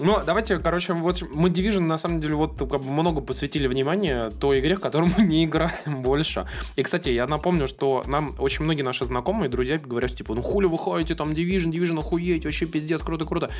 Ну, 0.00 0.20
давайте, 0.26 0.58
короче, 0.58 0.92
вот 0.92 1.22
мы 1.32 1.50
Division, 1.50 1.80
на 1.80 1.98
самом 1.98 2.18
деле, 2.18 2.34
вот 2.34 2.58
как 2.58 2.80
бы 2.80 2.90
много 2.90 3.20
посвятили 3.20 3.68
внимания 3.68 4.30
той 4.40 4.58
игре, 4.58 4.74
в 4.74 4.80
которую 4.80 5.12
мы 5.16 5.24
не 5.26 5.44
играем 5.44 6.02
больше. 6.02 6.48
И, 6.74 6.82
кстати, 6.82 7.10
я 7.10 7.26
напомню, 7.28 7.68
что 7.68 8.02
нам 8.06 8.34
очень 8.38 8.64
многие 8.64 8.82
наши 8.82 9.04
знакомые, 9.04 9.48
друзья 9.48 9.78
говорят, 9.78 10.14
типа, 10.16 10.34
ну 10.34 10.42
хули 10.42 10.66
вы 10.66 10.78
ходите, 10.78 11.14
там 11.14 11.30
Division, 11.30 11.70
Division, 11.70 12.00
охуеть, 12.00 12.44
вообще 12.44 12.66
пиздец, 12.66 13.02
круто, 13.02 13.24
круто. 13.24 13.50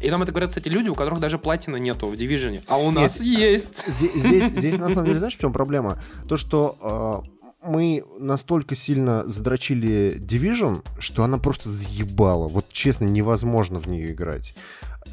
И 0.00 0.10
нам 0.10 0.22
это 0.22 0.30
говорят, 0.30 0.50
кстати, 0.50 0.68
люди, 0.68 0.88
у 0.88 0.94
которых 0.94 1.18
даже 1.18 1.38
платина 1.38 1.76
нету 1.76 2.06
в 2.06 2.14
Division. 2.14 2.62
А 2.68 2.76
у 2.76 2.92
нас 2.92 3.20
есть. 3.20 3.84
Здесь, 3.98 4.44
здесь, 4.44 4.78
на 4.78 4.90
самом 4.90 5.06
деле, 5.06 5.18
знаешь, 5.18 5.36
в 5.36 5.40
чем 5.40 5.52
проблема? 5.52 6.00
То, 6.28 6.36
что 6.36 7.24
э, 7.24 7.40
мы 7.62 8.04
настолько 8.18 8.74
сильно 8.74 9.26
задрочили 9.26 10.16
Division, 10.18 10.82
что 10.98 11.24
она 11.24 11.38
просто 11.38 11.68
заебала. 11.68 12.48
Вот 12.48 12.66
честно, 12.70 13.04
невозможно 13.04 13.80
в 13.80 13.86
нее 13.86 14.12
играть. 14.12 14.54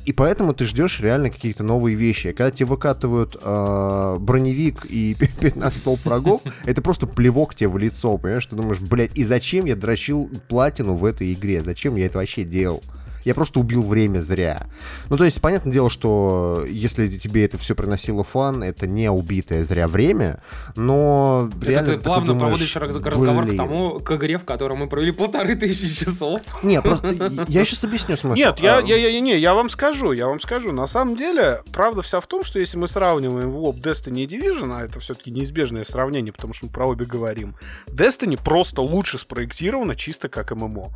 И 0.08 0.14
поэтому 0.14 0.53
ты 0.53 0.64
ждешь 0.64 1.01
реально 1.01 1.30
какие-то 1.30 1.66
новые 1.66 1.93
вещи. 1.97 2.32
Когда 2.32 2.49
тебе 2.49 2.68
выкатывают 2.68 3.36
э, 3.43 4.18
броневик 4.22 4.86
и 4.86 5.18
15 5.41 5.84
толп 5.84 6.05
врагов, 6.05 6.43
это 6.66 6.82
просто 6.82 7.08
плевок 7.08 7.55
тебе 7.55 7.68
в 7.68 7.78
лицо, 7.78 8.18
понимаешь? 8.18 8.45
Ты 8.45 8.55
думаешь, 8.55 8.80
блядь, 8.80 9.18
и 9.18 9.26
зачем 9.26 9.66
я 9.66 9.76
дрочил 9.76 10.32
платину 10.47 10.93
в 10.93 11.03
этой 11.03 11.34
игре? 11.34 11.62
Зачем 11.62 11.97
я 11.97 12.05
это 12.05 12.20
вообще 12.20 12.45
делал? 12.45 12.82
Я 13.28 13.34
просто 13.34 13.59
убил 13.59 13.84
время 13.84 14.21
зря. 14.21 14.67
Ну, 15.09 15.17
то 15.17 15.25
есть, 15.25 15.41
понятное 15.41 15.73
дело, 15.73 15.89
что 15.89 16.63
если 16.65 17.09
тебе 17.09 17.43
это 17.43 17.57
все 17.57 17.75
приносило 17.75 18.23
фан, 18.23 18.63
это 18.63 18.88
не 18.88 19.11
убитое 19.11 19.65
зря 19.65 19.89
время, 19.89 20.41
но 20.78 21.49
реально 21.61 21.89
это 21.89 21.97
ты 21.97 22.03
плавно 22.05 22.28
думаешь, 22.28 22.71
проводишь 22.71 22.75
раз- 22.78 22.95
разговор 22.95 23.43
к 23.43 23.47
блин. 23.47 23.57
тому, 23.57 23.99
к 23.99 24.13
игре, 24.13 24.38
в 24.38 24.45
которой 24.45 24.78
мы 24.78 24.88
провели 24.88 25.11
полторы 25.11 25.57
тысячи 25.57 26.05
часов. 26.05 26.39
Не, 26.63 26.82
просто 26.82 27.45
я 27.49 27.65
сейчас 27.65 27.84
объясню 27.84 28.15
смысл. 28.15 28.38
Нет, 28.38 28.59
я, 28.59 28.80
я, 28.80 28.95
я, 28.95 29.19
не, 29.19 29.38
я 29.38 29.53
вам 29.53 29.69
скажу, 29.69 30.13
я 30.13 30.28
вам 30.28 30.39
скажу. 30.39 30.71
На 30.71 30.88
самом 30.88 31.17
деле, 31.17 31.63
правда 31.73 32.01
вся 32.03 32.21
в 32.21 32.28
том, 32.28 32.45
что 32.45 32.59
если 32.59 32.78
мы 32.78 32.88
сравниваем 32.88 33.51
в 33.51 33.57
лоб 33.57 33.75
Destiny 33.75 34.23
и 34.23 34.25
Division, 34.25 34.73
а 34.73 34.86
это 34.86 35.01
все-таки 35.01 35.32
неизбежное 35.32 35.84
сравнение, 35.84 36.32
потому 36.32 36.53
что 36.53 36.67
мы 36.67 36.71
про 36.71 36.88
обе 36.88 37.03
говорим, 37.03 37.55
Destiny 37.88 38.41
просто 38.41 38.82
лучше 38.82 39.17
спроектировано 39.17 39.97
чисто 39.97 40.30
как 40.30 40.51
ММО. 40.51 40.93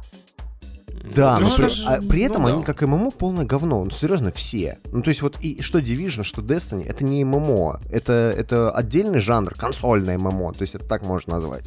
Да, 1.04 1.40
Ну, 1.40 1.50
но 1.50 1.56
при, 1.56 1.68
ж- 1.68 1.84
а 1.88 2.02
при 2.02 2.22
этом 2.24 2.44
ну 2.44 2.48
да. 2.50 2.54
они 2.56 2.64
как 2.64 2.82
ММО 2.82 3.12
полное 3.12 3.46
говно. 3.46 3.84
Ну, 3.84 3.92
серьезно, 3.92 4.32
все. 4.32 4.80
Ну, 4.92 5.02
то 5.02 5.10
есть 5.10 5.22
вот 5.22 5.38
и 5.42 5.62
что 5.62 5.80
Division, 5.80 6.24
что 6.24 6.42
Destiny, 6.42 6.88
это 6.88 7.04
не 7.04 7.24
ММО. 7.24 7.82
Это, 7.90 8.34
это 8.38 8.72
отдельный 8.72 9.20
жанр, 9.20 9.54
консольное 9.56 10.18
ММО. 10.18 10.54
То 10.54 10.62
есть 10.62 10.76
это 10.76 10.86
так 10.86 11.04
можно 11.04 11.36
назвать. 11.36 11.66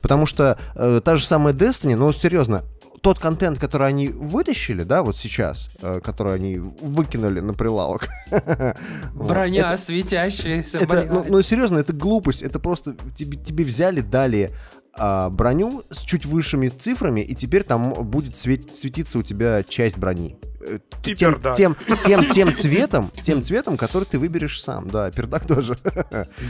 Потому 0.00 0.26
что 0.26 0.58
э, 0.74 1.00
та 1.04 1.16
же 1.16 1.24
самая 1.26 1.54
Destiny, 1.54 1.96
ну, 1.96 2.12
серьезно, 2.12 2.62
тот 3.02 3.18
контент, 3.18 3.58
который 3.58 3.88
они 3.88 4.08
вытащили, 4.08 4.84
да, 4.84 5.02
вот 5.02 5.16
сейчас, 5.16 5.68
э, 5.82 6.00
который 6.00 6.34
они 6.34 6.58
выкинули 6.58 7.40
на 7.40 7.52
прилавок. 7.52 8.08
Броня 9.14 9.76
светящаяся, 9.76 10.80
ну, 11.10 11.24
ну, 11.28 11.42
серьезно, 11.42 11.78
это 11.78 11.92
глупость. 11.92 12.42
Это 12.42 12.58
просто 12.58 12.94
тебе 13.16 13.64
взяли, 13.64 14.00
дали 14.00 14.52
а, 14.94 15.30
броню 15.30 15.82
с 15.90 16.00
чуть 16.00 16.26
высшими 16.26 16.68
цифрами, 16.68 17.20
и 17.20 17.34
теперь 17.34 17.64
там 17.64 17.92
будет 18.04 18.36
свет- 18.36 18.70
светиться 18.76 19.18
у 19.18 19.22
тебя 19.22 19.62
часть 19.62 19.98
брони. 19.98 20.38
Э, 20.64 20.78
И 21.04 21.14
Тем, 21.16 21.34
пердак. 21.34 21.56
тем, 21.56 21.76
тем, 22.04 22.24
тем 22.30 22.54
цветом, 22.54 23.10
тем 23.22 23.42
цветом, 23.42 23.76
который 23.76 24.04
ты 24.04 24.18
выберешь 24.18 24.60
сам. 24.60 24.88
Да, 24.88 25.10
пердак 25.10 25.46
тоже. 25.46 25.76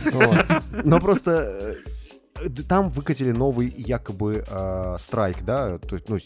Но 0.84 1.00
просто 1.00 1.76
э, 2.40 2.48
там 2.68 2.90
выкатили 2.90 3.30
новый 3.30 3.72
якобы 3.76 4.44
э, 4.48 4.96
страйк, 4.98 5.42
да, 5.42 5.78
то 5.78 5.94
есть, 5.96 6.08
ну, 6.08 6.18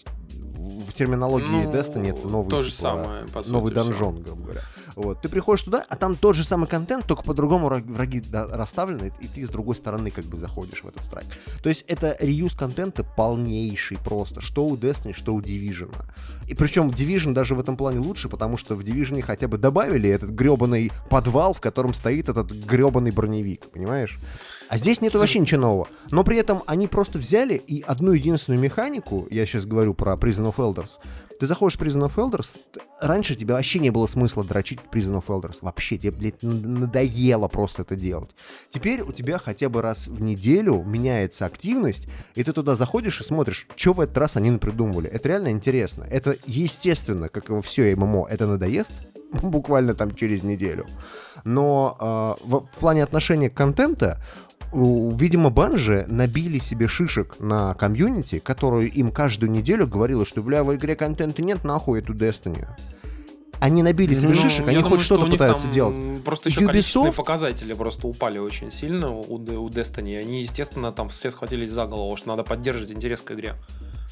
в 0.88 0.92
терминологии 0.94 1.64
Ну, 1.64 1.70
Destiny 1.72 2.10
это 2.18 2.28
новый, 2.28 2.48
то 2.50 2.62
же 2.62 2.70
типа, 2.70 2.82
самое, 2.82 3.24
по 3.26 3.42
сути, 3.42 3.52
новый 3.52 3.72
всё. 3.72 3.84
донжон, 3.84 4.22
грубо 4.22 4.42
говоря. 4.42 4.60
Вот, 4.96 5.20
ты 5.20 5.28
приходишь 5.28 5.62
туда, 5.62 5.84
а 5.90 5.94
там 5.96 6.16
тот 6.16 6.36
же 6.36 6.42
самый 6.42 6.66
контент, 6.66 7.06
только 7.06 7.22
по-другому 7.22 7.68
враг- 7.68 7.84
враги 7.84 8.22
расставлены, 8.32 9.12
и 9.20 9.28
ты 9.28 9.46
с 9.46 9.50
другой 9.50 9.76
стороны 9.76 10.10
как 10.10 10.24
бы 10.24 10.38
заходишь 10.38 10.82
в 10.82 10.88
этот 10.88 11.04
страйк. 11.04 11.26
То 11.62 11.68
есть 11.68 11.84
это 11.86 12.16
реюз 12.18 12.54
контента 12.54 13.04
полнейший 13.04 13.98
просто, 13.98 14.40
что 14.40 14.66
у 14.66 14.74
Destiny, 14.74 15.12
что 15.12 15.34
у 15.34 15.42
Division. 15.42 15.94
И 16.48 16.54
причем 16.54 16.88
Division 16.88 17.34
даже 17.34 17.54
в 17.54 17.60
этом 17.60 17.76
плане 17.76 17.98
лучше, 17.98 18.30
потому 18.30 18.56
что 18.56 18.74
в 18.74 18.80
Division 18.80 19.20
хотя 19.20 19.48
бы 19.48 19.58
добавили 19.58 20.08
этот 20.08 20.30
гребаный 20.30 20.90
подвал, 21.10 21.52
в 21.52 21.60
котором 21.60 21.92
стоит 21.92 22.30
этот 22.30 22.50
гребаный 22.52 23.10
броневик, 23.10 23.68
понимаешь? 23.70 24.18
А 24.68 24.78
здесь 24.78 25.00
нету 25.00 25.18
вообще 25.18 25.38
ничего 25.38 25.60
нового. 25.60 25.88
Но 26.10 26.24
при 26.24 26.38
этом 26.38 26.62
они 26.66 26.88
просто 26.88 27.18
взяли 27.18 27.54
и 27.54 27.82
одну 27.82 28.12
единственную 28.12 28.60
механику, 28.60 29.26
я 29.30 29.46
сейчас 29.46 29.64
говорю 29.66 29.94
про 29.94 30.14
Prison 30.14 30.52
of 30.52 30.56
Elders, 30.56 30.98
ты 31.38 31.46
заходишь 31.46 31.78
в 31.78 31.82
Prison 31.82 32.08
of 32.08 32.14
Elders, 32.16 32.56
раньше 33.00 33.34
тебе 33.36 33.54
вообще 33.54 33.78
не 33.78 33.90
было 33.90 34.06
смысла 34.06 34.42
дрочить 34.42 34.80
Prison 34.90 35.22
of 35.22 35.26
Elders. 35.26 35.58
Вообще, 35.60 35.98
тебе, 35.98 36.10
блядь, 36.10 36.42
надоело 36.42 37.48
просто 37.48 37.82
это 37.82 37.94
делать. 37.94 38.30
Теперь 38.70 39.02
у 39.02 39.12
тебя 39.12 39.38
хотя 39.38 39.68
бы 39.68 39.82
раз 39.82 40.08
в 40.08 40.22
неделю 40.22 40.82
меняется 40.82 41.44
активность, 41.46 42.08
и 42.34 42.42
ты 42.42 42.52
туда 42.52 42.74
заходишь 42.74 43.20
и 43.20 43.24
смотришь, 43.24 43.66
что 43.76 43.92
в 43.92 44.00
этот 44.00 44.16
раз 44.16 44.36
они 44.36 44.50
напридумывали. 44.50 45.10
Это 45.10 45.28
реально 45.28 45.48
интересно. 45.48 46.06
Это 46.10 46.36
естественно, 46.46 47.28
как 47.28 47.50
и 47.50 47.60
все 47.60 47.94
ММО, 47.94 48.28
это 48.30 48.46
надоест 48.46 48.92
буквально 49.42 49.94
там 49.94 50.14
через 50.14 50.42
неделю. 50.42 50.86
Но 51.44 51.96
э, 52.00 52.44
в, 52.48 52.60
в 52.72 52.78
плане 52.78 53.02
отношения 53.02 53.50
к 53.50 53.54
контента 53.54 54.20
у- 54.22 54.45
видимо, 54.72 55.50
банжи 55.50 56.04
набили 56.08 56.58
себе 56.58 56.88
шишек 56.88 57.38
на 57.40 57.74
комьюнити, 57.74 58.38
которую 58.38 58.90
им 58.90 59.10
каждую 59.10 59.50
неделю 59.50 59.86
говорила, 59.86 60.26
что, 60.26 60.42
бля, 60.42 60.64
в 60.64 60.74
игре 60.74 60.96
контента 60.96 61.42
нет, 61.42 61.64
нахуй 61.64 62.00
эту 62.00 62.14
Destiny. 62.14 62.66
Они 63.58 63.82
набили 63.82 64.14
себе 64.14 64.30
Ну, 64.30 64.36
шишек, 64.36 64.68
они 64.68 64.76
думаю, 64.76 64.90
хоть 64.90 65.00
что 65.00 65.14
что-то 65.14 65.28
них 65.28 65.38
пытаются 65.38 65.66
делать. 65.68 65.96
Просто 66.24 66.50
еще 66.50 66.66
количественные 66.66 67.10
Ubisoft, 67.10 67.16
показатели 67.16 67.72
просто 67.72 68.06
упали 68.06 68.38
очень 68.38 68.70
сильно 68.70 69.10
у, 69.10 69.22
у 69.22 69.68
Destiny. 69.68 70.18
Они, 70.18 70.42
естественно, 70.42 70.92
там 70.92 71.08
все 71.08 71.30
схватились 71.30 71.70
за 71.70 71.86
голову, 71.86 72.16
что 72.16 72.28
надо 72.28 72.42
поддерживать 72.42 72.92
интерес 72.92 73.22
к 73.22 73.32
игре. 73.32 73.54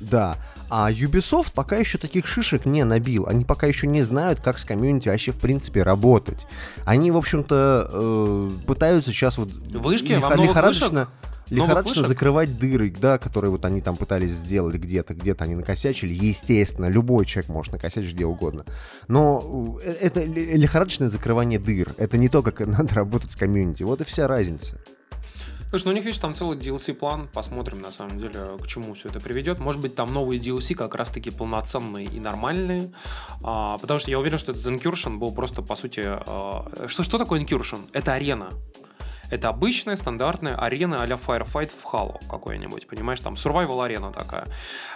Да. 0.00 0.36
А 0.70 0.90
Ubisoft 0.90 1.52
пока 1.54 1.76
еще 1.76 1.98
таких 1.98 2.26
шишек 2.26 2.64
не 2.66 2.84
набил. 2.84 3.26
Они 3.26 3.44
пока 3.44 3.66
еще 3.66 3.86
не 3.86 4.02
знают, 4.02 4.40
как 4.40 4.58
с 4.58 4.64
комьюнити 4.64 5.08
вообще 5.08 5.32
в 5.32 5.38
принципе 5.38 5.82
работать. 5.82 6.46
Они, 6.84 7.10
в 7.10 7.16
общем-то, 7.16 7.88
э, 7.92 8.50
пытаются 8.66 9.12
сейчас 9.12 9.38
вот 9.38 9.50
Вышки? 9.52 10.08
лихо- 10.08 10.20
Вам 10.20 10.42
лихорадочно, 10.42 11.08
лихорадочно 11.50 12.02
закрывать 12.08 12.58
дыры, 12.58 12.92
да, 12.98 13.18
которые 13.18 13.50
вот 13.50 13.64
они 13.64 13.80
там 13.82 13.96
пытались 13.96 14.30
сделать 14.30 14.76
где-то, 14.76 15.14
где-то 15.14 15.44
они 15.44 15.54
накосячили. 15.54 16.12
Естественно, 16.12 16.86
любой 16.86 17.24
человек 17.26 17.48
может 17.50 17.72
накосячить 17.72 18.14
где 18.14 18.24
угодно. 18.26 18.64
Но 19.08 19.78
э, 19.84 19.90
это 20.00 20.22
ли- 20.24 20.56
лихорадочное 20.56 21.08
закрывание 21.08 21.58
дыр. 21.60 21.94
Это 21.98 22.18
не 22.18 22.28
то, 22.28 22.42
как 22.42 22.60
надо 22.66 22.94
работать 22.94 23.30
с 23.30 23.36
комьюнити. 23.36 23.82
Вот 23.84 24.00
и 24.00 24.04
вся 24.04 24.26
разница. 24.26 24.80
Слушай, 25.74 25.86
ну 25.86 25.90
у 25.90 25.94
них, 25.94 26.04
видишь, 26.04 26.20
там 26.20 26.36
целый 26.36 26.56
DLC-план. 26.56 27.28
Посмотрим, 27.32 27.80
на 27.80 27.90
самом 27.90 28.16
деле, 28.16 28.58
к 28.62 28.66
чему 28.68 28.94
все 28.94 29.08
это 29.08 29.18
приведет. 29.18 29.58
Может 29.58 29.80
быть, 29.80 29.96
там 29.96 30.14
новые 30.14 30.40
DLC 30.40 30.76
как 30.76 30.94
раз-таки 30.94 31.32
полноценные 31.32 32.06
и 32.06 32.20
нормальные. 32.20 32.92
А, 33.42 33.76
потому 33.78 33.98
что 33.98 34.08
я 34.08 34.20
уверен, 34.20 34.38
что 34.38 34.52
этот 34.52 34.64
Incursion 34.66 35.16
был 35.16 35.32
просто, 35.32 35.62
по 35.62 35.74
сути... 35.74 36.00
а, 36.04 36.86
что, 36.86 37.02
что 37.02 37.18
такое 37.18 37.40
Incursion? 37.40 37.88
Это 37.92 38.12
арена. 38.12 38.50
Это 39.34 39.48
обычная 39.48 39.96
стандартная 39.96 40.54
арена 40.54 41.02
а-ля 41.02 41.16
Firefight 41.16 41.68
в 41.76 41.84
Halo 41.92 42.20
какой-нибудь, 42.30 42.86
понимаешь? 42.86 43.18
Там 43.18 43.34
survival 43.34 43.84
арена 43.84 44.12
такая. 44.12 44.46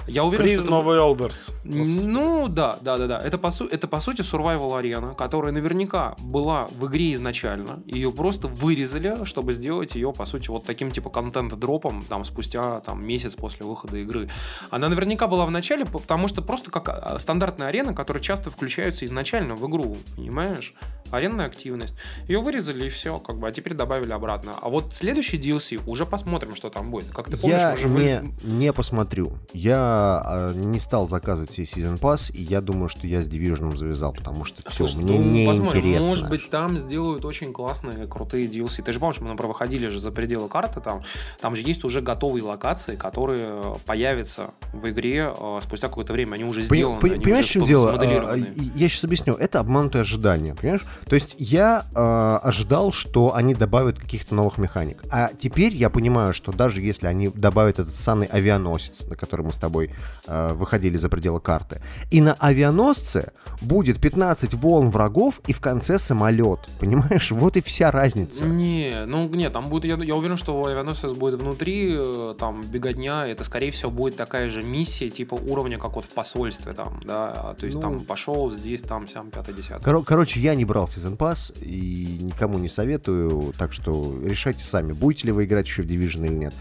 Я 0.06 0.22
уверен, 0.22 0.46
Prison 0.46 0.62
что... 0.62 0.80
это- 0.80 0.88
of 0.88 1.18
Elders. 1.18 1.52
Ну, 1.64 2.46
да, 2.46 2.78
да, 2.80 2.98
да, 2.98 3.08
да. 3.08 3.18
Это 3.18 3.36
по, 3.36 3.50
су- 3.50 3.66
это 3.66 3.88
по 3.88 3.98
сути 3.98 4.20
survival 4.20 4.78
арена, 4.78 5.14
которая 5.14 5.52
наверняка 5.52 6.14
была 6.20 6.68
в 6.70 6.86
игре 6.86 7.14
изначально. 7.14 7.82
Ее 7.84 8.12
просто 8.12 8.46
вырезали, 8.46 9.24
чтобы 9.24 9.52
сделать 9.54 9.96
ее, 9.96 10.12
по 10.12 10.24
сути, 10.24 10.50
вот 10.50 10.64
таким 10.64 10.92
типа 10.92 11.10
контент-дропом, 11.10 12.02
там, 12.08 12.24
спустя 12.24 12.78
там, 12.82 13.04
месяц 13.04 13.34
после 13.34 13.66
выхода 13.66 13.96
игры. 13.96 14.30
Она 14.70 14.88
наверняка 14.88 15.26
была 15.26 15.46
в 15.46 15.50
начале, 15.50 15.84
потому 15.84 16.28
что 16.28 16.42
просто 16.42 16.70
как 16.70 16.88
а, 16.90 17.18
стандартная 17.18 17.66
арена, 17.66 17.92
которая 17.92 18.22
часто 18.22 18.52
включается 18.52 19.04
изначально 19.04 19.56
в 19.56 19.68
игру, 19.68 19.96
понимаешь? 20.14 20.74
Аренная 21.10 21.46
активность. 21.46 21.94
Ее 22.28 22.40
вырезали 22.40 22.86
и 22.86 22.88
все, 22.88 23.18
как 23.18 23.38
бы, 23.38 23.48
а 23.48 23.50
теперь 23.50 23.74
добавили 23.74 24.12
обратно. 24.12 24.27
А 24.34 24.68
вот 24.68 24.94
следующий 24.94 25.38
DLC 25.38 25.80
уже 25.86 26.06
посмотрим, 26.06 26.54
что 26.54 26.70
там 26.70 26.90
будет. 26.90 27.08
Как 27.12 27.28
ты 27.28 27.36
помнишь, 27.36 27.58
я 27.58 27.74
уже 27.74 27.88
вы- 27.88 28.00
не, 28.44 28.52
не 28.66 28.72
посмотрю. 28.72 29.32
Я 29.52 30.22
э, 30.26 30.52
не 30.54 30.78
стал 30.78 31.08
заказывать 31.08 31.50
себе 31.52 31.66
Season 31.66 31.98
Pass, 32.00 32.32
и 32.32 32.42
я 32.42 32.60
думаю, 32.60 32.88
что 32.88 33.06
я 33.06 33.22
с 33.22 33.28
Division 33.28 33.76
завязал, 33.76 34.12
потому 34.12 34.44
что 34.44 34.62
все, 34.68 34.86
Слушай, 34.86 35.02
мне 35.02 35.18
ну, 35.18 35.24
не 35.24 35.46
посмотрим. 35.46 35.80
интересно. 35.80 36.08
Может 36.08 36.28
быть, 36.28 36.50
там 36.50 36.78
сделают 36.78 37.24
очень 37.24 37.52
классные, 37.52 38.06
крутые 38.06 38.46
DLC. 38.48 38.82
Ты 38.82 38.92
же 38.92 39.00
помнишь, 39.00 39.20
мы 39.20 39.28
например, 39.28 39.48
выходили 39.48 39.88
же 39.88 40.00
за 40.00 40.10
пределы 40.10 40.48
карты, 40.48 40.80
там, 40.80 41.02
там 41.40 41.54
же 41.56 41.62
есть 41.62 41.84
уже 41.84 42.00
готовые 42.00 42.42
локации, 42.42 42.96
которые 42.96 43.76
появятся 43.86 44.50
в 44.72 44.88
игре 44.88 45.32
э, 45.38 45.58
спустя 45.62 45.88
какое-то 45.88 46.12
время. 46.12 46.34
Они 46.34 46.44
уже 46.44 46.62
сделаны, 46.62 47.00
пони- 47.00 47.14
они 47.14 47.22
понимаешь, 47.24 47.46
в 47.46 47.48
уже 47.50 47.52
чем 47.54 47.64
дело? 47.64 47.92
А, 47.98 48.36
Я 48.36 48.88
сейчас 48.88 49.04
объясню. 49.04 49.34
Это 49.34 49.60
обманутое 49.60 50.02
ожидание, 50.02 50.54
понимаешь? 50.54 50.84
То 51.06 51.14
есть 51.14 51.34
я 51.38 51.84
а, 51.94 52.38
ожидал, 52.42 52.92
что 52.92 53.34
они 53.34 53.54
добавят 53.54 53.98
каких-то 54.18 54.34
новых 54.34 54.58
механик. 54.58 55.02
А 55.10 55.30
теперь 55.38 55.74
я 55.74 55.90
понимаю, 55.90 56.34
что 56.34 56.52
даже 56.52 56.80
если 56.80 57.06
они 57.06 57.28
добавят 57.28 57.78
этот 57.78 57.94
санный 57.94 58.26
авианосец, 58.26 59.06
на 59.06 59.16
который 59.16 59.46
мы 59.46 59.52
с 59.52 59.58
тобой 59.58 59.90
а, 60.26 60.54
выходили 60.54 60.96
за 60.96 61.08
пределы 61.08 61.40
карты, 61.40 61.80
и 62.10 62.20
на 62.20 62.34
авианосце 62.34 63.32
будет 63.60 64.00
15 64.00 64.54
волн 64.54 64.90
врагов 64.90 65.40
и 65.46 65.52
в 65.52 65.60
конце 65.60 65.98
самолет. 65.98 66.60
Понимаешь? 66.80 67.30
Вот 67.30 67.56
и 67.56 67.60
вся 67.60 67.90
разница. 67.90 68.44
Не, 68.44 69.04
ну 69.06 69.28
нет, 69.28 69.52
там 69.52 69.66
будет, 69.68 69.84
я, 69.84 69.96
я 70.04 70.14
уверен, 70.16 70.36
что 70.36 70.64
авианосец 70.66 71.12
будет 71.12 71.40
внутри, 71.40 71.94
э, 71.96 72.34
там 72.38 72.62
беготня, 72.62 73.26
это 73.26 73.44
скорее 73.44 73.70
всего 73.70 73.90
будет 73.90 74.16
такая 74.16 74.50
же 74.50 74.62
миссия, 74.62 75.08
типа 75.10 75.34
уровня, 75.34 75.78
как 75.78 75.94
вот 75.94 76.04
в 76.04 76.08
посольстве 76.10 76.72
там, 76.72 77.00
да, 77.04 77.28
А, 77.36 77.54
то 77.54 77.66
есть 77.66 77.76
Ну. 77.76 77.82
там 77.82 78.00
пошел 78.00 78.50
здесь, 78.50 78.82
там, 78.82 79.06
сям, 79.08 79.30
пятый, 79.30 79.54
десятый. 79.54 79.84
Коро- 79.84 80.02
короче, 80.04 80.40
я 80.40 80.54
не 80.54 80.64
брал 80.64 80.86
Season 80.86 81.16
Pass 81.16 81.52
и 81.62 82.18
никому 82.20 82.58
не 82.58 82.68
советую, 82.68 83.52
так 83.58 83.72
что 83.72 83.97
решайте 84.24 84.64
сами, 84.64 84.92
будете 84.92 85.26
ли 85.26 85.32
вы 85.32 85.44
играть 85.44 85.66
еще 85.66 85.82
в 85.82 85.86
Division 85.86 86.26
или 86.26 86.34
нет. 86.34 86.54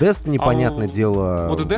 Destiny, 0.00 0.36
А 0.40 0.44
понятное 0.44 0.88
у- 0.88 0.90
дело, 0.90 1.46
вот 1.48 1.60
в, 1.60 1.62
в 1.64 1.70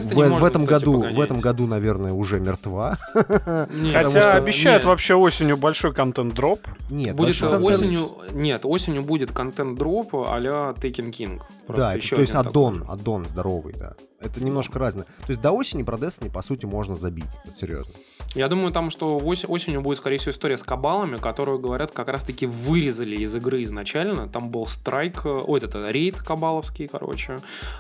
этом 0.45 0.63
кстати, 0.63 0.67
году, 0.67 0.93
в 0.99 1.03
погонять. 1.03 1.25
этом 1.27 1.41
году, 1.41 1.67
наверное, 1.67 2.13
уже 2.15 2.41
мертва. 2.41 2.97
Не, 3.15 3.93
Хотя 3.93 4.23
что- 4.23 4.33
обещают 4.33 4.83
нет. 4.83 4.87
вообще 4.89 5.15
осенью 5.15 5.59
большой 5.59 5.93
контент-дроп. 5.93 6.59
Нет, 6.89 7.15
Будет 7.15 7.39
контент- 7.39 7.65
осенью, 7.65 8.09
нет, 8.33 8.63
осенью 8.65 9.03
будет 9.03 9.31
контент-дроп 9.33 10.15
а-ля 10.27 10.73
Taken 10.81 11.11
King. 11.13 11.41
Просто 11.67 11.83
Да, 11.83 11.91
это, 11.91 11.99
еще 12.01 12.17
то 12.17 12.23
есть 12.23 12.35
аддон, 12.35 12.81
такой. 12.81 12.95
аддон 12.95 13.27
здоровый, 13.29 13.75
да. 13.79 13.93
Это 14.21 14.43
немножко 14.43 14.79
разное. 14.81 15.05
То 15.05 15.29
есть 15.29 15.41
до 15.41 15.53
осени 15.53 15.85
про 15.85 15.97
Destiny, 15.97 16.31
по 16.31 16.43
сути, 16.43 16.67
можно 16.67 16.95
забить. 16.97 17.25
Вот 17.45 17.57
серьезно. 17.57 17.93
Я 18.35 18.49
думаю, 18.49 18.73
там, 18.73 18.91
что 18.91 19.17
ось- 19.19 19.45
осенью 19.49 19.81
будет, 19.81 19.99
скорее 19.99 20.19
всего, 20.19 20.33
история 20.33 20.57
с 20.57 20.63
кабалами, 20.65 21.19
которую, 21.19 21.61
говорят, 21.61 21.93
как 21.93 22.09
раз-таки 22.09 22.47
вырезали 22.47 23.17
из 23.17 23.35
игры 23.35 23.63
изначально. 23.63 24.29
Там 24.29 24.51
был 24.51 24.67
страйк, 24.67 25.25
э, 25.25 25.29
ой, 25.47 25.61
это 25.61 25.89
рейд 25.91 26.17
кабаловский, 26.19 26.89
короче. 26.89 27.39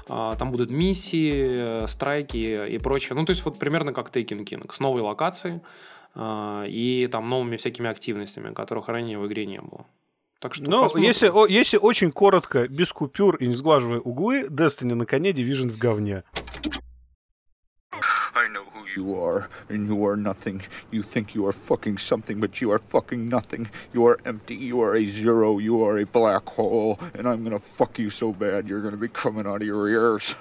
А, 0.09 0.37
Там 0.37 0.53
будут 0.53 0.71
миссии, 0.71 1.83
э, 1.83 1.87
страйки 1.89 2.69
и 2.69 2.79
прочее. 2.79 3.17
Ну, 3.17 3.25
то 3.25 3.31
есть 3.31 3.45
вот 3.45 3.59
примерно 3.59 3.93
как 3.93 4.11
Taken 4.15 4.45
King, 4.45 4.73
с 4.73 4.79
новой 4.81 5.03
локацией 5.03 5.61
а, 6.15 6.65
и 6.67 7.09
там 7.11 7.29
новыми 7.29 7.57
всякими 7.57 7.91
активностями, 7.91 8.55
которых 8.55 8.89
ранее 8.89 9.19
в 9.19 9.27
игре 9.27 9.45
не 9.47 9.61
было. 9.61 9.87
Так 10.41 10.55
что 10.55 10.65
Ну, 10.71 10.83
посмотрим. 10.83 11.05
если, 11.05 11.29
о- 11.29 11.47
если 11.47 11.79
очень 11.79 12.13
коротко, 12.13 12.69
без 12.69 12.93
купюр 12.93 13.37
и 13.37 13.47
не 13.49 13.55
сглаживая 13.55 13.99
углы, 13.99 14.47
Destiny 14.49 14.95
на 14.95 15.05
коне, 15.05 15.31
Division 15.33 15.69
в 15.69 15.79
говне. 15.79 16.23
I 17.93 18.47
know 18.47 18.63
who 18.73 18.85
you 18.97 19.17
are, 19.17 19.49
and 19.69 19.89
you 19.89 19.97
are 20.07 20.15
nothing. 20.17 20.63
You 20.93 21.03
think 21.03 21.35
you 21.35 21.45
are 21.47 21.55
fucking 21.69 21.99
something, 21.99 22.39
but 22.39 22.61
you 22.61 22.71
are 22.71 22.79
fucking 22.93 23.29
nothing. 23.29 23.67
You 23.93 24.07
are 24.07 24.19
empty. 24.25 24.55
You 24.55 24.81
are 24.81 24.95
a 24.95 25.05
zero. 25.05 25.59
You 25.59 25.83
are 25.85 25.99
a 25.99 26.05
black 26.07 26.45
hole, 26.47 27.01
and 27.15 27.27
I'm 27.27 27.43
gonna 27.43 27.61
fuck 27.77 27.99
you 27.99 28.11
so 28.11 28.33
bad 28.33 28.69
you're 28.69 28.81
gonna 28.83 28.97
be 28.97 29.09
coming 29.09 29.45
out 29.47 29.61
of 29.61 29.67
your 29.67 29.89
ears. 29.89 30.37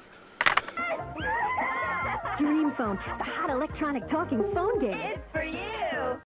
Dream 2.38 2.72
phone, 2.78 2.99
the 3.18 3.24
hot 3.24 3.49
electronic 3.49 4.07
talking 4.07 4.44
phone 4.53 4.80
game. 4.80 4.94
It's 4.94 5.28
for 5.32 5.44
you. 5.44 6.22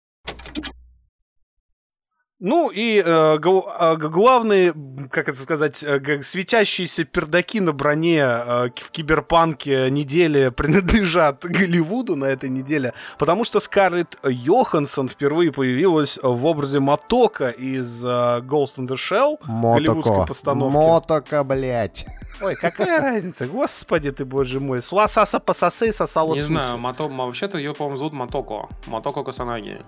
Ну 2.44 2.72
и 2.74 3.04
э, 3.06 3.38
э, 3.38 3.96
главные, 3.98 4.74
как 5.12 5.30
это 5.30 5.38
сказать, 5.38 5.84
э, 5.84 6.24
светящиеся 6.24 7.04
пердаки 7.04 7.60
на 7.60 7.72
броне 7.72 8.18
э, 8.20 8.70
в 8.76 8.90
киберпанке 8.90 9.92
недели 9.92 10.50
принадлежат 10.58 11.46
Голливуду 11.46 12.16
на 12.16 12.26
этой 12.26 12.50
неделе, 12.50 12.96
потому 13.20 13.44
что 13.44 13.60
Скарлетт 13.60 14.18
Йоханссон 14.28 15.08
впервые 15.08 15.52
появилась 15.52 16.18
в 16.22 16.46
образе 16.48 16.80
Мотока 16.80 17.50
из 17.50 18.04
э, 18.04 18.08
Ghost 18.08 18.78
in 18.78 18.88
the 18.88 18.96
Shell, 18.96 19.38
голливудской 19.46 20.12
Мотоко. 20.12 20.28
постановки. 20.28 20.76
Мотока, 20.76 21.44
блядь. 21.44 22.08
Ой, 22.42 22.56
какая 22.56 23.00
разница, 23.02 23.46
господи 23.46 24.12
ты, 24.12 24.26
боже 24.26 24.60
мой. 24.60 24.82
Сласаса 24.82 25.40
пососы, 25.40 25.92
сосала 25.92 26.34
Не 26.34 26.42
знаю, 26.42 26.80
Мото... 26.80 27.08
вообще-то 27.08 27.60
ее, 27.60 27.76
по-моему, 27.76 27.98
зовут 27.98 28.14
Мотоко. 28.14 28.68
Мотоко 28.88 29.24
Касанаги. 29.24 29.86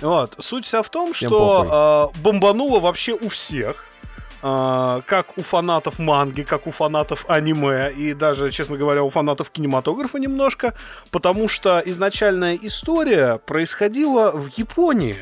Вот. 0.00 0.34
Суть 0.38 0.64
вся 0.64 0.82
в 0.82 0.88
том, 0.88 1.12
Всем 1.12 1.28
что 1.28 2.12
э, 2.14 2.20
бомбануло 2.20 2.80
вообще 2.80 3.12
у 3.12 3.28
всех. 3.28 3.86
Э, 4.42 5.02
как 5.06 5.36
у 5.36 5.42
фанатов 5.42 5.98
манги, 5.98 6.42
как 6.42 6.66
у 6.66 6.70
фанатов 6.70 7.26
аниме 7.28 7.92
и 7.92 8.14
даже, 8.14 8.50
честно 8.50 8.76
говоря, 8.76 9.02
у 9.02 9.10
фанатов 9.10 9.50
кинематографа 9.50 10.18
немножко, 10.18 10.74
потому 11.10 11.48
что 11.48 11.82
изначальная 11.84 12.58
история 12.60 13.38
происходила 13.44 14.30
в 14.32 14.48
Японии. 14.56 15.16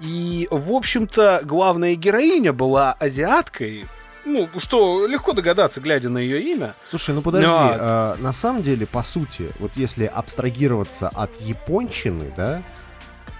И, 0.00 0.48
в 0.50 0.72
общем-то, 0.72 1.42
главная 1.44 1.94
героиня 1.94 2.52
была 2.52 2.92
азиаткой, 2.98 3.86
ну, 4.24 4.48
что 4.56 5.06
легко 5.06 5.32
догадаться, 5.32 5.80
глядя 5.80 6.08
на 6.08 6.18
ее 6.18 6.40
имя. 6.40 6.74
Слушай, 6.88 7.14
ну 7.14 7.22
подожди, 7.22 7.46
Да. 7.46 7.76
а, 7.78 8.16
на 8.18 8.32
самом 8.32 8.62
деле, 8.62 8.86
по 8.86 9.02
сути, 9.02 9.52
вот 9.58 9.72
если 9.76 10.06
абстрагироваться 10.06 11.10
от 11.14 11.34
японщины, 11.42 12.32
да, 12.36 12.62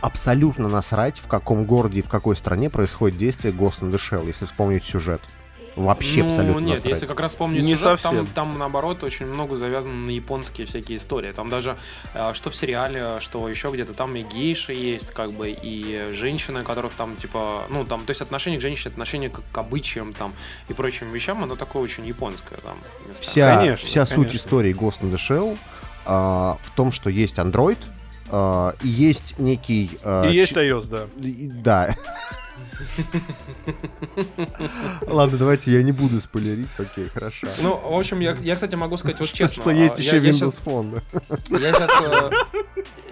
абсолютно 0.04 0.68
насрать, 0.68 1.18
в 1.18 1.28
каком 1.28 1.64
городе 1.64 2.00
и 2.00 2.02
в 2.02 2.08
какой 2.08 2.36
стране 2.36 2.68
происходит 2.68 3.16
действие 3.16 3.54
Ghost 3.54 3.80
in 3.80 3.90
the 3.90 3.98
Shell, 3.98 4.26
если 4.26 4.44
вспомнить 4.44 4.84
сюжет. 4.84 5.22
Вообще 5.76 6.20
ну, 6.20 6.26
абсолютно 6.26 6.60
нет, 6.60 6.70
насрать. 6.76 6.92
если 6.92 7.06
как 7.06 7.20
раз 7.20 7.34
помню 7.34 7.60
Не 7.60 7.74
сюжет, 7.74 8.00
совсем. 8.00 8.26
Там, 8.26 8.26
там 8.26 8.58
наоборот 8.58 9.02
очень 9.02 9.26
много 9.26 9.56
завязано 9.56 9.94
на 9.94 10.10
японские 10.10 10.66
всякие 10.66 10.98
истории. 10.98 11.32
Там 11.32 11.48
даже 11.48 11.76
э, 12.12 12.32
что 12.34 12.50
в 12.50 12.54
сериале, 12.54 13.18
что 13.18 13.48
еще 13.48 13.70
где-то, 13.70 13.94
там 13.94 14.14
и 14.14 14.22
гейши 14.22 14.72
есть, 14.72 15.10
как 15.10 15.32
бы, 15.32 15.50
и 15.50 16.10
женщины, 16.10 16.62
которых 16.62 16.92
там, 16.92 17.16
типа, 17.16 17.64
ну, 17.70 17.84
там, 17.84 18.04
то 18.04 18.10
есть 18.10 18.20
отношение 18.20 18.60
к 18.60 18.62
женщине, 18.62 18.92
отношение 18.92 19.30
к, 19.30 19.40
к 19.50 19.58
обычаям 19.58 20.12
там 20.12 20.32
и 20.68 20.74
прочим 20.74 21.10
вещам, 21.10 21.42
оно 21.42 21.56
такое 21.56 21.82
очень 21.82 22.06
японское 22.06 22.58
там. 22.58 22.76
Вся, 23.18 23.56
Конечно, 23.56 23.86
вся 23.86 24.06
суть 24.06 24.16
конечно. 24.16 24.36
истории 24.36 24.74
Ghost 24.74 25.00
in 25.00 25.10
the 25.10 25.16
Shell 25.16 25.58
а, 26.04 26.58
в 26.62 26.70
том, 26.76 26.92
что 26.92 27.10
есть 27.10 27.38
Android, 27.38 27.78
и 28.30 28.88
есть 28.88 29.38
некий... 29.38 29.90
а, 30.02 30.28
И 30.28 30.34
есть 30.34 30.52
iOS, 30.52 30.88
да. 30.88 31.06
Да. 31.62 31.96
Ладно, 35.06 35.38
давайте 35.38 35.72
я 35.72 35.82
не 35.82 35.92
буду 35.92 36.20
спойлерить. 36.20 36.68
Окей, 36.78 37.08
хорошо. 37.08 37.46
Ну, 37.62 37.76
в 37.76 37.98
общем, 37.98 38.20
я, 38.20 38.34
я 38.40 38.54
кстати, 38.54 38.74
могу 38.74 38.96
сказать 38.96 39.18
вот 39.20 39.28
Что- 39.28 39.38
честно. 39.38 39.62
что 39.62 39.70
есть 39.70 39.98
а, 39.98 40.02
еще 40.02 40.16
я- 40.16 40.22
Windows 40.30 40.60
Phone. 40.64 41.02
Я 41.50 41.72
сейчас... 41.72 41.90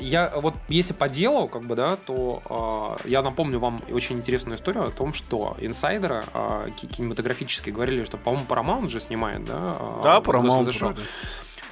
Я 0.00 0.32
вот, 0.36 0.54
если 0.68 0.92
по 0.94 1.08
делу, 1.08 1.48
как 1.48 1.62
бы, 1.62 1.76
да, 1.76 1.96
то 1.96 2.98
э, 3.04 3.08
я 3.08 3.22
напомню 3.22 3.60
вам 3.60 3.82
очень 3.90 4.16
интересную 4.16 4.58
историю 4.58 4.88
о 4.88 4.90
том, 4.90 5.14
что 5.14 5.56
инсайдеры 5.60 6.24
э, 6.34 6.68
ки- 6.76 6.86
кинематографические 6.86 7.72
говорили, 7.72 8.04
что, 8.04 8.16
по-моему, 8.16 8.44
Paramount 8.48 8.88
же 8.88 9.00
снимает, 9.00 9.44
да? 9.44 9.76
э, 9.78 10.00
Да, 10.02 10.18
Paramount 10.20 10.64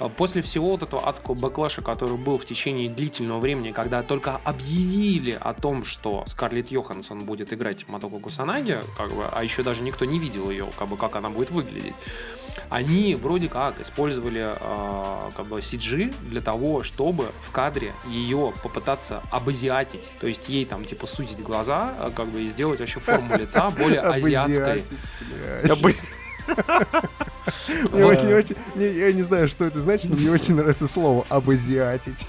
А 0.00 0.08
После 0.08 0.42
всего 0.42 0.70
вот 0.70 0.82
этого 0.82 1.06
адского 1.08 1.34
backlash 1.34 1.73
а, 1.73 1.82
который 1.82 2.16
был 2.16 2.38
в 2.38 2.44
течение 2.44 2.88
длительного 2.88 3.38
времени, 3.38 3.70
когда 3.70 4.02
только 4.02 4.36
объявили 4.44 5.36
о 5.38 5.54
том, 5.54 5.84
что 5.84 6.24
Скарлетт 6.26 6.70
Йоханссон 6.70 7.24
будет 7.24 7.52
играть 7.52 7.86
Мотоко 7.86 8.18
Кусанаги, 8.18 8.78
как 8.96 9.14
бы, 9.14 9.24
а 9.30 9.44
еще 9.44 9.62
даже 9.62 9.82
никто 9.82 10.04
не 10.04 10.18
видел 10.18 10.50
ее, 10.50 10.68
как 10.78 10.88
бы, 10.88 10.96
как 10.96 11.16
она 11.16 11.28
будет 11.28 11.50
выглядеть, 11.50 11.94
они 12.70 13.14
вроде 13.14 13.48
как 13.48 13.80
использовали 13.80 14.54
э, 14.54 15.30
как 15.36 15.46
бы 15.46 15.58
CG 15.58 16.14
для 16.28 16.40
того, 16.40 16.82
чтобы 16.82 17.30
в 17.42 17.50
кадре 17.50 17.92
ее 18.06 18.54
попытаться 18.62 19.22
обазиатить, 19.30 20.08
то 20.20 20.26
есть 20.26 20.48
ей 20.48 20.64
там 20.64 20.84
типа 20.84 21.06
сузить 21.06 21.42
глаза, 21.42 21.94
а, 21.98 22.10
как 22.10 22.28
бы 22.28 22.42
и 22.42 22.48
сделать 22.48 22.80
вообще 22.80 23.00
форму 23.00 23.36
лица 23.38 23.70
более 23.70 24.00
азиатской. 24.00 24.82
Мне 27.92 28.04
Вот. 28.04 28.12
очень- 28.18 28.32
очень- 28.34 28.56
не- 28.74 28.86
Я 28.92 29.12
не 29.12 29.22
знаю, 29.22 29.48
что 29.48 29.64
это 29.64 29.80
значит, 29.80 30.10
но 30.10 30.16
мне 30.16 30.30
очень 30.30 30.54
нравится 30.54 30.86
слово 30.86 31.24
«обазиатить». 31.28 32.26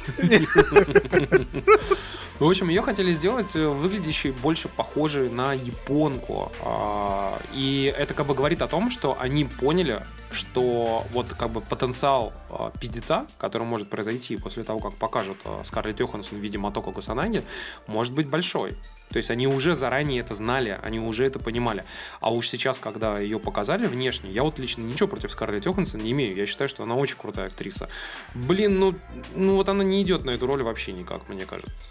В 2.39 2.43
общем, 2.45 2.69
ее 2.69 2.81
хотели 2.81 3.11
сделать 3.14 3.56
э, 3.56 3.68
выглядящей 3.68 4.31
больше 4.31 4.68
похожей 4.68 5.30
на 5.30 5.53
японку. 5.53 6.52
А, 6.61 7.39
И 7.53 7.93
это 7.95 8.15
как 8.15 8.26
бы 8.26 8.34
говорит 8.34 8.61
о 8.64 8.68
том, 8.68 8.89
что 8.89 9.15
они 9.19 9.45
поняли, 9.45 10.02
что 10.31 11.06
вот 11.11 11.34
как 11.38 11.52
бы 11.52 11.61
потенциал 11.61 12.34
а, 12.49 12.72
пиздеца, 12.80 13.27
который 13.38 13.64
может 13.68 13.89
произойти 13.89 14.38
после 14.38 14.64
того, 14.64 14.80
как 14.80 14.95
покажут 14.95 15.38
а, 15.45 15.61
Скарлетт 15.64 15.99
Йоханссон 15.99 16.39
в 16.39 16.41
виде 16.41 16.57
Матоко 16.57 16.91
Кусанаги, 16.91 17.43
может 17.85 18.14
быть 18.14 18.27
большой. 18.27 18.76
То 19.12 19.18
есть 19.18 19.30
они 19.30 19.48
уже 19.48 19.76
заранее 19.76 20.22
это 20.22 20.34
знали, 20.34 20.80
они 20.82 21.00
уже 21.00 21.26
это 21.26 21.40
понимали. 21.40 21.84
А 22.20 22.32
уж 22.32 22.48
сейчас, 22.48 22.80
когда 22.80 23.20
ее 23.20 23.40
показали 23.40 23.88
внешне, 23.88 24.32
я 24.32 24.44
вот 24.44 24.58
лично 24.60 24.82
ничего 24.84 25.08
против 25.08 25.32
Скарлетт 25.32 25.66
Йоханссон 25.66 26.00
не 26.00 26.12
имею. 26.12 26.36
Я 26.36 26.46
считаю, 26.46 26.70
что 26.70 26.84
она 26.84 26.96
очень 26.96 27.18
крутая 27.18 27.48
актриса. 27.48 27.90
Блин, 28.34 28.80
ну, 28.80 28.96
ну 29.36 29.56
вот 29.56 29.70
она 29.70 29.84
не 29.84 30.02
идет 30.02 30.24
на 30.26 30.32
эту 30.32 30.46
роль 30.48 30.64
вообще 30.64 30.94
никак, 30.94 31.28
мне 31.28 31.46
кажется. 31.46 31.90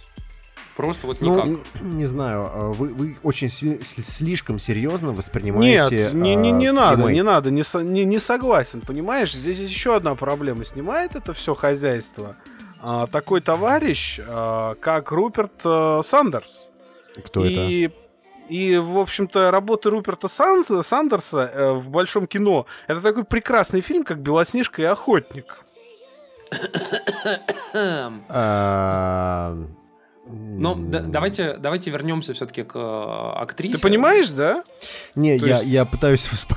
Просто 0.76 1.06
вот 1.08 1.20
никак. 1.20 1.44
Ну, 1.44 1.60
не 1.82 2.06
знаю, 2.06 2.48
а 2.50 2.72
вы, 2.72 2.88
вы 2.94 3.18
очень 3.22 3.50
сильно- 3.50 3.76
сли- 3.84 4.02
слишком 4.02 4.58
серьезно 4.58 5.12
воспринимаете 5.12 6.04
Нет, 6.04 6.14
не, 6.14 6.34
не, 6.34 6.52
не 6.52 6.68
а, 6.68 6.72
надо, 6.72 7.02
ремейк. 7.02 7.14
не 7.16 7.22
надо, 7.22 7.50
не, 7.50 7.62
со- 7.62 7.82
не, 7.82 8.06
не 8.06 8.18
согласен, 8.18 8.80
понимаешь? 8.80 9.34
Здесь 9.34 9.58
есть 9.58 9.70
еще 9.72 9.94
одна 9.94 10.14
проблема. 10.14 10.64
Снимает 10.64 11.16
это 11.16 11.34
все 11.34 11.54
хозяйство 11.54 12.36
а, 12.80 13.06
такой 13.08 13.42
товарищ, 13.42 14.20
а, 14.26 14.74
как 14.76 15.10
Руперт 15.12 15.52
а, 15.66 16.00
Сандерс. 16.02 16.69
Кто 17.24 17.44
и, 17.44 17.90
И, 18.48 18.76
в 18.78 18.98
общем-то, 18.98 19.50
работа 19.50 19.90
Руперта 19.90 20.26
Санс- 20.28 20.82
Сандерса 20.82 21.50
э, 21.54 21.72
в 21.72 21.88
большом 21.90 22.26
кино 22.26 22.66
это 22.88 23.00
такой 23.00 23.24
прекрасный 23.24 23.80
фильм, 23.80 24.02
как 24.04 24.18
Белоснежка 24.20 24.82
и 24.82 24.86
охотник. 24.86 25.64
А, 28.28 29.54
Ну, 30.32 30.74
да- 30.76 31.00
давайте, 31.00 31.56
давайте 31.56 31.90
вернемся 31.90 32.32
все-таки 32.34 32.62
к 32.62 32.76
э, 32.76 33.32
актрисе. 33.42 33.76
Ты 33.76 33.82
понимаешь, 33.82 34.30
да? 34.30 34.62
Не, 35.16 35.36
То 35.38 35.46
я, 35.46 35.56
есть- 35.56 35.68
я 35.68 35.84
пытаюсь 35.84 36.20
всп- 36.28 36.54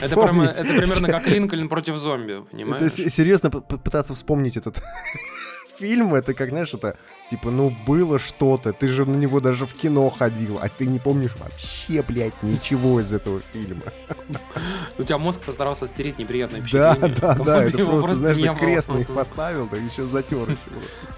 Это, 0.00 0.14
прямо- 0.14 0.46
вспомнить. 0.48 0.50
это 0.70 0.80
примерно 0.80 1.08
как 1.08 1.26
Линкольн 1.26 1.68
против 1.68 1.96
зомби, 1.96 2.44
понимаешь? 2.50 2.80
Это 2.82 2.88
с- 2.90 3.10
серьезно 3.14 3.50
пытаться 3.50 4.14
вспомнить 4.14 4.56
этот 4.56 4.80
фильм, 5.78 6.14
это 6.14 6.34
как, 6.34 6.50
знаешь, 6.50 6.72
это 6.74 6.96
типа, 7.30 7.50
ну 7.50 7.74
было 7.86 8.18
что-то, 8.18 8.72
ты 8.72 8.88
же 8.88 9.04
на 9.04 9.16
него 9.16 9.40
даже 9.40 9.66
в 9.66 9.74
кино 9.74 10.08
ходил, 10.10 10.58
а 10.60 10.68
ты 10.68 10.86
не 10.86 10.98
помнишь 10.98 11.36
вообще, 11.38 12.02
блядь, 12.02 12.42
ничего 12.42 13.00
из 13.00 13.12
этого 13.12 13.40
фильма. 13.52 13.82
У 14.98 15.02
тебя 15.02 15.18
мозг 15.18 15.40
постарался 15.40 15.86
стереть 15.86 16.18
неприятные 16.18 16.62
Да, 16.72 16.94
впечатления. 16.94 17.16
да, 17.20 17.32
да, 17.32 17.34
будто 17.34 17.52
это 17.52 17.86
просто, 17.86 18.14
знаешь, 18.14 18.58
крест 18.58 18.88
на 18.88 18.96
них 18.98 19.08
поставил, 19.08 19.68
да 19.68 19.76
еще 19.76 20.02
затер. 20.04 20.56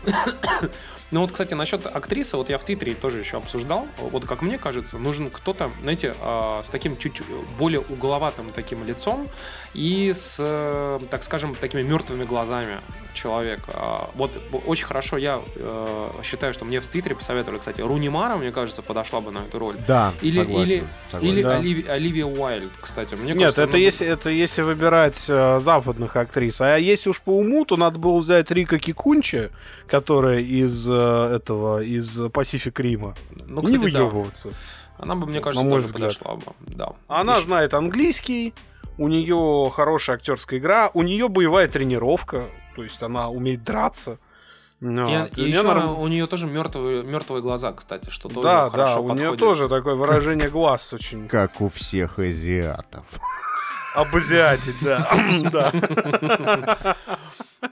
Ну 1.11 1.21
вот, 1.21 1.33
кстати, 1.33 1.55
насчет 1.55 1.87
актрисы, 1.87 2.37
вот 2.37 2.51
я 2.51 2.59
в 2.59 2.65
Твиттере 2.65 2.93
тоже 2.95 3.19
еще 3.19 3.39
обсуждал. 3.39 3.87
Вот 3.99 4.27
как 4.27 4.43
мне 4.43 4.59
кажется, 4.59 4.99
нужен 4.99 5.31
кто-то, 5.31 5.71
знаете, 5.83 6.15
а, 6.21 6.63
с 6.63 6.69
таким 6.69 6.99
чуть 6.99 7.23
более 7.59 7.81
угловатым 7.81 8.51
таким 8.55 8.85
лицом 8.85 9.27
и 9.73 10.13
с, 10.15 10.37
э, 10.39 10.99
так 11.11 11.23
скажем, 11.23 11.55
такими 11.55 11.81
мертвыми 11.81 12.25
глазами 12.25 12.81
человек. 13.15 13.61
А, 13.69 14.11
Вот 14.15 14.39
очень 14.67 14.85
хорошо, 14.85 15.17
я 15.17 15.41
э, 15.57 16.11
считаю, 16.23 16.53
что 16.53 16.65
мне 16.67 16.79
в 16.81 16.87
Твиттере 16.87 17.15
посоветовали, 17.17 17.59
кстати, 17.59 17.81
Руни 17.81 18.09
Мара, 18.11 18.37
мне 18.37 18.53
кажется, 18.53 18.83
подошла 18.83 19.21
бы 19.23 19.31
на 19.31 19.39
эту 19.39 19.59
роль. 19.59 19.77
Да, 19.87 20.13
или, 20.21 20.41
согласен, 20.41 20.63
или, 20.73 20.85
согласен. 21.11 21.35
или 21.37 21.43
Да. 21.43 21.59
Оливи- 21.59 21.89
Оливия 21.89 22.27
Уайльд, 22.27 22.71
кстати. 22.81 23.15
Мне 23.15 23.33
Нет, 23.33 23.39
кажется, 23.45 23.63
это 23.63 23.73
бы- 23.73 23.79
если, 23.79 24.07
это 24.07 24.29
если 24.31 24.61
выбирать 24.63 25.25
э, 25.31 25.59
западных 25.61 26.17
актрис. 26.17 26.61
А 26.61 26.77
если 26.77 27.09
уж 27.11 27.21
по 27.23 27.31
уму, 27.31 27.65
то 27.65 27.77
надо 27.77 27.99
было 27.99 28.19
взять 28.19 28.51
Рика 28.51 28.79
Кикунчи, 28.79 29.51
которая 29.87 30.41
из 30.41 30.89
э, 30.89 30.98
этого, 30.99 31.83
из 31.83 32.21
Pacific 32.21 32.81
Рима. 32.83 33.15
Ну, 33.47 33.63
И 33.63 33.67
не 33.67 33.77
кстати, 33.79 33.93
да. 33.93 34.05
выебываться. 34.05 34.49
Она 34.99 35.15
бы, 35.15 35.27
мне 35.27 35.41
кажется, 35.41 35.65
На 35.65 35.71
мой 35.71 35.79
тоже 35.81 35.93
взгляд. 35.93 36.19
подошла 36.19 36.35
бы. 36.37 36.53
Да. 36.75 36.93
Она 37.09 37.35
Еще- 37.35 37.45
знает 37.45 37.75
английский, 37.75 38.53
у 38.99 39.09
нее 39.09 39.71
хорошая 39.73 40.17
актерская 40.17 40.59
игра, 40.59 40.91
у 40.95 41.03
нее 41.03 41.29
боевая 41.29 41.69
тренировка, 41.69 42.47
то 42.75 42.83
есть 42.83 43.03
она 43.03 43.29
умеет 43.29 43.63
драться. 43.65 44.19
Ну, 44.81 45.09
И, 45.09 45.13
и 45.13 45.41
У 45.43 45.45
неё 45.47 45.49
еще 45.49 45.63
норм- 45.63 45.99
у 45.99 46.07
нее 46.07 46.27
тоже 46.29 46.47
мертвые, 46.47 47.03
мертвые 47.03 47.43
глаза, 47.43 47.73
кстати, 47.73 48.11
что 48.11 48.29
тоже 48.29 48.43
Да, 48.47 48.65
да, 48.65 48.71
хорошо 48.71 49.03
у 49.03 49.07
нее 49.07 49.31
подходит. 49.31 49.41
тоже 49.41 49.69
такое 49.69 49.95
выражение 49.97 50.49
глаз 50.49 50.93
очень 50.93 51.27
Как 51.29 51.61
у 51.61 51.69
всех 51.69 52.19
азиатов. 52.21 53.05
Обазиатить, 53.95 54.77
да. 54.83 55.09
Да. 55.51 56.97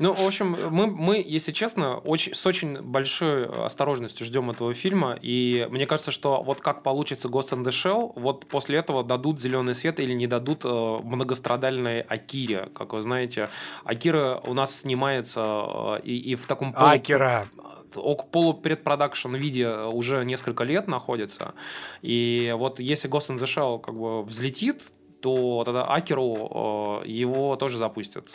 Ну, 0.01 0.15
в 0.15 0.27
общем, 0.27 0.57
мы, 0.71 0.89
мы, 0.89 1.23
если 1.25 1.53
честно, 1.53 1.99
очень, 1.99 2.35
с 2.35 2.45
очень 2.45 2.81
большой 2.83 3.47
осторожностью 3.47 4.27
ждем 4.27 4.51
этого 4.51 4.75
фильма. 4.75 5.17
И 5.23 5.67
мне 5.71 5.87
кажется, 5.87 6.11
что 6.11 6.43
вот 6.43 6.61
как 6.61 6.83
получится 6.83 7.29
Ghost 7.29 7.51
in 7.51 7.63
the 7.63 7.69
Shell, 7.71 8.13
вот 8.17 8.47
после 8.47 8.79
этого 8.79 9.05
дадут 9.05 9.41
зеленый 9.41 9.77
свет 9.77 10.01
или 10.01 10.13
не 10.13 10.27
дадут 10.27 10.65
э, 10.65 10.69
многострадальной 11.05 12.01
Акире. 12.01 12.69
Как 12.75 12.95
вы 12.95 13.03
знаете, 13.03 13.49
Акира 13.85 14.41
у 14.45 14.55
нас 14.55 14.81
снимается 14.81 15.45
э, 15.47 16.01
и, 16.03 16.17
и 16.33 16.35
в 16.35 16.47
таком 16.47 16.73
полу- 16.73 16.91
Акера. 16.91 17.47
ок- 17.95 18.29
полупредпродакшн 18.33 19.37
виде 19.37 19.69
уже 19.71 20.25
несколько 20.25 20.65
лет 20.65 20.89
находится. 20.89 21.55
И 22.03 22.53
вот 22.59 22.81
если 22.81 23.09
Ghost 23.09 23.31
in 23.31 23.39
the 23.39 23.45
Shell 23.45 23.81
как 23.81 23.95
бы 23.95 24.25
взлетит, 24.25 24.83
то 25.21 25.63
тогда 25.65 25.85
Акеру 25.85 27.03
э, 27.05 27.09
его 27.09 27.57
тоже 27.57 27.79
запустят. 27.79 28.29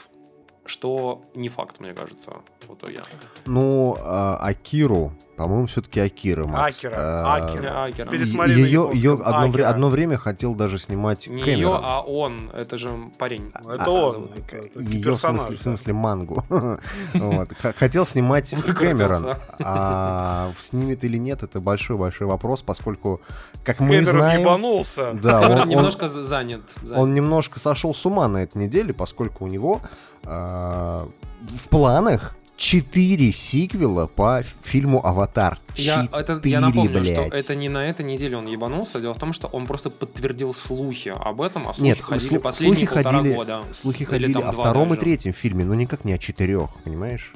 Что 0.64 1.24
не 1.34 1.50
факт, 1.50 1.80
мне 1.80 1.94
кажется, 1.94 2.34
в 2.68 2.76
итоге. 2.76 3.02
Ну, 3.46 3.98
а, 4.00 4.38
Акиру, 4.38 5.12
по-моему, 5.36 5.66
все-таки 5.66 6.00
Акира, 6.00 6.46
Макс. 6.46 6.78
Акера, 6.78 6.94
А. 6.98 7.86
Акера. 7.86 8.10
Пересмотри 8.12 8.54
на 8.62 8.66
Ее, 8.68 8.92
ее 8.94 9.14
одно, 9.24 9.48
вре- 9.50 9.66
одно 9.66 9.90
время 9.90 10.18
хотел 10.18 10.54
даже 10.54 10.78
снимать 10.78 11.26
Не 11.28 11.42
Кэмерон. 11.42 11.58
ее, 11.74 11.80
а 11.84 12.02
он. 12.02 12.52
Это 12.54 12.78
же 12.78 12.92
парень. 13.18 13.52
Это 13.68 13.86
А, 13.86 13.90
он. 13.90 14.30
это- 14.36 14.56
это 14.58 14.80
Ее 14.82 15.00
в 15.02 15.04
персонаж, 15.04 15.42
смысле, 15.42 15.56
в 15.56 15.58
да. 15.58 15.64
смысле 15.64 15.94
мангу. 15.94 16.44
Вот. 17.16 17.50
Хотел 17.76 18.06
снимать 18.06 18.50
Кэмерон. 18.52 19.36
А 19.64 20.52
снимет 20.62 21.04
или 21.04 21.18
нет, 21.18 21.42
это 21.42 21.60
большой-большой 21.60 22.28
вопрос, 22.28 22.62
поскольку, 22.62 23.20
как 23.66 23.80
мы 23.80 23.96
Кэмерон 23.96 24.12
знаем... 24.12 24.42
ебанулся. 24.42 25.14
Да, 25.14 25.40
Кэмерон 25.40 25.54
он- 25.56 25.62
он- 25.64 25.70
немножко 25.70 26.08
за- 26.08 26.24
занят. 26.24 26.62
занят. 26.84 26.98
Он 27.02 27.16
немножко 27.16 27.60
сошел 27.60 27.96
с 27.96 28.06
ума 28.06 28.28
на 28.28 28.44
этой 28.44 28.60
неделе, 28.60 28.94
поскольку 28.94 29.46
у 29.46 29.48
него 29.48 29.82
а, 30.26 31.07
в 31.41 31.69
планах 31.69 32.35
четыре 32.57 33.34
сиквела 33.34 34.06
по 34.06 34.43
фильму 34.61 35.03
«Аватар». 35.03 35.60
Я, 35.76 36.07
это, 36.14 36.35
Четыре, 36.35 36.52
я 36.52 36.60
напомню, 36.60 37.03
что 37.03 37.15
блядь. 37.23 37.34
это 37.34 37.56
не 37.56 37.69
на 37.69 37.88
этой 37.88 38.06
неделе 38.06 38.38
он 38.38 38.45
ебанулся. 38.45 38.99
Дело 39.02 39.14
в 39.15 39.18
том, 39.19 39.34
что 39.34 39.48
он 39.48 39.65
просто 39.65 39.89
подтвердил 39.89 40.53
слухи 40.53 41.10
об 41.10 41.41
этом, 41.41 41.68
а 41.68 41.73
слухи 41.73 41.88
Нет, 41.89 42.02
ходили 42.02 42.34
слу- 42.34 42.39
последние 42.39 42.85
слухи 42.88 42.93
полтора 43.03 43.18
ходили, 43.19 43.35
года. 43.35 43.61
слухи 43.73 43.98
Или 44.03 44.06
ходили 44.06 44.41
о 44.41 44.52
втором 44.52 44.85
и 44.85 44.89
даже. 44.89 44.99
третьем 45.02 45.34
фильме, 45.34 45.65
но 45.65 45.73
никак 45.73 46.06
не 46.06 46.14
о 46.14 46.18
четырех, 46.19 46.69
понимаешь? 46.84 47.34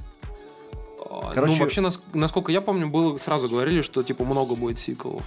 А, 1.09 1.31
Короче- 1.33 1.53
Ну, 1.53 1.59
вообще, 1.59 1.81
нас- 1.81 1.99
насколько 2.13 2.51
я 2.51 2.61
помню, 2.61 2.87
было 2.89 3.17
сразу 3.17 3.49
говорили, 3.49 3.81
что 3.81 4.03
типа 4.03 4.23
много 4.25 4.53
будет 4.55 4.77
сиквелов. 4.79 5.23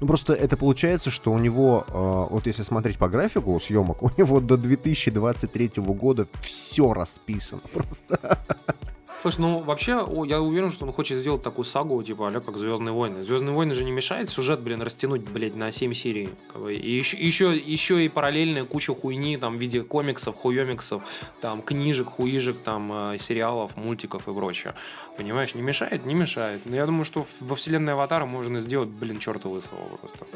Ну 0.00 0.06
просто 0.06 0.32
это 0.32 0.56
получается, 0.56 1.10
что 1.10 1.32
у 1.32 1.38
него, 1.38 1.84
э, 1.88 2.32
вот 2.32 2.46
если 2.46 2.62
смотреть 2.62 2.98
по 2.98 3.08
графику 3.08 3.58
съемок, 3.60 4.02
у 4.02 4.10
него 4.16 4.40
до 4.40 4.56
2023 4.56 5.72
года 5.76 6.26
все 6.40 6.92
расписано 6.92 7.62
просто. 7.72 8.38
Слушай, 9.22 9.40
ну 9.40 9.58
вообще, 9.58 9.92
я 10.26 10.40
уверен, 10.40 10.70
что 10.70 10.84
он 10.84 10.92
хочет 10.92 11.18
сделать 11.18 11.42
такую 11.42 11.64
сагу, 11.64 12.02
типа, 12.02 12.28
а 12.28 12.40
как 12.40 12.56
Звездные 12.56 12.92
войны. 12.92 13.24
Звездные 13.24 13.54
войны 13.54 13.74
же 13.74 13.84
не 13.84 13.90
мешает 13.90 14.30
сюжет, 14.30 14.60
блин, 14.60 14.82
растянуть, 14.82 15.22
блядь, 15.22 15.56
на 15.56 15.72
7 15.72 15.94
серий. 15.94 16.28
И 16.68 16.90
еще, 16.90 17.16
еще, 17.16 17.56
еще 17.56 18.04
и 18.04 18.08
параллельная 18.08 18.64
куча 18.64 18.94
хуйни, 18.94 19.36
там, 19.36 19.56
в 19.56 19.60
виде 19.60 19.82
комиксов, 19.82 20.36
хуемиксов, 20.36 21.02
там, 21.40 21.62
книжек, 21.62 22.06
хуижек, 22.06 22.58
там, 22.58 22.92
э, 22.92 23.18
сериалов, 23.18 23.76
мультиков 23.76 24.28
и 24.28 24.34
прочее. 24.34 24.74
Понимаешь, 25.16 25.54
не 25.54 25.62
мешает? 25.62 26.06
Не 26.06 26.14
мешает. 26.14 26.60
Но 26.64 26.76
я 26.76 26.86
думаю, 26.86 27.04
что 27.04 27.26
во 27.40 27.56
вселенной 27.56 27.94
Аватара 27.94 28.26
можно 28.26 28.60
сделать, 28.60 28.88
блин, 28.88 29.18
черта 29.18 29.48
лысого 29.48 29.96
просто. 29.96 30.26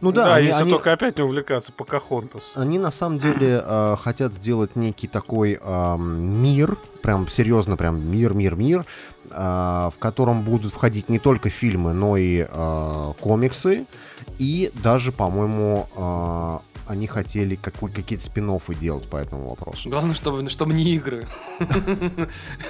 Ну 0.00 0.12
да, 0.12 0.24
да, 0.24 0.34
они- 0.36 0.46
если 0.48 0.62
они- 0.62 0.70
только 0.72 0.92
опять 0.92 1.16
не 1.16 1.22
увлекаться 1.22 1.72
Покахонтас. 1.72 2.52
Они 2.56 2.78
на 2.78 2.90
самом 2.90 3.18
деле 3.18 3.62
э, 3.66 3.96
хотят 3.98 4.34
сделать 4.34 4.76
некий 4.76 5.08
такой 5.08 5.58
эм, 5.62 6.42
мир, 6.42 6.76
прям 7.02 7.28
серьезно, 7.28 7.76
прям 7.76 8.00
мир, 8.10 8.34
мир, 8.34 8.54
мир, 8.54 8.84
э, 9.30 9.34
в 9.34 9.94
котором 9.98 10.42
будут 10.42 10.72
входить 10.72 11.08
не 11.08 11.18
только 11.18 11.50
фильмы, 11.50 11.92
но 11.92 12.16
и 12.16 12.46
э, 12.48 13.12
комиксы, 13.20 13.86
и 14.38 14.70
даже, 14.74 15.12
по-моему, 15.12 15.88
э, 15.96 16.58
они 16.92 17.06
хотели 17.06 17.56
какой- 17.56 17.90
какие-то 17.90 18.24
спин 18.24 18.50
делать 18.80 19.08
по 19.08 19.16
этому 19.16 19.48
вопросу. 19.48 19.88
Главное, 19.90 20.14
чтобы, 20.14 20.48
чтобы 20.48 20.74
не 20.74 20.94
игры. 20.94 21.26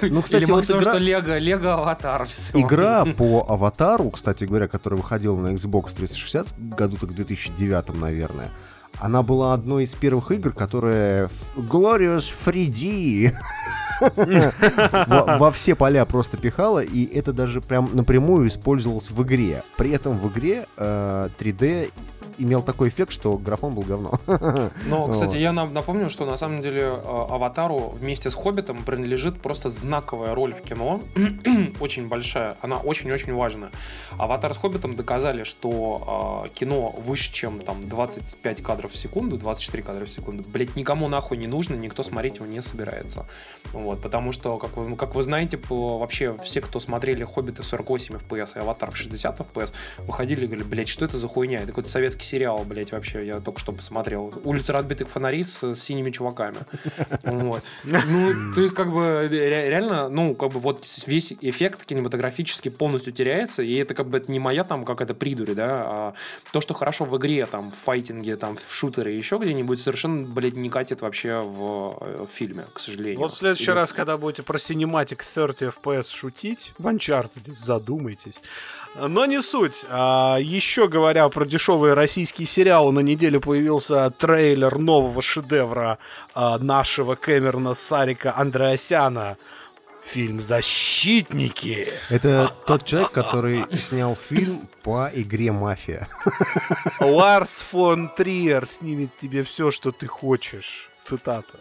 Ну, 0.01 0.21
кстати, 0.21 0.43
Или 0.43 0.51
вот 0.51 0.69
игра- 0.69 0.81
что 0.81 0.97
Лего, 0.97 1.37
Лего 1.37 1.73
Аватар. 1.75 2.27
Игра 2.53 3.05
по 3.05 3.45
Аватару, 3.47 4.09
кстати 4.09 4.45
говоря, 4.45 4.67
которая 4.67 4.99
выходила 4.99 5.37
на 5.37 5.53
Xbox 5.53 5.93
360 5.95 6.47
в 6.57 6.69
году 6.75 6.97
так 6.97 7.13
2009, 7.13 7.93
наверное, 7.95 8.51
она 8.99 9.23
была 9.23 9.53
одной 9.53 9.83
из 9.85 9.93
первых 9.95 10.31
игр, 10.31 10.53
которая 10.53 11.27
в- 11.27 11.57
Glorious 11.57 12.31
3D 12.45 13.33
во, 15.07 15.37
во 15.37 15.51
все 15.51 15.75
поля 15.75 16.05
просто 16.05 16.37
пихала, 16.37 16.79
и 16.83 17.05
это 17.05 17.33
даже 17.33 17.61
прям 17.61 17.89
напрямую 17.93 18.47
использовалось 18.49 19.09
в 19.09 19.21
игре. 19.23 19.63
При 19.77 19.91
этом 19.91 20.17
в 20.19 20.27
игре 20.31 20.65
э, 20.77 21.29
3D 21.39 21.91
имел 22.37 22.61
такой 22.61 22.89
эффект, 22.89 23.11
что 23.11 23.37
графон 23.37 23.73
был 23.75 23.83
говно. 23.83 24.13
Но, 24.87 25.07
кстати, 25.07 25.37
я 25.37 25.51
напомню, 25.51 26.09
что 26.09 26.25
на 26.25 26.37
самом 26.37 26.61
деле 26.61 26.81
э, 26.81 27.01
Аватару 27.05 27.95
вместе 27.99 28.29
с 28.29 28.35
Хоббитом 28.35 28.83
принадлежит 28.83 29.41
просто 29.41 29.69
знаковая 29.69 30.35
роль 30.35 30.53
в 30.53 30.61
кино, 30.61 31.01
очень 31.79 32.07
большая, 32.07 32.55
она 32.61 32.77
очень-очень 32.77 33.33
важна. 33.33 33.71
Аватар 34.17 34.53
с 34.53 34.57
Хоббитом 34.57 34.95
доказали, 34.95 35.43
что 35.43 36.45
э, 36.45 36.49
кино 36.53 36.95
выше, 36.97 37.31
чем 37.31 37.59
там 37.59 37.81
25 37.81 38.63
кадров 38.63 38.91
в 38.91 38.97
секунду, 38.97 39.37
24 39.37 39.83
кадра 39.83 40.05
в 40.05 40.09
секунду, 40.09 40.43
блять, 40.47 40.75
никому 40.75 41.07
нахуй 41.07 41.37
не 41.37 41.47
нужно, 41.47 41.75
никто 41.75 42.03
смотреть 42.03 42.37
его 42.37 42.45
не 42.45 42.61
собирается. 42.61 43.25
Вот, 43.71 44.01
потому 44.01 44.31
что, 44.31 44.57
как 44.57 44.77
вы, 44.77 44.95
как 44.95 45.15
вы 45.15 45.23
знаете, 45.23 45.57
по, 45.57 45.97
вообще 45.97 46.37
все, 46.43 46.61
кто 46.61 46.79
смотрели 46.79 47.23
Хоббита 47.23 47.63
в 47.63 47.65
48 47.65 48.15
FPS 48.15 48.57
и 48.57 48.59
Аватар 48.59 48.91
в 48.91 48.97
60 48.97 49.39
FPS, 49.39 49.73
выходили 49.99 50.43
и 50.43 50.47
говорили, 50.47 50.67
блять, 50.67 50.87
что 50.87 51.05
это 51.05 51.17
за 51.17 51.27
хуйня? 51.27 51.59
Это 51.59 51.67
какой-то 51.67 51.89
советский 51.89 52.22
сериал, 52.23 52.63
блять, 52.65 52.91
вообще, 52.91 53.25
я 53.25 53.39
только 53.39 53.59
что 53.59 53.71
посмотрел. 53.71 54.33
Улица 54.43 54.73
разбитых 54.73 55.09
фонарей 55.09 55.43
с, 55.43 55.63
с 55.63 55.79
синими 55.79 56.11
чуваками. 56.11 56.57
Вот. 57.23 57.63
Ну, 57.83 58.53
есть, 58.61 58.73
как 58.73 58.91
бы, 58.91 59.27
ре- 59.29 59.69
реально, 59.69 60.09
ну, 60.09 60.35
как 60.35 60.51
бы, 60.51 60.59
вот 60.59 60.85
весь 61.07 61.33
эффект 61.41 61.85
кинематографический 61.85 62.71
полностью 62.71 63.13
теряется, 63.13 63.63
и 63.63 63.73
это, 63.75 63.93
как 63.93 64.07
бы, 64.09 64.17
это 64.17 64.31
не 64.31 64.39
моя 64.39 64.63
там 64.63 64.85
какая-то 64.85 65.13
придурь, 65.15 65.53
да, 65.53 65.69
а 65.85 66.13
то, 66.51 66.61
что 66.61 66.73
хорошо 66.73 67.05
в 67.05 67.17
игре, 67.17 67.45
там, 67.45 67.71
в 67.71 67.75
файтинге, 67.75 68.35
там, 68.35 68.55
в 68.55 68.73
шутере, 68.73 69.15
еще 69.15 69.37
где-нибудь, 69.37 69.79
совершенно, 69.81 70.25
блядь, 70.27 70.55
не 70.55 70.69
катит 70.69 71.01
вообще 71.01 71.39
в, 71.41 71.97
э, 72.01 72.25
в 72.29 72.31
фильме, 72.31 72.65
к 72.73 72.79
сожалению. 72.79 73.19
Вот 73.19 73.33
в 73.33 73.37
следующий 73.37 73.65
Или- 73.65 73.71
раз, 73.71 73.93
когда 73.93 74.17
будете 74.17 74.43
про 74.43 74.57
Cinematic 74.57 75.21
30 75.33 75.61
FPS 75.75 76.09
шутить, 76.09 76.73
в 76.77 76.87
Uncharted, 76.87 77.55
задумайтесь. 77.55 78.39
Но 78.95 79.25
не 79.25 79.41
суть. 79.41 79.85
А, 79.89 80.37
еще 80.39 80.87
говоря 80.87 81.27
про 81.29 81.45
дешевые 81.45 81.93
российские 81.93 82.47
сериалы, 82.47 82.91
на 82.91 82.99
неделе 82.99 83.39
появился 83.39 84.11
трейлер 84.11 84.77
нового 84.77 85.21
шедевра 85.21 85.97
а, 86.35 86.59
нашего 86.59 87.15
Кэмерона 87.15 87.73
Сарика 87.73 88.35
Андреасяна. 88.37 89.37
Фильм 90.03 90.41
«Защитники». 90.41 91.87
Это 92.09 92.51
тот 92.67 92.83
человек, 92.83 93.11
который 93.11 93.65
снял 93.77 94.17
фильм 94.17 94.67
по 94.83 95.09
игре 95.13 95.53
«Мафия». 95.53 96.09
Ларс 96.99 97.61
фон 97.61 98.09
Триер 98.09 98.67
снимет 98.67 99.15
тебе 99.15 99.43
все, 99.43 99.71
что 99.71 99.93
ты 99.93 100.07
хочешь. 100.07 100.89
Цитата. 101.01 101.57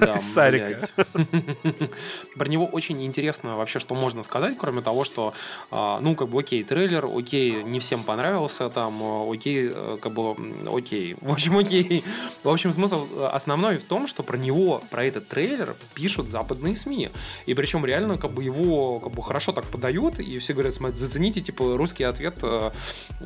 Да, 0.00 0.16
Сарика. 0.16 0.88
Про 2.36 2.48
него 2.48 2.66
очень 2.66 3.04
интересно 3.04 3.56
вообще, 3.56 3.78
что 3.78 3.94
можно 3.94 4.22
сказать, 4.22 4.56
кроме 4.58 4.80
того, 4.80 5.04
что, 5.04 5.32
а, 5.70 6.00
ну, 6.00 6.14
как 6.14 6.28
бы, 6.28 6.40
окей, 6.40 6.64
трейлер, 6.64 7.06
окей, 7.06 7.62
не 7.62 7.78
всем 7.78 8.02
понравился, 8.02 8.68
там, 8.68 9.02
а, 9.02 9.30
окей, 9.30 9.70
э, 9.72 9.98
как 10.00 10.12
бы, 10.12 10.34
окей. 10.66 11.16
В 11.20 11.30
общем, 11.30 11.56
окей. 11.58 12.04
В 12.42 12.48
общем, 12.48 12.72
смысл 12.72 13.06
э, 13.16 13.26
основной 13.26 13.78
в 13.78 13.84
том, 13.84 14.06
что 14.06 14.22
про 14.22 14.36
него, 14.36 14.82
про 14.90 15.04
этот 15.04 15.28
трейлер 15.28 15.76
пишут 15.94 16.28
западные 16.28 16.76
СМИ. 16.76 17.10
И 17.46 17.54
причем 17.54 17.84
реально, 17.86 18.18
как 18.18 18.32
бы, 18.32 18.42
его, 18.42 18.98
как 19.00 19.12
бы, 19.12 19.22
хорошо 19.22 19.52
так 19.52 19.64
подают, 19.66 20.18
и 20.18 20.38
все 20.38 20.52
говорят, 20.52 20.74
смотрите, 20.74 21.04
зацените, 21.04 21.40
типа, 21.40 21.76
русский 21.76 22.04
ответ, 22.04 22.38
э, 22.42 22.70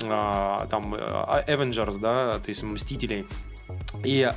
а, 0.02 0.66
там, 0.70 0.94
Avengers, 0.94 1.98
да, 1.98 2.38
то 2.38 2.48
есть 2.48 2.62
Мстителей. 2.62 3.26
И 4.04 4.30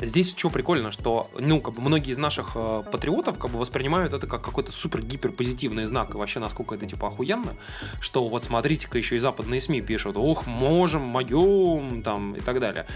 Здесь 0.00 0.34
что 0.36 0.50
прикольно, 0.50 0.90
что, 0.90 1.30
ну, 1.38 1.60
как 1.60 1.74
бы 1.74 1.82
многие 1.82 2.12
из 2.12 2.18
наших 2.18 2.52
э, 2.54 2.82
патриотов 2.90 3.38
как 3.38 3.50
бы 3.50 3.58
воспринимают 3.58 4.14
это 4.14 4.26
как 4.26 4.42
какой-то 4.42 4.72
супер-гипер 4.72 5.32
позитивный 5.32 5.84
знак, 5.84 6.14
и 6.14 6.16
вообще 6.16 6.40
насколько 6.40 6.74
это 6.74 6.86
типа 6.86 7.08
охуенно, 7.08 7.54
что 8.00 8.26
вот 8.28 8.44
смотрите-ка 8.44 8.96
еще 8.96 9.16
и 9.16 9.18
западные 9.18 9.60
СМИ 9.60 9.82
пишут, 9.82 10.16
ух, 10.16 10.46
можем, 10.46 11.02
могем, 11.02 12.02
там, 12.02 12.32
и 12.32 12.40
так 12.40 12.60
далее. 12.60 12.86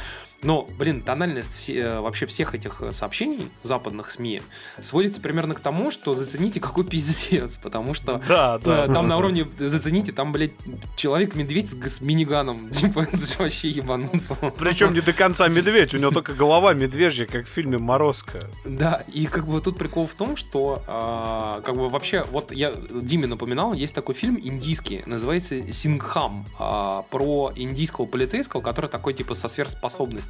Но, 0.45 0.69
блин, 0.79 1.01
тональность 1.03 1.55
все- 1.55 1.79
э, 1.79 2.01
вообще 2.01 2.27
всех 2.27 2.55
этих 2.55 2.83
э, 2.83 2.93
сообщений 2.93 3.49
западных 3.62 4.11
СМИ 4.11 4.43
сводится 4.83 5.21
примерно 5.21 5.55
к 5.55 5.61
тому, 5.61 5.91
что 5.91 6.15
зацените, 6.15 6.61
какой 6.61 6.85
пиздец, 6.85 7.57
потому 7.57 7.95
что 7.95 8.21
Да, 8.29 8.59
да. 8.65 8.85
э, 8.85 8.93
там 8.93 9.09
на 9.09 9.16
уровне, 9.16 9.47
зацените, 9.59 10.12
там, 10.12 10.33
блядь, 10.33 10.53
человек-медведь 10.97 11.71
с, 11.87 12.01
миниганом, 12.01 12.71
типа, 12.71 13.07
вообще 13.39 13.71
ебануться. 13.71 14.37
Причем 14.59 14.93
не 14.93 15.01
до 15.01 15.12
конца 15.12 15.49
медведь, 15.49 15.95
у 15.95 15.99
него 15.99 16.11
только 16.11 16.35
голова 16.35 16.75
медвежья, 16.75 17.27
как 17.27 17.47
в 17.47 17.49
фильме 17.49 17.79
«Морозко». 17.79 18.51
Да, 18.65 19.03
и 19.12 19.27
как 19.27 19.47
бы 19.47 19.61
тут 19.61 19.79
прикол 19.79 20.07
в 20.07 20.15
том, 20.15 20.37
что 20.37 20.83
а, 20.87 21.62
как 21.62 21.75
бы 21.75 21.89
вообще, 21.89 22.25
вот 22.31 22.53
я 22.53 22.73
Диме 22.91 23.27
напоминал, 23.27 23.73
есть 23.73 23.95
такой 23.95 24.15
фильм 24.15 24.39
индийский, 24.39 25.03
называется 25.07 25.73
Сингхам, 25.73 26.45
а, 26.59 27.03
про 27.11 27.53
индийского 27.57 28.05
полицейского, 28.07 28.61
который 28.61 28.91
такой 28.91 29.15
типа 29.15 29.35
со 29.35 29.49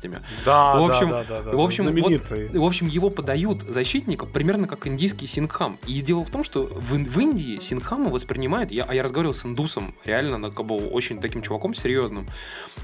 сверхспособностями. 0.05 0.19
Да, 0.45 0.77
в 0.79 0.85
общем, 0.85 1.11
да, 1.11 1.25
да, 1.25 1.43
да, 1.43 1.51
да, 1.51 1.57
в 1.57 1.61
общем, 1.61 1.85
знаменитый. 1.85 2.49
вот- 2.49 2.57
в 2.57 2.65
общем, 2.65 2.87
его 2.87 3.11
подают 3.11 3.63
защитников 3.63 4.31
примерно 4.31 4.67
как 4.69 4.87
индийский 4.87 5.27
Сингхам. 5.27 5.79
И 5.87 6.01
дело 6.01 6.25
в 6.25 6.31
том, 6.31 6.45
что 6.45 6.67
в, 6.67 6.93
в 6.95 7.19
Индии 7.21 7.59
Сингхама 7.61 8.11
воспринимают, 8.11 8.71
я, 8.71 8.85
а 8.85 8.95
я 8.95 9.03
разговаривал 9.03 9.35
с 9.35 9.45
индусом, 9.45 9.95
реально, 10.05 10.39
ну, 10.39 10.51
как 10.53 10.67
бы 10.67 10.77
очень 10.77 11.21
таким 11.21 11.43
чуваком 11.43 11.75
серьезным. 11.75 12.29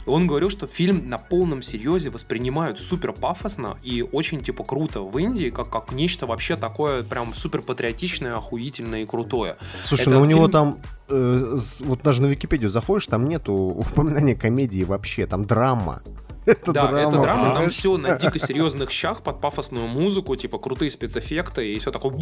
Он 0.07 0.27
говорил, 0.27 0.51
что 0.51 0.67
фильм 0.67 1.09
на 1.09 1.19
полном 1.19 1.63
серьезе 1.63 2.11
воспринимают 2.11 2.81
супер 2.81 3.13
пафосно 3.13 3.79
и 3.83 4.03
очень 4.03 4.43
типа 4.43 4.65
круто 4.65 5.01
в 5.03 5.17
Индии, 5.19 5.51
как, 5.51 5.71
как 5.71 5.93
нечто 5.93 6.27
вообще 6.27 6.57
такое 6.57 7.03
прям 7.03 7.35
супер 7.35 7.63
патриотичное, 7.63 8.37
охуительное 8.37 9.03
и 9.03 9.07
крутое. 9.07 9.57
Слушай, 9.85 10.03
Это 10.03 10.11
ну 10.11 10.23
у 10.23 10.25
него 10.25 10.41
фильм- 10.43 10.51
там, 10.53 10.79
э, 11.09 11.57
вот 11.81 12.03
даже 12.03 12.23
на 12.23 12.27
Википедию 12.27 12.71
заходишь, 12.71 13.07
там 13.07 13.29
нету 13.29 13.53
упоминания 13.53 14.35
комедии 14.35 14.85
вообще, 14.85 15.27
там 15.27 15.45
драма. 15.45 16.03
Это 16.51 16.73
да, 16.73 16.89
драма, 16.89 16.99
это 16.99 17.19
драма, 17.21 17.55
там 17.55 17.71
все 17.71 17.97
на 17.97 18.17
дико 18.17 18.39
серьезных 18.39 18.91
щах 18.91 19.23
под 19.23 19.41
пафосную 19.41 19.87
музыку, 19.87 20.37
типа 20.37 20.59
крутые 20.59 20.91
спецэффекты 20.91 21.73
и 21.73 21.79
все 21.79 21.91
такое 21.91 22.13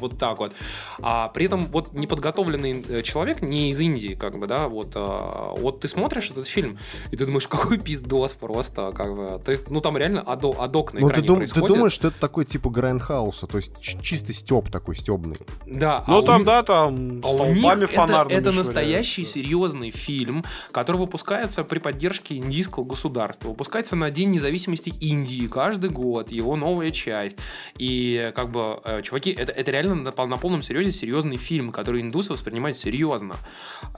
вот 0.00 0.18
так 0.18 0.38
вот. 0.38 0.52
А 1.00 1.28
при 1.28 1.46
этом 1.46 1.66
вот 1.66 1.92
неподготовленный 1.92 2.84
э, 2.88 3.02
человек 3.02 3.42
не 3.42 3.70
из 3.70 3.80
Индии, 3.80 4.14
как 4.14 4.38
бы, 4.38 4.46
да, 4.46 4.68
вот, 4.68 4.92
а, 4.94 5.54
вот 5.56 5.80
ты 5.80 5.88
смотришь 5.88 6.30
этот 6.30 6.46
фильм, 6.46 6.78
и 7.10 7.16
ты 7.16 7.24
думаешь, 7.26 7.46
какой 7.48 7.78
пиздос 7.78 8.32
просто, 8.32 8.92
как 8.92 9.14
бы, 9.14 9.40
то 9.44 9.50
есть, 9.52 9.68
ну 9.70 9.80
там 9.80 9.96
реально 9.96 10.20
адо, 10.22 10.54
адок 10.58 10.94
на 10.94 11.00
Ну, 11.00 11.08
ты, 11.08 11.12
экране 11.14 11.26
дум- 11.26 11.34
ты 11.36 11.38
происходит. 11.46 11.68
думаешь, 11.68 11.92
что 11.92 12.08
это 12.08 12.20
такой 12.20 12.44
типа 12.44 12.70
Грайндхауса, 12.70 13.46
то 13.46 13.58
есть 13.58 13.72
чистый 14.02 14.32
стеб 14.32 14.70
такой 14.70 14.96
стебный. 14.96 15.38
Да, 15.66 16.04
Ну 16.06 16.18
а 16.18 16.22
там, 16.22 16.36
них- 16.38 16.46
да, 16.46 16.62
там 16.62 17.20
А 17.24 17.28
у 17.30 17.46
них 17.52 17.64
это, 17.64 17.86
фонарными 17.88 18.38
это 18.38 18.52
швыряют. 18.52 18.56
настоящий 18.74 19.24
серьезный 19.24 19.90
фильм, 19.90 20.44
который 20.72 20.96
выпускается 20.98 21.64
при 21.64 21.78
поддержке 21.78 22.36
индийского 22.36 22.84
государства. 22.84 23.48
Выпускается 23.48 23.96
на 23.96 24.10
День 24.10 24.30
независимости 24.30 24.90
Индии 25.00 25.46
каждый 25.46 25.90
год, 25.90 26.30
его 26.30 26.56
новая 26.56 26.90
часть. 26.90 27.38
И 27.78 28.32
как 28.34 28.50
бы, 28.50 28.80
э, 28.84 29.02
чуваки, 29.02 29.30
это, 29.30 29.52
это 29.52 29.70
реально 29.70 29.87
на, 29.94 30.12
пол- 30.12 30.26
на 30.26 30.36
полном 30.36 30.62
серьезе 30.62 30.92
серьезный 30.92 31.36
фильм, 31.36 31.72
который 31.72 32.00
индусы 32.00 32.32
воспринимают 32.32 32.78
серьезно. 32.78 33.36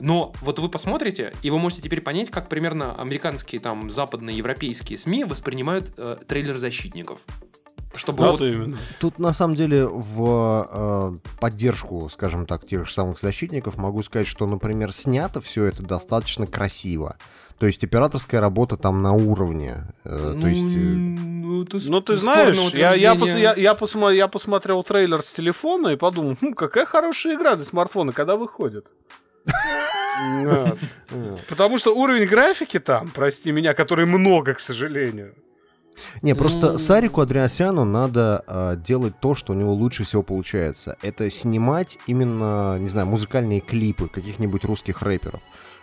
Но 0.01 0.33
вот 0.41 0.59
вы 0.59 0.69
посмотрите, 0.69 1.33
и 1.43 1.51
вы 1.51 1.59
можете 1.59 1.83
теперь 1.83 2.01
понять, 2.01 2.31
как 2.31 2.49
примерно 2.49 2.95
американские, 2.95 3.61
там, 3.61 3.91
западные, 3.91 4.37
европейские 4.37 4.99
СМИ 4.99 5.25
воспринимают 5.25 5.93
э, 5.97 6.17
трейлер 6.27 6.57
«Защитников». 6.57 7.21
Чтобы 7.95 8.23
Да, 8.23 8.31
вот... 8.33 8.41
именно. 8.43 8.79
Тут 9.01 9.19
на 9.19 9.33
самом 9.33 9.57
деле 9.57 9.87
в 9.87 10.69
э, 10.71 11.31
поддержку, 11.41 12.09
скажем 12.09 12.47
так, 12.47 12.65
тех 12.65 12.87
же 12.87 12.93
самых 12.93 13.19
защитников 13.19 13.77
могу 13.77 14.03
сказать, 14.03 14.29
что, 14.29 14.47
например, 14.47 14.93
снято 14.93 15.41
все 15.41 15.65
это 15.65 15.83
достаточно 15.83 16.47
красиво. 16.47 17.17
То 17.61 17.67
есть 17.67 17.85
операторская 17.85 18.41
работа 18.41 18.77
там 18.77 19.03
на 19.03 19.13
уровне. 19.13 19.85
Э, 20.05 20.35
то 20.41 20.47
есть... 20.49 20.75
э, 20.75 20.79
Ну, 20.81 21.63
это 21.63 21.79
Ну, 21.91 22.01
ты 22.01 22.15
знаешь, 22.17 22.57
я, 22.73 22.95
я, 22.95 23.13
пос- 23.15 23.39
я, 23.39 23.55
я, 23.55 23.73
посма- 23.75 24.15
я 24.15 24.29
посмотрел 24.29 24.83
трейлер 24.83 25.21
с 25.23 25.33
телефона 25.33 25.89
и 25.89 25.97
подумал, 25.97 26.37
«Хм, 26.41 26.55
какая 26.55 26.87
хорошая 26.87 27.35
игра 27.37 27.57
для 27.57 27.65
смартфона, 27.67 28.13
когда 28.13 28.37
выходит. 28.37 28.93
Потому 31.49 31.79
что 31.79 31.95
уровень 31.95 32.27
графики 32.27 32.79
там, 32.79 33.11
прости 33.15 33.53
меня, 33.53 33.75
который 33.75 34.07
много, 34.07 34.55
к 34.55 34.61
сожалению. 34.61 35.35
Не, 36.23 36.35
просто. 36.35 36.79
Сарику 36.79 37.21
Андреасяну 37.21 37.85
надо 37.85 38.43
э, 38.47 38.77
делать 38.79 39.15
то, 39.21 39.35
что 39.35 39.53
у 39.53 39.57
него 39.57 39.73
лучше 39.75 40.05
всего 40.05 40.23
получается. 40.23 40.97
Это 41.03 41.29
снимать 41.31 41.99
именно, 42.07 42.79
не 42.79 42.89
знаю, 42.89 43.07
музыкальные 43.07 43.61
клипы 43.61 44.09
каких-нибудь 44.09 44.65
русских 44.65 45.03
рэперов. 45.03 45.41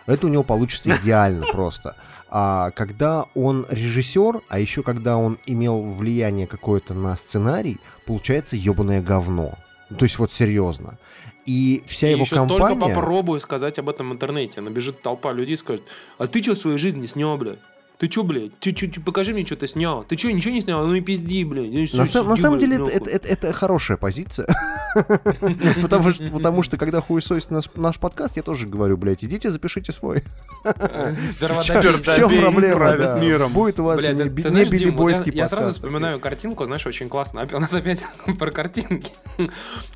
Это 0.08 0.26
у 0.26 0.30
него 0.30 0.42
получится 0.42 0.90
идеально 1.00 1.46
просто. 1.46 1.94
А 2.30 2.70
когда 2.72 3.26
он 3.34 3.66
режиссер, 3.68 4.42
а 4.48 4.58
еще 4.58 4.82
когда 4.82 5.16
он 5.16 5.38
имел 5.46 5.80
влияние 5.92 6.46
какое-то 6.46 6.94
на 6.94 7.16
сценарий, 7.16 7.78
получается 8.06 8.56
ебаное 8.56 9.00
говно. 9.00 9.54
То 9.96 10.04
есть 10.04 10.18
вот 10.18 10.32
серьезно. 10.32 10.98
И 11.46 11.82
вся 11.86 12.08
И 12.08 12.10
его 12.10 12.24
еще 12.24 12.36
компания... 12.36 12.74
только 12.74 12.94
попробую 12.94 13.40
сказать 13.40 13.78
об 13.78 13.88
этом 13.88 14.10
в 14.10 14.12
интернете. 14.12 14.60
Набежит 14.60 15.00
толпа 15.00 15.32
людей 15.32 15.54
и 15.54 15.56
скажет, 15.56 15.82
а 16.18 16.26
ты 16.26 16.42
что 16.42 16.54
в 16.54 16.58
своей 16.58 16.78
жизни 16.78 17.06
снял, 17.06 17.38
блядь? 17.38 17.58
Ты 17.98 18.06
чё, 18.06 18.22
блядь? 18.22 18.56
Ты, 18.60 18.70
чё- 18.72 18.86
чё- 18.86 19.00
покажи 19.00 19.32
мне, 19.32 19.44
что 19.44 19.56
ты 19.56 19.66
снял. 19.66 20.04
Ты 20.04 20.16
что, 20.16 20.30
ничего 20.30 20.54
не 20.54 20.60
снял? 20.60 20.86
Ну 20.86 20.94
и 20.94 21.00
пизди, 21.00 21.42
блядь. 21.42 21.72
Ну 21.72 21.78
и 21.80 21.96
На, 21.96 22.06
сам- 22.06 22.28
на 22.28 22.36
сиди, 22.36 22.42
самом 22.42 22.58
блядь, 22.58 22.70
деле 22.70 22.82
это, 22.84 22.90
это- 22.96 23.10
это- 23.10 23.28
это 23.28 23.52
хорошая 23.52 23.96
позиция. 23.96 24.46
Потому 25.82 26.12
что, 26.12 26.24
потому 26.30 26.62
что 26.62 26.76
когда 26.76 27.00
хуесосит 27.00 27.50
наш, 27.50 27.64
наш 27.74 27.98
подкаст, 27.98 28.36
я 28.36 28.42
тоже 28.42 28.66
говорю, 28.66 28.96
блядь, 28.96 29.22
идите 29.24 29.50
запишите 29.50 29.92
свой. 29.92 30.22
Сперва 30.64 31.60
В 31.60 32.40
проблема, 32.40 32.96
да. 32.96 33.18
миром. 33.18 33.52
Будет 33.52 33.80
у 33.80 33.84
вас 33.84 34.02
не, 34.02 34.08
не 34.12 34.64
билибойский 34.64 35.32
я, 35.32 35.42
я 35.42 35.48
сразу 35.48 35.66
подкаст. 35.68 35.78
вспоминаю 35.78 36.20
картинку, 36.20 36.64
знаешь, 36.64 36.86
очень 36.86 37.08
классно. 37.08 37.46
У 37.52 37.58
нас 37.58 37.72
опять 37.74 38.02
про 38.38 38.50
картинки. 38.50 39.12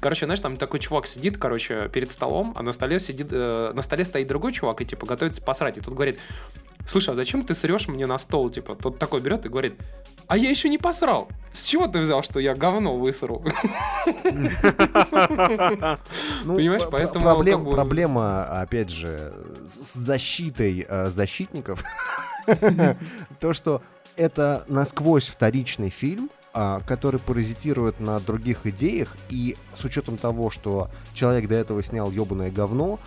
Короче, 0.00 0.26
знаешь, 0.26 0.40
там 0.40 0.56
такой 0.56 0.80
чувак 0.80 1.06
сидит, 1.06 1.38
короче, 1.38 1.88
перед 1.92 2.10
столом, 2.12 2.52
а 2.56 2.62
на 2.62 2.72
столе 2.72 3.00
сидит, 3.00 3.28
э, 3.30 3.72
на 3.74 3.82
столе 3.82 4.04
стоит 4.04 4.26
другой 4.28 4.52
чувак 4.52 4.80
и 4.80 4.84
типа 4.84 5.06
готовится 5.06 5.40
посрать. 5.42 5.78
И 5.78 5.80
тут 5.80 5.94
говорит, 5.94 6.18
слушай, 6.86 7.10
а 7.10 7.14
зачем 7.14 7.44
ты 7.44 7.54
срешь 7.54 7.88
мне 7.88 8.06
на 8.06 8.18
стол? 8.18 8.50
Типа, 8.50 8.74
тот 8.74 8.98
такой 8.98 9.20
берет 9.20 9.46
и 9.46 9.48
говорит, 9.48 9.78
а 10.26 10.36
я 10.36 10.50
еще 10.50 10.68
не 10.68 10.78
посрал. 10.78 11.28
С 11.52 11.66
чего 11.66 11.86
ты 11.86 12.00
взял, 12.00 12.22
что 12.22 12.40
я 12.40 12.54
говно 12.54 12.96
высру? 12.96 13.44
Ну, 16.44 16.56
Понимаешь, 16.56 16.82
поэтому 16.90 17.70
Проблема, 17.70 18.44
опять 18.44 18.90
же, 18.90 19.32
с 19.64 19.92
с 19.92 19.94
защитой 19.94 20.84
э, 20.88 21.10
защитников, 21.10 21.84
то, 23.40 23.52
что 23.52 23.82
это 24.16 24.64
насквозь 24.68 25.28
вторичный 25.28 25.90
фильм, 25.90 26.30
а, 26.54 26.80
который 26.86 27.18
паразитирует 27.18 28.00
на 28.00 28.20
других 28.20 28.66
идеях, 28.66 29.16
и 29.30 29.56
с 29.72 29.84
учетом 29.84 30.18
того, 30.18 30.50
что 30.50 30.90
человек 31.14 31.48
до 31.48 31.54
этого 31.54 31.82
снял 31.82 32.10
ебаное 32.10 32.50
говно, 32.50 32.98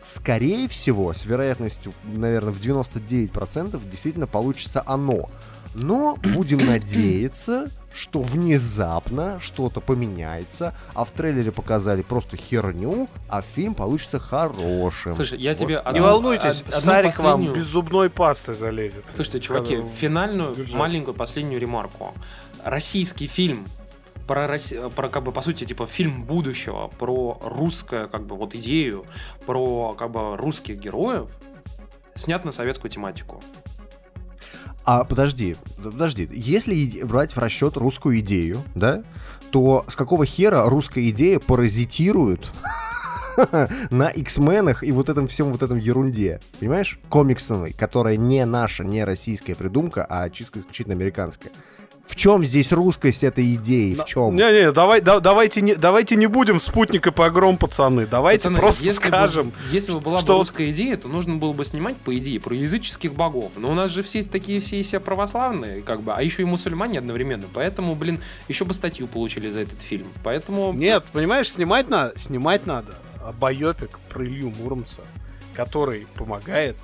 скорее 0.00 0.68
всего, 0.68 1.12
с 1.12 1.24
вероятностью, 1.26 1.92
наверное, 2.04 2.52
в 2.52 2.60
99% 2.60 3.88
действительно 3.90 4.26
получится 4.26 4.82
оно. 4.86 5.28
Но 5.74 6.16
будем 6.16 6.58
надеяться, 6.66 7.68
что 7.94 8.20
внезапно 8.22 9.38
что-то 9.40 9.80
поменяется, 9.80 10.74
а 10.94 11.04
в 11.04 11.10
трейлере 11.10 11.50
показали 11.52 12.02
просто 12.02 12.36
херню, 12.36 13.08
а 13.28 13.42
фильм 13.42 13.74
получится 13.74 14.18
хорошим. 14.18 15.14
Слушай, 15.14 15.38
я 15.40 15.50
Вот 15.52 15.58
тебе 15.58 15.76
так. 15.80 15.92
Не 15.92 15.98
одну- 16.00 16.08
волнуйтесь, 16.08 16.60
од- 16.62 16.68
одну 16.68 16.80
Сарик 16.80 17.18
вам 17.18 17.40
последнюю- 17.40 17.54
без 17.54 17.66
зубной 17.68 18.10
пасты 18.10 18.54
залезет. 18.54 19.04
Слушайте, 19.06 19.40
чуваки, 19.40 19.82
финальную, 19.98 20.54
бюджет. 20.54 20.74
маленькую 20.76 21.14
последнюю 21.14 21.60
ремарку. 21.60 22.14
Российский 22.64 23.26
фильм 23.26 23.66
про, 24.28 24.46
Росси- 24.46 24.90
про 24.90 25.08
как 25.08 25.24
бы, 25.24 25.32
по 25.32 25.42
сути, 25.42 25.64
типа, 25.64 25.86
фильм 25.86 26.22
будущего, 26.22 26.88
про 26.98 27.38
русскую, 27.40 28.08
как 28.08 28.26
бы, 28.26 28.36
вот 28.36 28.54
идею, 28.54 29.06
про, 29.46 29.94
как 29.98 30.12
бы, 30.12 30.36
русских 30.36 30.78
героев, 30.78 31.28
снят 32.14 32.44
на 32.44 32.52
советскую 32.52 32.92
тематику. 32.92 33.42
А 34.84 35.04
подожди, 35.04 35.56
подожди, 35.82 36.28
если 36.32 37.04
брать 37.04 37.34
в 37.34 37.38
расчет 37.38 37.76
русскую 37.76 38.20
идею, 38.20 38.62
да, 38.74 39.02
то 39.50 39.84
с 39.88 39.96
какого 39.96 40.24
хера 40.24 40.68
русская 40.68 41.08
идея 41.10 41.38
паразитирует 41.40 42.48
на 43.90 44.08
X-менах 44.08 44.82
и 44.82 44.92
вот 44.92 45.08
этом 45.08 45.26
всем 45.26 45.52
вот 45.52 45.62
этом 45.62 45.78
ерунде, 45.78 46.40
понимаешь? 46.58 46.98
Комиксовой, 47.08 47.72
которая 47.72 48.16
не 48.16 48.44
наша, 48.44 48.84
не 48.84 49.04
российская 49.04 49.54
придумка, 49.54 50.06
а 50.08 50.28
чисто 50.30 50.60
исключительно 50.60 50.94
американская. 50.94 51.52
В 52.08 52.16
чем 52.16 52.42
здесь 52.44 52.72
русскость 52.72 53.22
этой 53.22 53.54
идеи? 53.56 53.94
В 53.94 54.04
чем? 54.06 54.34
Не-не, 54.34 54.72
давай, 54.72 55.02
да- 55.02 55.20
давайте, 55.20 55.60
не, 55.60 55.74
давайте 55.74 56.16
не 56.16 56.26
будем 56.26 56.58
в 56.58 56.62
спутник 56.62 57.06
и 57.06 57.10
погром, 57.12 57.58
пацаны. 57.58 58.06
Давайте 58.06 58.44
Пацаны, 58.44 58.58
просто 58.58 58.82
если 58.82 59.00
бы- 59.02 59.06
скажем. 59.08 59.52
если 59.70 59.92
бы 59.92 60.00
была 60.00 60.20
что 60.20 60.32
бы 60.32 60.38
русская 60.40 60.70
идея, 60.70 60.96
то 60.96 61.06
нужно 61.08 61.36
было 61.36 61.52
бы 61.52 61.64
снимать, 61.66 61.98
по 61.98 62.16
идее, 62.16 62.40
про 62.40 62.54
языческих 62.56 63.12
богов. 63.14 63.52
Но 63.56 63.70
у 63.70 63.74
нас 63.74 63.90
же 63.90 64.02
все 64.02 64.22
такие 64.22 64.60
все 64.60 64.82
все 64.82 65.00
православные, 65.00 65.82
как 65.82 66.00
бы, 66.00 66.14
а 66.14 66.22
еще 66.22 66.42
и 66.42 66.44
мусульмане 66.46 66.98
одновременно. 66.98 67.44
Поэтому, 67.52 67.94
блин, 67.94 68.20
еще 68.48 68.64
бы 68.64 68.72
статью 68.72 69.06
получили 69.06 69.50
за 69.50 69.60
этот 69.60 69.82
фильм. 69.82 70.08
Поэтому... 70.24 70.72
Нет, 70.72 71.04
понимаешь, 71.12 71.52
снимать 71.52 71.90
надо, 71.90 72.18
снимать 72.18 72.64
надо 72.66 72.94
а, 73.20 73.32
байопик 73.32 73.98
про 74.08 74.24
Илью 74.24 74.50
Муромца, 74.58 75.02
который 75.54 76.06
помогает 76.14 76.76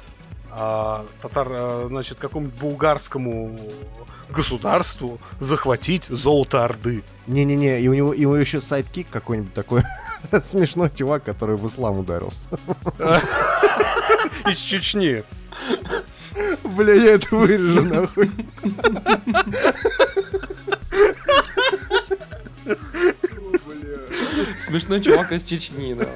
а, 0.51 1.07
татар, 1.23 1.49
а, 1.51 1.87
значит, 1.89 2.19
какому-нибудь 2.19 2.61
булгарскому 2.61 3.59
государству 4.35 5.19
захватить 5.41 6.07
золото 6.09 6.65
Орды. 6.65 7.03
Не-не-не, 7.27 7.81
и 7.81 7.89
у 7.89 7.95
него, 7.95 8.13
и 8.13 8.25
у 8.25 8.31
него 8.31 8.37
еще 8.37 8.61
сайдкик 8.61 9.09
какой-нибудь 9.11 9.55
такой 9.55 9.83
смешной 10.43 10.91
чувак, 10.95 11.25
который 11.25 11.57
в 11.57 11.67
ислам 11.67 11.99
ударился. 11.99 12.49
Из 14.49 14.59
Чечни. 14.59 15.25
Бля, 16.65 16.95
я 16.95 17.15
это 17.15 17.35
вырежу 17.35 17.83
нахуй. 17.85 18.31
Смешной 24.61 25.01
чувак 25.01 25.33
из 25.33 25.45
Чечни, 25.45 25.95
да. 25.95 26.09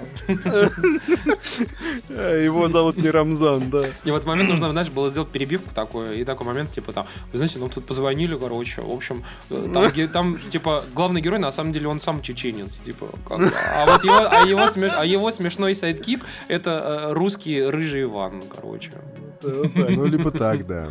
Э, 2.08 2.44
Его 2.44 2.68
зовут 2.68 2.96
не 2.96 3.10
Рамзан, 3.10 3.70
да. 3.70 3.82
И 4.04 4.10
в 4.10 4.14
этот 4.16 4.26
момент 4.26 4.48
нужно, 4.50 4.70
знаешь, 4.70 4.88
было 4.88 5.10
сделать 5.10 5.28
перебивку 5.30 5.74
такую, 5.74 6.20
и 6.20 6.24
такой 6.24 6.46
момент, 6.46 6.72
типа, 6.72 6.92
там, 6.92 7.06
вы 7.32 7.38
знаете, 7.38 7.58
нам 7.58 7.70
тут 7.70 7.86
позвонили, 7.86 8.36
короче, 8.36 8.82
в 8.82 8.90
общем, 8.90 9.24
э, 9.50 9.70
там, 9.72 10.08
там, 10.12 10.38
типа, 10.50 10.84
главный 10.94 11.20
герой, 11.20 11.38
на 11.38 11.52
самом 11.52 11.72
деле, 11.72 11.88
он 11.88 12.00
сам 12.00 12.22
чеченец, 12.22 12.78
типа, 12.84 13.08
как 13.28 13.40
а 13.40 13.86
вот 13.86 14.04
его, 14.04 14.28
а 14.30 14.46
его, 14.46 14.60
смеш- 14.66 14.94
а 14.96 15.04
его 15.04 15.30
смешной 15.30 15.74
сайдкик, 15.74 16.24
это 16.48 16.70
э, 16.70 17.12
русский 17.12 17.62
рыжий 17.62 18.02
Иван, 18.04 18.42
короче. 18.54 18.92
Ну, 19.42 20.06
либо 20.06 20.30
так, 20.30 20.66
да. 20.66 20.88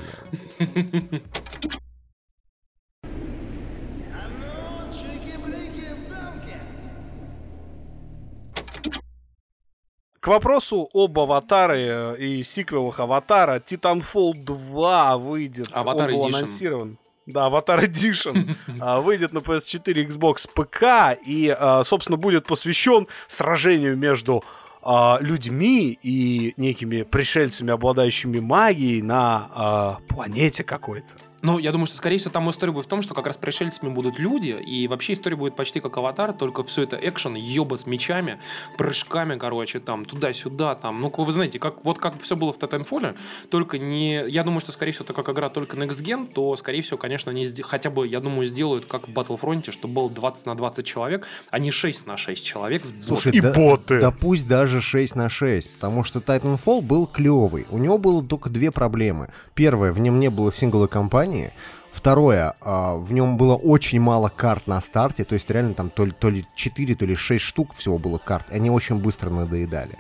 К 10.28 10.30
вопросу 10.30 10.90
об 10.94 11.18
аватаре 11.20 12.18
и 12.20 12.44
сиквелах 12.44 13.00
аватара, 13.00 13.62
Titanfall 13.66 14.34
2 14.34 15.18
выйдет. 15.20 15.70
Аватар 15.72 16.10
он 16.10 16.16
был 16.18 16.28
Edition. 16.28 16.36
анонсирован. 16.36 16.98
Да, 17.26 17.46
Аватар 17.46 17.82
Edition 17.86 18.54
а, 18.82 19.00
выйдет 19.00 19.32
на 19.32 19.38
PS4, 19.38 20.06
Xbox, 20.06 20.50
ПК 20.54 21.18
и, 21.26 21.48
а, 21.58 21.86
собственно, 21.86 22.18
будет 22.18 22.46
посвящен 22.46 23.08
сражению 23.30 23.96
между 23.96 24.44
а, 24.84 25.18
людьми 25.22 25.98
и 26.04 26.54
некими 26.58 27.04
пришельцами, 27.04 27.72
обладающими 27.72 28.42
магией 28.42 29.02
на 29.02 29.98
планете 30.10 30.66
какой-то. 30.66 31.12
Ну, 31.42 31.60
я 31.60 31.72
думаю, 31.72 31.86
что, 31.86 31.98
скорее 31.98 32.18
всего, 32.18 32.32
там 32.32 32.50
история 32.50 32.72
будет 32.72 32.86
в 32.86 32.90
том, 32.90 33.02
что 33.02 33.14
как 33.14 33.28
раз 33.28 33.38
пришельцами 33.38 33.90
будут 33.90 34.20
люди, 34.20 34.50
и 34.50 34.88
вообще 34.88 35.14
история 35.14 35.36
будет 35.36 35.56
почти 35.56 35.80
как 35.80 35.96
аватар, 35.98 36.34
только 36.34 36.64
все 36.64 36.84
это 36.84 36.98
экшен, 37.00 37.36
еба 37.36 37.78
с 37.78 37.86
мечами, 37.86 38.40
прыжками, 38.78 39.38
короче, 39.38 39.80
там, 39.80 40.06
туда-сюда, 40.06 40.76
там. 40.76 41.02
Ну, 41.02 41.14
вы 41.16 41.32
знаете, 41.32 41.60
как, 41.60 41.86
вот 41.86 42.00
как 42.00 42.22
все 42.22 42.36
было 42.36 42.54
в 42.54 42.58
Titanfall, 42.58 43.18
только 43.50 43.78
не... 43.78 44.28
Я 44.28 44.44
думаю, 44.44 44.62
что, 44.62 44.72
скорее 44.72 44.92
всего, 44.92 45.06
так 45.06 45.16
как 45.16 45.30
игра 45.30 45.50
только 45.50 45.78
Next 45.78 46.02
Gen, 46.02 46.32
то, 46.32 46.56
скорее 46.56 46.82
всего, 46.82 46.98
конечно, 46.98 47.32
они 47.32 47.46
хотя 47.62 47.90
бы, 47.90 48.08
я 48.08 48.20
думаю, 48.20 48.48
сделают 48.48 48.86
как 48.86 49.08
в 49.08 49.12
Battlefront, 49.12 49.72
что 49.72 49.88
было 49.88 50.10
20 50.10 50.46
на 50.46 50.56
20 50.56 50.86
человек, 50.86 51.28
а 51.52 51.60
не 51.60 51.72
6 51.72 52.08
на 52.08 52.18
6 52.18 52.44
человек 52.44 52.86
с 52.86 53.06
Слушай, 53.06 53.40
ботами. 53.42 54.00
да, 54.02 54.12
да 54.12 54.12
пусть 54.12 54.48
даже 54.48 54.82
6 54.82 55.16
на 55.16 55.30
6, 55.30 55.72
потому 55.74 56.04
что 56.04 56.20
Titanfall 56.20 56.82
был 56.82 57.06
клевый. 57.08 57.66
У 57.70 57.78
него 57.78 57.98
было 57.98 58.24
только 58.24 58.50
две 58.50 58.72
проблемы. 58.72 59.30
Первое, 59.54 59.94
в 59.94 60.00
нем 60.00 60.20
не 60.20 60.30
было 60.30 60.52
сингловой 60.52 60.88
кампании, 60.88 61.27
компании. 61.28 61.52
Второе, 61.92 62.54
а, 62.62 62.96
в 62.96 63.12
нем 63.12 63.38
было 63.38 63.56
очень 63.56 64.00
мало 64.00 64.30
карт 64.30 64.68
на 64.68 64.80
старте, 64.82 65.24
то 65.24 65.34
есть 65.34 65.50
реально 65.50 65.74
там 65.74 65.90
то 65.90 66.06
ли, 66.06 66.12
то 66.12 66.30
ли 66.30 66.46
4, 66.56 66.96
то 66.96 67.06
ли 67.06 67.16
6 67.16 67.44
штук 67.44 67.74
всего 67.76 67.98
было 67.98 68.18
карт, 68.18 68.52
и 68.52 68.56
они 68.56 68.70
очень 68.70 69.00
быстро 69.00 69.30
надоедали. 69.30 69.98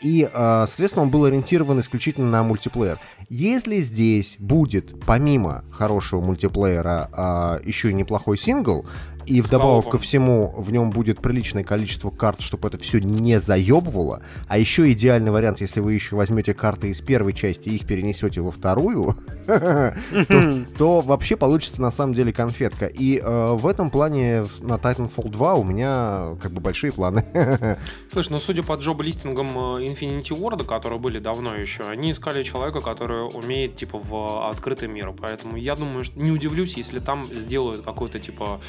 И, 0.00 0.28
а, 0.32 0.66
соответственно, 0.66 1.04
он 1.04 1.10
был 1.10 1.24
ориентирован 1.24 1.80
исключительно 1.80 2.30
на 2.30 2.42
мультиплеер. 2.42 2.98
Если 3.28 3.76
здесь 3.78 4.36
будет, 4.38 5.00
помимо 5.04 5.64
хорошего 5.72 6.20
мультиплеера, 6.20 7.08
а, 7.12 7.60
еще 7.64 7.90
и 7.90 7.94
неплохой 7.94 8.38
сингл, 8.38 8.86
и 9.26 9.40
вдобавок 9.40 9.90
ко 9.90 9.98
всему 9.98 10.52
в 10.56 10.70
нем 10.70 10.90
будет 10.90 11.20
приличное 11.20 11.64
количество 11.64 12.10
карт, 12.10 12.40
чтобы 12.40 12.68
это 12.68 12.78
все 12.78 12.98
не 12.98 13.40
заебывало. 13.40 14.22
А 14.48 14.58
еще 14.58 14.90
идеальный 14.92 15.30
вариант, 15.30 15.60
если 15.60 15.80
вы 15.80 15.94
еще 15.94 16.16
возьмете 16.16 16.54
карты 16.54 16.88
из 16.88 17.00
первой 17.00 17.32
части 17.32 17.68
и 17.68 17.76
их 17.76 17.86
перенесете 17.86 18.40
во 18.40 18.50
вторую, 18.50 19.16
то, 20.78 21.00
вообще 21.00 21.36
получится 21.36 21.80
на 21.80 21.90
самом 21.90 22.14
деле 22.14 22.32
конфетка. 22.32 22.86
И 22.86 23.18
э, 23.18 23.52
в 23.52 23.66
этом 23.66 23.90
плане 23.90 24.46
на 24.60 24.74
Titanfall 24.74 25.28
2 25.28 25.54
у 25.54 25.64
меня 25.64 26.36
как 26.40 26.52
бы 26.52 26.60
большие 26.60 26.92
планы. 26.92 27.24
Слышь, 28.12 28.30
ну 28.30 28.38
судя 28.38 28.62
по 28.62 28.74
джоб-листингам 28.74 29.48
э, 29.76 29.84
Infinity 29.84 30.30
Ward, 30.30 30.64
которые 30.64 30.98
были 30.98 31.18
давно 31.18 31.54
еще, 31.54 31.84
они 31.84 32.12
искали 32.12 32.42
человека, 32.42 32.80
который 32.80 33.26
умеет 33.26 33.76
типа 33.76 33.98
в 33.98 34.48
открытый 34.48 34.88
мир. 34.88 35.12
Поэтому 35.12 35.56
я 35.56 35.76
думаю, 35.76 36.04
что 36.04 36.18
не 36.20 36.30
удивлюсь, 36.30 36.76
если 36.76 36.98
там 36.98 37.24
сделают 37.24 37.84
какой-то 37.84 38.18
типа 38.18 38.60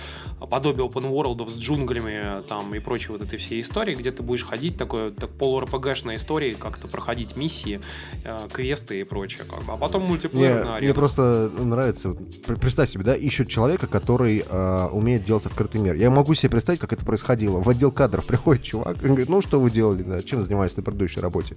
подобие 0.47 0.87
open 0.87 1.11
world 1.11 1.49
с 1.49 1.57
джунглями 1.57 2.43
там 2.47 2.73
и 2.75 2.79
прочей 2.79 3.11
вот 3.11 3.21
этой 3.21 3.37
всей 3.37 3.61
истории, 3.61 3.95
где 3.95 4.11
ты 4.11 4.23
будешь 4.23 4.43
ходить 4.45 4.77
такой 4.77 5.11
так 5.11 5.29
полу-РПГшной 5.31 6.15
истории, 6.17 6.53
как-то 6.53 6.87
проходить 6.87 7.35
миссии, 7.35 7.81
э, 8.23 8.39
квесты 8.51 9.01
и 9.01 9.03
прочее, 9.03 9.43
как 9.49 9.63
бы. 9.63 9.73
А 9.73 9.77
потом 9.77 10.03
мультиплеер 10.03 10.65
Мне, 10.65 10.79
мне 10.81 10.93
просто 10.93 11.51
нравится, 11.57 12.09
вот, 12.09 12.19
пр- 12.45 12.59
представь 12.59 12.89
себе, 12.89 13.03
да, 13.03 13.15
ищут 13.15 13.47
человека, 13.47 13.87
который 13.87 14.43
э, 14.47 14.85
умеет 14.91 15.23
делать 15.23 15.45
открытый 15.45 15.81
мир. 15.81 15.95
Я 15.95 16.09
могу 16.09 16.33
себе 16.33 16.49
представить, 16.51 16.79
как 16.79 16.93
это 16.93 17.05
происходило. 17.05 17.61
В 17.61 17.69
отдел 17.69 17.91
кадров 17.91 18.25
приходит 18.27 18.63
чувак 18.63 19.01
и 19.03 19.07
говорит, 19.07 19.29
ну 19.29 19.41
что 19.41 19.59
вы 19.59 19.71
делали, 19.71 20.03
да, 20.03 20.21
чем 20.21 20.41
занимались 20.41 20.75
на 20.77 20.83
предыдущей 20.83 21.19
работе? 21.19 21.55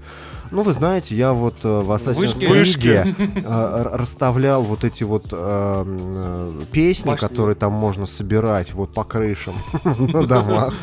Ну 0.51 0.63
вы 0.63 0.73
знаете, 0.73 1.15
я 1.17 1.33
вот 1.33 1.65
э, 1.65 1.81
в 1.81 1.91
Assassin's. 1.91 2.37
Creed 2.41 3.43
э, 3.45 3.83
расставлял 3.97 4.63
вот 4.63 4.85
эти 4.85 5.05
вот 5.05 5.27
э, 5.33 5.37
э, 5.37 6.63
песни, 6.73 7.11
Башни. 7.11 7.27
которые 7.27 7.57
там 7.57 7.73
можно 7.73 8.07
собирать 8.07 8.73
вот 8.77 8.93
по 8.95 9.05
крышам 9.05 9.57
на 9.99 10.27
домах. 10.27 10.75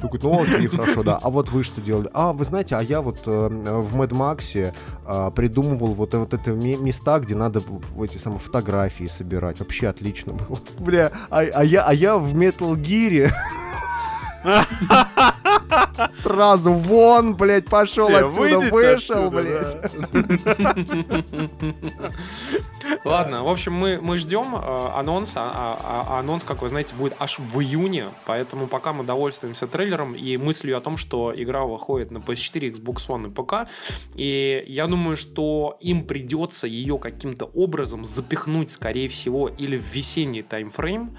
Такой, 0.00 0.20
ну 0.22 0.42
окей, 0.42 0.66
хорошо, 0.66 1.02
да. 1.02 1.18
А 1.20 1.30
вот 1.30 1.50
вы 1.50 1.64
что 1.64 1.80
делали? 1.80 2.08
А, 2.14 2.32
вы 2.32 2.44
знаете, 2.44 2.76
а 2.76 2.82
я 2.82 3.00
вот 3.00 3.22
э, 3.26 3.30
в 3.30 3.96
Mad 3.96 4.10
Max 4.10 4.72
э, 5.06 5.30
придумывал 5.34 5.94
вот, 5.94 6.14
вот 6.14 6.34
это 6.34 6.52
ме- 6.52 6.76
места, 6.76 7.18
где 7.18 7.34
надо 7.34 7.62
эти 8.02 8.18
самые 8.18 8.38
фотографии 8.40 9.06
собирать. 9.06 9.58
Вообще 9.60 9.88
отлично 9.88 10.34
было. 10.34 10.58
Бля, 10.78 11.10
а, 11.30 11.40
а 11.40 11.62
а 11.62 11.94
я 11.94 12.18
в 12.18 12.34
Metal 12.34 12.74
Gear 12.76 13.32
Сразу 16.22 16.72
вон, 16.72 17.36
блядь, 17.36 17.66
пошел 17.66 18.06
Все, 18.08 18.24
отсюда, 18.24 18.60
вышел, 18.70 19.26
отсюда, 19.26 19.42
блядь. 19.42 19.76
Ладно, 23.04 23.44
в 23.44 23.48
общем, 23.48 23.72
мы, 23.72 24.00
мы 24.00 24.16
ждем 24.16 24.54
э, 24.54 24.88
анонс. 24.94 25.32
А, 25.34 25.78
а- 25.82 26.06
а 26.08 26.18
анонс, 26.20 26.44
как 26.44 26.62
вы 26.62 26.68
знаете, 26.68 26.94
будет 26.94 27.14
аж 27.18 27.38
в 27.38 27.60
июне. 27.60 28.06
Поэтому 28.26 28.66
пока 28.66 28.92
мы 28.92 29.04
довольствуемся 29.04 29.66
трейлером 29.66 30.14
и 30.14 30.36
мыслью 30.36 30.76
о 30.76 30.80
том, 30.80 30.96
что 30.96 31.32
игра 31.34 31.64
выходит 31.64 32.10
на 32.10 32.18
PS4, 32.18 32.72
Xbox 32.72 33.08
One 33.08 33.26
и 33.28 33.30
ПК. 33.30 33.68
И 34.14 34.64
я 34.68 34.86
думаю, 34.86 35.16
что 35.16 35.76
им 35.80 36.06
придется 36.06 36.66
ее 36.66 36.98
каким-то 36.98 37.46
образом 37.46 38.04
запихнуть, 38.04 38.70
скорее 38.72 39.08
всего, 39.08 39.48
или 39.48 39.76
в 39.78 39.84
весенний 39.84 40.42
таймфрейм, 40.42 41.16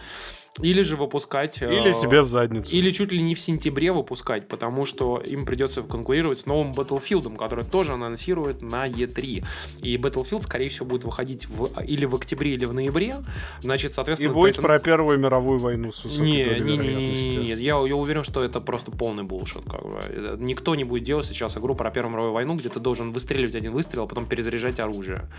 или 0.62 0.82
же 0.82 0.96
выпускать... 0.96 1.62
э, 1.62 1.74
Или 1.80 1.94
себе 1.94 2.22
в 2.22 2.28
задницу. 2.28 2.76
Или 2.76 2.92
чуть 2.92 3.12
ли 3.12 3.22
не 3.22 3.36
в 3.36 3.40
сентябре 3.40 3.92
выпускать, 3.92 4.48
потому 4.48 4.86
что 4.86 5.18
им 5.26 5.46
придется 5.46 5.82
конкурировать 5.84 6.40
с 6.40 6.46
новым 6.46 6.74
Battlefield, 6.74 7.36
который 7.38 7.66
тоже 7.66 7.94
анонсируют 7.94 8.62
на 8.62 8.88
E3. 8.88 9.46
И 9.82 9.98
Battlefield, 9.98 10.44
скорее 10.44 10.70
всего, 10.70 10.86
будет 10.86 11.04
выходить 11.04 11.48
в, 11.48 11.70
или 11.84 12.06
в 12.06 12.16
октябре, 12.16 12.54
или 12.54 12.66
в 12.66 12.74
ноябре. 12.74 13.18
Значит, 13.62 13.92
И 13.92 13.94
соответственно... 13.94 14.34
будет 14.34 14.58
Titan- 14.58 14.62
про 14.62 14.80
Первую 14.80 15.18
мировую 15.20 15.60
войну 15.60 15.92
с 15.92 16.04
не, 16.18 16.44
не, 16.44 16.78
не, 16.78 16.78
не, 16.78 17.12
не, 17.12 17.36
нет. 17.38 17.60
Я, 17.60 17.76
я 17.86 17.96
уверен, 17.96 18.24
что 18.24 18.44
это 18.44 18.60
просто 18.62 18.92
полный 18.92 19.24
булшит. 19.24 19.64
Как 19.70 19.82
бы. 19.84 19.98
Это- 20.10 20.38
Никто 20.40 20.76
не 20.76 20.84
будет 20.84 21.04
делать 21.04 21.26
сейчас 21.26 21.58
игру 21.58 21.76
про 21.76 21.92
Первую 21.92 22.12
мировую 22.14 22.34
войну, 22.34 22.56
где 22.56 22.70
ты 22.70 22.80
должен 22.80 23.12
выстреливать 23.12 23.56
один 23.56 23.72
выстрел, 23.74 24.04
а 24.04 24.08
потом 24.08 24.26
перезаряжать 24.26 24.80
оружие. 24.80 25.30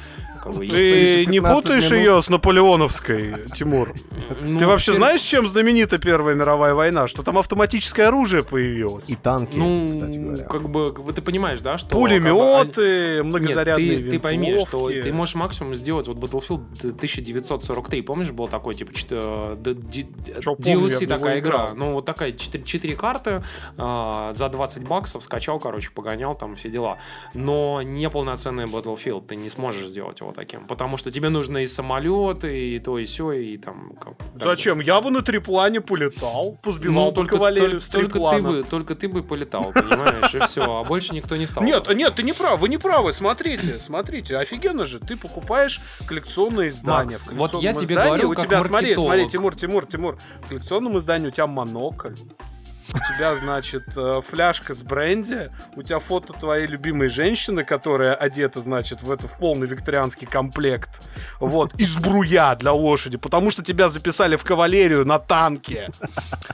Как 0.43 0.55
бы, 0.55 0.67
Ты 0.67 1.27
не 1.27 1.41
15 1.41 1.63
путаешь 1.63 1.91
минут. 1.91 2.05
ее 2.05 2.23
с 2.23 2.29
наполеоновской, 2.31 3.35
Тимур? 3.55 3.95
Ну, 4.43 4.59
Ты 4.59 4.67
вообще 4.67 4.93
пер- 4.93 4.95
знаешь, 5.11 5.23
чем 5.23 5.49
знаменита 5.49 5.99
Первая 5.99 6.35
мировая 6.35 6.75
война? 6.75 7.09
Что 7.09 7.23
там 7.23 7.37
автоматическое 7.39 8.09
оружие 8.09 8.43
появилось? 8.45 9.09
И 9.11 9.17
танки, 9.17 9.57
Ну, 9.57 9.91
кстати 9.93 10.19
говоря. 10.19 10.45
как 10.45 10.69
бы, 10.69 10.93
как 10.93 11.05
бы 11.05 11.13
ты 11.13 11.21
понимаешь, 11.23 11.61
да, 11.61 11.79
что... 11.79 11.89
как 11.91 11.99
бы, 11.99 12.01
Пулеметы, 12.09 13.15
Нет, 13.17 13.25
многозарядные 13.25 13.99
ты, 14.05 14.11
ты 14.11 14.21
пойми, 14.21 14.59
что 14.59 14.89
винтовки. 14.89 15.03
ты 15.03 15.13
можешь 15.13 15.35
максимум 15.35 15.75
сделать 15.75 16.07
вот 16.09 16.17
Battlefield 16.19 16.63
1943, 16.95 18.03
помнишь, 18.03 18.31
был 18.31 18.47
такой, 18.49 18.75
типа, 18.75 18.93
чет- 18.93 19.09
э, 19.11 19.57
DLC 19.61 21.07
такая 21.07 21.41
игра. 21.41 21.71
Ну, 21.75 21.95
вот 21.95 22.05
такая 22.05 22.33
4, 22.33 22.65
4 22.65 22.97
карты 22.97 23.43
а, 23.77 24.33
за 24.33 24.49
20 24.49 24.85
баксов 24.87 25.23
скачал, 25.23 25.59
короче, 25.59 25.91
погонял, 25.91 26.37
там 26.37 26.55
все 26.55 26.69
дела. 26.69 26.99
Но 27.35 27.83
не 27.83 28.09
полноценный 28.11 28.65
Battlefield 28.65 29.27
ты 29.27 29.37
не 29.37 29.49
сможешь 29.51 29.87
сделать 29.89 30.21
его 30.21 30.33
таким, 30.33 30.67
потому 30.67 30.97
что 30.97 31.11
тебе 31.11 31.29
нужны 31.29 31.65
и 31.65 31.67
самолеты, 31.67 32.75
и 32.77 32.79
то, 32.79 32.99
и 32.99 33.05
все, 33.05 33.33
и 33.33 33.57
там... 33.57 33.93
как- 34.01 34.15
Зачем? 34.35 34.81
Я 34.81 35.00
бы 35.01 35.11
на 35.11 35.23
триплане 35.23 35.81
полетал, 35.81 36.59
позбивал 36.63 37.07
Ну, 37.07 37.13
только, 37.13 37.37
кавалерию 37.37 37.81
только, 37.81 37.85
с 37.85 37.89
только 37.89 38.19
ты 38.31 38.43
бы, 38.43 38.63
только 38.63 38.95
ты 38.95 39.09
бы 39.09 39.23
полетал, 39.23 39.73
понимаешь, 39.73 40.35
и 40.35 40.39
все, 40.41 40.63
а 40.63 40.85
больше 40.85 41.15
никто 41.15 41.37
не 41.37 41.47
стал. 41.47 41.65
Нет, 41.65 41.93
нет, 41.95 42.15
ты 42.15 42.23
не 42.23 42.33
прав, 42.33 42.61
вы 42.61 42.69
не 42.69 42.79
правы. 42.79 43.13
Смотрите, 43.13 43.79
смотрите, 43.79 44.37
офигенно 44.37 44.87
же. 44.87 44.99
Ты 44.99 45.17
покупаешь 45.17 45.81
коллекционное 46.07 46.69
издание. 46.69 47.19
Макс, 47.19 47.29
вот 47.33 47.63
я 47.63 47.73
тебе 47.73 47.95
говорю 47.95 48.31
у 48.31 48.35
тебя, 48.35 48.63
смотри, 48.63 48.95
смотри. 48.95 49.29
Тимур, 49.29 49.55
Тимур, 49.55 49.87
Тимур. 49.87 50.19
В 50.43 50.49
коллекционном 50.49 50.99
издании 50.99 51.29
у 51.29 51.31
тебя 51.31 51.47
монокль. 51.47 52.15
У 52.93 53.15
тебя, 53.17 53.37
значит, 53.37 53.85
э, 53.97 54.21
фляжка 54.27 54.75
с 54.75 54.83
бренди, 54.83 55.51
у 55.77 55.83
тебя 55.83 55.99
фото 55.99 56.33
твоей 56.33 56.67
любимой 56.67 57.09
женщины, 57.09 57.65
которая 57.65 58.15
одета, 58.15 58.61
значит, 58.61 59.03
в 59.03 59.11
это 59.11 59.29
в 59.29 59.39
полный 59.39 59.67
викторианский 59.67 60.27
комплект. 60.27 61.03
Вот, 61.39 61.75
из 61.81 61.97
бруя 61.97 62.55
для 62.57 62.73
лошади, 62.73 63.17
потому 63.17 63.51
что 63.51 63.63
тебя 63.63 63.89
записали 63.89 64.37
в 64.37 64.45
кавалерию 64.45 65.05
на 65.07 65.19
танке. 65.19 65.89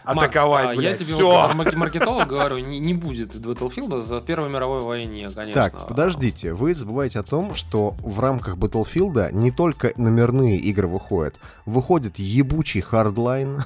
Макс, 0.04 0.22
Атаковать, 0.22 0.70
а, 0.70 0.72
я 0.74 0.76
блядь. 0.78 0.98
тебе 0.98 1.14
Всё. 1.14 1.50
вот 1.54 1.74
маркетолог 1.74 2.28
говорю, 2.28 2.58
не, 2.58 2.78
не 2.78 2.94
будет 2.94 3.34
Battlefield 3.34 4.00
за 4.02 4.20
Первой 4.20 4.48
мировой 4.48 4.80
войне, 4.80 5.30
конечно. 5.34 5.62
Так, 5.62 5.88
подождите, 5.88 6.52
вы 6.52 6.74
забываете 6.74 7.20
о 7.20 7.22
том, 7.22 7.54
что 7.54 7.96
в 8.00 8.20
рамках 8.20 8.56
Battlefield 8.56 9.32
не 9.32 9.50
только 9.50 9.92
номерные 9.96 10.58
игры 10.58 10.86
выходят, 10.86 11.36
выходит 11.64 12.18
ебучий 12.18 12.80
хардлайн. 12.80 13.62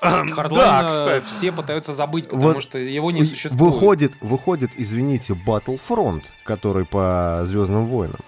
Хардлайн 0.00 0.50
Да, 0.50 0.86
э, 0.86 0.88
кстати. 0.88 1.24
все 1.24 1.52
пытаются 1.52 1.92
забыть, 1.92 2.28
потому 2.28 2.52
Вот 2.52 2.62
что 2.62 2.78
его 2.78 3.10
не 3.10 3.24
существует. 3.24 3.60
Выходит, 3.60 4.12
выходит, 4.20 4.70
извините, 4.76 5.36
Battlefront, 5.46 6.22
который 6.44 6.84
по 6.84 7.42
Звездным 7.44 7.86
войнам. 7.86 8.20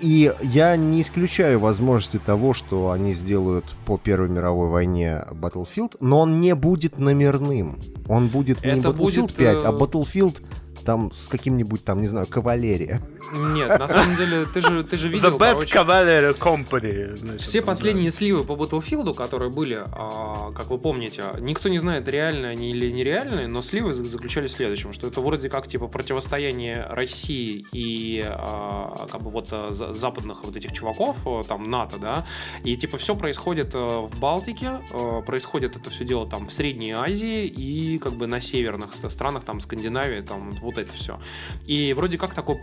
И 0.00 0.32
я 0.42 0.76
не 0.76 1.00
исключаю 1.00 1.60
возможности 1.60 2.18
того, 2.18 2.54
что 2.54 2.90
они 2.90 3.14
сделают 3.14 3.76
по 3.86 3.98
Первой 3.98 4.28
мировой 4.28 4.68
войне 4.68 5.24
Battlefield, 5.30 5.96
но 6.00 6.22
он 6.22 6.40
не 6.40 6.56
будет 6.56 6.98
номерным. 6.98 7.78
Он 8.08 8.26
будет 8.26 8.64
не 8.64 8.72
Это 8.72 8.88
Battlefield 8.88 8.96
будет, 8.96 9.34
5, 9.34 9.62
а 9.62 9.68
э, 9.68 9.72
Battlefield 9.72 10.42
там 10.84 11.12
с 11.14 11.28
каким-нибудь 11.28 11.84
там, 11.84 12.00
не 12.00 12.08
знаю, 12.08 12.26
кавалерия. 12.26 13.00
Нет, 13.32 13.78
на 13.78 13.88
самом 13.88 14.14
деле, 14.16 14.44
ты 14.52 14.60
же, 14.60 14.84
ты 14.84 14.96
же 14.96 15.08
The 15.08 15.12
видел, 15.12 15.36
Bad 15.38 15.52
короче, 15.52 15.78
Cavalry 15.78 16.36
Company. 16.38 17.16
значит, 17.16 17.40
Все 17.40 17.62
последние 17.62 18.10
сливы 18.10 18.44
по 18.44 18.52
Battlefield, 18.52 19.14
которые 19.14 19.50
были, 19.50 19.82
а, 19.86 20.52
как 20.52 20.68
вы 20.70 20.78
помните, 20.78 21.24
никто 21.40 21.68
не 21.68 21.78
знает, 21.78 22.06
реальные 22.08 22.50
они 22.52 22.70
или 22.70 22.90
нереальные, 22.90 23.46
но 23.46 23.62
сливы 23.62 23.94
за- 23.94 24.04
заключались 24.04 24.50
в 24.50 24.54
следующем, 24.56 24.92
что 24.92 25.06
это 25.06 25.20
вроде 25.20 25.48
как 25.48 25.66
типа 25.66 25.88
противостояние 25.88 26.86
России 26.90 27.64
и 27.72 28.22
а, 28.24 29.06
как 29.10 29.22
бы 29.22 29.30
вот 29.30 29.48
а, 29.52 29.72
за- 29.72 29.94
западных 29.94 30.44
вот 30.44 30.56
этих 30.56 30.72
чуваков, 30.72 31.16
а, 31.24 31.42
там 31.42 31.70
НАТО, 31.70 31.96
да, 31.98 32.26
и 32.64 32.76
типа 32.76 32.98
все 32.98 33.16
происходит 33.16 33.70
а, 33.74 34.02
в 34.06 34.18
Балтике, 34.18 34.80
происходит 35.26 35.76
это 35.76 35.88
все 35.90 36.04
дело 36.04 36.26
там 36.28 36.46
в 36.46 36.52
Средней 36.52 36.92
Азии 36.92 37.46
и 37.46 37.98
как 37.98 38.12
бы 38.14 38.26
на 38.26 38.40
северных 38.40 38.94
ст- 38.94 39.10
странах, 39.10 39.44
там 39.44 39.60
Скандинавии, 39.60 40.20
там 40.20 40.52
вот 40.60 40.76
это 40.78 40.92
все. 40.94 41.18
И 41.66 41.92
вроде 41.94 42.18
как 42.18 42.34
такое 42.34 42.56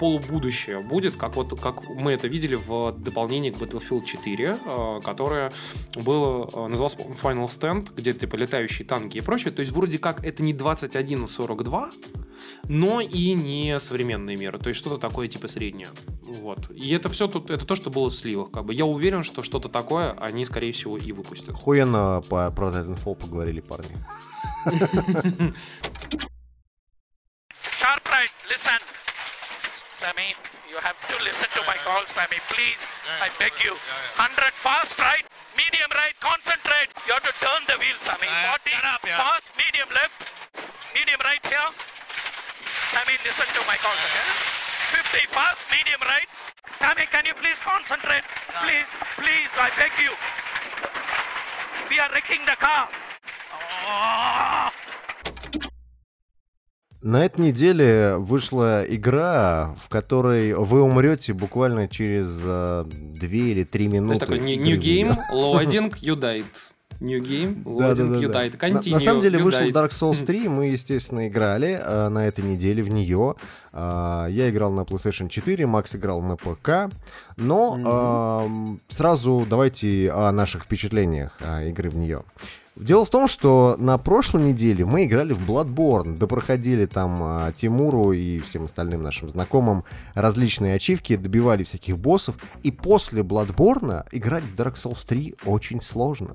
полубудущее 0.50 0.80
будет, 0.80 1.16
как 1.16 1.36
вот 1.36 1.60
как 1.60 1.88
мы 1.88 2.12
это 2.12 2.28
видели 2.28 2.56
в 2.56 2.92
дополнении 2.92 3.52
к 3.52 3.56
Battlefield 3.56 4.06
4, 4.06 4.58
э, 4.66 5.00
которое 5.04 5.52
было, 5.96 6.50
э, 6.54 6.68
называлось 6.68 6.96
Final 6.96 7.48
Stand, 7.48 7.90
где 7.96 8.14
типа 8.14 8.36
летающие 8.36 8.88
танки 8.88 9.18
и 9.18 9.22
прочее. 9.22 9.52
То 9.52 9.62
есть 9.62 9.72
вроде 9.72 10.00
как 10.00 10.26
это 10.26 10.44
не 10.44 10.54
2142, 10.54 11.90
но 12.64 13.02
и 13.02 13.34
не 13.34 13.80
современные 13.80 14.38
меры, 14.38 14.58
то 14.60 14.70
есть 14.70 14.80
что-то 14.80 14.98
такое 14.98 15.28
типа 15.28 15.48
среднее. 15.48 15.90
Вот. 16.22 16.70
И 16.72 16.92
это 16.92 17.10
все 17.10 17.28
тут, 17.28 17.50
это 17.50 17.66
то, 17.66 17.76
что 17.76 17.90
было 17.90 18.10
в 18.10 18.14
сливах. 18.14 18.52
Как 18.52 18.66
бы. 18.66 18.74
Я 18.74 18.86
уверен, 18.86 19.24
что 19.24 19.44
что-то 19.44 19.70
такое 19.70 20.12
они, 20.20 20.46
скорее 20.46 20.72
всего, 20.72 20.98
и 20.98 21.12
выпустят. 21.12 21.56
Хуенно 21.56 22.22
по, 22.30 22.52
про 22.52 22.70
Titanfall 22.70 23.16
поговорили 23.16 23.62
парни. 23.62 23.96
Sharp 27.82 28.04
right, 28.12 28.30
listen. 28.50 28.80
Sammy, 30.00 30.32
you 30.72 30.80
have 30.80 30.96
to 31.12 31.16
listen 31.28 31.52
to 31.60 31.62
my 31.68 31.76
call, 31.84 32.00
Sammy. 32.08 32.40
Please, 32.48 32.88
I 33.20 33.28
beg 33.36 33.52
you. 33.60 33.76
100 34.16 34.32
fast 34.56 34.96
right, 34.96 35.28
medium 35.60 35.92
right, 35.92 36.16
concentrate. 36.24 36.88
You 37.04 37.20
have 37.20 37.28
to 37.28 37.36
turn 37.44 37.68
the 37.68 37.76
wheel, 37.76 38.00
Sammy. 38.00 38.32
40 38.32 38.80
fast, 39.20 39.52
medium 39.60 39.92
left, 39.92 40.24
medium 40.96 41.20
right 41.28 41.44
here. 41.44 41.68
Sammy, 42.96 43.20
listen 43.28 43.44
to 43.52 43.62
my 43.68 43.76
call, 43.84 43.92
okay? 43.92 45.20
50 45.20 45.36
fast, 45.36 45.68
medium 45.68 46.00
right. 46.08 46.32
Sammy, 46.80 47.04
can 47.12 47.28
you 47.28 47.36
please 47.36 47.60
concentrate? 47.60 48.24
Please, 48.64 48.88
please, 49.20 49.52
I 49.60 49.68
beg 49.84 49.92
you. 50.00 50.16
We 51.92 52.00
are 52.00 52.08
wrecking 52.16 52.48
the 52.48 52.56
car. 52.56 52.88
Oh. 53.84 54.89
На 57.02 57.24
этой 57.24 57.40
неделе 57.42 58.18
вышла 58.18 58.84
игра, 58.84 59.74
в 59.80 59.88
которой 59.88 60.54
вы 60.54 60.82
умрете 60.82 61.34
буквально 61.34 61.88
через 61.88 62.42
э, 62.44 62.84
2 62.86 63.30
или 63.30 63.64
3 63.64 63.86
То 63.88 63.94
минуты. 63.94 64.12
есть 64.12 64.20
такой 64.22 64.40
new, 64.40 64.78
game, 64.78 65.18
loading, 65.34 65.94
you 66.02 66.16
died. 66.20 66.44
New 67.00 67.22
game, 67.22 67.64
Да, 67.64 67.96
да, 67.96 68.04
loading, 68.04 68.12
да, 68.12 68.18
you 68.18 68.28
да. 68.28 68.44
died. 68.46 68.74
На, 68.74 68.78
Continue, 68.80 68.92
на 68.92 69.00
самом 69.00 69.22
деле 69.22 69.40
вышел 69.40 69.66
died. 69.66 69.72
Dark 69.72 69.92
Souls 69.92 70.26
3, 70.26 70.50
мы, 70.50 70.66
естественно, 70.68 71.30
играли 71.30 71.80
э, 71.82 72.10
на 72.10 72.28
этой 72.28 72.44
неделе 72.44 72.84
в 72.84 72.90
нее. 72.90 73.36
Э, 73.72 74.28
я 74.30 74.50
играл 74.50 74.74
на 74.74 74.82
PlayStation 74.82 75.30
4, 75.30 75.66
Макс 75.68 75.96
играл 75.96 76.22
на 76.22 76.36
ПК. 76.36 76.94
Но 77.38 78.44
эм, 78.46 78.82
сразу 78.90 79.48
давайте 79.50 80.12
о 80.12 80.30
наших 80.34 80.66
впечатлениях 80.66 81.32
а, 81.40 81.64
игры 81.64 81.90
в 81.90 81.96
нее. 81.96 82.24
Дело 82.80 83.04
в 83.04 83.10
том, 83.10 83.28
что 83.28 83.76
на 83.78 83.98
прошлой 83.98 84.44
неделе 84.44 84.86
мы 84.86 85.04
играли 85.04 85.34
в 85.34 85.50
Bloodborne, 85.50 86.18
допроходили 86.18 86.86
там 86.86 87.20
а, 87.22 87.52
Тимуру 87.52 88.14
и 88.14 88.40
всем 88.40 88.64
остальным 88.64 89.04
нашим 89.04 89.30
знакомым 89.30 89.84
различные 90.16 90.76
ачивки, 90.76 91.18
добивали 91.18 91.64
всяких 91.66 91.98
боссов, 91.98 92.36
и 92.64 92.72
после 92.72 93.22
Bloodborne 93.22 94.06
играть 94.14 94.46
в 94.46 94.56
Dark 94.56 94.76
Souls 94.76 95.06
3 95.06 95.36
очень 95.44 95.82
сложно. 95.82 96.30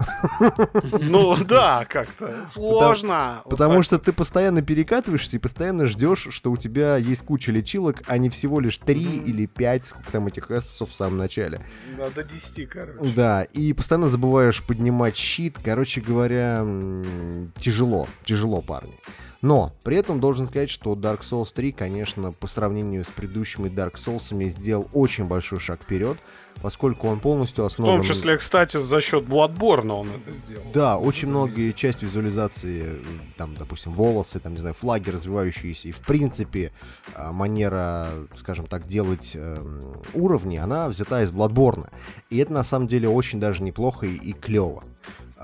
Ну 0.92 1.36
да, 1.44 1.86
как-то 1.88 2.44
сложно. 2.46 3.40
Вот 3.44 3.50
Потому 3.50 3.82
что 3.82 3.98
ты 3.98 4.12
постоянно 4.12 4.60
перекатываешься 4.60 5.36
и 5.36 5.38
постоянно 5.38 5.86
ждешь, 5.86 6.28
что 6.30 6.50
у 6.50 6.58
тебя 6.58 6.96
есть 6.96 7.22
куча 7.24 7.52
лечилок, 7.52 8.02
а 8.06 8.18
не 8.18 8.28
всего 8.28 8.60
лишь 8.60 8.76
3 8.76 9.00
или 9.02 9.46
5, 9.46 9.86
сколько 9.86 10.12
там 10.12 10.26
этих 10.26 10.50
эссов 10.50 10.90
в 10.90 10.94
самом 10.94 11.16
начале. 11.16 11.60
Да, 11.96 12.10
до 12.10 12.22
10, 12.22 12.68
короче. 12.68 13.14
Да, 13.14 13.44
и 13.44 13.72
постоянно 13.72 14.08
забываешь 14.08 14.62
поднимать 14.62 15.16
щит. 15.16 15.56
Короче 15.64 16.00
говоря, 16.02 16.33
м, 16.34 17.52
тяжело, 17.58 18.08
тяжело, 18.24 18.60
парни. 18.60 18.98
Но 19.44 19.74
при 19.82 19.98
этом 19.98 20.20
должен 20.20 20.46
сказать, 20.46 20.70
что 20.70 20.94
Dark 20.94 21.20
Souls 21.20 21.48
3, 21.52 21.72
конечно, 21.72 22.32
по 22.32 22.46
сравнению 22.46 23.04
с 23.04 23.08
предыдущими 23.08 23.68
Dark 23.68 23.96
Souls 23.96 24.48
сделал 24.48 24.88
очень 24.94 25.26
большой 25.26 25.60
шаг 25.60 25.82
вперед, 25.82 26.16
поскольку 26.62 27.08
он 27.08 27.20
полностью 27.20 27.64
В 27.64 27.66
основан... 27.66 27.96
том 27.96 28.02
числе, 28.02 28.38
кстати, 28.38 28.78
за 28.78 29.02
счет 29.02 29.24
Bloodborne 29.24 29.90
он 29.90 30.08
это 30.08 30.34
сделал. 30.34 30.64
Да, 30.72 30.96
очень 30.96 31.28
многие 31.28 31.72
часть 31.72 32.02
визуализации, 32.02 33.02
там, 33.36 33.54
допустим, 33.54 33.92
волосы, 33.92 34.40
там, 34.40 34.54
не 34.54 34.60
знаю, 34.60 34.74
флаги 34.74 35.10
развивающиеся, 35.10 35.88
и, 35.88 35.92
в 35.92 36.00
принципе, 36.00 36.72
а, 37.14 37.30
манера, 37.30 38.08
скажем 38.36 38.66
так, 38.66 38.86
делать 38.86 39.32
эм, 39.34 40.02
уровни, 40.14 40.56
она 40.56 40.88
взята 40.88 41.22
из 41.22 41.30
Bloodborne. 41.30 41.90
И 42.30 42.38
это, 42.38 42.54
на 42.54 42.64
самом 42.64 42.88
деле, 42.88 43.10
очень 43.10 43.40
даже 43.40 43.62
неплохо 43.62 44.06
и 44.06 44.32
клево. 44.32 44.84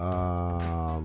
А, 0.02 1.02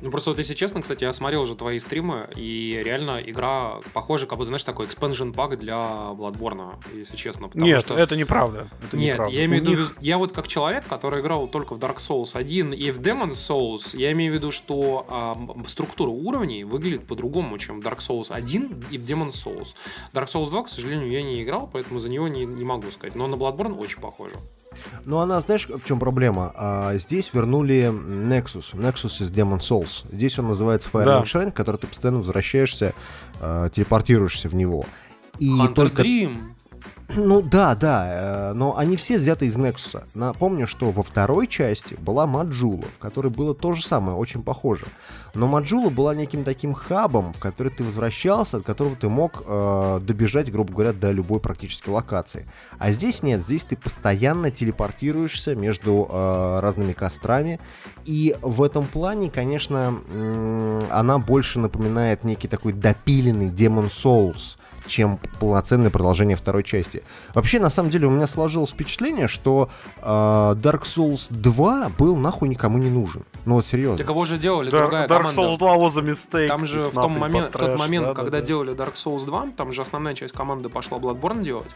Ну, 0.00 0.10
просто 0.10 0.30
вот, 0.30 0.38
если 0.38 0.54
честно, 0.54 0.80
кстати, 0.80 1.04
я 1.04 1.12
смотрел 1.12 1.42
уже 1.42 1.54
твои 1.56 1.78
стримы, 1.80 2.28
и 2.36 2.80
реально 2.84 3.20
игра 3.24 3.80
похожа, 3.92 4.26
как 4.26 4.38
будто, 4.38 4.46
знаешь, 4.48 4.64
такой 4.64 4.86
expansion 4.86 5.32
пак 5.32 5.58
для 5.58 5.74
Bloodborne, 6.12 6.74
если 6.94 7.16
честно. 7.16 7.48
потому 7.48 7.64
Нет, 7.66 7.80
что- 7.82 7.96
это 7.96 8.16
неправда. 8.16 8.68
Это 8.82 8.96
Нет, 8.96 9.14
неправда. 9.14 9.34
я 9.36 9.44
имею 9.44 9.62
в 9.62 9.66
виду, 9.66 9.78
них- 9.80 9.96
я 10.00 10.18
вот 10.18 10.32
как 10.32 10.46
человек, 10.48 10.86
который 10.88 11.20
играл 11.20 11.46
только 11.48 11.74
в 11.74 11.78
Dark 11.78 11.96
Souls 11.98 12.30
1 12.34 12.72
и 12.72 12.90
в 12.92 13.00
Demon's 13.00 13.32
Souls, 13.34 13.96
я 13.96 14.10
имею 14.12 14.32
в 14.32 14.34
виду, 14.36 14.50
что 14.52 15.06
м, 15.08 15.64
структура 15.68 16.10
уровней 16.10 16.64
выглядит 16.64 17.06
по-другому, 17.06 17.58
чем 17.58 17.80
в 17.80 17.84
Dark 17.84 17.98
Souls 17.98 18.32
1 18.32 18.84
и 18.90 18.98
в 18.98 19.02
Demon's 19.02 19.34
Souls. 19.44 19.68
Dark 20.12 20.26
Souls 20.28 20.50
2, 20.50 20.62
к 20.64 20.68
сожалению, 20.68 21.10
я 21.10 21.22
не 21.22 21.42
играл, 21.42 21.68
поэтому 21.72 21.98
за 22.00 22.08
него 22.08 22.28
не, 22.28 22.44
не 22.44 22.64
могу 22.64 22.90
сказать. 22.92 23.14
Но 23.16 23.26
на 23.26 23.34
Bloodborne 23.36 23.76
очень 23.78 24.00
похоже. 24.00 24.34
Ну, 25.04 25.18
она, 25.18 25.40
знаешь, 25.40 25.66
в 25.68 25.84
чем 25.84 25.98
проблема? 25.98 26.52
А, 26.56 26.96
здесь 26.96 27.32
вернули 27.32 27.92
Nexus. 27.92 28.74
Nexus 28.74 29.22
из 29.22 29.32
Demon 29.32 29.58
Souls. 29.58 30.04
Здесь 30.10 30.38
он 30.38 30.48
называется 30.48 30.88
Fire 30.92 31.04
Да. 31.04 31.20
Shrine, 31.22 31.52
который 31.52 31.76
ты 31.76 31.86
постоянно 31.86 32.18
возвращаешься, 32.18 32.94
а, 33.40 33.68
телепортируешься 33.68 34.48
в 34.48 34.54
него. 34.54 34.86
И 35.38 35.50
Hunter's 35.50 35.74
только... 35.74 36.02
Dream. 36.02 36.51
Ну 37.08 37.42
да, 37.42 37.74
да, 37.74 38.06
э, 38.08 38.52
но 38.54 38.76
они 38.76 38.96
все 38.96 39.18
взяты 39.18 39.46
из 39.46 39.56
Nexus. 39.56 40.02
Напомню, 40.14 40.66
что 40.66 40.90
во 40.90 41.02
второй 41.02 41.46
части 41.46 41.94
была 41.94 42.26
Маджула, 42.26 42.84
в 42.84 42.98
которой 42.98 43.28
было 43.28 43.54
то 43.54 43.74
же 43.74 43.84
самое, 43.86 44.16
очень 44.16 44.42
похоже. 44.42 44.86
Но 45.34 45.46
Маджула 45.46 45.90
была 45.90 46.14
неким 46.14 46.44
таким 46.44 46.74
хабом, 46.74 47.32
в 47.32 47.38
который 47.38 47.70
ты 47.70 47.84
возвращался, 47.84 48.58
от 48.58 48.64
которого 48.64 48.96
ты 48.96 49.08
мог 49.08 49.42
э, 49.46 50.00
добежать, 50.02 50.50
грубо 50.50 50.72
говоря, 50.72 50.92
до 50.92 51.10
любой 51.10 51.40
практически 51.40 51.90
локации. 51.90 52.46
А 52.78 52.90
здесь 52.92 53.22
нет, 53.22 53.42
здесь 53.42 53.64
ты 53.64 53.76
постоянно 53.76 54.50
телепортируешься 54.50 55.54
между 55.54 56.08
э, 56.10 56.60
разными 56.60 56.92
кострами. 56.92 57.60
И 58.04 58.36
в 58.40 58.62
этом 58.62 58.86
плане, 58.86 59.30
конечно, 59.30 59.94
м, 60.10 60.82
она 60.90 61.18
больше 61.18 61.58
напоминает 61.58 62.24
некий 62.24 62.48
такой 62.48 62.72
допиленный 62.72 63.48
Demon 63.48 63.90
Souls 63.90 64.56
чем 64.92 65.18
полноценное 65.40 65.90
продолжение 65.90 66.36
второй 66.36 66.62
части. 66.62 67.02
Вообще, 67.34 67.58
на 67.58 67.70
самом 67.70 67.90
деле, 67.90 68.06
у 68.06 68.10
меня 68.10 68.26
сложилось 68.26 68.70
впечатление, 68.70 69.26
что 69.26 69.70
э, 69.96 70.02
Dark 70.04 70.82
Souls 70.82 71.26
2 71.30 71.92
был 71.98 72.16
нахуй 72.16 72.48
никому 72.48 72.76
не 72.78 72.90
нужен. 72.90 73.24
Ну 73.44 73.54
вот 73.56 73.66
серьезно. 73.66 73.98
Так 73.98 74.08
его 74.08 74.24
же 74.24 74.38
делали 74.38 74.70
Dark- 74.72 74.82
другая 74.82 75.06
Dark 75.06 75.16
команда. 75.34 75.40
Souls 75.42 75.58
2 75.58 75.76
was 75.76 75.98
a 75.98 76.02
mistake. 76.02 76.48
Там 76.48 76.64
же 76.66 76.80
в, 76.80 76.94
том 76.94 77.18
момент, 77.18 77.48
в 77.54 77.58
тот 77.58 77.70
trash. 77.70 77.76
момент, 77.76 78.06
Да, 78.06 78.14
да, 78.14 78.22
когда 78.22 78.40
да. 78.40 78.46
делали 78.46 78.74
Dark 78.74 78.94
Souls 78.94 79.24
2, 79.24 79.48
там 79.56 79.72
же 79.72 79.82
основная 79.82 80.14
часть 80.14 80.34
команды 80.34 80.68
пошла 80.68 80.98
Bloodborne 80.98 81.42
делать, 81.42 81.66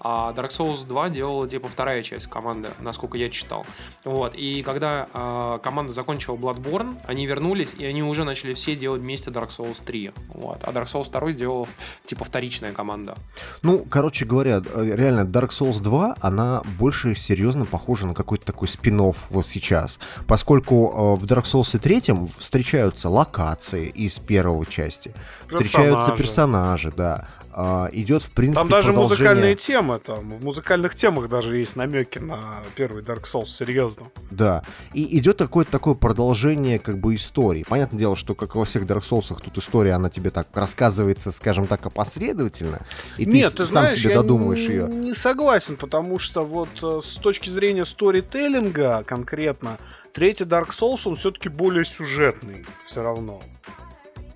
а 0.00 0.32
Dark 0.32 0.50
Souls 0.50 0.86
2 0.86 1.08
делала 1.10 1.48
типа 1.48 1.68
вторая 1.68 2.02
часть 2.02 2.26
команды, 2.26 2.68
насколько 2.80 3.18
я 3.18 3.28
читал. 3.30 3.66
Вот. 4.04 4.34
И 4.34 4.62
когда 4.62 5.08
а, 5.12 5.58
команда 5.58 5.92
закончила 5.92 6.36
Bloodborne, 6.36 6.96
они 7.06 7.26
вернулись, 7.26 7.70
и 7.76 7.84
они 7.84 8.02
уже 8.02 8.24
начали 8.24 8.54
все 8.54 8.76
делать 8.76 9.02
вместе 9.02 9.30
Dark 9.30 9.50
Souls 9.56 9.76
3. 9.84 10.12
Вот. 10.28 10.58
А 10.62 10.70
Dark 10.72 10.86
Souls 10.86 11.10
2 11.10 11.32
делала 11.32 11.66
типа 12.06 12.24
вторичная 12.24 12.72
команда. 12.72 13.16
Ну, 13.62 13.84
короче 13.88 14.24
говоря, 14.24 14.62
э, 14.74 14.90
реально, 14.94 15.20
Dark 15.20 15.48
Souls 15.50 15.80
2, 15.80 16.16
она 16.20 16.62
больше 16.78 17.14
серьезно 17.14 17.66
похожа 17.66 18.06
на 18.06 18.14
какой-то 18.14 18.46
такой 18.46 18.68
спин 18.68 18.94
вот 18.94 19.46
сейчас. 19.46 19.98
Поскольку 20.28 21.13
э, 21.13 21.13
в 21.16 21.24
Dark 21.24 21.44
Souls 21.44 21.78
3 21.78 22.28
встречаются 22.38 23.08
локации 23.08 23.86
из 23.88 24.18
первой 24.18 24.66
части, 24.66 25.12
встречаются 25.48 26.12
Персонажи. 26.12 26.92
персонажи, 26.92 26.92
да. 26.96 27.28
А, 27.56 27.88
идет, 27.92 28.24
в 28.24 28.32
принципе, 28.32 28.62
Там 28.62 28.68
даже 28.68 28.88
продолжение- 28.88 29.16
музыкальные 29.28 29.54
темы, 29.54 30.00
там, 30.00 30.38
в 30.38 30.44
музыкальных 30.44 30.96
темах 30.96 31.28
даже 31.28 31.56
есть 31.56 31.76
намеки 31.76 32.18
на 32.18 32.64
первый 32.74 33.04
Dark 33.04 33.22
Souls, 33.32 33.46
серьезно. 33.46 34.06
Да. 34.32 34.64
И 34.92 35.16
идет 35.18 35.38
какое-то 35.38 35.70
такое 35.70 35.94
продолжение 35.94 36.80
как 36.80 36.98
бы 36.98 37.14
истории. 37.14 37.64
Понятное 37.68 37.98
дело, 38.00 38.16
что 38.16 38.34
как 38.34 38.56
во 38.56 38.64
всех 38.64 38.86
Dark 38.86 39.04
Souls, 39.08 39.32
тут 39.40 39.56
история, 39.56 39.92
она 39.92 40.10
тебе 40.10 40.30
так 40.30 40.48
рассказывается, 40.52 41.30
скажем 41.30 41.68
так, 41.68 41.86
опосредовательно. 41.86 42.80
И 43.18 43.24
Нет, 43.24 43.52
ты, 43.52 43.58
ты 43.58 43.66
сам 43.66 43.84
знаешь, 43.84 44.00
себе 44.00 44.10
я 44.14 44.16
додумываешь 44.16 44.58
не, 44.66 44.74
ее. 44.74 44.88
не 44.88 45.14
согласен, 45.14 45.76
потому 45.76 46.18
что 46.18 46.42
вот 46.42 46.70
э, 46.82 46.98
с 47.02 47.18
точки 47.18 47.50
зрения 47.50 47.84
сторителлинга 47.84 49.04
конкретно, 49.06 49.78
третий 50.12 50.42
Dark 50.44 50.70
Souls, 50.70 51.02
он 51.04 51.14
все-таки 51.14 51.48
более 51.48 51.84
сюжетный 51.84 52.66
все 52.86 53.02
равно. 53.04 53.40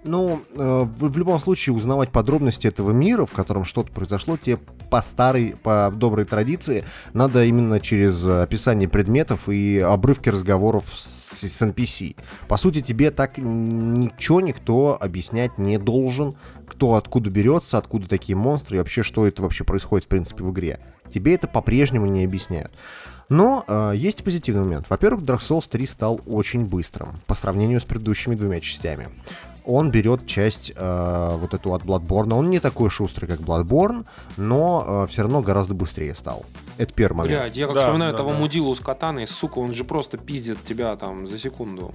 Ну, 0.05 0.41
э, 0.55 0.83
в, 0.83 1.11
в 1.11 1.19
любом 1.19 1.41
случае 1.41 1.75
узнавать 1.75 2.11
подробности 2.11 2.67
этого 2.67 2.93
мира, 2.93 3.27
в 3.27 3.33
котором 3.33 3.65
что-то 3.65 3.91
произошло, 3.91 4.37
тебе 4.37 4.59
по 4.91 5.03
старой, 5.03 5.57
по 5.63 5.93
доброй 5.95 6.25
традиции, 6.25 6.85
надо 7.15 7.45
именно 7.45 7.81
через 7.81 8.25
описание 8.25 8.89
предметов 8.89 9.49
и 9.49 9.81
обрывки 9.81 10.29
разговоров 10.29 10.85
с, 10.95 11.41
с 11.41 11.63
NPC. 11.63 12.17
По 12.47 12.57
сути, 12.57 12.81
тебе 12.81 13.11
так 13.11 13.39
ничего 13.39 14.41
никто 14.41 14.97
объяснять 15.01 15.59
не 15.59 15.79
должен, 15.79 16.35
кто 16.67 16.95
откуда 16.95 17.29
берется, 17.31 17.77
откуда 17.77 18.09
такие 18.09 18.37
монстры 18.37 18.77
и 18.77 18.79
вообще, 18.79 19.03
что 19.03 19.27
это 19.27 19.43
вообще 19.43 19.65
происходит, 19.65 20.07
в 20.07 20.09
принципе, 20.09 20.45
в 20.45 20.53
игре. 20.53 20.81
Тебе 21.11 21.35
это 21.35 21.49
по-прежнему 21.49 22.07
не 22.07 22.25
объясняют. 22.25 22.73
Но 23.29 23.65
э, 23.67 23.93
есть 23.95 24.25
позитивный 24.25 24.63
момент. 24.63 24.87
Во-первых, 24.89 25.23
Dark 25.23 25.41
Souls 25.41 25.69
3 25.69 25.87
стал 25.87 26.21
очень 26.27 26.65
быстрым 26.65 27.21
по 27.27 27.35
сравнению 27.35 27.81
с 27.81 27.85
предыдущими 27.85 28.35
двумя 28.35 28.61
частями. 28.61 29.09
Он 29.69 29.91
берет 29.91 30.27
часть 30.27 30.73
э, 30.75 31.29
вот 31.41 31.55
эту 31.55 31.75
от 31.75 31.83
Bloodborne. 31.83 32.33
Он 32.33 32.51
не 32.51 32.59
такой 32.59 32.91
шустрый, 32.91 33.29
как 33.29 33.41
Bloodborne, 33.41 34.07
но 34.37 35.07
все 35.09 35.23
равно 35.23 35.43
гораздо 35.43 35.75
быстрее 35.75 36.15
стал. 36.15 36.45
Это 36.79 36.95
первый 36.95 37.19
момент. 37.19 37.41
Блядь, 37.41 37.57
я 37.57 37.67
как 37.67 37.77
Да, 37.77 37.83
вспоминаю 37.83 38.13
да, 38.13 38.19
того 38.19 38.31
да. 38.31 38.39
мудилу 38.39 38.75
с 38.75 38.81
катаной, 38.81 39.27
сука, 39.27 39.59
он 39.59 39.73
же 39.73 39.85
просто 39.85 40.17
пиздит 40.17 40.65
тебя 40.65 40.97
там 40.97 41.27
за 41.27 41.39
секунду. 41.39 41.93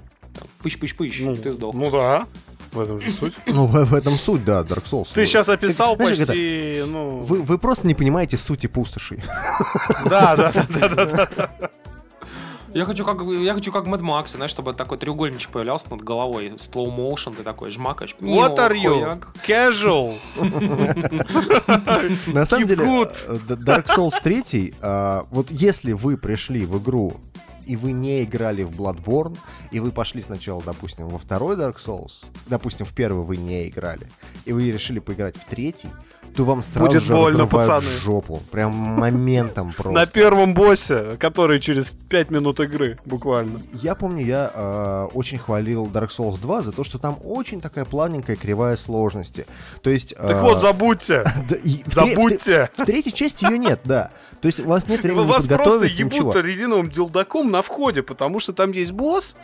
Пыщ-пыщ-пыщ, 0.64 1.41
ты 1.41 1.52
сдох. 1.52 1.74
Ну 1.74 1.91
да, 1.91 2.28
в 2.74 2.80
этом 2.80 3.00
же 3.00 3.12
суть. 3.12 3.34
Ну, 3.48 3.66
в, 3.66 3.86
в 3.86 3.94
этом 3.94 4.16
суть, 4.16 4.44
да, 4.44 4.62
Dark 4.62 4.84
Souls. 4.90 5.08
Ты 5.14 5.26
сейчас 5.26 5.48
описал 5.50 5.95
Знаешь, 5.95 6.18
как 6.18 6.28
почти, 6.28 6.74
это? 6.78 6.88
ну... 6.88 7.20
Вы, 7.20 7.41
вы 7.41 7.58
просто 7.58 7.88
не 7.88 7.94
понимаете 7.95 8.38
сути 8.38 8.68
пустоши. 8.68 9.24
Да, 10.10 10.36
да, 10.36 10.52
да, 10.70 10.90
да, 10.90 11.06
да. 11.06 11.70
Я 12.74 12.86
хочу 12.86 13.06
как, 13.06 13.22
я 13.22 13.54
хочу 13.54 13.72
как 13.72 13.86
Mad 13.86 14.02
Max, 14.02 14.30
знаешь, 14.30 14.52
чтобы 14.52 14.74
такой 14.74 14.98
треугольничек 14.98 15.52
появлялся 15.52 15.88
над 15.91 16.02
головой, 16.02 16.54
slow 16.58 16.95
motion, 16.95 17.36
ты 17.36 17.44
такой 17.44 17.70
жмакаешь. 17.70 18.16
What 18.20 18.58
are 18.58 18.74
you? 18.74 19.00
Хуяк. 19.00 19.34
Casual. 19.48 20.20
На 22.34 22.45
самом 22.45 22.68
деле, 22.68 22.84
э, 22.84 23.38
Dark 23.50 23.86
Souls 23.86 24.14
3, 24.24 24.74
э, 24.82 25.22
вот 25.30 25.52
если 25.52 25.94
вы 25.94 26.18
пришли 26.18 26.66
в 26.66 26.82
игру 26.82 27.14
и 27.66 27.76
вы 27.76 27.91
не 27.91 28.24
играли 28.24 28.64
в 28.64 28.72
Bloodborne, 28.72 29.38
и 29.72 29.80
вы 29.80 29.91
пошли 29.91 30.22
сначала, 30.22 30.62
допустим, 30.64 31.08
во 31.08 31.18
второй 31.18 31.56
Dark 31.56 31.78
Souls, 31.78 32.24
допустим, 32.48 32.86
в 32.86 32.94
первый 32.94 33.24
вы 33.24 33.38
не 33.38 33.68
играли, 33.68 34.08
и 34.45 34.54
вы 34.54 34.72
решили 34.72 35.00
поиграть 35.00 35.38
в 35.38 35.45
третий, 35.45 35.90
то 36.35 36.43
вам 36.45 36.64
сразу 36.64 36.88
Будет 36.91 37.03
же 37.03 37.14
больно, 37.14 37.47
пацаны. 37.47 37.89
жопу. 37.99 38.41
Прям 38.51 38.72
моментом 38.72 39.72
просто. 39.77 39.91
На 39.91 40.05
первом 40.05 40.53
боссе, 40.53 41.18
который 41.19 41.60
через 41.60 41.91
5 42.10 42.31
минут 42.31 42.60
игры, 42.60 42.97
буквально. 43.05 43.60
Я 43.73 43.95
помню, 43.95 44.26
я 44.26 44.51
э, 44.53 45.07
очень 45.14 45.38
хвалил 45.38 45.88
Dark 45.88 46.10
Souls 46.10 46.39
2 46.39 46.61
за 46.61 46.72
то, 46.72 46.84
что 46.84 46.97
там 46.97 47.18
очень 47.23 47.61
такая 47.61 47.85
плавненькая 47.85 48.35
кривая 48.35 48.77
сложности. 48.77 49.45
То 49.81 49.89
есть... 49.89 50.15
Так 50.15 50.41
вот, 50.41 50.60
забудьте. 50.60 51.23
Да, 51.49 51.55
и 51.55 51.84
в 51.84 51.88
Забудьте. 51.88 52.69
В, 52.76 52.81
в 52.81 52.85
третьей 52.85 53.14
части 53.14 53.43
ее 53.45 53.57
нет, 53.57 53.81
да. 53.84 54.11
То 54.41 54.47
есть 54.47 54.60
у 54.60 54.68
вас 54.68 54.88
нет 54.88 55.03
времени 55.03 55.26
Вас 55.26 55.45
просто 55.45 55.49
подготовиться, 55.49 55.99
ебут 55.99 56.14
ничего. 56.14 56.39
резиновым 56.39 56.89
дилдаком 56.89 57.51
на 57.51 57.61
входе, 57.61 58.01
потому 58.03 58.39
что 58.39 58.53
там 58.53 58.72
есть 58.72 58.91
босс, 58.91 59.35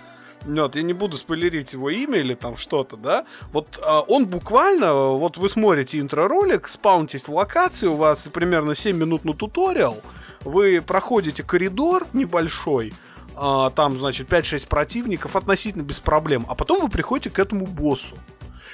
вот, 0.46 0.76
я 0.76 0.82
не 0.82 0.94
буду 0.94 1.18
спойлерить 1.18 1.74
его 1.74 1.90
имя 1.90 2.20
или 2.20 2.34
там 2.34 2.58
что-то, 2.58 2.98
да. 2.98 3.26
Вот 3.52 3.80
а, 3.82 4.02
он 4.02 4.26
буквально, 4.26 4.94
вот 4.94 5.38
вы 5.38 5.50
смотрите 5.50 6.00
интро-ролик, 6.00 6.68
спаунтесь 6.68 7.28
в 7.28 7.34
локации, 7.34 7.88
у 7.88 7.96
вас 7.96 8.28
примерно 8.30 8.76
7 8.76 8.96
минут 8.96 9.26
на 9.26 9.34
туториал, 9.34 9.98
вы 10.42 10.82
проходите 10.82 11.44
коридор 11.44 12.08
небольшой, 12.14 12.94
а, 13.36 13.70
там, 13.72 13.98
значит, 13.98 14.28
5-6 14.30 14.68
противников 14.68 15.36
относительно 15.36 15.84
без 15.84 16.00
проблем, 16.00 16.46
а 16.50 16.56
потом 16.56 16.82
вы 16.82 16.90
приходите 16.90 17.30
к 17.30 17.40
этому 17.40 17.66
боссу. 17.66 18.16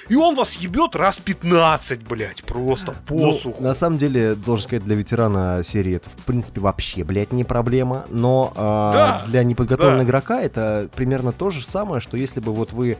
И 0.08 0.14
он 0.14 0.34
вас 0.36 0.54
ебет 0.56 0.94
раз 0.94 1.18
15, 1.18 2.02
блядь, 2.06 2.44
просто 2.44 2.94
Ну, 3.10 3.32
посуху. 3.32 3.62
на 3.62 3.74
самом 3.74 3.98
деле, 3.98 4.34
должен 4.34 4.64
сказать, 4.64 4.84
для 4.84 4.94
ветерана 4.94 5.62
серии 5.64 5.96
это, 5.96 6.08
в 6.10 6.24
принципе, 6.24 6.60
вообще, 6.60 7.02
блядь, 7.04 7.32
не 7.32 7.42
проблема. 7.44 8.04
Но 8.10 8.52
а, 8.54 8.92
Да, 8.92 9.22
для 9.26 9.42
неподготовленного 9.42 10.02
да. 10.02 10.08
игрока 10.08 10.40
это 10.40 10.88
примерно 10.94 11.32
то 11.32 11.50
же 11.50 11.64
самое, 11.64 12.00
что 12.00 12.16
если 12.16 12.40
бы 12.40 12.52
вот 12.54 12.72
вы 12.72 12.98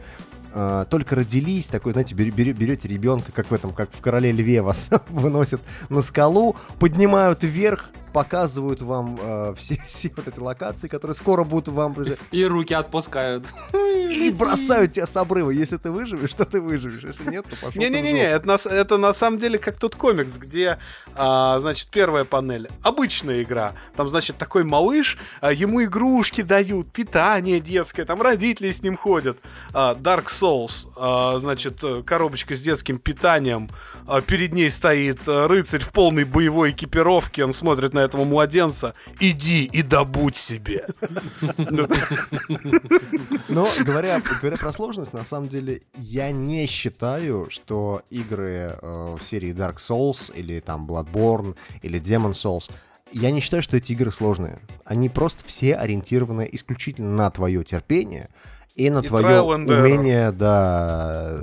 а, 0.53 0.85
только 0.85 1.15
родились, 1.15 1.67
такой, 1.69 1.93
знаете, 1.93 2.13
бер- 2.15 2.31
бер- 2.33 2.53
берете 2.53 2.87
ребенка, 2.87 3.31
как 3.31 3.51
в 3.51 3.53
этом, 3.53 3.71
как 3.73 3.89
в 3.91 4.01
короле 4.01 4.31
льве 4.31 4.61
вас 4.61 4.89
выносят 5.09 5.61
на 5.89 6.01
скалу, 6.01 6.55
поднимают 6.79 7.43
вверх, 7.43 7.89
показывают 8.17 8.81
вам 8.81 9.19
а, 9.21 9.53
все, 9.53 9.79
все 9.85 10.11
вот 10.15 10.27
эти 10.27 10.39
локации, 10.39 10.87
которые 10.87 11.13
скоро 11.13 11.43
будут 11.43 11.67
вам 11.67 11.95
И 12.31 12.43
руки 12.45 12.73
отпускают. 12.73 13.45
и 14.09 14.31
бросают 14.31 14.93
тебя 14.93 15.05
с 15.05 15.15
обрыва. 15.17 15.51
Если 15.51 15.77
ты 15.77 15.91
выживешь, 15.91 16.33
то 16.33 16.45
ты 16.45 16.59
выживешь. 16.59 17.03
Если 17.03 17.29
нет, 17.29 17.45
то 17.45 17.55
пошел. 17.57 17.79
Не-не-не, 17.79 18.23
это, 18.23 18.47
на 18.47 18.55
это 18.55 18.97
на 18.97 19.13
самом 19.13 19.37
деле 19.37 19.59
как 19.59 19.77
тот 19.77 19.95
комикс, 19.95 20.37
где, 20.37 20.79
а, 21.15 21.59
значит, 21.59 21.89
первая 21.89 22.23
панель, 22.23 22.69
обычная 22.81 23.43
игра. 23.43 23.73
Там, 23.95 24.09
значит, 24.09 24.37
такой 24.37 24.63
малыш, 24.63 25.19
а, 25.39 25.53
ему 25.53 25.83
игрушки 25.83 26.41
дают, 26.41 26.91
питание 26.91 27.59
детское, 27.59 28.03
там 28.03 28.19
родители 28.21 28.71
с 28.71 28.81
ним 28.81 28.97
ходят. 28.97 29.37
А, 29.73 29.93
Dark 29.93 30.27
Souls, 30.27 30.87
а, 30.95 31.37
значит, 31.37 31.83
э, 31.83 32.01
коробочка 32.01 32.55
с 32.55 32.61
детским 32.61 32.97
питанием. 32.97 33.69
А, 34.07 34.21
перед 34.21 34.53
ней 34.53 34.69
стоит 34.69 35.27
э, 35.27 35.47
рыцарь 35.47 35.81
в 35.81 35.91
полной 35.91 36.23
боевой 36.23 36.71
экипировке, 36.71 37.43
он 37.43 37.53
смотрит 37.53 37.93
на 37.93 37.99
этого 37.99 38.23
младенца. 38.23 38.93
Иди 39.19 39.65
и 39.65 39.81
добудь 39.81 40.35
себе. 40.35 40.87
Но 43.49 43.67
говоря, 43.85 44.21
говоря 44.41 44.57
про 44.57 44.71
сложность, 44.71 45.13
на 45.13 45.25
самом 45.25 45.49
деле 45.49 45.81
я 45.97 46.31
не 46.31 46.65
считаю, 46.67 47.47
что 47.49 48.01
игры 48.09 48.77
э, 48.81 49.15
в 49.19 49.21
серии 49.21 49.53
Dark 49.53 49.77
Souls 49.77 50.31
или 50.33 50.59
там 50.59 50.89
Bloodborne 50.89 51.55
или 51.81 51.99
Demon 51.99 52.31
Souls 52.31 52.71
я 53.11 53.31
не 53.31 53.39
считаю, 53.39 53.63
что 53.63 53.77
эти 53.77 53.93
игры 53.93 54.11
сложные. 54.11 54.59
Они 54.85 55.09
просто 55.09 55.43
все 55.45 55.75
ориентированы 55.75 56.47
исключительно 56.51 57.09
на 57.09 57.31
твое 57.31 57.63
терпение 57.63 58.29
и 58.75 58.89
на 58.89 58.99
И 58.99 59.07
твое 59.07 59.41
умение, 59.41 60.31
да, 60.31 61.41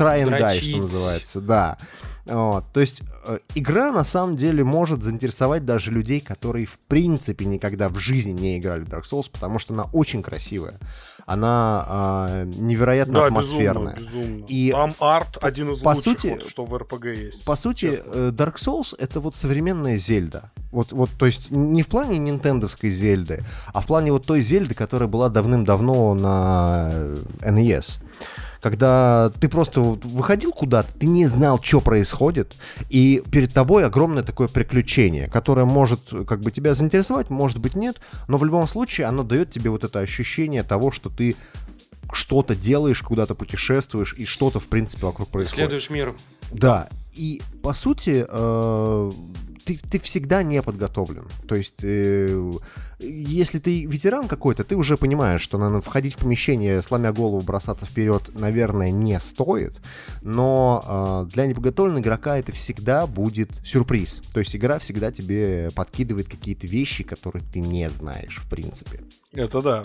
try 0.00 0.22
and 0.24 0.30
die, 0.30 0.38
Дрочить. 0.38 0.74
что 0.74 0.82
называется, 0.82 1.40
да. 1.40 1.78
Вот, 2.26 2.64
то 2.72 2.80
есть 2.80 3.02
э, 3.26 3.38
игра 3.54 3.90
на 3.90 4.04
самом 4.04 4.36
деле 4.36 4.62
может 4.62 5.02
заинтересовать 5.02 5.64
даже 5.64 5.90
людей, 5.90 6.20
которые 6.20 6.66
в 6.66 6.78
принципе 6.78 7.44
никогда 7.44 7.88
в 7.88 7.98
жизни 7.98 8.30
не 8.32 8.58
играли 8.58 8.82
в 8.82 8.88
Dark 8.88 9.02
Souls, 9.10 9.26
потому 9.32 9.58
что 9.58 9.74
она 9.74 9.84
очень 9.92 10.22
красивая, 10.22 10.78
она 11.26 11.84
а, 11.88 12.44
невероятно 12.44 13.14
Да, 13.14 13.24
атмосферная. 13.26 13.96
безумно, 13.96 14.20
безумно. 14.20 14.44
И 14.48 14.70
Там 14.70 14.94
арт 15.00 15.38
один 15.42 15.72
из 15.72 15.78
по 15.80 15.88
лучших, 15.88 16.04
сути- 16.04 16.26
вот, 16.28 16.48
что 16.48 16.64
в 16.66 16.76
РПГ 16.76 17.04
есть. 17.06 17.44
По 17.44 17.56
сути, 17.56 17.90
честно. 17.92 18.10
э, 18.12 18.30
Dark 18.30 18.56
Souls 18.56 18.94
это 18.98 19.18
вот 19.20 19.34
современная 19.34 19.96
Зельда. 19.96 20.52
Вот, 20.70 20.92
вот, 20.92 21.10
то 21.18 21.26
есть 21.26 21.50
не 21.50 21.82
в 21.82 21.88
плане 21.88 22.18
нинтендовской 22.18 22.90
Зельды, 22.90 23.42
а 23.72 23.80
в 23.80 23.86
плане 23.86 24.12
вот 24.12 24.24
той 24.26 24.40
Зельды, 24.40 24.74
которая 24.74 25.08
была 25.08 25.30
давным-давно 25.30 26.14
на 26.14 26.90
э, 26.92 27.16
NES. 27.40 27.96
Когда 28.60 29.30
ты 29.40 29.48
просто 29.48 29.80
выходил 29.80 30.52
куда-то, 30.52 30.94
ты 30.94 31.06
не 31.06 31.26
знал, 31.26 31.60
что 31.62 31.80
происходит, 31.80 32.56
и 32.88 33.22
перед 33.30 33.52
тобой 33.52 33.86
огромное 33.86 34.22
такое 34.22 34.48
приключение, 34.48 35.28
которое 35.28 35.64
может 35.64 36.00
как 36.26 36.40
бы 36.40 36.50
тебя 36.50 36.74
заинтересовать, 36.74 37.30
может 37.30 37.58
быть 37.58 37.74
нет, 37.74 38.00
но 38.28 38.38
в 38.38 38.44
любом 38.44 38.66
случае 38.68 39.06
оно 39.06 39.22
дает 39.22 39.50
тебе 39.50 39.70
вот 39.70 39.84
это 39.84 40.00
ощущение 40.00 40.62
того, 40.62 40.92
что 40.92 41.10
ты 41.10 41.36
что-то 42.12 42.54
делаешь, 42.54 43.02
куда-то 43.02 43.34
путешествуешь, 43.34 44.14
и 44.14 44.24
что-то, 44.24 44.60
в 44.60 44.68
принципе, 44.68 45.06
вокруг 45.06 45.28
происходит. 45.28 45.70
Следуешь 45.70 45.90
мир. 45.90 46.14
Да, 46.52 46.88
и 47.14 47.40
по 47.62 47.72
сути 47.74 48.26
э, 48.28 49.10
ты, 49.76 49.88
ты 49.88 49.98
всегда 50.00 50.42
не 50.42 50.62
подготовлен. 50.62 51.28
То 51.46 51.54
есть, 51.54 51.82
э, 51.82 52.52
если 52.98 53.58
ты 53.58 53.84
ветеран 53.86 54.28
какой-то, 54.28 54.64
ты 54.64 54.76
уже 54.76 54.96
понимаешь, 54.96 55.40
что 55.40 55.58
надо 55.58 55.80
входить 55.80 56.14
в 56.14 56.18
помещение, 56.18 56.82
сломя 56.82 57.12
голову, 57.12 57.40
бросаться 57.40 57.86
вперед, 57.86 58.30
наверное, 58.34 58.90
не 58.90 59.18
стоит. 59.20 59.80
Но 60.22 61.26
э, 61.28 61.32
для 61.32 61.46
неподготовленного 61.46 62.02
игрока 62.02 62.38
это 62.38 62.52
всегда 62.52 63.06
будет 63.06 63.60
сюрприз. 63.64 64.22
То 64.32 64.40
есть 64.40 64.56
игра 64.56 64.78
всегда 64.78 65.12
тебе 65.12 65.70
подкидывает 65.74 66.28
какие-то 66.28 66.66
вещи, 66.66 67.04
которые 67.04 67.44
ты 67.52 67.60
не 67.60 67.88
знаешь, 67.90 68.40
в 68.42 68.48
принципе. 68.48 69.00
Это 69.32 69.60
да. 69.60 69.84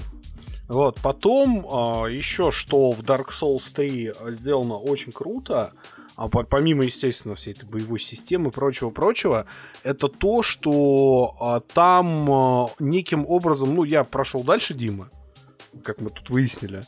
Вот, 0.67 0.99
потом 1.01 1.67
а, 1.71 2.05
еще 2.07 2.49
что 2.49 2.91
в 2.91 3.01
Dark 3.01 3.27
Souls 3.39 3.71
3 3.71 4.13
сделано 4.31 4.77
очень 4.77 5.11
круто, 5.11 5.73
а 6.15 6.27
по- 6.29 6.43
помимо, 6.43 6.85
естественно, 6.85 7.35
всей 7.35 7.53
этой 7.53 7.65
боевой 7.65 7.99
системы 7.99 8.49
и 8.49 8.53
прочего-прочего, 8.53 9.45
это 9.83 10.07
то, 10.07 10.41
что 10.41 11.35
а, 11.39 11.59
там 11.59 12.31
а, 12.31 12.69
неким 12.79 13.25
образом, 13.27 13.75
ну, 13.75 13.83
я 13.83 14.03
прошел 14.03 14.43
дальше 14.43 14.73
Димы, 14.73 15.09
как 15.83 15.99
мы 15.99 16.09
тут 16.09 16.29
выяснили, 16.29 16.83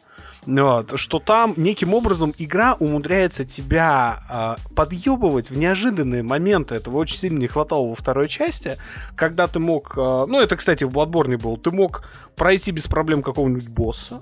вот, 0.45 0.97
что 0.97 1.19
там 1.19 1.53
неким 1.57 1.93
образом 1.93 2.33
игра 2.37 2.75
умудряется 2.79 3.43
тебя 3.43 4.23
а, 4.29 4.57
подъебывать 4.75 5.49
в 5.49 5.57
неожиданные 5.57 6.23
моменты. 6.23 6.75
Этого 6.75 6.97
очень 6.97 7.17
сильно 7.17 7.39
не 7.39 7.47
хватало 7.47 7.89
во 7.89 7.95
второй 7.95 8.29
части, 8.29 8.77
когда 9.15 9.47
ты 9.47 9.59
мог... 9.59 9.93
а, 9.97 10.25
ну, 10.25 10.39
это, 10.39 10.55
кстати, 10.55 10.85
в 10.85 10.89
Bloodborne 10.89 11.37
был. 11.37 11.57
Ты 11.57 11.71
мог 11.71 12.05
пройти 12.37 12.71
без 12.71 12.87
проблем 12.87 13.23
какого-нибудь 13.23 13.67
босса, 13.67 14.21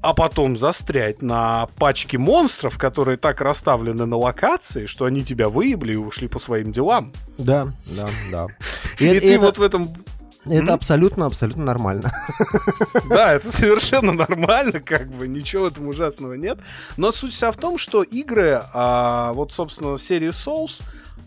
а 0.00 0.14
потом 0.14 0.56
застрять 0.56 1.22
на 1.22 1.66
пачке 1.78 2.18
монстров, 2.18 2.78
которые 2.78 3.16
так 3.18 3.40
расставлены 3.40 4.06
на 4.06 4.16
локации, 4.16 4.86
что 4.86 5.06
они 5.06 5.24
тебя 5.24 5.48
выебли 5.48 5.94
и 5.94 5.96
ушли 5.96 6.28
по 6.28 6.38
своим 6.38 6.72
делам. 6.72 7.12
Да, 7.36 7.68
да, 7.96 8.08
да. 8.30 8.46
И, 8.98 9.06
э- 9.06 9.20
ты 9.20 9.34
это- 9.34 9.40
вот 9.40 9.58
в 9.58 9.62
этом... 9.62 9.94
Это 10.46 10.72
абсолютно, 10.72 11.26
абсолютно 11.26 11.64
нормально. 11.64 12.10
Да, 13.10 13.34
это 13.34 13.50
совершенно 13.50 14.12
нормально, 14.12 14.80
как 14.80 15.10
бы 15.10 15.28
ничего 15.28 15.64
в 15.64 15.66
этом 15.66 15.88
ужасного 15.88 16.34
нет. 16.34 16.58
Но 16.96 17.12
суть 17.12 17.34
вся 17.34 17.50
в 17.52 17.56
том, 17.58 17.76
что 17.76 18.02
игры, 18.02 18.62
а, 18.72 19.32
вот, 19.34 19.52
собственно, 19.52 19.98
серии 19.98 20.30
Souls, 20.30 20.80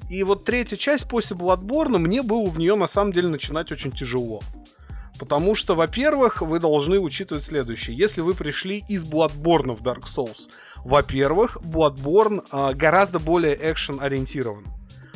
и 0.10 0.24
вот 0.24 0.44
третья 0.44 0.76
часть 0.76 1.08
после 1.08 1.38
Bloodborne, 1.38 1.98
мне 2.00 2.24
было 2.24 2.50
в 2.50 2.58
нее 2.58 2.76
на 2.76 2.88
самом 2.88 3.14
деле 3.14 3.28
начинать 3.28 3.72
очень 3.72 3.92
тяжело. 3.92 4.42
Потому 5.22 5.54
что, 5.54 5.76
во-первых, 5.76 6.42
вы 6.42 6.58
должны 6.58 6.98
учитывать 6.98 7.44
следующее. 7.44 7.96
Если 7.96 8.22
вы 8.22 8.34
пришли 8.34 8.84
из 8.88 9.06
Bloodborne 9.06 9.76
в 9.76 9.84
Dark 9.84 10.06
Souls, 10.06 10.50
Во-первых, 10.84 11.58
Bloodborne 11.58 12.44
а, 12.50 12.74
гораздо 12.74 13.20
более 13.20 13.56
экшен-ориентирован. 13.56 14.66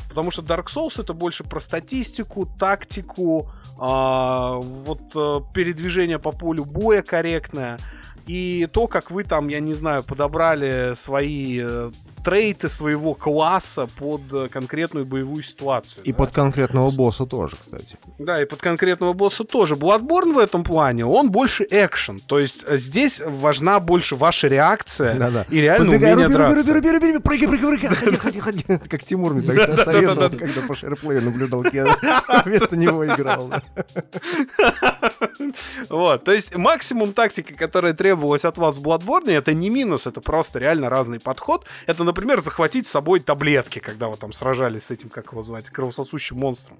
Потому 0.07 0.29
что 0.29 0.43
Dark 0.43 0.67
Souls 0.67 1.01
это 1.01 1.13
больше 1.13 1.43
про 1.43 1.59
статистику, 1.59 2.45
тактику, 2.45 3.49
а, 3.79 4.57
вот 4.57 5.01
а, 5.15 5.41
передвижение 5.55 6.19
по 6.19 6.31
полю 6.31 6.65
боя 6.65 7.01
корректное. 7.01 7.79
И 8.27 8.67
то, 8.71 8.85
как 8.85 9.09
вы 9.09 9.23
там, 9.23 9.47
я 9.47 9.59
не 9.59 9.73
знаю, 9.73 10.03
подобрали 10.03 10.93
свои 10.95 11.61
э, 11.63 11.91
трейты 12.25 12.69
своего 12.69 13.13
класса 13.13 13.87
под 13.99 14.21
э, 14.33 14.49
конкретную 14.49 15.05
боевую 15.05 15.43
ситуацию. 15.43 16.03
И 16.03 16.11
да? 16.11 16.17
под 16.17 16.31
конкретного 16.31 16.89
босса 16.89 17.27
тоже, 17.27 17.55
кстати. 17.61 17.97
Да, 18.17 18.41
и 18.41 18.45
под 18.45 18.61
конкретного 18.61 19.13
босса 19.13 19.43
тоже. 19.43 19.75
Bloodborne 19.75 20.33
в 20.33 20.39
этом 20.39 20.63
плане, 20.63 21.05
он 21.05 21.29
больше 21.29 21.67
экшен. 21.69 22.19
То 22.19 22.39
есть 22.39 22.65
э, 22.67 22.77
здесь 22.77 23.21
важна 23.23 23.79
больше 23.79 24.15
ваша 24.15 24.47
реакция 24.47 25.13
Да-да. 25.13 25.45
и 25.51 25.61
реально 25.61 25.91
Подбегай, 25.91 26.13
умение 26.13 26.25
руби, 26.25 26.35
драться. 26.35 26.73
руби, 26.73 26.73
руби, 26.73 26.91
руби, 26.91 27.07
руби, 27.13 27.19
прыгай, 27.19 27.47
прыгай, 27.47 27.77
прыгай, 27.77 27.95
ходи, 27.95 28.17
ходи, 28.17 28.39
ходи. 28.39 28.63
Как 28.89 29.03
Тимур 29.03 29.35
мне 29.35 29.45
тогда 29.47 29.77
советовал, 29.77 30.29
когда 30.31 30.61
по 30.67 30.75
шерплею 30.75 31.21
наблюдал, 31.21 31.63
я 31.71 31.85
вместо 32.45 32.75
него 32.75 33.05
играл. 33.05 33.49
да. 33.49 33.61
Вот, 35.89 36.23
то 36.23 36.31
есть 36.31 36.55
максимум 36.55 37.13
тактики, 37.13 37.53
которая 37.53 37.93
требовалась 37.93 38.45
от 38.45 38.57
вас 38.57 38.77
в 38.77 38.81
Bloodborne, 38.81 39.31
это 39.31 39.53
не 39.53 39.69
минус, 39.69 40.07
это 40.07 40.21
просто 40.21 40.59
реально 40.59 40.89
разный 40.89 41.19
подход. 41.19 41.65
Это, 41.87 42.03
например, 42.15 42.39
захватить 42.39 42.87
с 42.87 42.91
собой 42.91 43.19
таблетки, 43.19 43.79
когда 43.79 44.07
вы 44.07 44.15
там 44.15 44.31
сражались 44.31 44.85
с 44.85 44.91
этим, 44.91 45.09
как 45.09 45.33
его 45.33 45.43
звать, 45.43 45.69
кровососущим 45.69 46.37
монстром. 46.37 46.77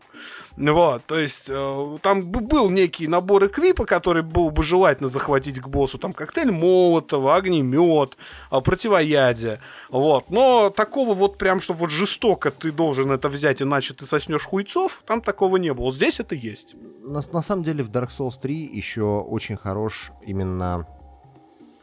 Вот, 0.55 1.05
то 1.05 1.19
есть 1.19 1.47
э, 1.49 1.97
там 2.01 2.21
был 2.21 2.69
некий 2.69 3.09
набор 3.09 3.47
эквипа, 3.47 3.85
который 3.85 4.23
было 4.23 4.49
бы 4.49 4.63
желательно 4.63 5.09
захватить 5.09 5.59
к 5.59 5.67
боссу. 5.67 5.97
Там 5.97 6.13
коктейль 6.13 6.51
Молотова, 6.51 7.35
огнемет, 7.35 8.15
а, 8.49 8.61
противоядие. 8.61 9.59
Вот, 9.89 10.29
но 10.29 10.69
такого 10.69 11.13
вот 11.13 11.37
прям, 11.37 11.59
что 11.59 11.73
вот 11.73 11.91
жестоко 11.91 12.49
ты 12.49 12.71
должен 12.71 13.11
это 13.11 13.27
взять, 13.27 13.61
иначе 13.61 13.93
ты 13.93 14.05
соснешь 14.05 14.45
хуйцов, 14.45 15.03
там 15.05 15.19
такого 15.19 15.57
не 15.57 15.73
было. 15.73 15.91
Здесь 15.91 16.21
это 16.21 16.33
есть. 16.33 16.75
На, 17.03 17.21
на 17.33 17.41
самом 17.41 17.65
деле 17.65 17.83
в 17.83 17.89
Dark 17.89 18.07
Souls 18.07 18.39
3 18.41 18.71
еще 18.73 19.19
очень 19.19 19.57
хорош 19.57 20.11
именно 20.25 20.87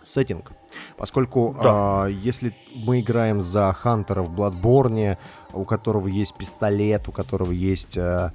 сеттинг. 0.04 0.52
Поскольку 0.96 1.54
а, 1.58 2.06
если 2.06 2.54
мы 2.74 3.00
играем 3.00 3.42
за 3.42 3.72
Хантера 3.72 4.22
в 4.22 4.30
Bloodborne, 4.30 5.18
у 5.52 5.64
которого 5.64 6.08
есть 6.08 6.34
пистолет, 6.34 7.08
у 7.08 7.12
которого 7.12 7.52
есть, 7.52 7.98
а, 7.98 8.32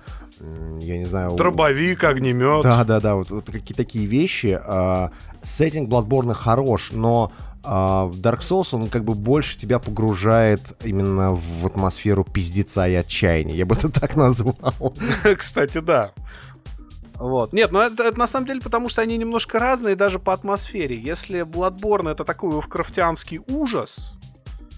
я 0.80 0.98
не 0.98 1.06
знаю... 1.06 1.34
у- 1.34 1.38
Дробовик, 1.38 2.03
огнемет. 2.03 2.64
Да, 2.64 2.84
да, 2.84 2.99
да, 2.99 3.15
вот, 3.15 3.31
вот 3.31 3.45
какие 3.49 3.76
такие 3.76 4.06
вещи. 4.06 4.60
а, 4.64 5.11
сеттинг 5.41 5.89
Bloodborne 5.89 6.34
хорош, 6.34 6.91
но 6.91 7.31
а, 7.64 8.06
в 8.06 8.18
Dark 8.19 8.39
Souls 8.39 8.68
он 8.73 8.88
как 8.89 9.03
бы 9.03 9.15
больше 9.15 9.57
тебя 9.57 9.80
погружает 9.80 10.77
именно 10.84 11.34
в 11.34 11.65
атмосферу 11.65 12.23
пиздеца 12.23 12.88
и 12.88 12.94
отчаяния. 12.94 13.56
Я 13.56 13.65
бы 13.65 13.76
это 13.76 13.89
так 13.99 14.15
назвал. 14.15 14.94
Кстати, 15.38 15.80
да. 15.80 16.11
Вот. 17.19 17.52
Нет, 17.53 17.72
ну 17.72 17.80
это, 17.80 18.03
это 18.03 18.19
на 18.19 18.27
самом 18.27 18.45
деле 18.45 18.61
потому, 18.61 18.89
что 18.89 19.02
они 19.02 19.18
немножко 19.18 19.60
разные 19.60 19.95
даже 19.95 20.19
по 20.19 20.34
атмосфере. 20.34 20.95
Если 20.95 21.41
Bloodborne 21.41 22.11
это 22.11 22.23
такой 22.23 22.52
вовкрафтианский 22.52 23.39
ужас, 23.48 24.18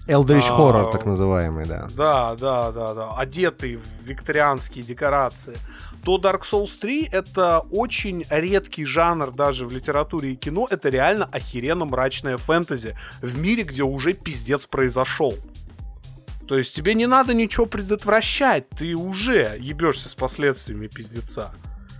Eldritch 0.06 0.48
А, 0.48 0.58
Horror, 0.58 0.90
так 0.90 1.04
называемый, 1.04 1.66
да. 1.66 1.88
да, 1.94 2.34
да, 2.34 2.72
да, 2.72 2.94
да, 2.94 3.14
одетый 3.16 3.76
в 3.76 4.02
викторианские 4.02 4.82
декорации, 4.82 5.56
то 6.04 6.16
Dark 6.16 6.42
Souls 6.50 6.78
3 6.80 7.10
это 7.12 7.60
очень 7.70 8.24
редкий 8.30 8.84
жанр 8.84 9.30
даже 9.30 9.66
в 9.66 9.72
литературе 9.72 10.32
и 10.32 10.36
кино. 10.36 10.66
Это 10.68 10.88
реально 10.88 11.28
охеренно 11.30 11.84
мрачное 11.84 12.38
фэнтези 12.38 12.96
в 13.20 13.38
мире, 13.38 13.62
где 13.62 13.82
уже 13.82 14.14
пиздец 14.14 14.66
произошел. 14.66 15.34
То 16.48 16.58
есть 16.58 16.74
тебе 16.74 16.94
не 16.94 17.06
надо 17.06 17.32
ничего 17.32 17.66
предотвращать, 17.66 18.68
ты 18.70 18.96
уже 18.96 19.56
ебешься 19.60 20.08
с 20.08 20.14
последствиями 20.16 20.88
пиздеца. 20.88 21.52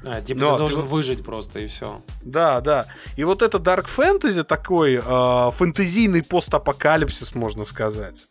А, 0.06 0.20
типа 0.22 0.40
Ну, 0.40 0.46
ты 0.46 0.52
ты 0.52 0.58
должен 0.58 0.80
вот- 0.82 0.90
выжить 0.90 1.24
просто, 1.24 1.60
и 1.60 1.66
все. 1.66 2.02
Да, 2.22 2.60
да. 2.60 2.86
И 3.16 3.24
вот 3.24 3.42
это 3.42 3.58
Dark 3.58 3.86
Fantasy 3.94 4.42
такой, 4.44 4.94
э, 4.94 5.50
фэнтезийный 5.56 6.22
постапокалипсис, 6.22 7.34
можно 7.34 7.64
сказать. 7.64 8.28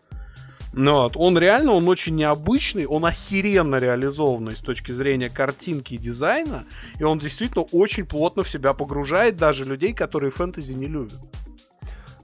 Ну, 0.73 0.93
вот, 0.93 1.17
он 1.17 1.37
реально, 1.37 1.73
он 1.73 1.87
очень 1.87 2.15
необычный, 2.15 2.85
он 2.85 3.03
охеренно 3.05 3.77
реализованный 3.77 4.55
с 4.55 4.59
точки 4.59 4.91
зрения 4.91 5.29
картинки 5.29 5.95
и 5.95 5.97
дизайна, 5.97 6.65
и 6.99 7.03
он 7.03 7.17
действительно 7.17 7.63
очень 7.71 8.05
плотно 8.05 8.43
в 8.43 8.49
себя 8.49 8.73
погружает 8.73 9.35
даже 9.35 9.65
людей, 9.65 9.93
которые 9.93 10.31
фэнтези 10.31 10.73
не 10.73 10.85
любят. 10.85 11.17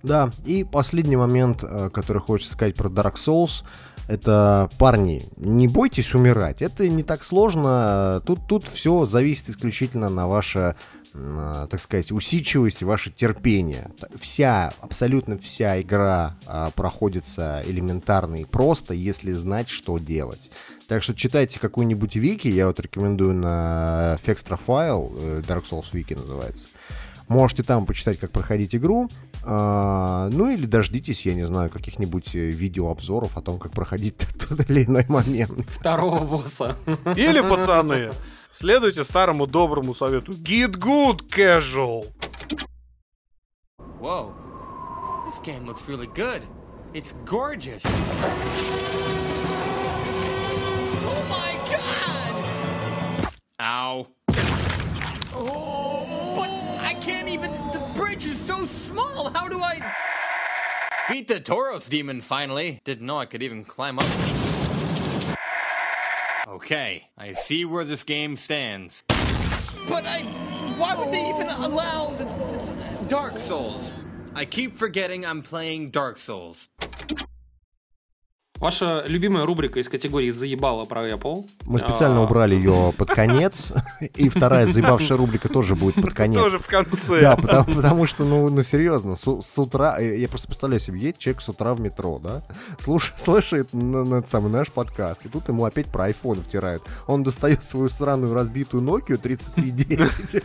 Да, 0.03 0.29
и 0.45 0.63
последний 0.63 1.15
момент, 1.17 1.63
э, 1.63 1.89
который 1.89 2.21
хочется 2.21 2.53
сказать 2.53 2.75
про 2.75 2.89
Dark 2.89 3.15
Souls, 3.15 3.63
это, 4.07 4.69
парни, 4.77 5.23
не 5.37 5.67
бойтесь 5.67 6.13
умирать, 6.13 6.61
это 6.61 6.87
не 6.87 7.03
так 7.03 7.23
сложно, 7.23 8.21
тут, 8.25 8.47
тут 8.47 8.67
все 8.67 9.05
зависит 9.05 9.49
исключительно 9.49 10.09
на 10.09 10.27
ваше, 10.27 10.75
э, 11.13 11.67
так 11.69 11.81
сказать, 11.81 12.11
усидчивость 12.11 12.81
и 12.81 12.85
ваше 12.85 13.11
терпение. 13.11 13.91
Вся, 14.19 14.73
абсолютно 14.81 15.37
вся 15.37 15.81
игра 15.81 16.37
а, 16.45 16.71
проходится 16.71 17.63
элементарно 17.65 18.35
и 18.35 18.45
просто, 18.45 18.93
если 18.93 19.31
знать, 19.31 19.69
что 19.69 19.97
делать. 19.97 20.51
Так 20.87 21.01
что 21.01 21.15
читайте 21.15 21.59
какую-нибудь 21.59 22.15
вики, 22.15 22.47
я 22.47 22.67
вот 22.67 22.79
рекомендую 22.79 23.33
на 23.33 24.17
Fextra 24.23 24.59
File, 24.63 25.17
э, 25.19 25.41
Dark 25.47 25.63
Souls 25.69 25.91
Wiki 25.93 26.15
называется. 26.15 26.67
Можете 27.27 27.63
там 27.63 27.85
почитать, 27.85 28.19
как 28.19 28.31
проходить 28.31 28.75
игру. 28.75 29.09
а, 29.43 30.29
ну 30.31 30.49
или 30.51 30.65
дождитесь, 30.65 31.25
я 31.25 31.33
не 31.33 31.45
знаю, 31.45 31.69
каких-нибудь 31.69 32.35
э, 32.35 32.39
видеообзоров 32.39 33.37
о 33.37 33.41
том, 33.41 33.57
как 33.59 33.71
проходить 33.71 34.17
тот 34.49 34.69
или 34.69 34.83
иной 34.85 35.05
момент. 35.07 35.67
Второго 35.69 36.19
босса. 36.23 36.75
Или, 37.15 37.41
пацаны, 37.41 38.11
следуйте 38.49 39.03
старому 39.03 39.47
доброму 39.47 39.93
совету. 39.93 40.31
Get 40.33 40.77
good, 40.77 41.27
casual. 41.29 42.07
Whoa. 43.99 44.33
This 45.27 45.39
game 45.43 45.65
looks 45.65 45.87
really 45.87 46.07
good. 46.13 46.43
It's 46.93 47.13
gorgeous. 47.25 47.83
Oh 51.07 51.23
my 51.29 51.57
god! 51.69 53.33
Ow. 53.59 54.07
Oh, 55.37 55.94
but 56.47 56.83
I 56.83 56.93
can't 56.93 57.27
even. 57.27 57.51
The 57.51 57.83
bridge 57.95 58.25
is 58.25 58.39
so 58.39 58.65
small. 58.65 59.31
How 59.33 59.47
do 59.47 59.59
I. 59.61 59.79
Beat 61.09 61.27
the 61.27 61.39
Tauros 61.39 61.89
demon 61.89 62.21
finally. 62.21 62.79
Didn't 62.83 63.05
know 63.05 63.17
I 63.17 63.25
could 63.25 63.43
even 63.43 63.63
climb 63.63 63.99
up. 63.99 64.05
Okay, 66.47 67.09
I 67.17 67.33
see 67.33 67.65
where 67.65 67.83
this 67.83 68.03
game 68.03 68.35
stands. 68.35 69.03
But 69.87 70.05
I. 70.05 70.21
Why 70.77 70.95
would 70.95 71.11
they 71.11 71.29
even 71.29 71.47
allow 71.47 72.07
the, 72.17 72.25
the 72.25 73.09
Dark 73.09 73.39
Souls? 73.39 73.93
I 74.33 74.45
keep 74.45 74.75
forgetting 74.75 75.25
I'm 75.25 75.41
playing 75.41 75.91
Dark 75.91 76.19
Souls. 76.19 76.67
Ваша 78.65 79.03
любимая 79.05 79.45
рубрика 79.45 79.79
из 79.79 79.87
категории 79.87 80.31
«Заебало 80.31 80.85
про 80.85 81.07
Apple». 81.07 81.47
Мы 81.65 81.77
специально 81.77 82.21
А, 82.21 82.23
убрали 82.23 82.55
ее 82.55 82.95
под 82.97 83.09
конец, 83.09 83.71
и 84.15 84.27
вторая 84.27 84.65
заебавшая 84.65 85.19
рубрика 85.19 85.49
тоже 85.49 85.75
будет 85.75 85.93
под 85.93 86.15
конец. 86.15 86.39
Тоже 86.41 86.57
в 86.57 86.65
конце. 86.65 87.21
Да, 87.21 87.35
потому, 87.35 88.07
что, 88.07 88.23
ну, 88.25 88.49
ну 88.49 88.63
серьезно, 88.63 89.17
с, 89.17 89.59
утра, 89.59 89.97
э, 89.99 90.17
я 90.17 90.27
просто 90.27 90.47
представляю 90.47 90.79
себе, 90.79 90.99
едет 90.99 91.19
человек 91.19 91.43
с 91.43 91.49
утра 91.49 91.75
в 91.75 91.79
метро, 91.79 92.17
да, 92.17 92.41
слуш, 92.79 93.13
слушает 93.17 93.69
самый 93.69 94.49
наш 94.49 94.71
подкаст, 94.71 95.27
и 95.27 95.29
тут 95.29 95.47
ему 95.47 95.65
опять 95.65 95.85
про 95.85 96.09
iPhone 96.09 96.41
втирают. 96.41 96.81
Он 97.05 97.21
достает 97.21 97.63
свою 97.63 97.89
странную 97.89 98.33
разбитую 98.33 98.81
Nokia 98.81 99.17
3310, 99.17 100.43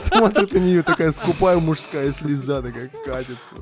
смотрит 0.00 0.52
на 0.52 0.58
нее, 0.58 0.82
такая 0.82 1.12
скупая 1.12 1.60
мужская 1.60 2.10
слеза, 2.10 2.62
такая 2.62 2.90
катится. 3.06 3.54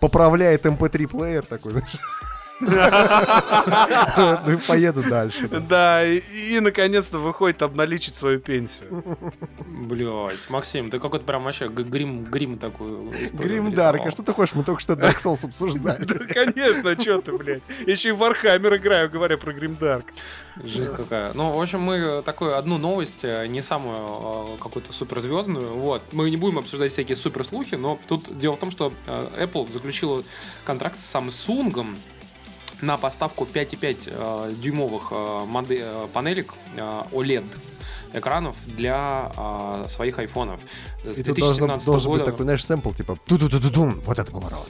Поправляет 0.00 0.66
MP3 0.66 1.06
плеер 1.06 1.46
такой, 1.46 1.70
знаешь. 1.70 1.96
Ну 4.44 4.52
и 4.52 4.56
поеду 4.56 5.02
дальше. 5.08 5.48
да. 5.48 6.04
И, 6.04 6.60
наконец-то 6.60 7.18
выходит 7.18 7.62
обналичить 7.62 8.14
свою 8.14 8.38
пенсию. 8.40 9.04
Блять, 9.66 10.48
Максим, 10.48 10.90
ты 10.90 10.98
какой-то 10.98 11.24
прям 11.24 11.44
вообще 11.44 11.68
грим, 11.68 12.24
грим 12.24 12.58
такую 12.58 13.12
нарисовал. 13.12 14.06
а 14.06 14.10
что 14.10 14.22
ты 14.22 14.32
хочешь? 14.32 14.54
Мы 14.54 14.64
только 14.64 14.80
что 14.80 14.94
Dark 14.94 15.18
Souls 15.18 15.44
обсуждали. 15.44 16.04
Да, 16.04 16.18
конечно, 16.26 16.98
что 17.00 17.20
ты, 17.20 17.32
блядь. 17.36 17.62
Еще 17.86 18.10
и 18.10 18.12
в 18.12 18.22
Warhammer 18.22 18.76
играю, 18.76 19.10
говоря 19.10 19.36
про 19.36 19.52
Гримдарк. 19.52 20.06
Жизнь 20.62 20.94
какая. 20.94 21.32
Ну, 21.34 21.50
в 21.56 21.60
общем, 21.60 21.80
мы 21.80 22.22
такую 22.22 22.56
одну 22.56 22.78
новость, 22.78 23.24
э, 23.24 23.46
не 23.46 23.62
самую 23.62 24.54
э, 24.54 24.58
какую-то 24.58 24.92
суперзвездную. 24.92 25.66
Вот. 25.74 26.02
Мы 26.12 26.30
не 26.30 26.36
будем 26.36 26.58
обсуждать 26.58 26.92
всякие 26.92 27.16
суперслухи, 27.16 27.76
но 27.76 27.98
тут 28.06 28.38
дело 28.38 28.56
в 28.56 28.58
том, 28.58 28.70
что 28.70 28.92
э, 29.06 29.44
Apple 29.44 29.72
заключила 29.72 30.22
контракт 30.64 30.98
с 30.98 31.14
Samsung 31.14 31.96
на 32.82 32.96
поставку 32.96 33.44
5,5 33.44 34.50
э, 34.50 34.54
дюймовых 34.54 35.12
э, 35.12 35.44
моде- 35.46 35.82
э, 35.82 36.06
панелек 36.12 36.52
OLED 37.12 37.44
экранов 38.14 38.56
для 38.66 39.32
своих 39.88 40.18
айфонов. 40.18 40.60
С 41.02 41.18
И 41.18 41.24
тут 41.24 41.38
должен, 41.38 41.66
2017 41.66 41.86
должен 41.86 42.10
года... 42.10 42.24
быть 42.24 42.32
такой, 42.32 42.44
знаешь, 42.44 42.64
сэмпл, 42.64 42.92
типа, 42.92 43.18
ту 43.26 43.38
ту 43.38 43.48
ту 43.48 43.70
ту 43.70 43.86
вот 44.04 44.18
это 44.18 44.30
поворот. 44.30 44.68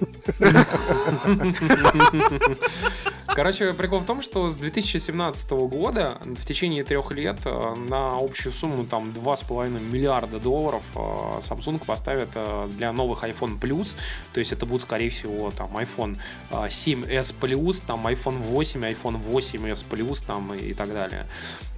Короче, 3.34 3.74
прикол 3.74 3.98
в 3.98 4.04
том, 4.04 4.22
что 4.22 4.48
с 4.48 4.56
2017 4.56 5.50
года 5.50 6.20
в 6.22 6.46
течение 6.46 6.84
трех 6.84 7.10
лет 7.10 7.40
э, 7.44 7.74
на 7.74 8.14
общую 8.16 8.52
сумму 8.52 8.84
там 8.84 9.10
2,5 9.10 9.90
миллиарда 9.90 10.38
долларов 10.38 10.84
э, 10.94 10.98
Samsung 11.40 11.84
поставит 11.84 12.28
э, 12.36 12.68
для 12.76 12.92
новых 12.92 13.24
iPhone 13.24 13.58
Plus, 13.58 13.96
то 14.32 14.38
есть 14.38 14.52
это 14.52 14.66
будет, 14.66 14.82
скорее 14.82 15.10
всего, 15.10 15.50
там 15.50 15.76
iPhone 15.76 16.16
7s 16.52 17.34
Plus, 17.40 17.82
там 17.84 18.06
iPhone 18.06 18.38
8, 18.40 18.84
iPhone 18.84 19.20
8s 19.20 19.84
Plus 19.90 20.24
там 20.24 20.54
и 20.54 20.72
так 20.72 20.92
далее. 20.92 21.26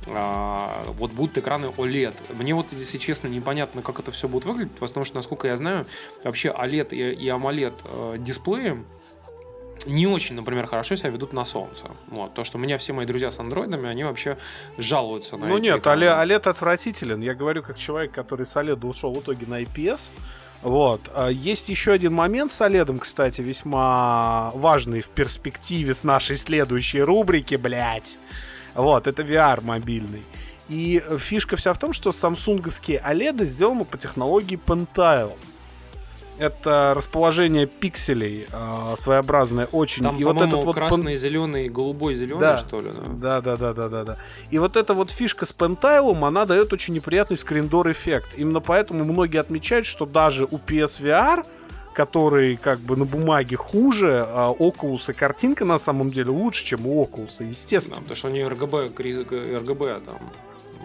Вот 0.06 1.10
будут 1.12 1.38
экраны 1.38 1.66
OLED. 1.66 2.14
Мне 2.34 2.54
вот, 2.54 2.66
если 2.70 2.98
честно, 2.98 3.28
непонятно, 3.28 3.82
как 3.82 3.98
это 3.98 4.12
все 4.12 4.28
будет 4.28 4.44
выглядеть, 4.44 4.76
потому 4.78 5.04
что, 5.04 5.16
насколько 5.16 5.48
я 5.48 5.56
знаю, 5.56 5.84
вообще 6.22 6.50
OLED 6.50 6.94
и, 6.94 7.28
AMOLED 7.28 8.18
дисплеи 8.18 8.84
не 9.84 10.06
очень, 10.06 10.34
например, 10.36 10.66
хорошо 10.66 10.96
себя 10.96 11.10
ведут 11.10 11.32
на 11.32 11.44
солнце. 11.44 11.86
Вот. 12.08 12.34
То, 12.34 12.44
что 12.44 12.58
у 12.58 12.60
меня 12.60 12.78
все 12.78 12.92
мои 12.92 13.06
друзья 13.06 13.30
с 13.30 13.38
андроидами, 13.38 13.88
они 13.88 14.04
вообще 14.04 14.38
жалуются 14.78 15.36
на 15.36 15.46
Ну 15.46 15.58
нет, 15.58 15.78
экраны. 15.78 16.04
OLED, 16.04 16.26
OLED 16.26 16.48
отвратителен. 16.48 17.20
Я 17.20 17.34
говорю 17.34 17.62
как 17.62 17.78
человек, 17.78 18.12
который 18.12 18.46
с 18.46 18.56
OLED 18.56 18.86
ушел 18.86 19.12
в 19.12 19.20
итоге 19.20 19.46
на 19.46 19.62
IPS. 19.62 20.00
Вот. 20.62 21.00
А 21.14 21.28
Есть 21.28 21.68
еще 21.68 21.92
один 21.92 22.12
момент 22.12 22.50
с 22.50 22.60
OLED, 22.60 22.98
кстати, 22.98 23.40
весьма 23.42 24.50
важный 24.54 25.00
в 25.00 25.08
перспективе 25.08 25.94
с 25.94 26.02
нашей 26.02 26.36
следующей 26.36 27.02
рубрики, 27.02 27.54
блядь. 27.56 28.18
Вот, 28.74 29.06
это 29.06 29.22
VR 29.22 29.62
мобильный. 29.62 30.22
И 30.68 31.02
фишка 31.18 31.56
вся 31.56 31.72
в 31.72 31.78
том, 31.78 31.92
что 31.92 32.10
самсунговские 32.10 33.00
OLED 33.06 33.44
сделаны 33.44 33.84
по 33.84 33.96
технологии 33.98 34.58
Pentile. 34.58 35.32
Это 36.38 36.92
расположение 36.94 37.66
пикселей 37.66 38.46
э, 38.52 38.94
своеобразное 38.96 39.66
очень. 39.72 40.02
Там, 40.02 40.16
и 40.16 40.24
вот 40.24 40.36
этот 40.40 40.64
вот 40.64 40.74
красный, 40.74 41.16
зеленый, 41.16 41.68
голубой, 41.68 42.14
зеленый, 42.14 42.40
Да. 42.40 42.58
что 42.58 42.80
ли? 42.80 42.90
Да, 43.18 43.40
да? 43.40 43.56
да, 43.56 43.56
да, 43.56 43.72
да, 43.74 43.88
да, 43.88 44.04
да. 44.04 44.18
И 44.50 44.58
вот 44.58 44.76
эта 44.76 44.92
вот 44.94 45.10
фишка 45.10 45.46
с 45.46 45.52
пентайлом, 45.52 46.24
она 46.24 46.44
дает 46.44 46.72
очень 46.72 46.94
неприятный 46.94 47.36
скриндор 47.38 47.90
эффект. 47.90 48.28
Именно 48.36 48.60
поэтому 48.60 49.04
многие 49.04 49.38
отмечают, 49.38 49.86
что 49.86 50.04
даже 50.04 50.44
у 50.44 50.58
PSVR, 50.58 51.46
который 51.94 52.56
как 52.56 52.80
бы 52.80 52.96
на 52.96 53.06
бумаге 53.06 53.56
хуже, 53.56 54.26
а 54.28 54.52
Oculus 54.52 55.10
и 55.10 55.14
картинка 55.14 55.64
на 55.64 55.78
самом 55.78 56.08
деле 56.08 56.30
лучше, 56.30 56.62
чем 56.64 56.86
у 56.86 57.02
Oculus, 57.02 57.42
естественно. 57.48 58.00
Потому 58.00 58.16
что 58.16 58.28
у 58.28 58.30
нее 58.30 58.46
RGB, 58.48 58.92
кри- 58.92 59.14
RGB 59.14 60.02
там. 60.04 60.18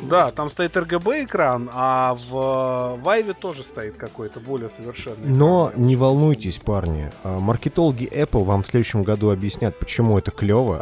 Да, 0.02 0.32
там 0.32 0.50
стоит 0.50 0.76
RGB 0.76 1.26
экран, 1.26 1.70
а 1.74 2.16
в 2.16 3.00
Vive 3.04 3.36
тоже 3.40 3.64
стоит 3.64 3.98
какой-то 3.98 4.40
более 4.40 4.70
совершенный. 4.70 5.28
Но 5.28 5.72
не 5.76 5.96
волнуйтесь, 5.96 6.58
парни. 6.58 7.12
а, 7.24 7.40
Маркетологи 7.40 8.10
Apple 8.12 8.44
вам 8.44 8.64
в 8.64 8.68
следующем 8.68 9.04
году 9.04 9.30
объяснят, 9.32 9.78
почему 9.78 10.18
это 10.18 10.32
клево. 10.32 10.82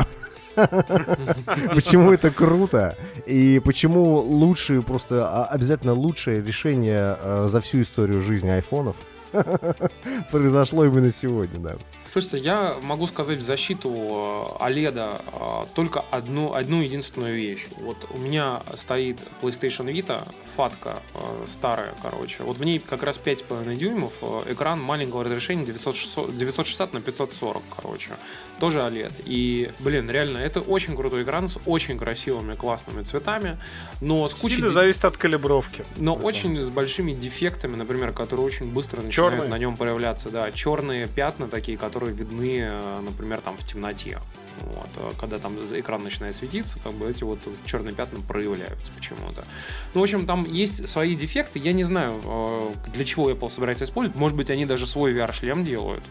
Почему 1.74 2.12
это 2.12 2.32
круто 2.32 2.98
и 3.26 3.62
почему 3.64 4.18
лучшие, 4.18 4.82
просто 4.82 5.26
а, 5.30 5.46
обязательно 5.46 5.94
лучшее 5.94 6.41
решение 6.41 7.16
а, 7.18 7.48
за 7.50 7.62
всю 7.62 7.82
историю 7.82 8.22
жизни 8.22 8.50
айфонов 8.50 8.98
произошло 10.31 10.85
именно 10.85 11.11
сегодня, 11.11 11.60
да. 11.60 11.77
Слушайте, 12.07 12.39
я 12.39 12.76
могу 12.81 13.06
сказать 13.06 13.38
в 13.38 13.41
защиту 13.41 13.89
э, 13.89 14.64
OLED 14.64 15.22
э, 15.31 15.65
только 15.76 16.03
одну, 16.10 16.53
одну 16.56 16.81
единственную 16.81 17.35
вещь. 17.35 17.68
Вот 17.77 17.97
у 18.10 18.18
меня 18.18 18.64
стоит 18.73 19.19
PlayStation 19.43 19.85
Vita, 19.93 20.27
фатка 20.56 21.03
э, 21.14 21.19
старая, 21.47 21.93
короче. 22.01 22.41
Вот 22.41 22.57
в 22.57 22.65
ней 22.65 22.80
как 22.80 23.03
раз 23.03 23.19
5,5 23.23 23.76
дюймов, 23.76 24.23
экран 24.47 24.81
маленького 24.81 25.23
разрешения 25.23 25.65
960, 25.65 26.35
960 26.35 26.93
на 26.93 27.01
540, 27.01 27.61
короче. 27.76 28.11
Тоже 28.60 28.80
OLED. 28.80 29.14
И, 29.26 29.69
блин, 29.77 30.10
реально, 30.10 30.39
это 30.39 30.61
очень 30.61 30.95
крутой 30.95 31.22
экран 31.22 31.47
с 31.47 31.60
очень 31.68 31.99
красивыми, 31.99 32.56
классными 32.56 33.03
цветами, 33.03 33.60
но 34.01 34.27
с 34.27 34.34
кучей... 34.34 34.56
Сильно 34.56 34.72
зависит 34.72 35.06
от 35.06 35.15
калибровки. 35.15 35.85
но 35.97 36.15
очень 36.15 36.57
с 36.57 36.72
большими 36.72 37.11
дефектами, 37.11 37.76
например, 37.76 38.14
которые 38.14 38.47
очень 38.47 38.65
быстро 38.73 39.01
начинают 39.01 39.19
Чёрные? 39.20 39.50
на 39.50 39.58
нем 39.58 39.78
проявляться. 39.78 40.30
Да, 40.30 40.52
черные 40.52 41.08
пятна 41.08 41.48
такие, 41.48 41.78
которые 41.78 42.14
видны, 42.14 42.60
э, 42.62 43.00
например, 43.02 43.41
там 43.41 43.58
в 43.58 43.64
темноте. 43.64 44.20
Вот. 44.62 44.90
э, 44.98 45.12
Когда 45.20 45.38
там 45.38 45.56
экран 45.72 46.04
начинает 46.04 46.36
светиться, 46.36 46.80
как 46.84 46.94
бы 46.94 47.10
эти 47.10 47.24
вот 47.24 47.40
черные 47.66 47.94
пятна 47.94 48.20
проявляются 48.28 48.91
почему-то. 48.94 49.46
Ну, 49.94 50.02
в 50.02 50.04
общем, 50.04 50.26
там 50.26 50.44
есть 50.44 50.88
свои 50.88 51.16
дефекты. 51.16 51.60
Я 51.60 51.74
не 51.74 51.84
знаю, 51.84 52.16
э, 52.24 52.74
для 52.94 53.06
чего 53.06 53.30
Apple 53.32 53.50
собирается 53.50 53.86
использовать. 53.86 54.18
Может 54.20 54.38
быть, 54.38 54.50
они 54.50 54.66
даже 54.66 54.86
свой 54.88 55.14
VR-шлем 55.14 55.64
делают. 55.64 56.04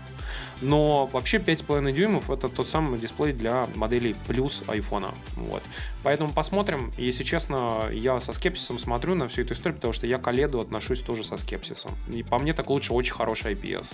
Но 0.61 1.07
вообще 1.07 1.39
5,5 1.39 1.93
дюймов 1.93 2.31
это 2.31 2.49
тот 2.49 2.69
самый 2.69 2.99
дисплей 2.99 3.33
для 3.33 3.69
моделей 3.75 4.15
плюс 4.27 4.65
айфона. 4.67 5.15
Вот. 5.37 5.63
Поэтому 6.03 6.33
посмотрим. 6.33 6.93
Если 6.97 7.25
честно, 7.25 7.89
я 7.93 8.21
со 8.21 8.33
скепсисом 8.33 8.79
смотрю 8.79 9.15
на 9.15 9.29
всю 9.29 9.43
эту 9.43 9.55
историю, 9.55 9.77
потому 9.77 9.93
что 9.93 10.07
я 10.07 10.19
к 10.19 10.27
OLED 10.27 10.61
отношусь 10.61 11.01
тоже 11.01 11.25
со 11.25 11.37
скепсисом. 11.37 11.93
И 12.13 12.23
по 12.23 12.39
мне 12.39 12.53
так 12.53 12.71
лучше 12.71 12.93
очень 12.93 13.15
хороший 13.15 13.55
IPS. 13.55 13.87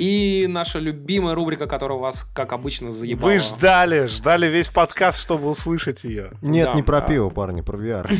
И 0.00 0.46
наша 0.48 0.78
любимая 0.78 1.34
рубрика, 1.34 1.66
которая 1.66 1.98
у 1.98 2.00
вас, 2.00 2.24
как 2.24 2.54
обычно, 2.54 2.90
заебала. 2.90 3.32
Вы 3.32 3.38
ждали, 3.38 4.06
ждали 4.06 4.46
весь 4.46 4.70
подкаст, 4.70 5.20
чтобы 5.20 5.50
услышать 5.50 6.04
ее. 6.04 6.30
Нет, 6.40 6.68
Да, 6.68 6.74
не 6.74 6.82
про 6.82 7.00
да. 7.00 7.06
пиво, 7.06 7.28
парни, 7.28 7.60
про 7.60 7.76
VR. 7.76 8.10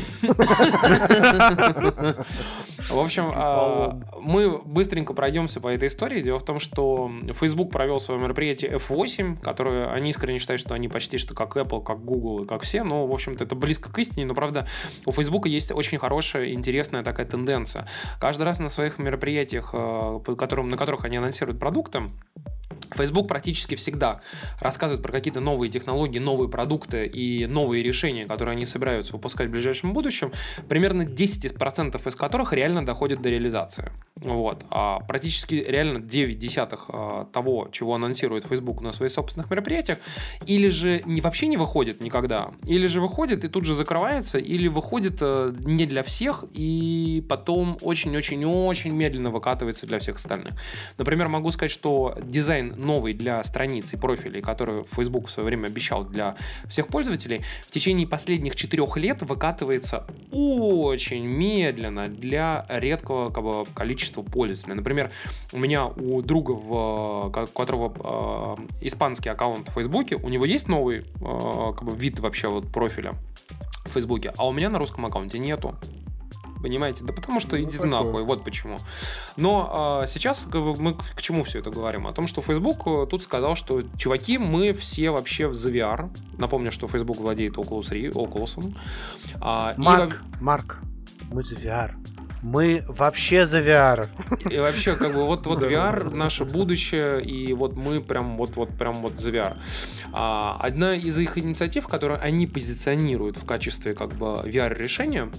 В 2.90 2.98
общем, 2.98 3.31
а, 3.35 3.98
мы 4.20 4.59
быстренько 4.59 5.15
пройдемся 5.15 5.61
по 5.61 5.69
этой 5.69 5.89
истории. 5.89 6.20
Дело 6.20 6.39
в 6.39 6.44
том, 6.44 6.59
что 6.59 7.11
Facebook 7.39 7.70
провел 7.70 7.98
свое 8.01 8.20
мероприятие 8.20 8.73
F8, 8.73 9.40
которое 9.40 9.90
они 9.90 10.11
искренне 10.11 10.39
считают, 10.39 10.61
что 10.61 10.74
они 10.74 10.89
почти 10.89 11.16
что 11.16 11.35
как 11.35 11.57
Apple, 11.57 11.82
как 11.82 12.05
Google 12.05 12.43
и 12.43 12.47
как 12.47 12.62
все. 12.62 12.82
Но, 12.82 13.07
в 13.07 13.12
общем-то, 13.12 13.44
это 13.44 13.55
близко 13.55 13.90
к 13.90 13.98
истине. 13.98 14.27
Но, 14.27 14.35
правда, 14.35 14.66
у 15.07 15.12
Facebook 15.12 15.47
есть 15.47 15.73
очень 15.73 15.98
хорошая, 15.98 16.52
интересная 16.52 17.02
такая 17.02 17.27
тенденция. 17.27 17.86
Каждый 18.20 18.43
раз 18.43 18.59
на 18.59 18.69
своих 18.69 18.98
мероприятиях, 18.98 19.70
которым, 20.36 20.69
на 20.69 20.77
которых 20.77 21.05
они 21.05 21.16
анонсируют 21.16 21.59
продукты, 21.59 21.69
продуктом, 21.70 22.10
Facebook 22.92 23.28
практически 23.28 23.74
всегда 23.74 24.20
рассказывает 24.60 25.02
про 25.02 25.12
какие-то 25.12 25.40
новые 25.40 25.70
технологии, 25.70 26.18
новые 26.18 26.48
продукты 26.48 27.06
и 27.06 27.47
новые 27.47 27.82
решения, 27.82 28.26
которые 28.26 28.52
они 28.52 28.66
собираются 28.66 29.12
выпускать 29.12 29.48
в 29.48 29.51
ближайшем 29.51 29.92
будущем, 29.92 30.32
примерно 30.68 31.02
10% 31.02 32.09
из 32.09 32.16
которых 32.16 32.52
реально 32.52 32.84
доходят 32.84 33.22
до 33.22 33.28
реализации. 33.30 33.90
Вот. 34.16 34.64
А 34.70 35.01
практически 35.01 35.55
реально 35.55 36.01
9 36.01 36.38
десятых 36.38 36.86
а, 36.88 37.24
того, 37.32 37.68
чего 37.72 37.94
анонсирует 37.94 38.44
Facebook 38.44 38.82
на 38.82 38.92
своих 38.92 39.12
собственных 39.12 39.51
мероприятиях, 39.51 39.98
или 40.47 40.68
же 40.68 41.02
не, 41.06 41.20
вообще 41.20 41.47
не 41.47 41.56
выходит 41.56 42.02
никогда, 42.02 42.51
или 42.66 42.86
же 42.86 43.01
выходит 43.01 43.44
и 43.44 43.48
тут 43.48 43.64
же 43.64 43.74
закрывается, 43.74 44.38
или 44.38 44.68
выходит 44.68 45.18
э, 45.20 45.55
не 45.64 45.86
для 45.86 46.02
всех 46.02 46.44
и 46.52 47.24
потом 47.28 47.78
очень-очень-очень 47.80 48.92
медленно 48.92 49.30
выкатывается 49.30 49.86
для 49.86 49.98
всех 50.01 50.16
остальных. 50.16 50.52
Например, 50.98 51.28
могу 51.28 51.51
сказать, 51.51 51.70
что 51.70 52.18
дизайн 52.22 52.60
новый 52.62 53.15
для 53.15 53.43
страниц 53.45 53.93
и 53.93 53.97
профилей, 53.97 54.41
который 54.41 54.85
Facebook 54.85 55.28
в 55.28 55.31
свое 55.31 55.47
время 55.47 55.66
обещал 55.66 56.05
для 56.05 56.37
всех 56.69 56.89
пользователей, 56.89 57.43
в 57.66 57.70
течение 57.70 58.07
последних 58.07 58.57
четырех 58.57 58.97
лет 58.97 59.23
выкатывается 59.23 60.07
очень 60.31 61.24
медленно 61.24 62.09
для 62.09 62.66
редкого 62.69 63.31
как 63.31 63.43
бы, 63.43 63.65
количества 63.74 64.23
пользователей. 64.23 64.74
Например, 64.74 65.11
у 65.53 65.59
меня 65.59 65.87
у 65.87 66.23
друга, 66.23 66.53
в, 66.53 67.27
у 67.28 67.31
которого 67.31 68.57
э, 68.81 68.87
испанский 68.87 69.28
аккаунт 69.28 69.69
в 69.69 69.73
Фейсбуке, 69.73 70.16
у 70.16 70.28
него 70.28 70.45
есть 70.45 70.69
новый 70.69 70.99
э, 70.99 71.03
как 71.20 71.85
бы, 71.85 71.97
вид 71.97 72.19
вообще 72.20 72.49
вот 72.49 72.70
профиля 72.73 73.15
в 73.85 73.91
Фейсбуке, 73.91 74.32
а 74.37 74.47
у 74.47 74.53
меня 74.53 74.70
на 74.70 74.78
русском 74.78 75.07
аккаунте 75.07 75.39
нету. 75.39 75.74
Понимаете? 76.62 77.05
Да 77.05 77.12
потому 77.12 77.41
что 77.41 77.61
иди 77.62 77.78
ты 77.78 77.87
нахуй, 77.87 78.23
вот 78.24 78.45
почему. 78.45 78.77
Но 79.37 80.01
а, 80.03 80.07
сейчас 80.07 80.47
как 80.51 80.62
бы, 80.62 80.74
мы 80.77 80.95
к, 80.95 81.23
чему 81.23 81.43
все 81.43 81.61
это 81.61 81.70
говорим? 81.70 82.07
О 82.07 82.12
том, 82.12 82.27
что 82.27 82.43
Facebook 82.43 82.87
э, 82.87 83.07
тут 83.09 83.23
сказал, 83.23 83.55
что 83.55 83.82
чуваки, 83.97 84.37
мы 84.39 84.73
все 84.74 85.11
вообще 85.11 85.47
в 85.47 85.55
за 85.55 85.70
VR. 85.70 86.11
Напомню, 86.39 86.70
что 86.73 86.87
Facebook 86.87 87.19
владеет 87.19 87.55
Oculus, 87.55 87.91
Ri- 87.91 88.12
Oculus. 88.12 88.74
А, 89.41 89.74
и 89.77 89.81
Марк, 89.81 90.23
Марк, 90.41 90.78
мы 91.32 91.43
за 91.43 91.55
VR. 91.55 91.93
Мы 92.43 92.82
вообще 92.89 93.47
за 93.47 93.61
VR. 93.61 94.09
И 94.51 94.59
вообще, 94.59 94.97
как 94.97 95.12
бы, 95.12 95.27
вот, 95.27 95.47
вот. 95.47 95.62
VR 95.62 96.15
наше 96.15 96.45
будущее, 96.45 97.23
и 97.23 97.53
вот 97.53 97.77
мы 97.77 98.01
прям 98.01 98.37
вот, 98.37 98.57
вот, 98.57 98.70
прям 98.70 98.95
вот 98.95 99.19
за 99.19 99.31
VR. 99.31 99.57
А, 100.12 100.57
одна 100.59 100.95
из 100.95 101.19
их 101.19 101.37
инициатив, 101.37 101.87
которую 101.87 102.23
они 102.23 102.47
позиционируют 102.47 103.37
в 103.37 103.45
качестве 103.45 103.95
как 103.95 104.15
бы 104.15 104.27
VR-решения, 104.45 105.31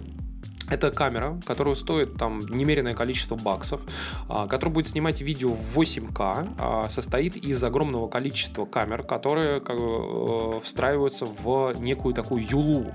это 0.72 0.90
камера, 0.90 1.38
которая 1.46 1.76
стоит 1.76 2.16
там 2.16 2.40
немеренное 2.40 2.94
количество 2.94 3.36
баксов, 3.36 3.82
а, 4.30 4.48
которая 4.48 4.74
будет 4.74 4.88
снимать 4.88 5.22
видео 5.22 5.50
в 5.50 5.78
8К, 5.78 6.48
а, 6.58 6.90
состоит 6.90 7.36
из 7.36 7.62
огромного 7.64 8.08
количества 8.08 8.66
камер, 8.66 9.04
которые 9.04 9.60
как 9.60 9.78
бы, 9.78 10.56
э, 10.56 10.60
встраиваются 10.62 11.26
в 11.26 11.74
некую 11.82 12.14
такую 12.14 12.46
юлу. 12.48 12.94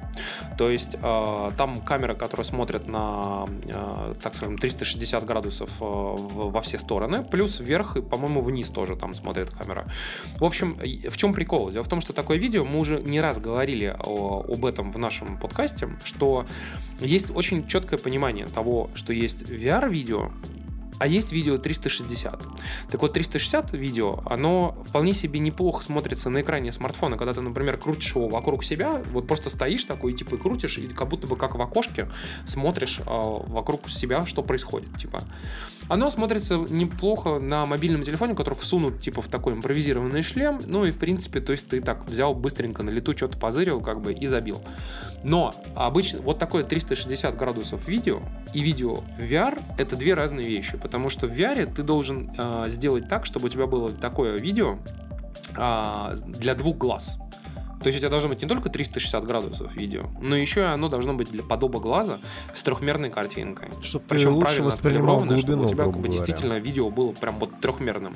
То 0.56 0.70
есть 0.70 0.96
э, 1.00 1.50
там 1.58 1.80
камера, 1.80 2.14
которая 2.14 2.44
смотрит 2.44 2.88
на, 2.88 3.46
э, 3.64 4.14
так 4.22 4.34
скажем, 4.34 4.56
360 4.56 5.24
градусов 5.24 5.70
во 5.78 6.60
все 6.62 6.78
стороны, 6.78 7.24
плюс 7.24 7.60
вверх 7.60 7.96
и, 7.96 8.02
по-моему, 8.02 8.40
вниз 8.40 8.70
тоже 8.70 8.96
там 8.96 9.12
смотрит 9.12 9.50
камера. 9.50 9.86
В 10.38 10.44
общем, 10.44 10.78
в 10.78 11.16
чем 11.16 11.34
прикол? 11.34 11.70
Дело 11.70 11.84
в 11.84 11.88
том, 11.88 12.00
что 12.00 12.12
такое 12.14 12.38
видео, 12.38 12.64
мы 12.64 12.78
уже 12.78 13.02
не 13.02 13.20
раз 13.20 13.38
говорили 13.38 13.94
об 13.98 14.64
этом 14.64 14.90
в 14.90 14.98
нашем 14.98 15.38
подкасте, 15.38 15.90
что 16.04 16.46
есть 17.00 17.30
очень 17.34 17.66
четкое 17.66 17.98
понимание 17.98 18.46
того, 18.46 18.90
что 18.94 19.12
есть 19.12 19.42
VR-видео, 19.42 20.30
а 20.98 21.06
есть 21.06 21.32
видео 21.32 21.58
360. 21.58 22.42
Так 22.90 23.02
вот, 23.02 23.12
360 23.12 23.72
видео, 23.72 24.22
оно 24.26 24.76
вполне 24.86 25.12
себе 25.12 25.40
неплохо 25.40 25.82
смотрится 25.82 26.30
на 26.30 26.40
экране 26.40 26.72
смартфона, 26.72 27.16
когда 27.16 27.32
ты, 27.32 27.40
например, 27.40 27.76
крутишь 27.76 28.14
его 28.14 28.28
вокруг 28.28 28.64
себя, 28.64 29.02
вот 29.12 29.26
просто 29.26 29.50
стоишь 29.50 29.84
такой, 29.84 30.14
типа, 30.14 30.36
и 30.36 30.38
крутишь, 30.38 30.78
и 30.78 30.86
как 30.88 31.08
будто 31.08 31.26
бы 31.26 31.36
как 31.36 31.54
в 31.54 31.62
окошке 31.62 32.08
смотришь 32.46 33.00
э, 33.00 33.04
вокруг 33.06 33.88
себя, 33.88 34.26
что 34.26 34.42
происходит, 34.42 34.96
типа. 34.98 35.20
Оно 35.88 36.10
смотрится 36.10 36.56
неплохо 36.56 37.38
на 37.38 37.64
мобильном 37.66 38.02
телефоне, 38.02 38.34
который 38.34 38.54
всунут, 38.54 39.00
типа, 39.00 39.22
в 39.22 39.28
такой 39.28 39.54
импровизированный 39.54 40.22
шлем, 40.22 40.58
ну 40.66 40.84
и, 40.84 40.90
в 40.90 40.98
принципе, 40.98 41.40
то 41.40 41.52
есть 41.52 41.68
ты 41.68 41.80
так 41.80 42.06
взял 42.06 42.34
быстренько 42.34 42.82
на 42.82 42.90
лету, 42.90 43.16
что-то 43.16 43.38
позырил, 43.38 43.80
как 43.80 44.00
бы, 44.00 44.12
и 44.12 44.26
забил. 44.26 44.62
Но 45.22 45.52
обычно 45.74 46.20
вот 46.22 46.38
такое 46.38 46.64
360 46.64 47.36
градусов 47.36 47.88
видео 47.88 48.22
и 48.52 48.62
видео 48.62 48.98
VR 49.18 49.60
это 49.78 49.96
две 49.96 50.14
разные 50.14 50.46
вещи, 50.46 50.78
потому 50.86 51.08
что 51.08 51.26
в 51.26 51.32
VR 51.32 51.66
ты 51.66 51.82
должен 51.82 52.30
э, 52.38 52.66
сделать 52.68 53.08
так, 53.08 53.26
чтобы 53.26 53.46
у 53.46 53.48
тебя 53.48 53.66
было 53.66 53.90
такое 53.90 54.36
видео 54.36 54.78
а, 55.56 56.14
для 56.24 56.54
двух 56.54 56.78
глаз. 56.78 57.18
То 57.86 57.88
есть 57.88 57.98
у 57.98 58.00
тебя 58.00 58.10
должно 58.10 58.30
быть 58.30 58.42
не 58.42 58.48
только 58.48 58.68
360 58.68 59.24
градусов 59.24 59.72
видео, 59.76 60.06
но 60.20 60.34
еще 60.34 60.62
и 60.62 60.64
оно 60.64 60.88
должно 60.88 61.14
быть 61.14 61.30
для 61.30 61.44
подоба 61.44 61.78
глаза 61.78 62.18
с 62.52 62.60
трехмерной 62.64 63.10
картинкой. 63.10 63.68
Чтоб 63.80 64.02
ты 64.02 64.08
Причем 64.08 64.32
лучше 64.34 64.44
правильно 64.46 64.66
воспринимал 64.66 65.16
откалиброванное, 65.18 65.38
чтобы 65.38 65.64
у 65.66 65.68
тебя 65.68 65.84
как 65.84 65.92
бы, 65.92 65.98
говоря. 65.98 66.12
действительно 66.12 66.58
видео 66.58 66.90
было 66.90 67.12
прям 67.12 67.38
вот 67.38 67.60
трехмерным. 67.60 68.12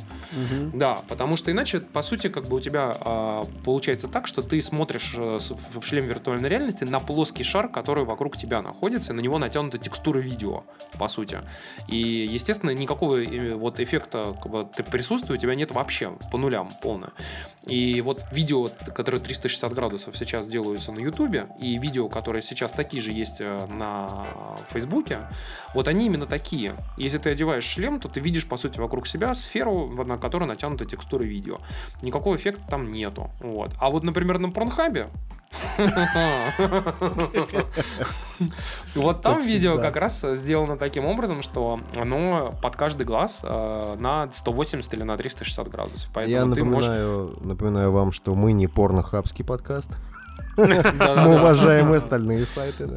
Да, 0.74 0.98
потому 1.06 1.36
что 1.36 1.52
иначе, 1.52 1.78
по 1.78 2.02
сути, 2.02 2.28
как 2.28 2.48
бы 2.48 2.56
у 2.56 2.60
тебя 2.60 2.96
а, 3.00 3.44
получается 3.64 4.08
так, 4.08 4.26
что 4.26 4.42
ты 4.42 4.60
смотришь 4.60 5.14
э, 5.16 5.38
в 5.38 5.86
шлем 5.86 6.04
виртуальной 6.06 6.48
реальности 6.48 6.82
на 6.82 6.98
плоский 6.98 7.44
шар, 7.44 7.68
который 7.68 8.04
вокруг 8.04 8.36
тебя 8.36 8.62
находится, 8.62 9.12
и 9.12 9.14
на 9.14 9.20
него 9.20 9.38
натянута 9.38 9.78
текстура 9.78 10.18
видео, 10.18 10.64
по 10.98 11.06
сути. 11.06 11.38
И, 11.86 12.28
естественно, 12.28 12.70
никакого 12.70 13.22
э, 13.22 13.54
вот 13.54 13.78
эффекта 13.78 14.34
как 14.42 14.50
бы, 14.50 14.64
присутствия 14.90 15.36
у 15.36 15.38
тебя 15.38 15.54
нет 15.54 15.70
вообще, 15.70 16.18
по 16.32 16.38
нулям 16.38 16.70
полное. 16.82 17.10
И 17.68 18.00
вот 18.00 18.24
видео, 18.32 18.66
т- 18.66 18.90
которые 18.90 19.20
360 19.60 19.72
градусов 19.74 20.16
сейчас 20.16 20.46
делаются 20.46 20.92
на 20.92 21.00
Ютубе, 21.00 21.46
и 21.60 21.78
видео, 21.78 22.08
которые 22.08 22.42
сейчас 22.42 22.72
такие 22.72 23.02
же 23.02 23.10
есть 23.10 23.40
э, 23.40 23.58
на 23.66 24.26
Фейсбуке, 24.70 25.20
вот 25.74 25.88
они 25.88 26.06
именно 26.06 26.26
такие. 26.26 26.74
Если 26.96 27.18
ты 27.18 27.30
одеваешь 27.30 27.64
шлем, 27.64 28.00
то 28.00 28.08
ты 28.08 28.20
видишь, 28.20 28.46
по 28.48 28.56
сути, 28.56 28.78
вокруг 28.78 29.06
себя 29.06 29.34
сферу, 29.34 29.88
на 30.04 30.18
которой 30.18 30.44
натянута 30.44 30.84
текстура 30.84 31.24
видео. 31.24 31.58
Никакого 32.02 32.36
эффекта 32.36 32.62
там 32.70 32.90
нету. 32.90 33.30
Вот. 33.40 33.72
А 33.78 33.90
вот, 33.90 34.04
например, 34.04 34.38
на 34.38 34.50
Порнхабе 34.50 35.08
вот 38.94 39.22
там 39.22 39.42
видео 39.42 39.78
как 39.78 39.96
раз 39.96 40.24
сделано 40.32 40.76
таким 40.76 41.06
образом, 41.06 41.42
что 41.42 41.80
оно 41.96 42.54
под 42.62 42.76
каждый 42.76 43.06
глаз 43.06 43.40
э, 43.42 43.96
на 43.98 44.30
180 44.32 44.94
или 44.94 45.02
на 45.02 45.16
360 45.16 45.68
градусов. 45.68 46.10
Я 46.26 46.44
напоминаю, 46.44 47.92
вам, 47.92 48.12
что 48.12 48.34
мы 48.34 48.52
не 48.52 48.68
порнохабский 48.68 49.44
подкаст. 49.44 49.96
Мы 50.56 51.36
уважаем 51.36 51.92
остальные 51.92 52.46
сайты. 52.46 52.88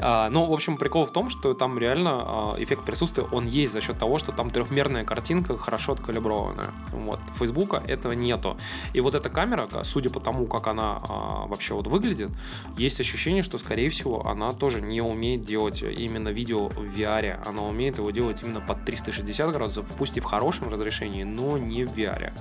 А, 0.00 0.28
ну, 0.30 0.44
в 0.44 0.52
общем, 0.52 0.76
прикол 0.76 1.06
в 1.06 1.10
том, 1.10 1.30
что 1.30 1.54
там 1.54 1.78
реально 1.78 2.10
а, 2.10 2.54
эффект 2.58 2.84
присутствия, 2.84 3.24
он 3.32 3.46
есть 3.46 3.72
за 3.72 3.80
счет 3.80 3.98
того, 3.98 4.18
что 4.18 4.32
там 4.32 4.50
трехмерная 4.50 5.04
картинка 5.04 5.56
хорошо 5.56 5.92
откалиброванная. 5.92 6.70
Вот. 6.92 7.20
Фейсбука 7.38 7.82
этого 7.86 8.12
нету. 8.12 8.56
И 8.92 9.00
вот 9.00 9.14
эта 9.14 9.30
камера, 9.30 9.66
ка- 9.66 9.84
судя 9.84 10.10
по 10.10 10.20
тому, 10.20 10.46
как 10.46 10.66
она 10.66 11.00
а, 11.08 11.46
вообще 11.46 11.74
вот 11.74 11.86
выглядит, 11.86 12.30
есть 12.76 13.00
ощущение, 13.00 13.42
что, 13.42 13.58
скорее 13.58 13.90
всего, 13.90 14.26
она 14.26 14.52
тоже 14.52 14.80
не 14.80 15.00
умеет 15.00 15.42
делать 15.42 15.82
именно 15.82 16.28
видео 16.28 16.68
в 16.68 16.98
VR. 16.98 17.42
Она 17.46 17.62
умеет 17.62 17.98
его 17.98 18.10
делать 18.10 18.42
именно 18.42 18.60
под 18.60 18.84
360 18.84 19.52
градусов, 19.52 19.86
пусть 19.96 20.16
и 20.16 20.20
в 20.20 20.24
хорошем 20.24 20.68
разрешении, 20.68 21.24
но 21.24 21.56
не 21.58 21.84
в 21.84 21.96
VR. 21.96 22.32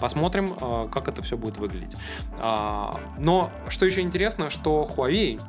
Посмотрим, 0.00 0.52
а, 0.60 0.88
как 0.88 1.08
это 1.08 1.22
все 1.22 1.36
будет 1.36 1.58
выглядеть. 1.58 1.96
А, 2.40 2.94
но 3.18 3.50
что 3.68 3.86
еще 3.86 4.02
интересно, 4.02 4.50
что 4.50 4.88
Huawei 4.96 5.40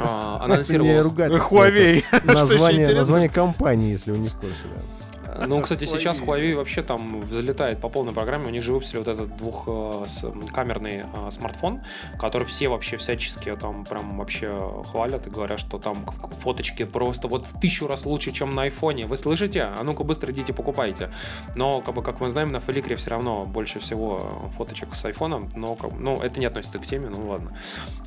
а, 0.00 0.38
анонсировал... 0.42 0.90
Не 0.90 1.00
ругательство, 1.00 1.54
Huawei. 1.56 2.04
это 2.10 2.18
Что 2.22 2.28
еще 2.28 2.94
Название, 2.94 3.28
компании, 3.28 3.92
если 3.92 4.10
вы 4.12 4.18
не 4.18 4.28
в 4.28 4.34
курсе. 4.34 4.56
да. 4.74 4.99
Ну, 5.46 5.60
кстати, 5.62 5.84
сейчас 5.86 6.20
Huawei 6.20 6.54
вообще 6.56 6.82
там 6.82 7.20
взлетает 7.20 7.80
по 7.80 7.88
полной 7.88 8.12
программе. 8.12 8.46
У 8.46 8.50
них 8.50 8.62
же 8.62 8.72
выпустили 8.72 8.98
вот 8.98 9.08
этот 9.08 9.36
двухкамерный 9.36 11.04
э, 11.12 11.30
смартфон, 11.30 11.80
который 12.18 12.46
все 12.46 12.68
вообще 12.68 12.96
всячески 12.96 13.54
там 13.56 13.84
прям 13.84 14.18
вообще 14.18 14.50
хвалят 14.90 15.26
и 15.26 15.30
говорят, 15.30 15.58
что 15.60 15.78
там 15.78 16.04
фоточки 16.42 16.84
просто 16.84 17.28
вот 17.28 17.46
в 17.46 17.58
тысячу 17.60 17.86
раз 17.86 18.06
лучше, 18.06 18.32
чем 18.32 18.54
на 18.54 18.62
айфоне. 18.62 19.06
Вы 19.06 19.16
слышите? 19.16 19.62
А 19.62 19.82
ну-ка 19.82 20.04
быстро 20.04 20.32
идите 20.32 20.52
покупайте. 20.52 21.10
Но, 21.54 21.80
как 21.80 21.94
бы, 21.94 22.02
как 22.02 22.20
мы 22.20 22.30
знаем, 22.30 22.52
на 22.52 22.60
Фликре 22.60 22.96
все 22.96 23.10
равно 23.10 23.44
больше 23.46 23.78
всего 23.80 24.50
фоточек 24.56 24.94
с 24.94 25.04
айфоном, 25.04 25.48
но 25.54 25.74
как- 25.74 25.92
ну, 25.98 26.20
это 26.20 26.38
не 26.38 26.46
относится 26.46 26.78
к 26.78 26.86
теме, 26.86 27.08
ну 27.08 27.28
ладно. 27.28 27.56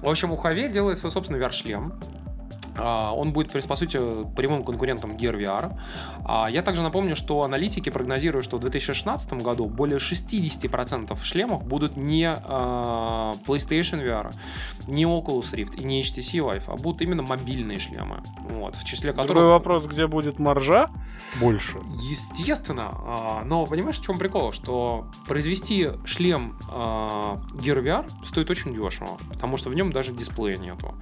В 0.01 0.10
общем, 0.10 0.31
у 0.31 0.35
Huawei 0.38 0.69
делает 0.69 0.97
свой 0.97 1.11
собственный 1.11 1.39
VR-шлем. 1.39 1.93
А, 2.78 3.14
Он 3.14 3.34
будет, 3.34 3.52
по 3.68 3.76
сути, 3.76 4.00
прямым 4.36 4.64
конкурентом 4.64 5.12
Gear 5.12 5.38
VR. 5.40 5.78
А, 6.26 6.50
Я 6.50 6.62
также 6.62 6.82
напомню, 6.82 7.16
что 7.16 7.44
аналитики 7.44 7.90
прогнозируют, 7.90 8.45
что 8.45 8.58
в 8.58 8.60
2016 8.62 9.34
году 9.34 9.66
более 9.66 9.98
60% 9.98 11.18
шлемов 11.24 11.66
будут 11.66 11.98
не 11.98 12.34
а, 12.34 13.34
PlayStation 13.45 14.04
VR, 14.04 14.34
не 14.88 15.04
Oculus 15.04 15.54
Rift 15.54 15.80
и 15.80 15.84
не 15.84 16.02
HTC 16.02 16.40
Vive, 16.40 16.64
а 16.68 16.76
будут 16.76 17.02
именно 17.02 17.24
мобильные 17.24 17.80
шлемы. 17.80 18.22
Вот, 18.50 18.76
в 18.76 18.86
числе 18.86 19.12
Другой 19.14 19.28
которых... 19.28 19.50
вопрос, 19.50 19.86
где 19.86 20.08
будет 20.08 20.40
маржа 20.40 20.90
больше. 21.40 21.80
Естественно, 22.02 23.44
но 23.45 23.66
понимаешь, 23.66 24.00
в 24.00 24.04
чем 24.04 24.18
прикол? 24.18 24.52
Что 24.52 25.06
произвести 25.28 25.90
шлем 26.06 26.58
Gear 26.68 27.84
VR 27.84 28.10
стоит 28.26 28.50
очень 28.50 28.74
дешево, 28.74 29.18
потому 29.30 29.58
что 29.58 29.70
в 29.70 29.76
нем 29.76 29.91
даже 29.91 30.12
дисплея 30.14 30.58
нету. 30.58 30.95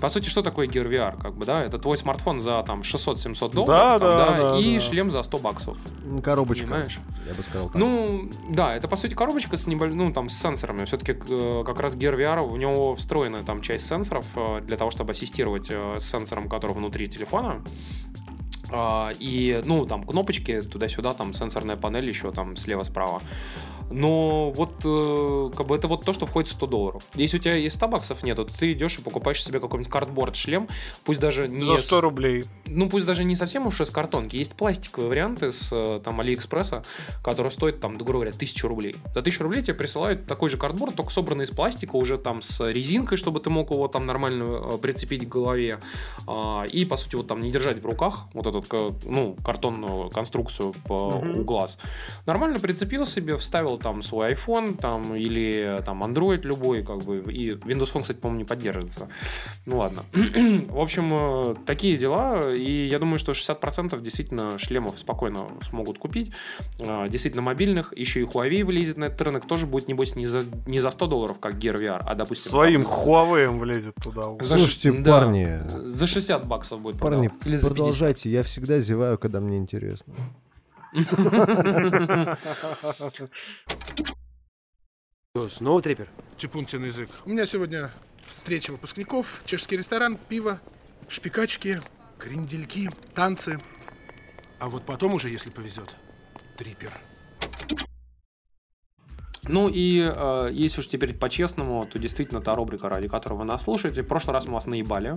По 0.00 0.08
сути, 0.08 0.28
что 0.28 0.42
такое 0.42 0.66
Gear 0.66 0.88
VR? 0.88 1.05
Как 1.14 1.34
бы, 1.36 1.44
да, 1.44 1.62
это 1.62 1.78
твой 1.78 1.96
смартфон 1.96 2.42
за 2.42 2.62
там 2.64 2.80
600-700 2.80 3.52
долларов, 3.52 3.66
Да, 3.66 3.98
там, 3.98 4.18
да, 4.18 4.52
да, 4.52 4.58
и 4.58 4.74
да. 4.74 4.80
шлем 4.80 5.10
за 5.10 5.22
100 5.22 5.38
баксов. 5.38 5.78
Коробочка, 6.22 6.64
Понимаешь? 6.66 6.98
я 7.28 7.34
бы 7.34 7.42
сказал 7.42 7.66
так. 7.68 7.76
Ну, 7.76 8.28
да, 8.50 8.74
это 8.74 8.88
по 8.88 8.96
сути 8.96 9.14
коробочка 9.14 9.56
с 9.56 9.66
небольшим, 9.66 9.98
ну, 9.98 10.12
там, 10.12 10.28
с 10.28 10.38
сенсорами. 10.38 10.84
Все-таки 10.84 11.12
как 11.14 11.80
раз 11.80 11.94
Gear 11.94 12.16
VR, 12.16 12.40
у 12.40 12.56
него 12.56 12.94
встроена 12.94 13.44
там 13.44 13.60
часть 13.62 13.86
сенсоров 13.86 14.26
э, 14.34 14.60
для 14.62 14.76
того, 14.76 14.90
чтобы 14.90 15.12
ассистировать 15.12 15.68
э, 15.70 15.98
с 16.00 16.04
сенсором, 16.10 16.48
который 16.48 16.72
внутри 16.72 17.08
телефона. 17.08 17.62
А, 18.72 19.12
И, 19.20 19.60
ну, 19.64 19.86
там, 19.86 20.02
кнопочки 20.02 20.60
туда-сюда, 20.60 21.12
там, 21.12 21.32
сенсорная 21.32 21.76
панель 21.76 22.08
еще 22.08 22.32
там 22.32 22.56
слева-справа. 22.56 23.22
Но 23.90 24.50
вот, 24.50 24.72
э, 24.84 25.50
как 25.56 25.66
бы, 25.66 25.76
это 25.76 25.86
вот 25.88 26.04
то, 26.04 26.12
что 26.12 26.26
входит 26.26 26.50
в 26.50 26.54
100 26.54 26.66
долларов. 26.66 27.02
Если 27.14 27.38
у 27.38 27.40
тебя 27.40 27.54
есть 27.54 27.76
100 27.76 27.88
баксов 27.88 28.22
нету, 28.22 28.44
то 28.44 28.56
ты 28.58 28.72
идешь 28.72 28.98
и 28.98 29.02
покупаешь 29.02 29.42
себе 29.42 29.60
какой-нибудь 29.60 29.90
картборд-шлем, 29.92 30.68
пусть 31.04 31.20
даже 31.20 31.48
не... 31.48 31.66
За 31.76 31.82
с- 31.82 31.84
100 31.86 32.00
рублей. 32.00 32.44
ну, 32.66 32.88
пусть 32.88 33.06
даже 33.06 33.24
не 33.24 33.36
совсем 33.36 33.66
уж 33.66 33.80
из 33.80 33.90
картонки. 33.90 34.36
Есть 34.36 34.54
пластиковые 34.54 35.08
варианты 35.10 35.52
с 35.52 35.70
э, 35.72 36.00
там 36.04 36.20
Алиэкспресса, 36.20 36.82
которые 37.22 37.50
стоят 37.52 37.80
там, 37.80 37.94
грубо 37.96 38.12
говоря, 38.14 38.32
тысячу 38.32 38.68
рублей. 38.68 38.96
За 39.14 39.22
тысячу 39.22 39.42
рублей 39.44 39.62
тебе 39.62 39.74
присылают 39.74 40.26
такой 40.26 40.50
же 40.50 40.56
картборд, 40.56 40.94
только 40.96 41.12
собранный 41.12 41.44
из 41.44 41.50
пластика, 41.50 41.96
уже 41.96 42.18
там 42.18 42.42
с 42.42 42.60
резинкой, 42.68 43.18
чтобы 43.18 43.40
ты 43.40 43.50
мог 43.50 43.70
его 43.70 43.86
там 43.88 44.04
нормально 44.06 44.60
э, 44.74 44.78
прицепить 44.78 45.26
к 45.28 45.32
голове. 45.32 45.78
А, 46.26 46.64
И, 46.64 46.84
по 46.84 46.96
сути, 46.96 47.14
вот 47.16 47.28
там 47.28 47.40
не 47.40 47.50
держать 47.52 47.80
в 47.82 47.86
руках 47.86 48.24
вот 48.34 48.46
эту, 48.46 48.64
ну, 49.04 49.36
картонную 49.44 50.10
конструкцию 50.10 50.74
по, 50.86 51.10
Мгм. 51.10 51.40
у 51.40 51.44
глаз. 51.44 51.78
Нормально 52.26 52.58
прицепил 52.58 53.06
себе, 53.06 53.36
вставил 53.36 53.75
поставил 53.76 53.78
там 53.78 54.02
свой 54.02 54.32
iPhone 54.32 54.76
там, 54.80 55.14
или 55.14 55.80
там 55.84 56.02
Android 56.02 56.42
любой, 56.42 56.82
как 56.82 56.98
бы, 57.04 57.18
и 57.32 57.50
Windows 57.50 57.92
Phone, 57.92 58.00
кстати, 58.02 58.18
по-моему, 58.18 58.38
не 58.40 58.44
поддерживается. 58.44 59.08
Ну 59.66 59.78
ладно. 59.78 60.02
В 60.68 60.78
общем, 60.80 61.10
э, 61.12 61.54
такие 61.66 61.96
дела, 61.96 62.52
и 62.52 62.86
я 62.86 62.98
думаю, 62.98 63.18
что 63.18 63.32
60% 63.32 64.00
действительно 64.00 64.58
шлемов 64.58 64.98
спокойно 64.98 65.46
смогут 65.68 65.98
купить. 65.98 66.32
Э, 66.78 67.08
Действительно 67.08 67.42
мобильных, 67.42 67.92
еще 67.96 68.20
и 68.20 68.24
Huawei 68.24 68.64
вылезет 68.64 68.96
на 68.98 69.04
этот 69.06 69.22
рынок, 69.22 69.46
тоже 69.46 69.66
будет, 69.66 69.88
небось, 69.88 70.16
не 70.16 70.26
за, 70.26 70.42
не 70.66 70.80
за 70.80 70.90
100 70.90 71.06
долларов, 71.06 71.38
как 71.40 71.54
Gear 71.54 71.76
VR, 71.80 72.02
а, 72.04 72.14
допустим... 72.14 72.50
Своим 72.50 72.84
там, 72.84 72.92
Huawei 72.92 73.58
влезет 73.58 73.94
туда. 74.02 74.22
за 74.40 74.56
Слушайте, 74.58 74.92
ш- 74.92 74.98
да, 75.02 75.20
парни. 75.20 75.48
за 75.84 76.06
60 76.06 76.46
баксов 76.46 76.80
будет 76.80 76.98
Парни, 77.00 77.28
продаваться. 77.28 77.48
Или 77.48 77.56
за 77.56 77.68
50. 77.70 77.76
продолжайте, 77.76 78.30
я 78.30 78.42
всегда 78.42 78.80
зеваю, 78.80 79.18
когда 79.18 79.40
мне 79.40 79.56
интересно. 79.58 80.14
Снова 85.50 85.82
трепер? 85.82 86.08
Типунтин 86.38 86.84
язык. 86.84 87.10
У 87.24 87.30
меня 87.30 87.46
сегодня 87.46 87.90
встреча 88.26 88.70
выпускников, 88.72 89.42
чешский 89.44 89.76
ресторан, 89.76 90.16
пиво, 90.16 90.60
шпикачки, 91.08 91.80
крендельки, 92.18 92.88
танцы. 93.14 93.60
А 94.58 94.68
вот 94.68 94.86
потом 94.86 95.14
уже, 95.14 95.28
если 95.28 95.50
повезет, 95.50 95.94
трипер. 96.56 96.98
Ну 99.48 99.68
и 99.68 100.00
э, 100.12 100.48
если 100.52 100.80
уж 100.80 100.88
теперь 100.88 101.14
по-честному, 101.14 101.84
то 101.84 101.98
действительно 101.98 102.40
та 102.40 102.54
рубрика, 102.54 102.88
ради 102.88 103.08
которой 103.08 103.34
вы 103.34 103.44
нас 103.44 103.62
слушаете. 103.62 104.02
В 104.02 104.06
прошлый 104.06 104.34
раз 104.34 104.46
мы 104.46 104.54
вас 104.54 104.66
наебали. 104.66 105.16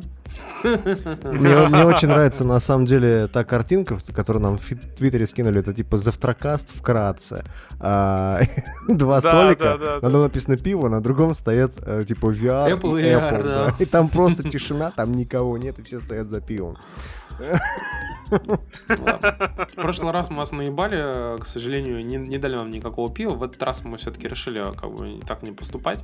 Мне, 0.64 1.68
мне 1.70 1.86
очень 1.86 2.08
нравится, 2.08 2.44
на 2.44 2.60
самом 2.60 2.86
деле, 2.86 3.28
та 3.28 3.44
картинка, 3.44 3.98
которую 4.14 4.44
нам 4.44 4.58
в 4.58 4.68
Твиттере 4.98 5.26
скинули. 5.28 5.60
Это 5.60 5.74
типа 5.74 5.98
завтракаст 5.98 6.70
вкратце. 6.76 7.44
А, 7.80 8.40
Два 8.88 9.22
Да, 9.22 9.32
столика, 9.32 9.64
да, 9.64 9.78
да, 9.78 10.00
на 10.02 10.08
одном 10.08 10.22
написано 10.24 10.58
пиво, 10.58 10.90
на 10.90 11.02
другом 11.02 11.36
стоят 11.36 11.74
э, 11.82 12.04
типа 12.08 12.28
VR 12.28 12.78
Apple 12.80 13.02
и 13.02 13.06
VR, 13.06 13.32
Apple. 13.32 13.44
да. 13.44 13.76
И 13.80 13.86
там 13.86 14.10
просто 14.10 14.48
тишина, 14.50 14.92
там 14.92 15.14
никого 15.14 15.58
нет, 15.58 15.80
и 15.80 15.84
все 15.84 16.00
стоят 16.00 16.28
за 16.28 16.42
пивом. 16.42 16.78
В 18.30 19.76
прошлый 19.76 20.12
раз 20.12 20.30
мы 20.30 20.38
вас 20.38 20.52
наебали, 20.52 21.40
к 21.40 21.46
сожалению, 21.46 22.06
не, 22.06 22.18
не 22.18 22.38
дали 22.38 22.56
вам 22.58 22.70
никакого 22.70 23.12
пива. 23.12 23.34
В 23.36 23.44
этот 23.44 23.62
раз 23.64 23.84
мы 23.84 23.98
все-таки 23.98 24.19
решили 24.28 24.64
как 24.76 24.91
бы 24.91 25.22
так 25.26 25.44
не 25.44 25.52
поступать. 25.52 26.04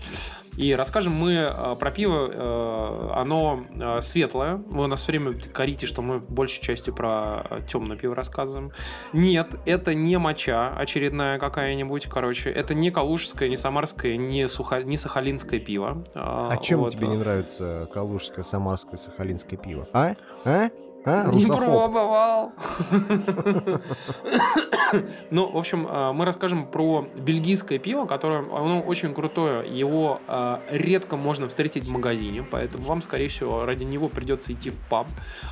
И 0.57 0.73
расскажем 0.73 1.13
мы 1.13 1.33
э, 1.33 1.75
про 1.77 1.91
пиво. 1.91 2.29
э, 2.31 3.09
оно 3.15 3.65
э, 3.75 4.01
светлое. 4.01 4.55
Вы 4.71 4.87
нас 4.87 5.01
все 5.01 5.11
время 5.11 5.39
корите, 5.53 5.85
что 5.85 6.01
мы 6.01 6.19
большей 6.19 6.61
частью 6.61 6.93
про 6.93 7.61
темное 7.67 7.97
пиво 7.97 8.15
рассказываем. 8.15 8.71
Нет, 9.13 9.55
это 9.65 9.93
не 9.93 10.17
моча 10.17 10.73
очередная 10.75 11.39
какая-нибудь. 11.39 12.07
Короче, 12.07 12.49
это 12.49 12.73
не 12.73 12.91
калужское, 12.91 13.49
не 13.49 13.57
самарское, 13.57 14.17
не, 14.17 14.47
сухо... 14.47 14.83
не 14.83 14.97
сахалинское 14.97 15.59
пиво. 15.59 16.03
А 16.13 16.55
чем 16.57 16.79
вот, 16.79 16.93
тебе 16.93 17.07
э, 17.07 17.09
не 17.11 17.17
нравится 17.17 17.89
калужское, 17.93 18.43
самарское, 18.43 18.97
сахалинское 18.97 19.59
пиво? 19.59 19.87
А? 19.93 20.15
А? 20.45 20.69
А? 21.05 21.31
Русофоб? 21.31 21.57
пробовал. 21.57 22.53
Ну, 25.29 25.49
в 25.49 25.57
общем, 25.57 25.87
э, 25.87 26.11
мы 26.13 26.25
расскажем 26.25 26.67
про 26.67 27.07
бельгийское 27.15 27.79
пиво, 27.79 28.05
которое, 28.05 28.39
оно 28.39 28.81
очень 28.81 29.13
крутое. 29.13 29.67
Его 29.67 30.21
э, 30.27 30.59
редко 30.69 31.17
можно 31.17 31.47
встретить 31.47 31.85
в 31.85 31.91
магазине, 31.91 32.43
поэтому 32.49 32.85
вам, 32.85 33.01
скорее 33.01 33.27
всего, 33.27 33.65
ради 33.65 33.83
него 33.83 34.09
придется 34.09 34.53
идти 34.53 34.69
в 34.69 34.77
паб. 34.89 35.07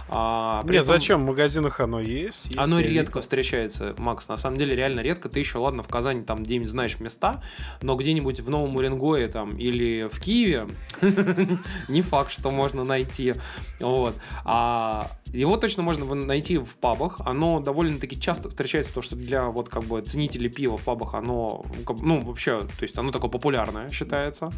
А, 0.09 0.63
при 0.63 0.73
Нет, 0.75 0.83
этом 0.83 0.95
зачем? 0.95 1.23
В 1.23 1.27
магазинах 1.27 1.79
оно 1.79 1.99
есть. 1.99 2.45
есть, 2.45 2.57
Оно 2.57 2.79
редко 2.79 3.21
встречается, 3.21 3.95
Макс. 3.97 4.27
На 4.27 4.37
самом 4.37 4.57
деле, 4.57 4.75
реально 4.75 5.01
редко. 5.01 5.29
Ты 5.29 5.39
еще, 5.39 5.57
ладно, 5.57 5.83
в 5.83 5.87
Казани 5.87 6.23
там 6.23 6.43
где-нибудь 6.43 6.69
знаешь 6.69 6.99
места, 6.99 7.41
но 7.81 7.95
где-нибудь 7.95 8.39
в 8.39 8.49
Новом 8.49 8.75
Уренгое 8.75 9.27
там 9.27 9.57
или 9.57 10.07
в 10.09 10.19
Киеве 10.19 10.67
не 11.87 12.01
факт, 12.01 12.31
что 12.31 12.51
можно 12.51 12.83
найти. 12.83 13.33
Вот. 13.79 14.15
А 14.45 15.07
его 15.33 15.57
точно 15.57 15.83
можно 15.83 16.05
найти 16.15 16.57
в 16.57 16.75
пабах. 16.77 17.19
Оно 17.25 17.59
довольно-таки 17.59 18.19
часто 18.19 18.49
встречается, 18.49 18.93
то, 18.93 19.01
что 19.01 19.15
для 19.15 19.45
вот 19.47 19.69
как 19.69 19.83
бы 19.83 20.01
ценителей 20.01 20.49
пива 20.49 20.77
в 20.77 20.83
пабах 20.83 21.15
оно, 21.15 21.65
бы, 21.85 22.05
ну, 22.05 22.21
вообще, 22.21 22.61
то 22.61 22.83
есть 22.83 22.97
оно 22.97 23.11
такое 23.11 23.29
популярное 23.31 23.89
считается. 23.89 24.51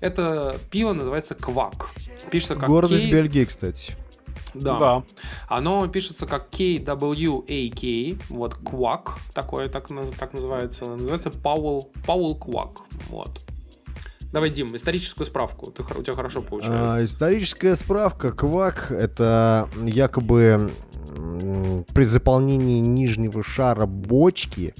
Это 0.00 0.56
пиво 0.70 0.92
называется 0.92 1.34
Квак. 1.34 1.90
Пишется 2.30 2.56
как 2.56 2.68
Гордость 2.68 3.04
K- 3.04 3.12
Бельгии, 3.12 3.44
кстати. 3.44 3.96
да. 4.54 4.78
Да. 4.78 5.02
Оно 5.48 5.86
пишется 5.88 6.26
как 6.26 6.50
K-W-A-K, 6.50 8.18
вот 8.28 8.54
Quack, 8.62 9.18
такое 9.34 9.68
так, 9.68 9.88
так 10.18 10.32
называется. 10.34 10.86
Называется 10.86 11.30
Пауэлл, 11.30 11.90
Пауэлл 12.06 12.36
Quack, 12.38 12.78
вот. 13.08 13.40
Давай, 14.32 14.50
Дим, 14.50 14.76
историческую 14.76 15.26
справку. 15.26 15.70
Ты, 15.70 15.82
у 15.82 16.02
тебя 16.02 16.14
хорошо 16.14 16.40
А, 16.40 16.42
получается. 16.50 17.04
историческая 17.04 17.76
справка. 17.76 18.32
Квак— 18.32 18.88
это 18.90 19.68
якобы 19.82 20.70
при 21.94 22.04
заполнении 22.04 22.78
нижнего 22.78 23.42
шара 23.42 23.86
бочки 23.86 24.74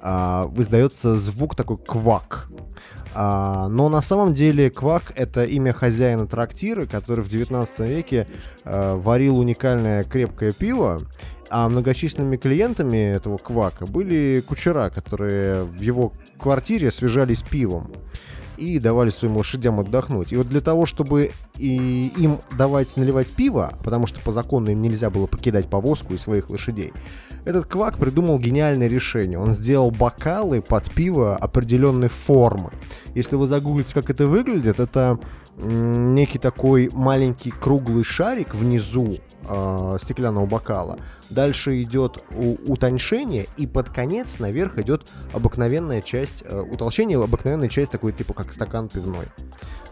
а, 0.00 0.50
издается 0.56 1.16
звук 1.16 1.54
такой 1.54 1.78
квак. 1.78 2.48
А, 3.14 3.68
но 3.68 3.88
на 3.88 4.00
самом 4.00 4.34
деле 4.34 4.70
Квак— 4.70 5.12
это 5.16 5.44
имя 5.44 5.72
хозяина 5.72 6.26
трактира, 6.26 6.86
который 6.86 7.24
в 7.24 7.28
19 7.28 7.78
веке 7.80 8.26
а, 8.64 8.96
варил 8.96 9.38
уникальное 9.38 10.04
крепкое 10.04 10.52
пиво, 10.52 11.00
а 11.50 11.68
многочисленными 11.68 12.36
клиентами 12.36 12.98
этого 12.98 13.38
Квака 13.38 13.86
были 13.86 14.42
кучера, 14.46 14.90
которые 14.90 15.64
в 15.64 15.80
его 15.80 16.12
квартире 16.38 16.88
освежались 16.88 17.42
пивом 17.42 17.92
и 18.58 18.78
давали 18.78 19.10
своим 19.10 19.36
лошадям 19.36 19.80
отдохнуть. 19.80 20.32
И 20.32 20.36
вот 20.36 20.48
для 20.48 20.60
того, 20.60 20.86
чтобы 20.86 21.30
и 21.56 22.12
им 22.16 22.38
давать 22.56 22.96
наливать 22.96 23.28
пиво, 23.28 23.72
потому 23.84 24.06
что 24.06 24.20
по 24.20 24.32
закону 24.32 24.70
им 24.70 24.82
нельзя 24.82 25.10
было 25.10 25.26
покидать 25.26 25.68
повозку 25.68 26.14
и 26.14 26.18
своих 26.18 26.50
лошадей, 26.50 26.92
этот 27.44 27.66
квак 27.66 27.98
придумал 27.98 28.38
гениальное 28.38 28.88
решение. 28.88 29.38
Он 29.38 29.54
сделал 29.54 29.90
бокалы 29.90 30.60
под 30.60 30.90
пиво 30.92 31.36
определенной 31.36 32.08
формы. 32.08 32.72
Если 33.14 33.36
вы 33.36 33.46
загуглите, 33.46 33.94
как 33.94 34.10
это 34.10 34.26
выглядит, 34.26 34.80
это 34.80 35.18
некий 35.56 36.38
такой 36.38 36.90
маленький 36.92 37.50
круглый 37.50 38.04
шарик 38.04 38.54
внизу 38.54 39.16
э, 39.46 39.96
стеклянного 40.00 40.46
бокала. 40.46 40.98
Дальше 41.30 41.82
идет 41.82 42.22
утоньшение, 42.30 43.46
и 43.56 43.66
под 43.66 43.90
конец 43.90 44.38
наверх 44.38 44.78
идет 44.78 45.06
обыкновенная 45.32 46.02
часть, 46.02 46.42
э, 46.44 46.60
утолщение, 46.60 47.22
обыкновенная 47.22 47.68
часть 47.68 47.90
такой, 47.90 48.12
типа 48.12 48.34
как 48.34 48.52
стакан 48.52 48.88
пивной. 48.88 49.26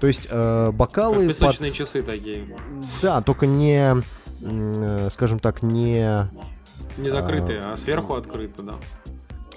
То 0.00 0.06
есть 0.06 0.28
э, 0.30 0.70
бокалы 0.72 1.16
Как 1.16 1.26
под- 1.26 1.28
песочные 1.28 1.72
часы 1.72 2.02
такие. 2.02 2.56
Да, 3.02 3.22
только 3.22 3.46
не, 3.46 4.02
э, 4.40 5.08
скажем 5.10 5.38
так, 5.38 5.62
не... 5.62 6.28
Не 6.98 7.08
закрытые, 7.08 7.60
а 7.60 7.76
сверху 7.76 8.14
открыты, 8.14 8.62
да. 8.62 8.74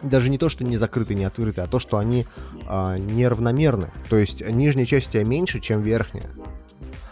Даже 0.01 0.29
не 0.29 0.37
то, 0.37 0.47
что 0.49 0.63
не 0.63 0.77
закрыты, 0.77 1.13
не 1.13 1.25
открыты, 1.25 1.61
а 1.61 1.67
то, 1.67 1.79
что 1.79 1.97
они 1.97 2.25
а, 2.67 2.97
неравномерны. 2.97 3.91
То 4.09 4.15
есть 4.15 4.47
нижняя 4.49 4.85
часть 4.85 5.09
у 5.09 5.11
тебя 5.11 5.25
меньше, 5.25 5.59
чем 5.59 5.81
верхняя. 5.81 6.29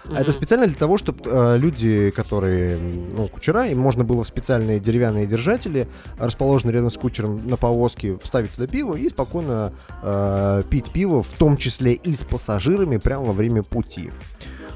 А 0.09 0.21
это 0.21 0.31
специально 0.31 0.67
для 0.67 0.75
того, 0.75 0.97
чтобы 0.97 1.57
люди, 1.57 2.11
которые, 2.11 2.77
ну, 2.77 3.27
кучера, 3.27 3.67
им 3.67 3.79
можно 3.79 4.03
было 4.03 4.23
в 4.23 4.27
специальные 4.27 4.79
деревянные 4.79 5.25
держатели, 5.25 5.87
расположенные 6.17 6.73
рядом 6.73 6.91
с 6.91 6.97
кучером 6.97 7.47
на 7.47 7.57
повозке, 7.57 8.17
вставить 8.21 8.51
туда 8.51 8.67
пиво 8.67 8.95
и 8.95 9.09
спокойно 9.09 9.73
э, 10.01 10.63
пить 10.69 10.91
пиво, 10.91 11.23
в 11.23 11.33
том 11.33 11.57
числе 11.57 11.93
и 11.93 12.13
с 12.13 12.23
пассажирами, 12.23 12.97
прямо 12.97 13.25
во 13.25 13.33
время 13.33 13.63
пути. 13.63 14.11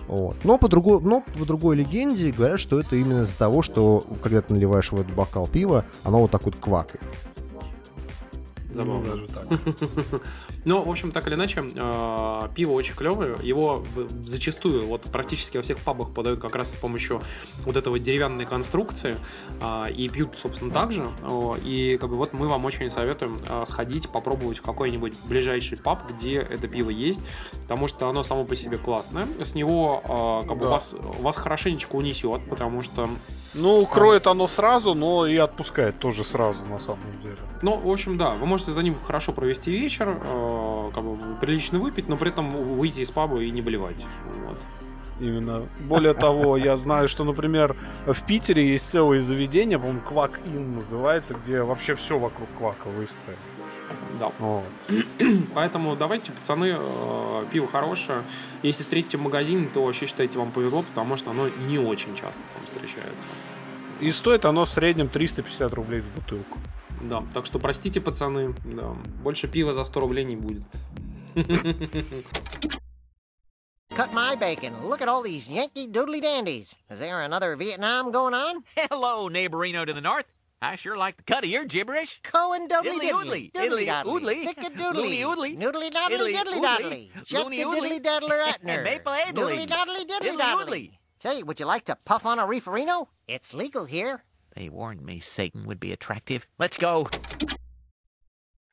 Вот. 0.08 0.38
Но, 0.44 0.58
по 0.58 0.68
другой, 0.68 1.00
но 1.02 1.22
по 1.22 1.46
другой 1.46 1.78
легенде 1.78 2.32
говорят, 2.32 2.60
что 2.60 2.80
это 2.80 2.98
именно 2.98 3.22
из-за 3.22 3.38
того, 3.38 3.62
что 3.62 4.06
когда 4.22 4.42
ты 4.42 4.54
наливаешь 4.54 4.92
в 4.92 4.96
этот 4.96 5.14
бокал 5.14 5.48
пива, 5.48 5.86
оно 6.04 6.20
вот 6.20 6.32
так 6.32 6.44
вот 6.44 6.56
квакает. 6.58 7.02
Забавно. 8.72 9.16
Ну, 9.16 9.28
даже 9.28 9.28
так. 9.28 10.22
Ну, 10.66 10.84
в 10.84 10.90
общем, 10.90 11.12
так 11.12 11.28
или 11.28 11.36
иначе, 11.36 11.64
э, 11.76 12.50
пиво 12.56 12.72
очень 12.72 12.96
клевое. 12.96 13.38
Его 13.42 13.84
зачастую, 14.26 14.86
вот 14.86 15.04
практически 15.04 15.58
во 15.58 15.64
всех 15.64 15.80
пабах 15.80 16.14
подают 16.14 16.40
как 16.40 16.56
раз 16.56 16.72
с 16.72 16.76
помощью 16.76 17.22
вот 17.66 17.76
этого 17.76 18.00
деревянной 18.00 18.46
конструкции. 18.46 19.18
э, 19.60 19.92
и 19.92 20.10
пьют, 20.10 20.38
собственно, 20.38 20.72
так 20.72 20.92
же. 20.92 21.08
И 21.64 21.98
как 22.00 22.10
бы 22.10 22.18
вот 22.18 22.34
мы 22.34 22.48
вам 22.48 22.66
очень 22.66 22.90
советуем 22.90 23.38
э, 23.48 23.64
сходить, 23.68 24.10
попробовать 24.10 24.60
в 24.60 24.62
какой-нибудь 24.62 25.14
ближайший 25.26 25.78
паб, 25.78 26.00
где 26.12 26.36
это 26.36 26.68
пиво 26.68 26.90
есть. 26.90 27.22
Потому 27.62 27.88
что 27.88 28.08
оно 28.08 28.24
само 28.24 28.46
по 28.46 28.56
себе 28.56 28.78
классное. 28.78 29.28
С 29.40 29.56
него 29.56 30.02
как 30.48 30.58
бы 30.58 30.68
вас, 30.68 30.96
вас 31.20 31.38
хорошенечко 31.38 31.96
унесет, 31.96 32.48
потому 32.50 32.82
что 32.82 33.10
Ну, 33.54 33.82
кроет 33.86 34.28
оно 34.28 34.48
сразу, 34.48 34.94
но 34.94 35.28
и 35.28 35.36
отпускает 35.38 36.00
тоже 36.00 36.24
сразу, 36.24 36.66
на 36.66 36.80
самом 36.80 37.20
деле. 37.22 37.38
Ну, 37.62 37.78
в 37.78 37.90
общем, 37.90 38.18
да, 38.18 38.32
вы 38.32 38.46
можете 38.46 38.72
за 38.72 38.82
ним 38.82 38.96
хорошо 39.04 39.34
провести 39.34 39.72
вечер, 39.72 40.18
э, 40.22 40.92
как 40.94 41.04
бы 41.04 41.36
прилично 41.36 41.80
выпить, 41.80 42.08
но 42.08 42.18
при 42.18 42.30
этом 42.30 42.50
выйти 42.50 43.02
из 43.02 43.12
паба 43.12 43.42
и 43.42 43.52
не 43.52 43.62
болевать. 43.62 44.06
Вот. 44.48 44.58
Именно. 45.20 45.68
Более 45.82 46.14
того, 46.14 46.58
я 46.58 46.78
знаю, 46.78 47.08
что, 47.08 47.24
например, 47.24 47.76
в 48.06 48.26
Питере 48.26 48.72
есть 48.72 48.90
целое 48.90 49.22
заведение, 49.22 49.78
по-моему, 49.78 50.02
Квак 50.02 50.40
Ин 50.46 50.76
называется, 50.76 51.36
где 51.36 51.62
вообще 51.62 51.94
все 51.94 52.18
вокруг 52.18 52.50
Квака 52.58 52.88
выстроено. 52.88 53.38
Да. 54.20 54.32
Поэтому 55.56 55.96
давайте, 55.96 56.32
пацаны, 56.32 56.76
э, 56.78 57.46
пиво 57.52 57.68
хорошее. 57.68 58.24
Если 58.64 58.84
встретите 58.84 59.18
в 59.18 59.22
магазине, 59.22 59.68
то 59.74 59.84
вообще 59.84 60.06
считайте, 60.06 60.40
вам 60.40 60.52
повезло, 60.52 60.84
потому 60.84 61.18
что 61.18 61.32
оно 61.32 61.50
не 61.68 61.80
очень 61.80 62.16
часто 62.16 62.42
там 62.54 62.66
встречается. 62.66 63.30
И 64.00 64.12
стоит 64.12 64.46
оно 64.46 64.66
в 64.66 64.70
среднем 64.70 65.10
350 65.10 65.74
рублей 65.74 66.02
за 66.02 66.10
бутылку. 66.10 66.58
Да, 67.02 67.24
так 67.34 67.46
что 67.46 67.60
простите, 67.60 68.02
пацаны, 68.02 68.56
да, 68.64 68.96
больше 69.24 69.48
пива 69.48 69.74
за 69.74 69.84
100 69.84 70.00
рублей 70.00 70.24
не 70.24 70.36
будет. 70.36 70.64
Cut 73.92 74.14
my 74.14 74.36
bacon. 74.36 74.74
Look 74.88 75.02
at 75.02 75.10
all 75.10 75.22
these 75.22 75.50
Yankee 75.50 75.86
doodly 75.86 76.22
dandies. 76.22 76.76
Is 76.90 77.00
there 77.00 77.22
another 77.24 77.58
Vietnam 77.58 78.12
going 78.12 78.34
on? 78.34 78.64
Hello, 78.90 79.30
neighborino 79.30 79.86
to 79.86 79.94
the 79.94 80.02
north. 80.02 80.41
I 80.64 80.76
sure 80.76 80.96
like 80.96 81.18
the 81.18 81.24
cut 81.24 81.44
of 81.44 81.50
your 81.50 81.66
gibberish. 81.66 82.20
Cohen 82.24 82.68
doodly 82.68 83.00
Diddly 83.00 83.10
diddly. 83.10 83.52
oodly, 83.52 83.52
diddly 83.52 83.86
doddly. 83.88 84.06
oodly, 84.22 84.44
Ticket 84.44 84.76
doodly. 84.76 84.94
loony 84.94 85.22
oodly, 85.22 85.58
Noodly 85.58 85.90
doddly 85.92 86.34
diddly 86.34 86.62
doddly. 86.62 87.10
Loony 87.32 87.60
oodly, 87.64 88.02
daddler 88.04 88.38
Etner. 88.38 88.84
maple 88.84 89.12
adley, 89.12 89.34
Noodly 89.34 89.68
doddly 89.68 90.06
diddly 90.06 90.38
doddly. 90.38 90.92
Say, 91.20 91.42
would 91.42 91.60
you 91.60 91.66
like 91.66 91.86
to 91.86 91.96
puff 92.06 92.26
on 92.28 92.38
a 92.38 92.44
reeferino? 92.44 93.08
It's 93.28 93.54
legal 93.56 93.86
here. 93.86 94.24
They 94.56 94.70
warned 94.70 95.02
me 95.04 95.20
Satan 95.20 95.66
would 95.66 95.80
be 95.80 95.92
attractive. 95.94 96.46
Let's 96.60 96.78
go. 96.78 97.10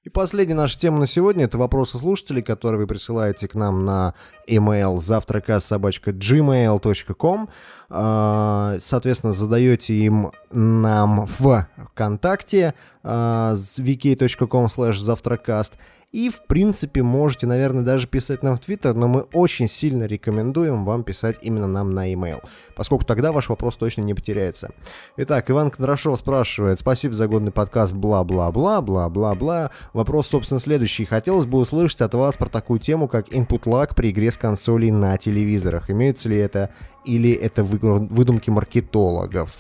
И 0.09 0.11
последняя 0.11 0.55
наша 0.55 0.79
тема 0.79 1.01
на 1.01 1.07
сегодня 1.07 1.45
это 1.45 1.59
вопросы 1.59 1.99
слушателей, 1.99 2.41
которые 2.41 2.81
вы 2.81 2.87
присылаете 2.87 3.47
к 3.47 3.55
нам 3.55 3.85
на 3.85 4.15
email 4.49 5.01
завтрака.gmail.com. 5.01 7.49
А, 7.91 8.79
Соответственно, 8.81 9.35
задаете 9.35 9.93
им 9.93 10.31
нам 10.51 11.27
в 11.27 11.69
ВКонтакте 11.93 12.73
а, 13.03 13.53
vk.com 13.55 14.69
slash 14.69 14.95
завтракаст. 14.95 15.75
И, 16.11 16.31
в 16.31 16.47
принципе, 16.47 17.03
можете, 17.03 17.47
наверное, 17.47 17.85
даже 17.85 18.07
писать 18.07 18.43
нам 18.43 18.57
в 18.57 18.61
Твиттер, 18.61 18.95
но 18.95 19.09
мы 19.09 19.21
очень 19.35 19.69
сильно 19.69 20.05
рекомендуем 20.05 20.87
вам 20.87 21.05
писать 21.05 21.37
именно 21.43 21.67
нам 21.67 21.91
на 21.91 22.07
e-mail, 22.11 22.43
поскольку 22.75 23.05
тогда 23.05 23.31
ваш 23.31 23.51
вопрос 23.51 23.77
точно 23.77 24.01
не 24.01 24.15
потеряется. 24.15 24.71
Итак, 25.19 25.51
Иван 25.51 25.71
Кондрашов 25.71 26.19
спрашивает, 26.19 26.81
спасибо 26.81 27.15
за 27.15 27.29
годный 27.29 27.53
подкаст, 27.53 27.93
бла-бла-бла, 27.93 28.81
бла-бла-бла. 28.81 29.71
Вопрос, 29.93 30.29
собственно, 30.29 30.61
следующий. 30.61 31.05
Хотелось 31.05 31.45
бы 31.45 31.59
услышать 31.59 32.01
от 32.01 32.15
вас 32.15 32.39
про 32.39 32.49
такую 32.49 32.81
тему, 32.81 33.07
как 33.07 33.29
input 33.29 33.65
lag 33.65 33.95
при 33.95 34.11
игре 34.11 34.31
с 34.31 34.39
консолей 34.39 34.91
на 34.91 35.19
телевизорах. 35.19 35.91
Имеется 35.91 36.31
ли 36.31 36.39
это 36.39 36.71
или 37.05 37.33
это 37.33 37.65
вы- 37.65 38.07
выдумки 38.09 38.49
маркетологов? 38.49 39.59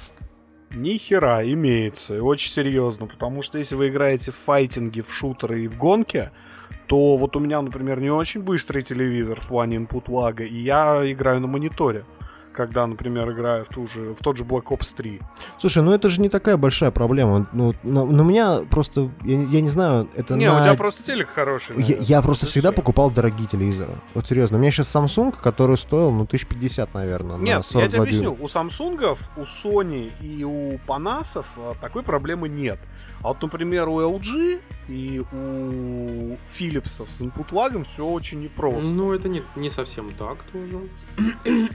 Ни 0.70 0.99
хера 0.99 1.43
имеется, 1.51 2.16
и 2.16 2.19
очень 2.19 2.51
серьезно, 2.51 3.07
потому 3.07 3.43
что 3.43 3.59
если 3.59 3.74
вы 3.74 3.89
играете 3.89 4.32
в 4.32 4.36
файтинги, 4.36 5.01
в 5.01 5.12
шутеры 5.12 5.65
и 5.65 5.69
в 5.69 5.78
гонки, 5.78 6.31
то 6.86 7.16
вот 7.16 7.36
у 7.36 7.40
меня, 7.40 7.62
например, 7.62 8.01
не 8.01 8.11
очень 8.11 8.43
быстрый 8.43 8.82
телевизор 8.82 9.40
в 9.40 9.49
плане 9.49 9.77
input 9.78 10.05
лага, 10.09 10.45
и 10.45 10.59
я 10.59 11.11
играю 11.11 11.40
на 11.40 11.47
мониторе, 11.47 12.05
когда, 12.59 12.89
например, 12.89 13.30
играю 13.30 13.64
в, 13.64 13.68
ту 13.68 13.86
же, 13.86 14.14
в 14.14 14.18
тот 14.20 14.36
же 14.36 14.43
Black 14.43 14.64
Ops 14.64 14.93
3. 14.97 15.20
Слушай, 15.60 15.85
ну 15.85 15.93
это 15.93 16.10
же 16.10 16.20
не 16.20 16.28
такая 16.28 16.56
большая 16.56 16.90
проблема. 16.90 17.47
Ну, 17.52 17.72
на, 17.85 18.05
на 18.05 18.22
меня 18.22 18.62
просто, 18.68 19.10
я, 19.22 19.36
не- 19.36 19.47
я 19.47 19.60
не 19.60 19.68
знаю, 19.68 20.09
это 20.16 20.35
не, 20.35 20.47
на... 20.47 20.60
у 20.60 20.64
тебя 20.64 20.74
просто 20.74 21.05
телек 21.05 21.28
хороший. 21.32 21.76
Я, 21.76 21.82
наверное. 21.82 22.05
я 22.06 22.20
просто 22.20 22.47
Это 22.47 22.51
всегда 22.51 22.70
всё. 22.70 22.76
покупал 22.76 23.12
дорогие 23.12 23.47
телевизоры. 23.47 23.93
Вот 24.14 24.26
серьезно. 24.26 24.59
У 24.59 24.60
меня 24.60 24.72
сейчас 24.72 24.93
Samsung, 24.93 25.36
который 25.40 25.78
стоил, 25.78 26.10
ну, 26.10 26.24
1050, 26.24 26.94
наверное, 26.94 27.36
на 27.36 27.43
Нет, 27.43 27.56
я 27.59 27.62
42 27.62 27.89
тебе 27.90 28.01
объясню. 28.02 28.22
дюйма. 28.30 28.44
У 28.44 28.48
Самсунгов, 28.48 29.30
у 29.36 29.43
Sony 29.43 30.10
и 30.20 30.43
у 30.43 30.80
Panasов 30.89 31.47
а, 31.56 31.76
такой 31.80 32.02
проблемы 32.02 32.48
нет. 32.48 32.80
А 33.23 33.28
вот, 33.28 33.43
например, 33.43 33.89
у 33.89 34.01
LG 34.01 34.61
и 34.89 35.20
у 35.20 36.36
Philipsов 36.45 37.09
с 37.11 37.20
input 37.20 37.53
лагом 37.53 37.85
все 37.85 38.07
очень 38.07 38.40
непросто. 38.40 38.81
Ну, 38.82 39.12
это 39.12 39.28
не, 39.28 39.43
не 39.55 39.70
совсем 39.70 40.11
так 40.12 40.39
тоже. 40.45 40.89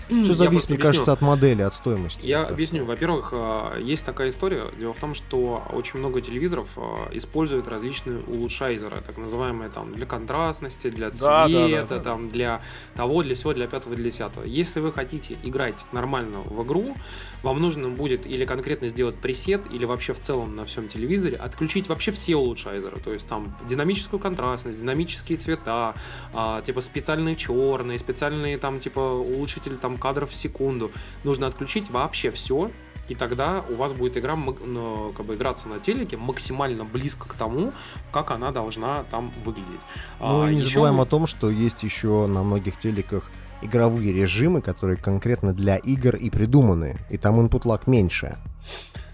Все 0.07 0.33
зависит, 0.33 0.69
мне 0.69 0.79
кажется, 0.79 1.11
от 1.11 1.21
модели, 1.21 1.61
от 1.61 1.75
стоимости. 1.75 2.25
Я 2.25 2.43
объясню. 2.45 2.85
Во-первых, 2.85 3.29
э, 3.33 3.81
есть 3.81 4.03
такая 4.03 4.29
история. 4.29 4.65
Дело 4.79 4.93
в 4.93 4.97
том, 4.97 5.13
что 5.13 5.63
очень 5.71 5.99
много 5.99 6.21
телевизоров 6.21 6.69
э, 6.77 7.09
используют 7.17 7.67
различные 7.67 8.19
улучшайзеры, 8.19 9.01
так 9.01 9.17
называемые 9.17 9.69
там 9.69 9.93
для 9.93 10.05
контрастности, 10.05 10.89
для 10.89 11.09
Да, 11.11 11.47
да, 11.47 11.47
цвета, 11.47 11.85
да, 11.89 11.95
да. 11.97 12.03
там 12.03 12.29
для 12.29 12.61
того, 12.95 13.21
для 13.21 13.35
всего, 13.35 13.53
для 13.53 13.67
пятого, 13.67 13.95
для 13.95 14.09
десятого. 14.09 14.43
Если 14.43 14.79
вы 14.79 14.91
хотите 14.91 15.37
играть 15.43 15.85
нормально 15.91 16.39
в 16.39 16.63
игру, 16.63 16.95
вам 17.43 17.61
нужно 17.61 17.89
будет 17.89 18.25
или 18.25 18.45
конкретно 18.45 18.87
сделать 18.87 19.15
пресет, 19.15 19.61
или 19.71 19.85
вообще 19.85 20.13
в 20.13 20.19
целом 20.19 20.55
на 20.55 20.65
всем 20.65 20.87
телевизоре 20.87 21.32
отключить 21.33 21.87
вообще 21.87 22.11
все 22.11 22.35
улучшайзеры. 22.35 22.99
То 22.99 23.11
есть 23.11 23.27
там 23.27 23.55
динамическую 23.67 24.19
контрастность, 24.19 24.79
динамические 24.79 25.37
цвета, 25.37 25.95
а, 26.33 26.61
типа 26.61 26.81
специальные 26.81 27.35
черные, 27.35 27.99
специальные 27.99 28.57
там 28.57 28.79
типа 28.79 28.99
улучшители 28.99 29.75
там 29.75 29.97
кадров 29.97 30.31
в 30.31 30.35
секунду. 30.35 30.91
Нужно 31.23 31.47
отключить 31.47 31.89
вообще 31.89 32.31
все, 32.31 32.71
и 33.09 33.15
тогда 33.15 33.63
у 33.69 33.75
вас 33.75 33.93
будет 33.93 34.17
игра 34.17 34.35
ну, 34.35 35.11
как 35.15 35.25
бы 35.25 35.35
играться 35.35 35.67
на 35.67 35.79
телеке 35.79 36.17
максимально 36.17 36.85
близко 36.85 37.27
к 37.27 37.33
тому, 37.33 37.73
как 38.11 38.31
она 38.31 38.51
должна 38.51 39.03
там 39.11 39.31
выглядеть. 39.43 39.81
Ну 40.19 40.43
А, 40.43 40.49
и 40.49 40.55
не 40.55 40.61
ещё 40.61 40.69
забываем 40.69 41.01
о 41.01 41.05
том, 41.05 41.27
что 41.27 41.49
есть 41.49 41.83
еще 41.83 42.27
на 42.27 42.43
многих 42.43 42.77
телеках 42.77 43.29
игровые 43.61 44.13
режимы, 44.13 44.61
которые 44.61 44.97
конкретно 44.97 45.53
для 45.53 45.77
игр 45.77 46.15
и 46.15 46.29
придуманы. 46.29 46.97
И 47.09 47.17
там 47.17 47.39
input 47.39 47.63
lag 47.63 47.81
меньше. 47.87 48.37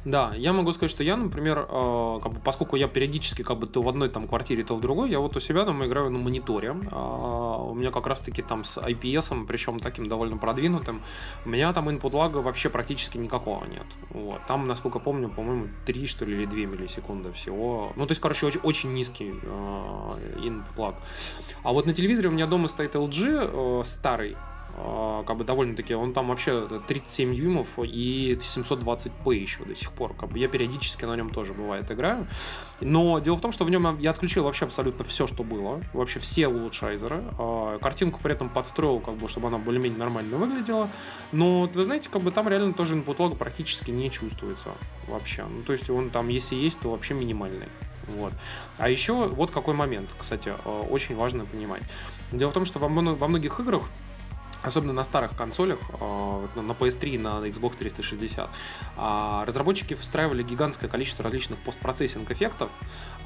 Да, 0.06 0.34
я 0.36 0.54
могу 0.54 0.72
сказать, 0.72 0.92
что 0.92 1.04
я, 1.04 1.18
например, 1.18 1.68
э, 1.70 2.20
как 2.24 2.32
бы, 2.34 2.40
поскольку 2.40 2.78
я 2.78 2.88
периодически 2.88 3.44
как 3.44 3.58
бы 3.58 3.68
то 3.68 3.82
в 3.82 3.90
одной 3.90 4.10
там 4.10 4.28
квартире, 4.28 4.64
то 4.64 4.76
в 4.76 4.82
другой, 4.82 5.10
я 5.10 5.20
вот 5.20 5.36
у 5.36 5.40
себя 5.40 5.66
дома 5.66 5.86
играю 5.86 6.10
на 6.10 6.20
мониторе. 6.20 6.76
А, 6.92 7.58
у 7.64 7.74
меня 7.74 7.92
как 7.92 8.08
раз-таки 8.08 8.42
там 8.42 8.64
с 8.64 8.78
IPS, 8.78 9.46
причем 9.46 9.80
таким 9.80 10.08
довольно 10.08 10.38
продвинутым, 10.38 11.02
у 11.46 11.50
меня 11.50 11.74
там 11.74 11.90
input 11.90 12.16
лага 12.16 12.38
вообще 12.38 12.70
практически 12.70 13.18
никакого 13.18 13.66
нет. 13.66 13.86
Вот. 14.10 14.40
Там, 14.48 14.68
насколько 14.68 15.00
помню, 15.00 15.30
по-моему, 15.30 15.68
3 15.86 16.08
что 16.08 16.26
ли 16.26 16.34
или 16.34 16.46
2 16.46 16.58
миллисекунды 16.58 17.32
всего. 17.34 17.92
Ну, 17.96 18.06
то 18.06 18.12
есть, 18.12 18.22
короче, 18.22 18.48
очень, 18.48 18.62
очень 18.62 18.94
низкий 18.94 19.34
э, 19.42 20.10
input 20.38 20.64
лаг. 20.78 20.96
А 21.64 21.74
вот 21.74 21.86
на 21.86 21.94
телевизоре 21.94 22.30
у 22.30 22.32
меня 22.32 22.48
дома 22.48 22.68
стоит 22.68 22.96
LG 22.96 23.82
э, 23.82 23.84
старый, 23.84 24.32
э, 24.32 24.49
как 25.26 25.38
бы 25.38 25.44
довольно-таки, 25.44 25.94
он 25.94 26.14
там 26.14 26.28
вообще 26.28 26.68
37 26.88 27.36
дюймов 27.36 27.80
и 27.80 28.38
720p 28.40 29.36
еще 29.36 29.64
до 29.64 29.76
сих 29.76 29.92
пор. 29.92 30.14
Как 30.14 30.30
бы 30.30 30.40
я 30.40 30.48
периодически 30.48 31.06
на 31.06 31.16
нем 31.16 31.30
тоже 31.30 31.54
бывает 31.54 31.92
играю. 31.92 32.28
Но 32.82 33.20
дело 33.20 33.36
в 33.36 33.42
том, 33.42 33.52
что 33.52 33.66
в 33.66 33.70
нем 33.70 34.00
я 34.00 34.12
отключил 34.12 34.44
вообще 34.44 34.66
абсолютно 34.66 35.04
все, 35.04 35.28
что 35.28 35.44
было. 35.44 35.82
Вообще 35.94 36.20
все 36.20 36.48
улучшайзеры. 36.48 37.24
А, 37.38 37.78
Картинку 37.80 38.20
при 38.22 38.34
этом 38.34 38.50
подстроил, 38.50 39.00
как 39.00 39.16
бы, 39.16 39.28
чтобы 39.28 39.48
она 39.48 39.58
более-менее 39.58 40.00
нормально 40.00 40.38
выглядела. 40.38 40.90
Но 41.32 41.70
вы 41.74 41.84
знаете, 41.84 42.10
как 42.10 42.22
бы 42.22 42.32
там 42.32 42.48
реально 42.48 42.74
тоже 42.74 42.96
lag 42.96 43.36
практически 43.36 43.92
не 43.92 44.10
чувствуется 44.10 44.70
вообще. 45.08 45.46
Ну, 45.46 45.64
то 45.64 45.74
есть 45.74 45.90
он 45.90 46.10
там, 46.10 46.30
если 46.30 46.56
есть, 46.56 46.80
то 46.80 46.92
вообще 46.92 47.14
минимальный. 47.14 47.68
Вот. 48.08 48.34
А 48.78 48.90
еще 48.90 49.28
вот 49.28 49.52
какой 49.52 49.74
момент, 49.74 50.10
кстати, 50.18 50.50
э, 50.50 50.84
очень 50.90 51.16
важно 51.16 51.46
понимать. 51.46 51.84
Дело 52.32 52.50
в 52.50 52.54
том, 52.54 52.66
что 52.66 52.80
во, 52.80 52.88
во 52.88 53.28
многих 53.28 53.60
играх 53.60 53.84
Особенно 54.64 54.94
на 54.94 55.04
старых 55.04 55.36
консолях, 55.36 55.80
вот 56.00 56.56
на 56.56 56.62
на 56.62 56.72
PS3 56.74 57.10
и 57.10 57.18
на 57.18 57.48
Xbox 57.48 57.78
360, 57.78 58.50
а, 58.98 59.46
разработчики 59.46 59.94
встраивали 59.94 60.44
гигантское 60.44 60.90
количество 60.90 61.24
различных 61.24 61.60
post-processing 61.60 62.30
эффектов, 62.32 62.70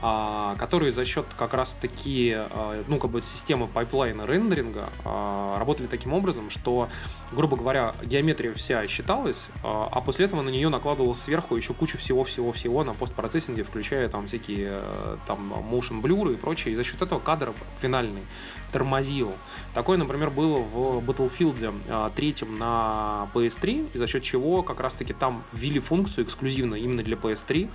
а, 0.01 0.55
которые 0.57 0.91
за 0.91 1.05
счет 1.05 1.25
как 1.37 1.53
раз 1.53 1.75
таки, 1.79 2.33
а, 2.35 2.83
ну, 2.87 2.99
как 2.99 3.11
бы 3.11 3.21
системы 3.21 3.67
пайплайна 3.67 4.25
рендеринга 4.25 4.89
а, 5.05 5.57
работали 5.59 5.87
таким 5.87 6.13
образом, 6.13 6.49
что, 6.49 6.89
грубо 7.31 7.57
говоря, 7.57 7.95
геометрия 8.03 8.53
вся 8.53 8.87
считалась, 8.87 9.47
а 9.63 9.83
а 9.91 10.01
после 10.01 10.25
этого 10.25 10.41
на 10.41 10.49
нее 10.49 10.69
накладывалось 10.69 11.21
сверху 11.21 11.55
еще 11.55 11.73
кучу 11.73 11.97
всего-всего-всего 11.97 12.83
на 12.83 12.93
постпроцессинге, 12.93 13.63
включая 13.63 14.09
там 14.09 14.25
всякие 14.25 14.69
э, 14.71 15.17
там 15.27 15.53
motion 15.53 16.01
blur 16.01 16.33
и 16.33 16.35
прочее, 16.35 16.73
и 16.73 16.75
за 16.75 16.83
счет 16.83 17.01
этого 17.01 17.19
кадр 17.19 17.53
финальный 17.79 18.23
тормозил. 18.71 19.33
Такое, 19.73 19.97
например, 19.97 20.29
было 20.29 20.59
в 20.59 20.99
Battlefield 20.99 21.73
а, 21.89 22.09
третьем 22.09 22.59
на 22.59 23.27
PS3, 23.33 23.89
и 23.93 23.97
за 23.97 24.05
счет 24.05 24.21
чего 24.21 24.61
как 24.61 24.79
раз-таки 24.79 25.13
там 25.13 25.43
ввели 25.51 25.79
функцию 25.79 26.25
эксклюзивно 26.25 26.75
именно 26.75 27.01
для 27.01 27.15
PS3, 27.15 27.69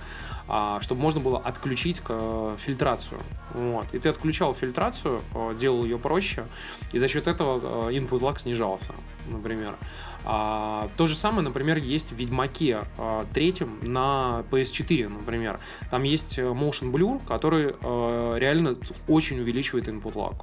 а, 0.47 0.79
чтобы 0.81 1.01
можно 1.01 1.19
было 1.19 1.39
отключить 1.39 2.01
э, 2.07 2.55
фильтрацию. 2.57 3.19
Вот. 3.53 3.85
И 3.93 3.99
ты 3.99 4.09
отключал 4.09 4.55
фильтрацию, 4.55 5.21
э, 5.35 5.55
делал 5.59 5.83
ее 5.83 5.99
проще, 5.99 6.45
и 6.93 6.99
за 6.99 7.07
счет 7.07 7.27
этого 7.27 7.89
э, 7.89 7.93
input 7.93 8.21
lag 8.21 8.39
снижался, 8.39 8.93
например. 9.27 9.75
А, 10.23 10.89
то 10.95 11.05
же 11.05 11.15
самое, 11.15 11.43
например, 11.43 11.77
есть 11.77 12.13
в 12.13 12.15
Ведьмаке 12.15 12.79
третьем 13.33 13.77
на 13.81 14.43
PS4, 14.51 15.09
например. 15.09 15.59
Там 15.91 16.03
есть 16.03 16.39
motion 16.39 16.91
blur, 16.91 17.25
который 17.25 17.75
реально 18.39 18.75
очень 19.07 19.39
увеличивает 19.39 19.87
input 19.87 20.13
lag. 20.13 20.35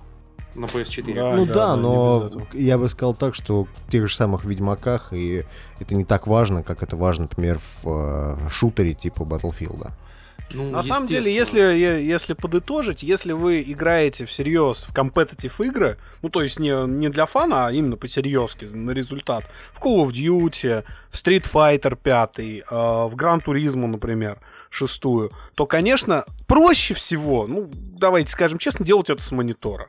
На 0.56 0.66
PS4. 0.66 1.36
ну 1.36 1.46
да, 1.46 1.76
но 1.76 2.30
я 2.52 2.78
бы 2.78 2.88
сказал 2.88 3.14
так, 3.14 3.34
что 3.34 3.64
в 3.64 3.90
тех 3.90 4.08
же 4.08 4.14
самых 4.14 4.44
Ведьмаках 4.44 5.12
и 5.12 5.44
это 5.80 5.94
не 5.94 6.04
так 6.04 6.26
важно, 6.26 6.62
как 6.62 6.82
это 6.82 6.96
важно, 6.96 7.24
например, 7.24 7.58
в 7.58 7.86
э, 7.86 8.50
шутере 8.50 8.94
типа 8.94 9.22
Battlefield. 9.22 9.92
Ну, 10.50 10.70
На 10.70 10.82
самом 10.82 11.06
деле, 11.06 11.34
если, 11.34 11.60
если 11.60 12.34
подытожить, 12.34 13.02
если 13.02 13.32
вы 13.32 13.62
играете 13.62 14.26
всерьез 14.26 14.84
в 14.88 14.94
компетитив 14.94 15.60
игры, 15.60 15.98
ну 16.22 16.28
то 16.28 16.40
есть 16.40 16.60
не, 16.60 16.86
не 16.86 17.08
для 17.08 17.26
фана, 17.26 17.66
а 17.66 17.72
именно 17.72 17.96
по 17.96 18.06
на 18.06 18.90
результат, 18.92 19.44
в 19.72 19.82
Call 19.82 20.06
of 20.06 20.12
Duty, 20.12 20.84
в 21.10 21.14
Street 21.14 21.50
Fighter 21.52 21.96
5, 21.96 22.38
э, 22.38 22.62
в 22.70 23.16
Gran 23.16 23.42
Turismo, 23.44 23.86
например, 23.86 24.38
шестую, 24.70 25.32
то, 25.54 25.66
конечно, 25.66 26.24
проще 26.46 26.94
всего, 26.94 27.46
ну, 27.46 27.68
давайте 27.72 28.30
скажем 28.30 28.58
честно, 28.58 28.84
делать 28.84 29.10
это 29.10 29.22
с 29.22 29.32
монитора. 29.32 29.88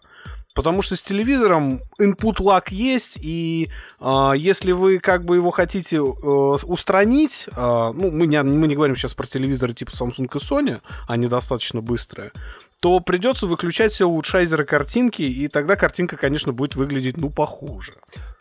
Потому 0.57 0.81
что 0.81 0.95
с 0.95 1.03
телевизором 1.03 1.81
input 2.01 2.41
lag 2.41 2.63
есть, 2.71 3.19
и 3.21 3.69
э, 3.99 4.31
если 4.35 4.71
вы 4.71 4.97
как 4.97 5.23
бы 5.23 5.35
его 5.35 5.51
хотите 5.51 5.97
э, 5.97 5.99
устранить, 6.01 7.47
э, 7.55 7.91
ну, 7.93 8.09
мы 8.09 8.25
не, 8.25 8.41
мы 8.41 8.65
не 8.65 8.73
говорим 8.73 8.95
сейчас 8.95 9.13
про 9.13 9.27
телевизоры 9.27 9.73
типа 9.73 9.91
Samsung 9.91 10.25
и 10.25 10.39
Sony, 10.39 10.81
они 11.07 11.27
достаточно 11.27 11.83
быстрые, 11.83 12.31
то 12.79 12.99
придется 12.99 13.45
выключать 13.45 13.91
все 13.91 14.07
улучшайзеры 14.07 14.65
картинки, 14.65 15.21
и 15.21 15.47
тогда 15.47 15.75
картинка, 15.75 16.17
конечно, 16.17 16.53
будет 16.53 16.75
выглядеть, 16.75 17.17
ну, 17.17 17.29
похуже. 17.29 17.93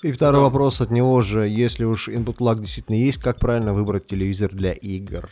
И 0.03 0.11
второй 0.11 0.41
вопрос 0.41 0.81
от 0.81 0.91
него 0.91 1.21
же, 1.21 1.47
если 1.47 1.85
уж 1.85 2.09
input 2.09 2.39
lag 2.39 2.61
действительно 2.61 2.97
есть, 2.97 3.21
как 3.21 3.37
правильно 3.37 3.75
выбрать 3.75 4.07
телевизор 4.07 4.51
для 4.53 4.73
игр? 4.73 5.29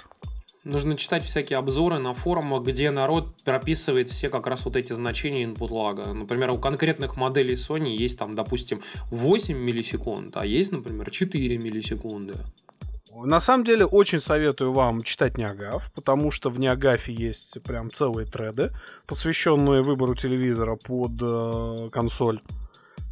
Нужно 0.65 0.97
читать 0.97 1.24
всякие 1.24 1.59
обзоры 1.59 1.99
на 1.99 2.15
форумах, 2.15 2.62
где 2.62 2.91
народ 2.91 3.36
прописывает 3.45 4.09
все 4.09 4.31
как 4.31 4.47
раз 4.47 4.65
вот 4.65 4.77
эти 4.77 4.95
значения 4.95 5.45
input 5.45 5.70
лага. 5.70 6.15
Например, 6.15 6.51
у 6.51 6.59
конкретных 6.59 7.19
моделей 7.19 7.55
Sony 7.55 7.91
есть 7.91 8.19
там, 8.19 8.35
допустим, 8.35 8.81
8 9.11 9.57
миллисекунд, 9.57 10.36
а 10.39 10.47
есть, 10.47 10.73
например, 10.73 11.11
4 11.11 11.59
миллисекунды. 11.59 12.35
На 13.15 13.41
самом 13.41 13.65
деле, 13.65 13.85
очень 13.85 14.20
советую 14.20 14.73
вам 14.73 15.03
читать 15.03 15.39
Неагав, 15.39 15.93
потому 15.93 16.31
что 16.32 16.51
в 16.51 16.59
Неагафе 16.59 17.12
есть 17.12 17.62
прям 17.62 17.91
целые 17.91 18.27
треды, 18.27 18.73
посвященные 19.07 19.82
выбору 19.82 20.16
телевизора 20.16 20.77
под 20.77 21.12
э, 21.20 21.91
консоль. 21.93 22.41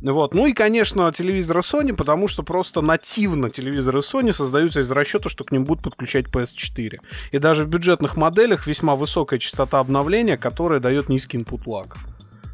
Вот. 0.03 0.35
Ну 0.35 0.47
и, 0.47 0.53
конечно, 0.53 1.13
телевизоры 1.13 1.61
Sony, 1.61 1.95
потому 1.95 2.27
что 2.27 2.43
просто 2.43 2.81
нативно 2.81 3.51
телевизоры 3.51 4.01
Sony 4.01 4.33
создаются 4.33 4.81
из 4.81 4.91
расчета, 4.91 5.29
что 5.29 5.45
к 5.45 5.53
ним 5.53 5.65
будут 5.65 5.85
подключать 5.85 6.27
PS4. 6.27 6.99
И 7.31 7.39
даже 7.39 7.65
в 7.65 7.69
бюджетных 7.69 8.17
моделях 8.17 8.67
весьма 8.67 8.97
высокая 8.97 9.39
частота 9.39 9.79
обновления, 9.79 10.37
которая 10.37 10.81
дает 10.81 11.09
низкий 11.09 11.39
input 11.39 11.65
lag. 11.67 11.97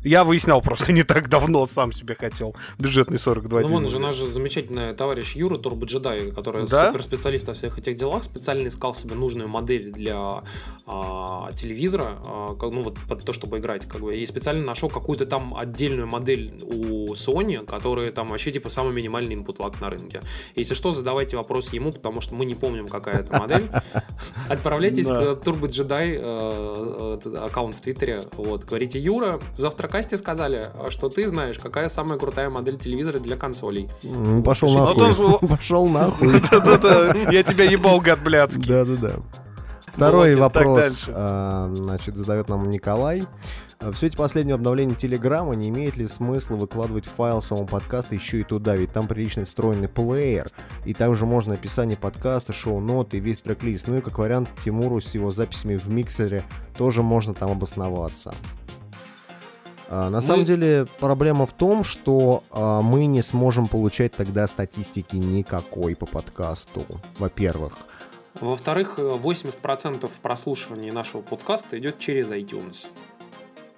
Я 0.04 0.24
выяснял 0.24 0.60
просто 0.60 0.92
не 0.92 1.02
так 1.02 1.28
давно, 1.28 1.66
сам 1.66 1.92
себе 1.92 2.14
хотел 2.14 2.54
бюджетный 2.78 3.18
42 3.18 3.62
Ну, 3.62 3.68
вон 3.68 3.86
же 3.86 3.98
наш 3.98 4.16
замечательный 4.16 4.94
товарищ 4.94 5.36
Юра 5.36 5.58
Турбо 5.58 5.86
Джедай, 5.86 6.30
который 6.30 6.66
Да? 6.66 6.92
суперспециалист 6.92 7.46
во 7.48 7.54
всех 7.54 7.78
этих 7.78 7.96
делах, 7.96 8.24
специально 8.24 8.68
искал 8.68 8.94
себе 8.94 9.14
нужную 9.14 9.48
модель 9.48 9.90
для 9.90 10.42
а, 10.86 11.50
телевизора, 11.52 12.18
а, 12.24 12.56
ну, 12.60 12.82
вот 12.82 12.98
под 13.08 13.24
то, 13.24 13.32
чтобы 13.32 13.58
играть, 13.58 13.86
как 13.86 14.00
бы, 14.00 14.16
и 14.16 14.26
специально 14.26 14.64
нашел 14.64 14.88
какую-то 14.88 15.26
там 15.26 15.54
отдельную 15.56 16.06
модель 16.06 16.54
у 16.62 17.12
Sony, 17.14 17.64
которая 17.64 18.12
там 18.12 18.28
вообще, 18.28 18.50
типа, 18.50 18.70
самый 18.70 18.92
минимальный 18.92 19.34
input 19.34 19.58
lag 19.58 19.74
на 19.80 19.90
рынке. 19.90 20.20
Если 20.54 20.74
что, 20.74 20.92
задавайте 20.92 21.36
вопрос 21.36 21.72
ему, 21.72 21.92
потому 21.92 22.20
что 22.20 22.34
мы 22.34 22.44
не 22.44 22.54
помним, 22.54 22.88
какая 22.88 23.20
это 23.20 23.38
модель. 23.38 23.68
Отправляйтесь 24.48 25.08
к 25.08 25.40
Turbo 25.44 25.66
Jedi, 25.66 26.18
э, 26.20 27.18
э, 27.24 27.36
аккаунт 27.38 27.74
в 27.74 27.80
Твиттере, 27.80 28.22
вот, 28.32 28.64
говорите, 28.64 28.98
Юра, 28.98 29.40
в 29.56 29.60
завтракасте 29.88 30.18
сказали, 30.18 30.66
что 30.90 31.08
ты 31.08 31.26
знаешь, 31.28 31.58
какая 31.58 31.88
самая 31.88 32.18
крутая 32.18 32.50
модель 32.50 32.76
телевизора 32.76 33.18
для 33.18 33.36
консолей. 33.36 33.88
Ну, 34.02 34.42
Пошел 34.42 34.68
нахуй. 34.72 35.48
Пошел 35.48 35.88
нахуй. 35.88 36.28
Я 37.32 37.42
тебя 37.42 37.64
ебал, 37.64 38.00
гад 38.00 38.22
блядский. 38.22 38.68
Да-да-да. 38.68 39.16
Второй 39.94 40.32
и 40.32 40.34
так 40.34 40.42
вопрос, 40.42 41.08
а, 41.12 41.72
значит, 41.74 42.16
задает 42.16 42.48
нам 42.48 42.70
Николай. 42.70 43.24
А, 43.80 43.90
В 43.90 43.96
свете 43.96 44.16
последнего 44.16 44.54
обновления 44.54 44.94
Телеграма 44.94 45.56
не 45.56 45.70
имеет 45.70 45.96
ли 45.96 46.06
смысла 46.06 46.54
выкладывать 46.54 47.06
файл 47.06 47.42
самого 47.42 47.66
подкаста 47.66 48.14
еще 48.14 48.40
и 48.40 48.44
туда, 48.44 48.76
ведь 48.76 48.92
там 48.92 49.08
прилично 49.08 49.44
встроенный 49.44 49.88
плеер, 49.88 50.50
и 50.84 50.94
там 50.94 51.16
же 51.16 51.26
можно 51.26 51.54
описание 51.54 51.96
подкаста, 51.96 52.52
шоу-ноты 52.52 53.16
и 53.16 53.20
весь 53.20 53.38
трек-лист. 53.38 53.88
Ну 53.88 53.98
и 53.98 54.00
как 54.00 54.18
вариант 54.18 54.48
Тимуру 54.64 55.00
с 55.00 55.14
его 55.14 55.32
записями 55.32 55.76
в 55.76 55.88
миксере 55.88 56.44
тоже 56.76 57.02
можно 57.02 57.34
там 57.34 57.50
обосноваться. 57.50 58.34
А, 59.90 60.10
На 60.10 60.18
Мы- 60.18 60.22
самом 60.22 60.44
деле 60.44 60.86
проблема 61.00 61.46
в 61.46 61.52
том, 61.52 61.82
что 61.84 62.44
а, 62.50 62.82
мы 62.82 63.06
не 63.06 63.22
сможем 63.22 63.68
получать 63.68 64.12
тогда 64.12 64.46
статистики 64.46 65.16
никакой 65.16 65.96
по 65.96 66.06
подкасту, 66.06 66.84
во-первых. 67.18 67.72
Во-вторых, 68.40 68.98
э, 68.98 69.02
80% 69.16 70.10
прослушивания 70.22 70.92
нашего 70.92 71.22
подкаста 71.22 71.78
идет 71.78 71.98
через 71.98 72.30
iTunes. 72.30 72.86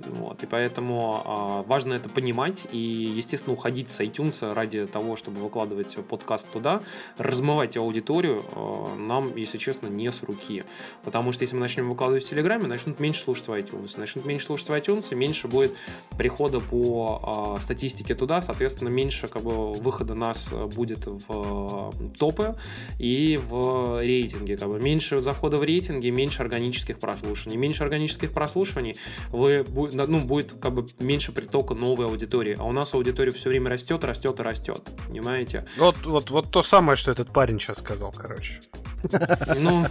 Вот, 0.07 0.43
и 0.43 0.47
поэтому 0.47 1.23
а, 1.25 1.63
важно 1.63 1.95
это 1.95 2.09
понимать 2.09 2.67
и, 2.73 2.79
естественно, 2.79 3.55
уходить 3.55 3.91
с 3.91 4.01
iTunes 4.01 4.53
ради 4.53 4.87
того, 4.87 5.17
чтобы 5.17 5.41
выкладывать 5.41 5.97
подкаст 6.09 6.49
туда, 6.51 6.83
размывать 7.19 7.77
аудиторию 7.77 8.45
а, 8.53 8.97
нам, 8.97 9.37
если 9.37 9.59
честно, 9.59 9.89
не 9.89 10.11
с 10.11 10.23
руки. 10.23 10.65
Потому 11.03 11.33
что 11.33 11.43
если 11.43 11.57
мы 11.57 11.63
начнем 11.63 11.89
выкладывать 11.89 12.25
в 12.25 12.29
Телеграме, 12.31 12.67
начнут 12.67 13.01
меньше 13.01 13.23
слушать 13.23 13.49
в 13.49 13.53
iTunes. 13.53 13.99
Начнут 13.99 14.25
меньше 14.25 14.47
слушать 14.47 14.69
в 14.69 14.73
iTunes, 14.73 15.09
и 15.11 15.15
меньше 15.15 15.49
будет 15.49 15.75
прихода 16.17 16.61
по 16.61 17.57
а, 17.57 17.61
статистике 17.61 18.15
туда, 18.15 18.41
соответственно, 18.41 18.89
меньше 18.89 19.29
как 19.29 19.43
бы, 19.43 19.73
выхода 19.75 20.15
нас 20.15 20.51
э, 20.53 20.67
будет 20.67 21.07
в 21.07 21.93
э, 21.93 22.09
топы 22.19 22.57
и 22.99 23.39
в 23.43 24.01
рейтинге. 24.01 24.57
Как 24.57 24.69
бы. 24.69 24.81
Меньше 24.81 25.21
захода 25.21 25.57
в 25.57 25.63
рейтинги, 25.63 26.11
меньше 26.11 26.43
органических 26.43 26.99
прослушиваний. 26.99 27.59
Меньше 27.59 27.83
органических 27.83 28.33
прослушиваний 28.33 28.97
вы, 29.31 29.65
ну, 29.93 30.25
будет 30.25 30.55
как 30.61 30.75
бы 30.75 30.87
меньше 30.99 31.33
притока 31.33 31.75
новой 31.75 32.07
аудитории. 32.07 32.57
А 32.59 32.65
у 32.65 32.73
нас 32.73 32.95
аудитория 32.95 33.33
все 33.33 33.49
время 33.49 33.71
растет, 33.71 34.05
растет 34.05 34.41
и 34.41 34.43
растет. 34.43 34.81
Понимаете? 35.09 35.67
Вот, 35.79 35.97
вот, 36.05 36.31
вот 36.31 36.51
то 36.51 36.63
самое, 36.63 36.97
что 36.97 37.11
этот 37.11 37.33
парень 37.33 37.59
сейчас 37.61 37.79
сказал, 37.79 38.13
короче. 38.17 38.61
Ну, 39.61 39.87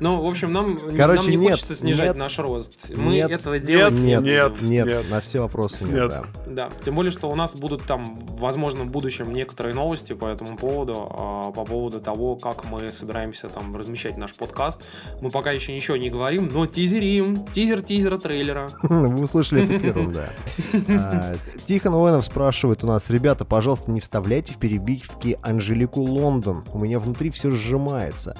ну, 0.00 0.22
в 0.22 0.26
общем, 0.26 0.52
нам, 0.52 0.78
Короче, 0.96 1.22
нам 1.22 1.30
не 1.30 1.36
нет, 1.36 1.50
хочется 1.52 1.74
снижать 1.74 2.08
нет, 2.08 2.16
наш 2.16 2.38
рост. 2.38 2.90
Мы 2.94 3.14
нет, 3.14 3.30
этого 3.30 3.58
делать 3.58 3.94
нет, 3.94 4.20
не 4.22 4.30
нет, 4.30 4.52
будем. 4.52 4.70
нет, 4.70 5.10
на 5.10 5.20
все 5.20 5.40
вопросы 5.40 5.84
нет, 5.84 5.94
Нет. 5.94 6.08
да. 6.08 6.24
Да, 6.46 6.68
тем 6.84 6.94
более, 6.94 7.12
что 7.12 7.30
у 7.30 7.34
нас 7.34 7.54
будут 7.54 7.86
там, 7.86 8.18
возможно, 8.38 8.84
в 8.84 8.88
будущем 8.88 9.32
некоторые 9.32 9.74
новости 9.74 10.12
по 10.12 10.26
этому 10.26 10.56
поводу, 10.56 11.08
а, 11.10 11.52
по 11.52 11.64
поводу 11.64 12.00
того, 12.00 12.36
как 12.36 12.64
мы 12.64 12.92
собираемся 12.92 13.48
там 13.48 13.76
размещать 13.76 14.16
наш 14.16 14.34
подкаст. 14.34 14.84
Мы 15.20 15.30
пока 15.30 15.52
еще 15.52 15.72
ничего 15.72 15.96
не 15.96 16.10
говорим, 16.10 16.50
но 16.52 16.66
тизерим, 16.66 17.46
тизер 17.46 17.80
тизера 17.80 18.18
трейлера. 18.18 18.68
Вы 19.08 19.24
услышали 19.24 19.64
это 19.64 19.78
первым, 19.78 20.12
да. 20.12 20.28
А, 20.88 21.34
Тихон 21.64 21.94
Воинов 21.94 22.24
спрашивает 22.24 22.84
у 22.84 22.86
нас, 22.86 23.10
ребята, 23.10 23.44
пожалуйста, 23.44 23.90
не 23.90 24.00
вставляйте 24.00 24.54
в 24.54 24.58
перебивки 24.58 25.38
Анжелику 25.42 26.00
Лондон. 26.00 26.64
У 26.72 26.78
меня 26.78 26.98
внутри 26.98 27.30
все 27.30 27.50
сжимается. 27.50 28.36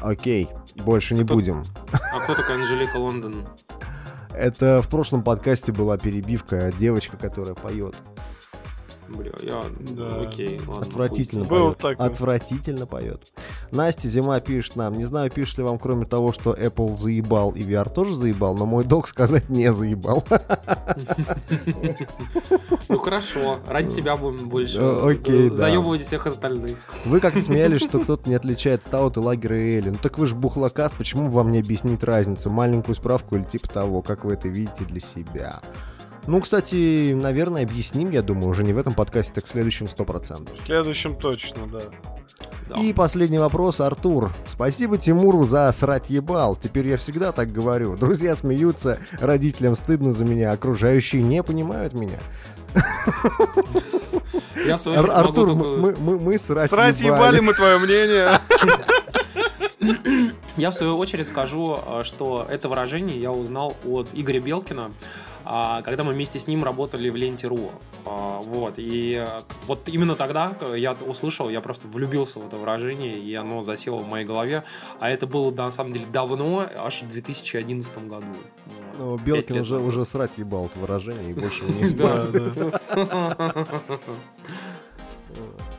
Окей, 0.00 0.48
больше 0.84 1.14
не 1.14 1.24
будем. 1.24 1.64
А 1.92 2.20
кто 2.20 2.34
такая 2.34 2.56
Анжелика 2.56 2.96
Лондон? 2.96 3.46
Это 4.34 4.82
в 4.82 4.88
прошлом 4.88 5.22
подкасте 5.22 5.72
была 5.72 5.98
перебивка, 5.98 6.72
девочка, 6.78 7.16
которая 7.16 7.54
поет. 7.54 7.94
Бля, 9.08 9.32
я... 9.42 9.62
Окей, 10.20 10.60
ладно. 10.66 10.82
Отвратительно 10.86 11.44
пусть. 11.44 11.78
поет. 11.78 12.00
Отвратительно 12.00 12.86
поет. 12.86 13.32
Настя 13.70 14.08
Зима 14.08 14.40
пишет 14.40 14.76
нам, 14.76 14.96
не 14.96 15.04
знаю, 15.04 15.30
пишет 15.30 15.58
ли 15.58 15.64
вам, 15.64 15.78
кроме 15.78 16.06
того, 16.06 16.32
что 16.32 16.54
Apple 16.54 16.96
заебал 16.96 17.50
и 17.52 17.62
VR 17.62 17.92
тоже 17.92 18.14
заебал, 18.14 18.54
но 18.56 18.64
мой 18.66 18.84
док 18.84 19.08
сказать 19.08 19.48
не 19.48 19.72
заебал. 19.72 20.24
Ну 22.88 22.98
хорошо, 22.98 23.58
ради 23.66 23.94
тебя 23.94 24.16
будем 24.16 24.48
больше 24.48 24.78
Э, 24.80 25.10
окей, 25.12 25.50
да. 25.50 25.56
заебывать 25.56 26.02
всех 26.02 26.26
остальных. 26.26 26.78
Вы 27.04 27.20
как-то 27.20 27.40
смеялись, 27.40 27.80
что 27.82 28.00
кто-то 28.00 28.28
не 28.28 28.34
отличает 28.34 28.82
стаут 28.82 29.16
и 29.16 29.20
лагерь 29.20 29.52
и 29.54 29.78
Эли. 29.78 29.90
Ну 29.90 29.98
так 30.00 30.18
вы 30.18 30.26
же 30.26 30.34
бухлокаст, 30.34 30.96
почему 30.96 31.30
вам 31.30 31.52
не 31.52 31.60
объяснить 31.60 32.02
разницу? 32.02 32.50
Маленькую 32.50 32.94
справку 32.94 33.36
или 33.36 33.44
типа 33.44 33.68
того, 33.68 34.02
как 34.02 34.24
вы 34.24 34.34
это 34.34 34.48
видите 34.48 34.84
для 34.84 35.00
себя? 35.00 35.60
Ну, 36.26 36.40
кстати, 36.40 37.12
наверное, 37.14 37.64
объясним, 37.64 38.10
я 38.10 38.22
думаю, 38.22 38.48
уже 38.48 38.62
не 38.64 38.72
в 38.72 38.78
этом 38.78 38.94
подкасте, 38.94 39.32
так 39.34 39.46
в 39.46 39.50
следующем 39.50 39.86
100%. 39.86 40.48
В 40.60 40.64
следующем 40.66 41.16
точно, 41.16 41.66
да. 41.66 41.80
И 42.80 42.92
последний 42.94 43.38
вопрос, 43.38 43.80
Артур. 43.80 44.30
Спасибо 44.48 44.96
Тимуру 44.96 45.44
за 45.46 45.70
срать 45.72 46.08
ебал. 46.08 46.56
Теперь 46.56 46.86
я 46.88 46.96
всегда 46.96 47.32
так 47.32 47.52
говорю. 47.52 47.96
Друзья 47.96 48.34
смеются, 48.34 48.98
родителям 49.20 49.76
стыдно 49.76 50.12
за 50.12 50.24
меня, 50.24 50.52
окружающие 50.52 51.22
не 51.22 51.42
понимают 51.42 51.92
меня. 51.92 52.18
Я, 54.64 54.76
в 54.76 54.80
свою 54.80 54.98
Ар- 55.00 55.10
Артур, 55.10 55.48
только- 55.48 55.54
мы, 55.54 55.96
мы, 55.98 56.18
мы 56.18 56.38
срать, 56.38 56.70
Срать 56.70 57.00
ебали 57.00 57.40
мы 57.40 57.52
твое 57.52 57.78
мнение. 57.78 58.28
Я 60.56 60.70
в 60.70 60.74
свою 60.74 60.96
очередь 60.98 61.26
скажу, 61.26 61.78
э, 61.84 62.02
что 62.04 62.46
это 62.48 62.68
выражение 62.68 63.18
я 63.20 63.32
узнал 63.32 63.74
от 63.84 64.08
Игоря 64.12 64.40
Белкина. 64.40 64.92
А, 65.44 65.82
когда 65.82 66.04
мы 66.04 66.12
вместе 66.12 66.38
с 66.38 66.46
ним 66.46 66.64
работали 66.64 67.10
в 67.10 67.16
Ленте.ру. 67.16 67.70
А, 68.06 68.40
Вот, 68.40 68.74
и 68.76 69.24
э, 69.26 69.40
вот 69.66 69.88
именно 69.88 70.14
тогда 70.14 70.56
э, 70.60 70.74
я 70.78 70.92
услышал, 70.92 71.48
я 71.48 71.60
просто 71.60 71.88
влюбился 71.88 72.38
в 72.40 72.46
это 72.46 72.56
выражение, 72.56 73.18
и 73.18 73.34
оно 73.34 73.62
засело 73.62 73.96
в 73.96 74.08
моей 74.08 74.24
голове. 74.24 74.64
А 75.00 75.08
это 75.08 75.26
было, 75.26 75.50
на 75.50 75.70
самом 75.70 75.92
деле, 75.92 76.06
давно, 76.12 76.66
аж 76.76 77.02
в 77.02 77.08
2011 77.08 78.08
году. 78.08 78.26
Ну, 78.98 79.18
Белкин 79.18 79.56
лет 79.56 79.62
уже, 79.62 79.74
назад. 79.74 79.88
уже 79.88 80.04
срать 80.04 80.32
ебал 80.36 80.66
это 80.66 80.78
выражение 80.78 81.30
и 81.30 81.34
больше 81.34 81.64
не 81.64 81.88
Да, 81.94 82.18
использует. 82.18 82.82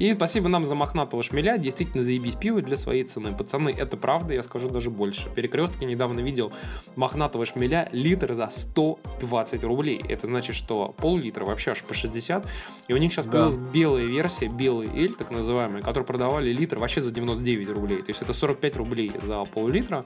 И 0.00 0.14
спасибо 0.14 0.48
нам 0.48 0.64
за 0.64 0.74
мохнатого 0.74 1.22
шмеля. 1.22 1.58
Действительно, 1.58 2.02
заебись 2.02 2.34
пиво 2.34 2.62
для 2.62 2.78
своей 2.78 3.02
цены. 3.02 3.36
Пацаны, 3.36 3.68
это 3.68 3.98
правда, 3.98 4.32
я 4.32 4.42
скажу 4.42 4.70
даже 4.70 4.90
больше. 4.90 5.28
Перекресток 5.34 5.82
я 5.82 5.86
недавно 5.86 6.20
видел 6.20 6.52
мохнатого 6.96 7.44
шмеля 7.44 7.86
литр 7.92 8.32
за 8.32 8.48
120 8.48 9.62
рублей. 9.64 10.02
Это 10.08 10.26
значит, 10.26 10.56
что 10.56 10.94
пол-литра 10.96 11.44
вообще 11.44 11.72
аж 11.72 11.82
по 11.82 11.92
60. 11.92 12.46
И 12.88 12.94
у 12.94 12.96
них 12.96 13.12
сейчас 13.12 13.26
Да. 13.26 13.32
появилась 13.32 13.56
белая 13.58 14.04
версия, 14.04 14.48
белый 14.48 14.88
эль, 14.88 15.12
так 15.12 15.30
называемый, 15.30 15.82
который 15.82 16.04
продавали 16.04 16.50
литр 16.50 16.78
вообще 16.78 17.02
за 17.02 17.10
99 17.10 17.68
рублей. 17.68 18.00
То 18.00 18.08
есть 18.08 18.22
это 18.22 18.32
45 18.32 18.76
рублей 18.76 19.12
за 19.22 19.44
пол-литра. 19.44 20.02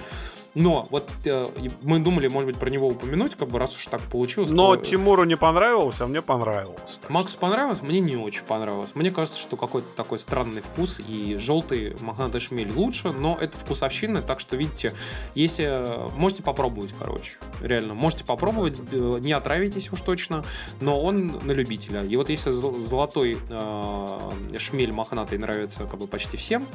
Но 0.56 0.86
вот 0.90 1.08
э, 1.24 1.48
мы 1.84 2.00
думали, 2.00 2.26
может 2.28 2.48
быть, 2.50 2.58
про 2.58 2.68
него 2.70 2.88
упомянуть, 2.88 3.34
как 3.36 3.48
бы 3.48 3.58
раз 3.60 3.76
уж 3.76 3.86
так 3.86 4.00
получилось. 4.02 4.50
Но 4.50 4.74
то- 4.76 4.84
Тимуру 4.84 5.22
не 5.24 5.36
понравилось, 5.36 6.00
а 6.00 6.06
мне 6.08 6.20
понравилось. 6.22 7.00
Максу 7.08 7.38
понравилось, 7.38 7.80
мне 7.82 8.00
не 8.00 8.16
очень 8.16 8.42
понравилось. 8.44 8.90
Мне 8.94 9.10
кажется, 9.12 9.38
что 9.40 9.56
какой-то 9.56 9.83
такой 9.96 10.18
странный 10.18 10.62
вкус, 10.62 11.00
и 11.06 11.36
желтый 11.36 11.96
мохнатый 12.00 12.40
шмель 12.40 12.70
лучше, 12.72 13.12
но 13.12 13.36
это 13.40 13.56
вкусовщина, 13.58 14.22
так 14.22 14.40
что, 14.40 14.56
видите, 14.56 14.92
если... 15.34 15.84
Можете 16.16 16.42
попробовать, 16.42 16.94
короче. 16.98 17.32
Реально, 17.60 17.94
можете 17.94 18.24
попробовать, 18.24 18.80
э, 18.92 19.18
не 19.20 19.32
отравитесь 19.32 19.92
уж 19.92 20.00
точно, 20.00 20.44
но 20.80 21.00
он 21.00 21.40
на 21.42 21.52
любителя. 21.52 22.04
И 22.04 22.16
вот 22.16 22.30
если 22.30 22.50
зол- 22.50 22.78
золотой 22.78 23.38
э, 23.48 24.58
шмель 24.58 24.92
мохнатый 24.92 25.38
нравится 25.38 25.84
как 25.84 26.00
бы 26.00 26.06
почти 26.06 26.36
всем, 26.36 26.66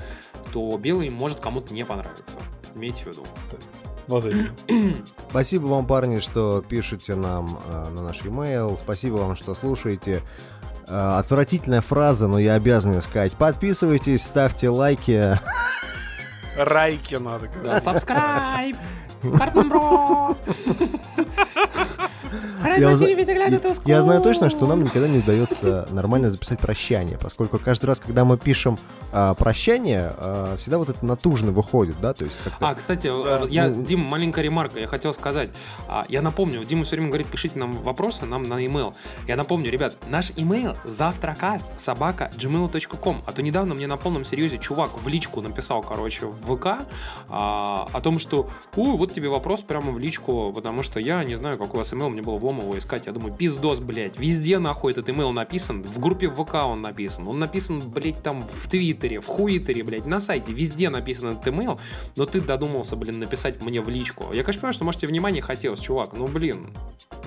то 0.52 0.78
белый 0.78 1.10
может 1.10 1.40
кому-то 1.40 1.74
не 1.74 1.86
понравиться. 1.86 2.38
Имейте 2.76 3.06
в 3.06 3.08
виду. 3.08 3.24
Вот 4.08 4.26
Спасибо 5.30 5.68
вам, 5.68 5.86
парни, 5.86 6.20
что 6.20 6.64
пишете 6.68 7.14
нам 7.14 7.60
э, 7.68 7.90
на 7.90 8.02
наш 8.02 8.24
e-mail. 8.24 8.78
Спасибо 8.82 9.18
вам, 9.18 9.36
что 9.36 9.54
слушаете. 9.54 10.24
Э, 10.90 11.20
отвратительная 11.20 11.82
фраза, 11.82 12.28
но 12.28 12.40
я 12.40 12.56
обязан 12.56 12.94
ее 12.94 13.02
сказать. 13.02 13.34
Подписывайтесь, 13.34 14.24
ставьте 14.24 14.70
лайки. 14.70 15.38
Райки 16.58 17.16
надо 17.16 17.46
subscribe! 17.80 18.76
Картман 19.38 19.70
Бро! 19.70 20.38
Я, 22.80 22.88
уз- 22.94 23.00
я- 23.56 23.60
я 23.86 24.02
знаю 24.02 24.22
точно, 24.22 24.50
что 24.50 24.68
нам 24.68 24.84
никогда 24.84 25.08
не 25.08 25.20
удается 25.20 25.88
нормально 25.92 26.30
записать 26.30 26.60
прощание, 26.60 27.18
поскольку 27.18 27.60
каждый 27.60 27.86
раз, 27.86 28.00
когда 28.00 28.26
мы 28.26 28.38
пишем 28.38 28.78
а, 29.12 29.34
прощание, 29.34 30.14
а, 30.18 30.56
всегда 30.58 30.78
вот 30.78 30.90
это 30.90 31.04
натужно 31.06 31.52
выходит, 31.52 31.96
да, 32.02 32.14
то 32.14 32.26
есть 32.26 32.38
как-то... 32.44 32.70
А, 32.70 32.76
кстати, 32.76 33.08
э, 33.14 33.48
я, 33.50 33.70
Ну, 33.70 33.84
Дим, 33.84 34.02
маленькая 34.02 34.42
ремарка, 34.44 34.80
я 34.80 34.88
хотел 34.88 35.14
сказать. 35.14 35.50
А, 35.88 36.06
Я 36.10 36.22
напомню, 36.22 36.64
Дима 36.66 36.84
все 36.84 36.96
время 36.96 37.08
говорит, 37.10 37.28
пишите 37.28 37.58
нам 37.58 37.72
вопросы, 37.82 38.26
нам 38.26 38.44
на 38.44 38.64
email. 38.66 38.94
Я 39.28 39.36
напомню, 39.36 39.72
ребят, 39.72 39.96
наш 40.10 40.30
email 40.32 40.76
завтракаст 40.84 41.66
собака 41.78 42.30
gmail.com. 42.38 43.24
А 43.26 43.32
то 43.32 43.42
недавно 43.42 43.74
мне 43.76 43.88
на 43.88 43.98
полном 43.98 44.24
серьезе 44.26 44.58
чувак 44.60 44.92
в 45.02 45.08
личку 45.08 45.42
написал, 45.42 45.82
короче, 45.82 46.26
в 46.28 46.56
ВК 46.56 46.68
а, 47.30 47.88
о 47.92 48.02
том, 48.02 48.20
что, 48.20 48.50
ой, 48.76 48.98
вот 48.98 49.14
тебе 49.14 49.30
вопрос 49.30 49.62
прямо 49.62 49.92
в 49.92 50.00
личку, 50.00 50.52
потому 50.54 50.84
что 50.84 51.00
я 51.00 51.24
не 51.24 51.36
знаю, 51.36 51.58
какой 51.58 51.76
у 51.76 51.78
вас 51.78 51.94
email, 51.94 52.10
мне 52.20 52.26
было 52.26 52.38
влом 52.38 52.60
его 52.60 52.78
искать. 52.78 53.06
Я 53.06 53.12
думаю, 53.12 53.34
пиздос, 53.34 53.80
блядь, 53.80 54.18
везде 54.20 54.60
нахуй 54.60 54.92
этот 54.92 55.08
email 55.10 55.32
написан, 55.32 55.82
в 55.84 56.00
группе 56.00 56.30
ВК 56.30 56.56
он 56.56 56.82
написан, 56.82 57.28
он 57.28 57.40
написан, 57.40 57.80
блядь, 57.80 58.22
там 58.22 58.44
в 58.44 58.68
Твиттере, 58.68 59.20
в 59.20 59.26
Хуитере, 59.26 59.84
блядь, 59.84 60.06
на 60.06 60.20
сайте, 60.20 60.52
везде 60.52 60.90
написан 60.90 61.30
этот 61.34 61.48
email, 61.48 61.80
но 62.16 62.26
ты 62.26 62.42
додумался, 62.42 62.96
блин, 62.96 63.20
написать 63.20 63.62
мне 63.64 63.82
в 63.82 63.90
личку. 63.90 64.26
Я, 64.34 64.44
конечно, 64.44 64.62
понимаю, 64.62 64.74
что, 64.74 64.86
может, 64.86 65.02
тебе 65.02 65.10
внимание 65.10 65.42
хотелось, 65.42 65.80
чувак, 65.80 66.14
но, 66.14 66.28
блин, 66.28 66.68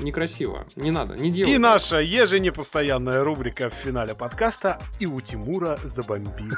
некрасиво, 0.01 0.67
не 0.77 0.91
надо, 0.91 1.15
не 1.19 1.31
делай. 1.31 1.51
И 1.51 1.55
так. 1.55 1.63
наша 1.63 2.01
еженепостоянная 2.01 3.25
рубрика 3.25 3.71
в 3.71 3.75
финале 3.75 4.15
подкаста 4.15 4.79
«И 4.99 5.07
у 5.07 5.21
Тимура 5.21 5.79
забомбил». 5.85 6.55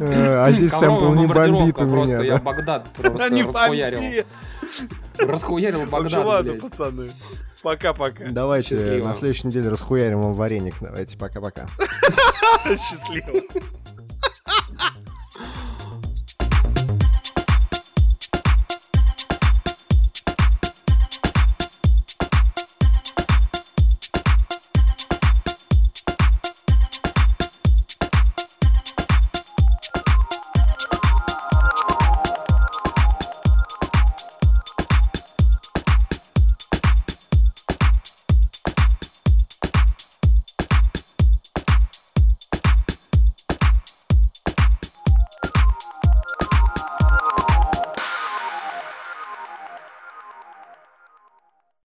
Э, 0.00 0.44
А 0.44 0.50
здесь 0.50 0.72
сэмпл 0.72 1.14
не 1.14 1.26
бомбит 1.26 1.80
у 1.80 1.88
просто, 1.88 2.16
меня. 2.16 2.24
я 2.24 2.36
да. 2.36 2.42
Багдад 2.42 2.88
просто 2.94 3.28
расхуярил. 3.28 4.24
Расхуярил 5.18 5.86
Богдан, 5.86 6.26
ладно, 6.26 6.54
пацаны. 6.54 7.10
Пока-пока. 7.62 8.26
Давайте 8.30 8.76
Счастливо. 8.76 9.08
на 9.08 9.14
следующей 9.14 9.48
неделе 9.48 9.68
расхуярим 9.68 10.22
вам 10.22 10.34
вареник. 10.34 10.74
Давайте, 10.80 11.18
пока-пока. 11.18 11.68
Счастливо. 12.64 13.40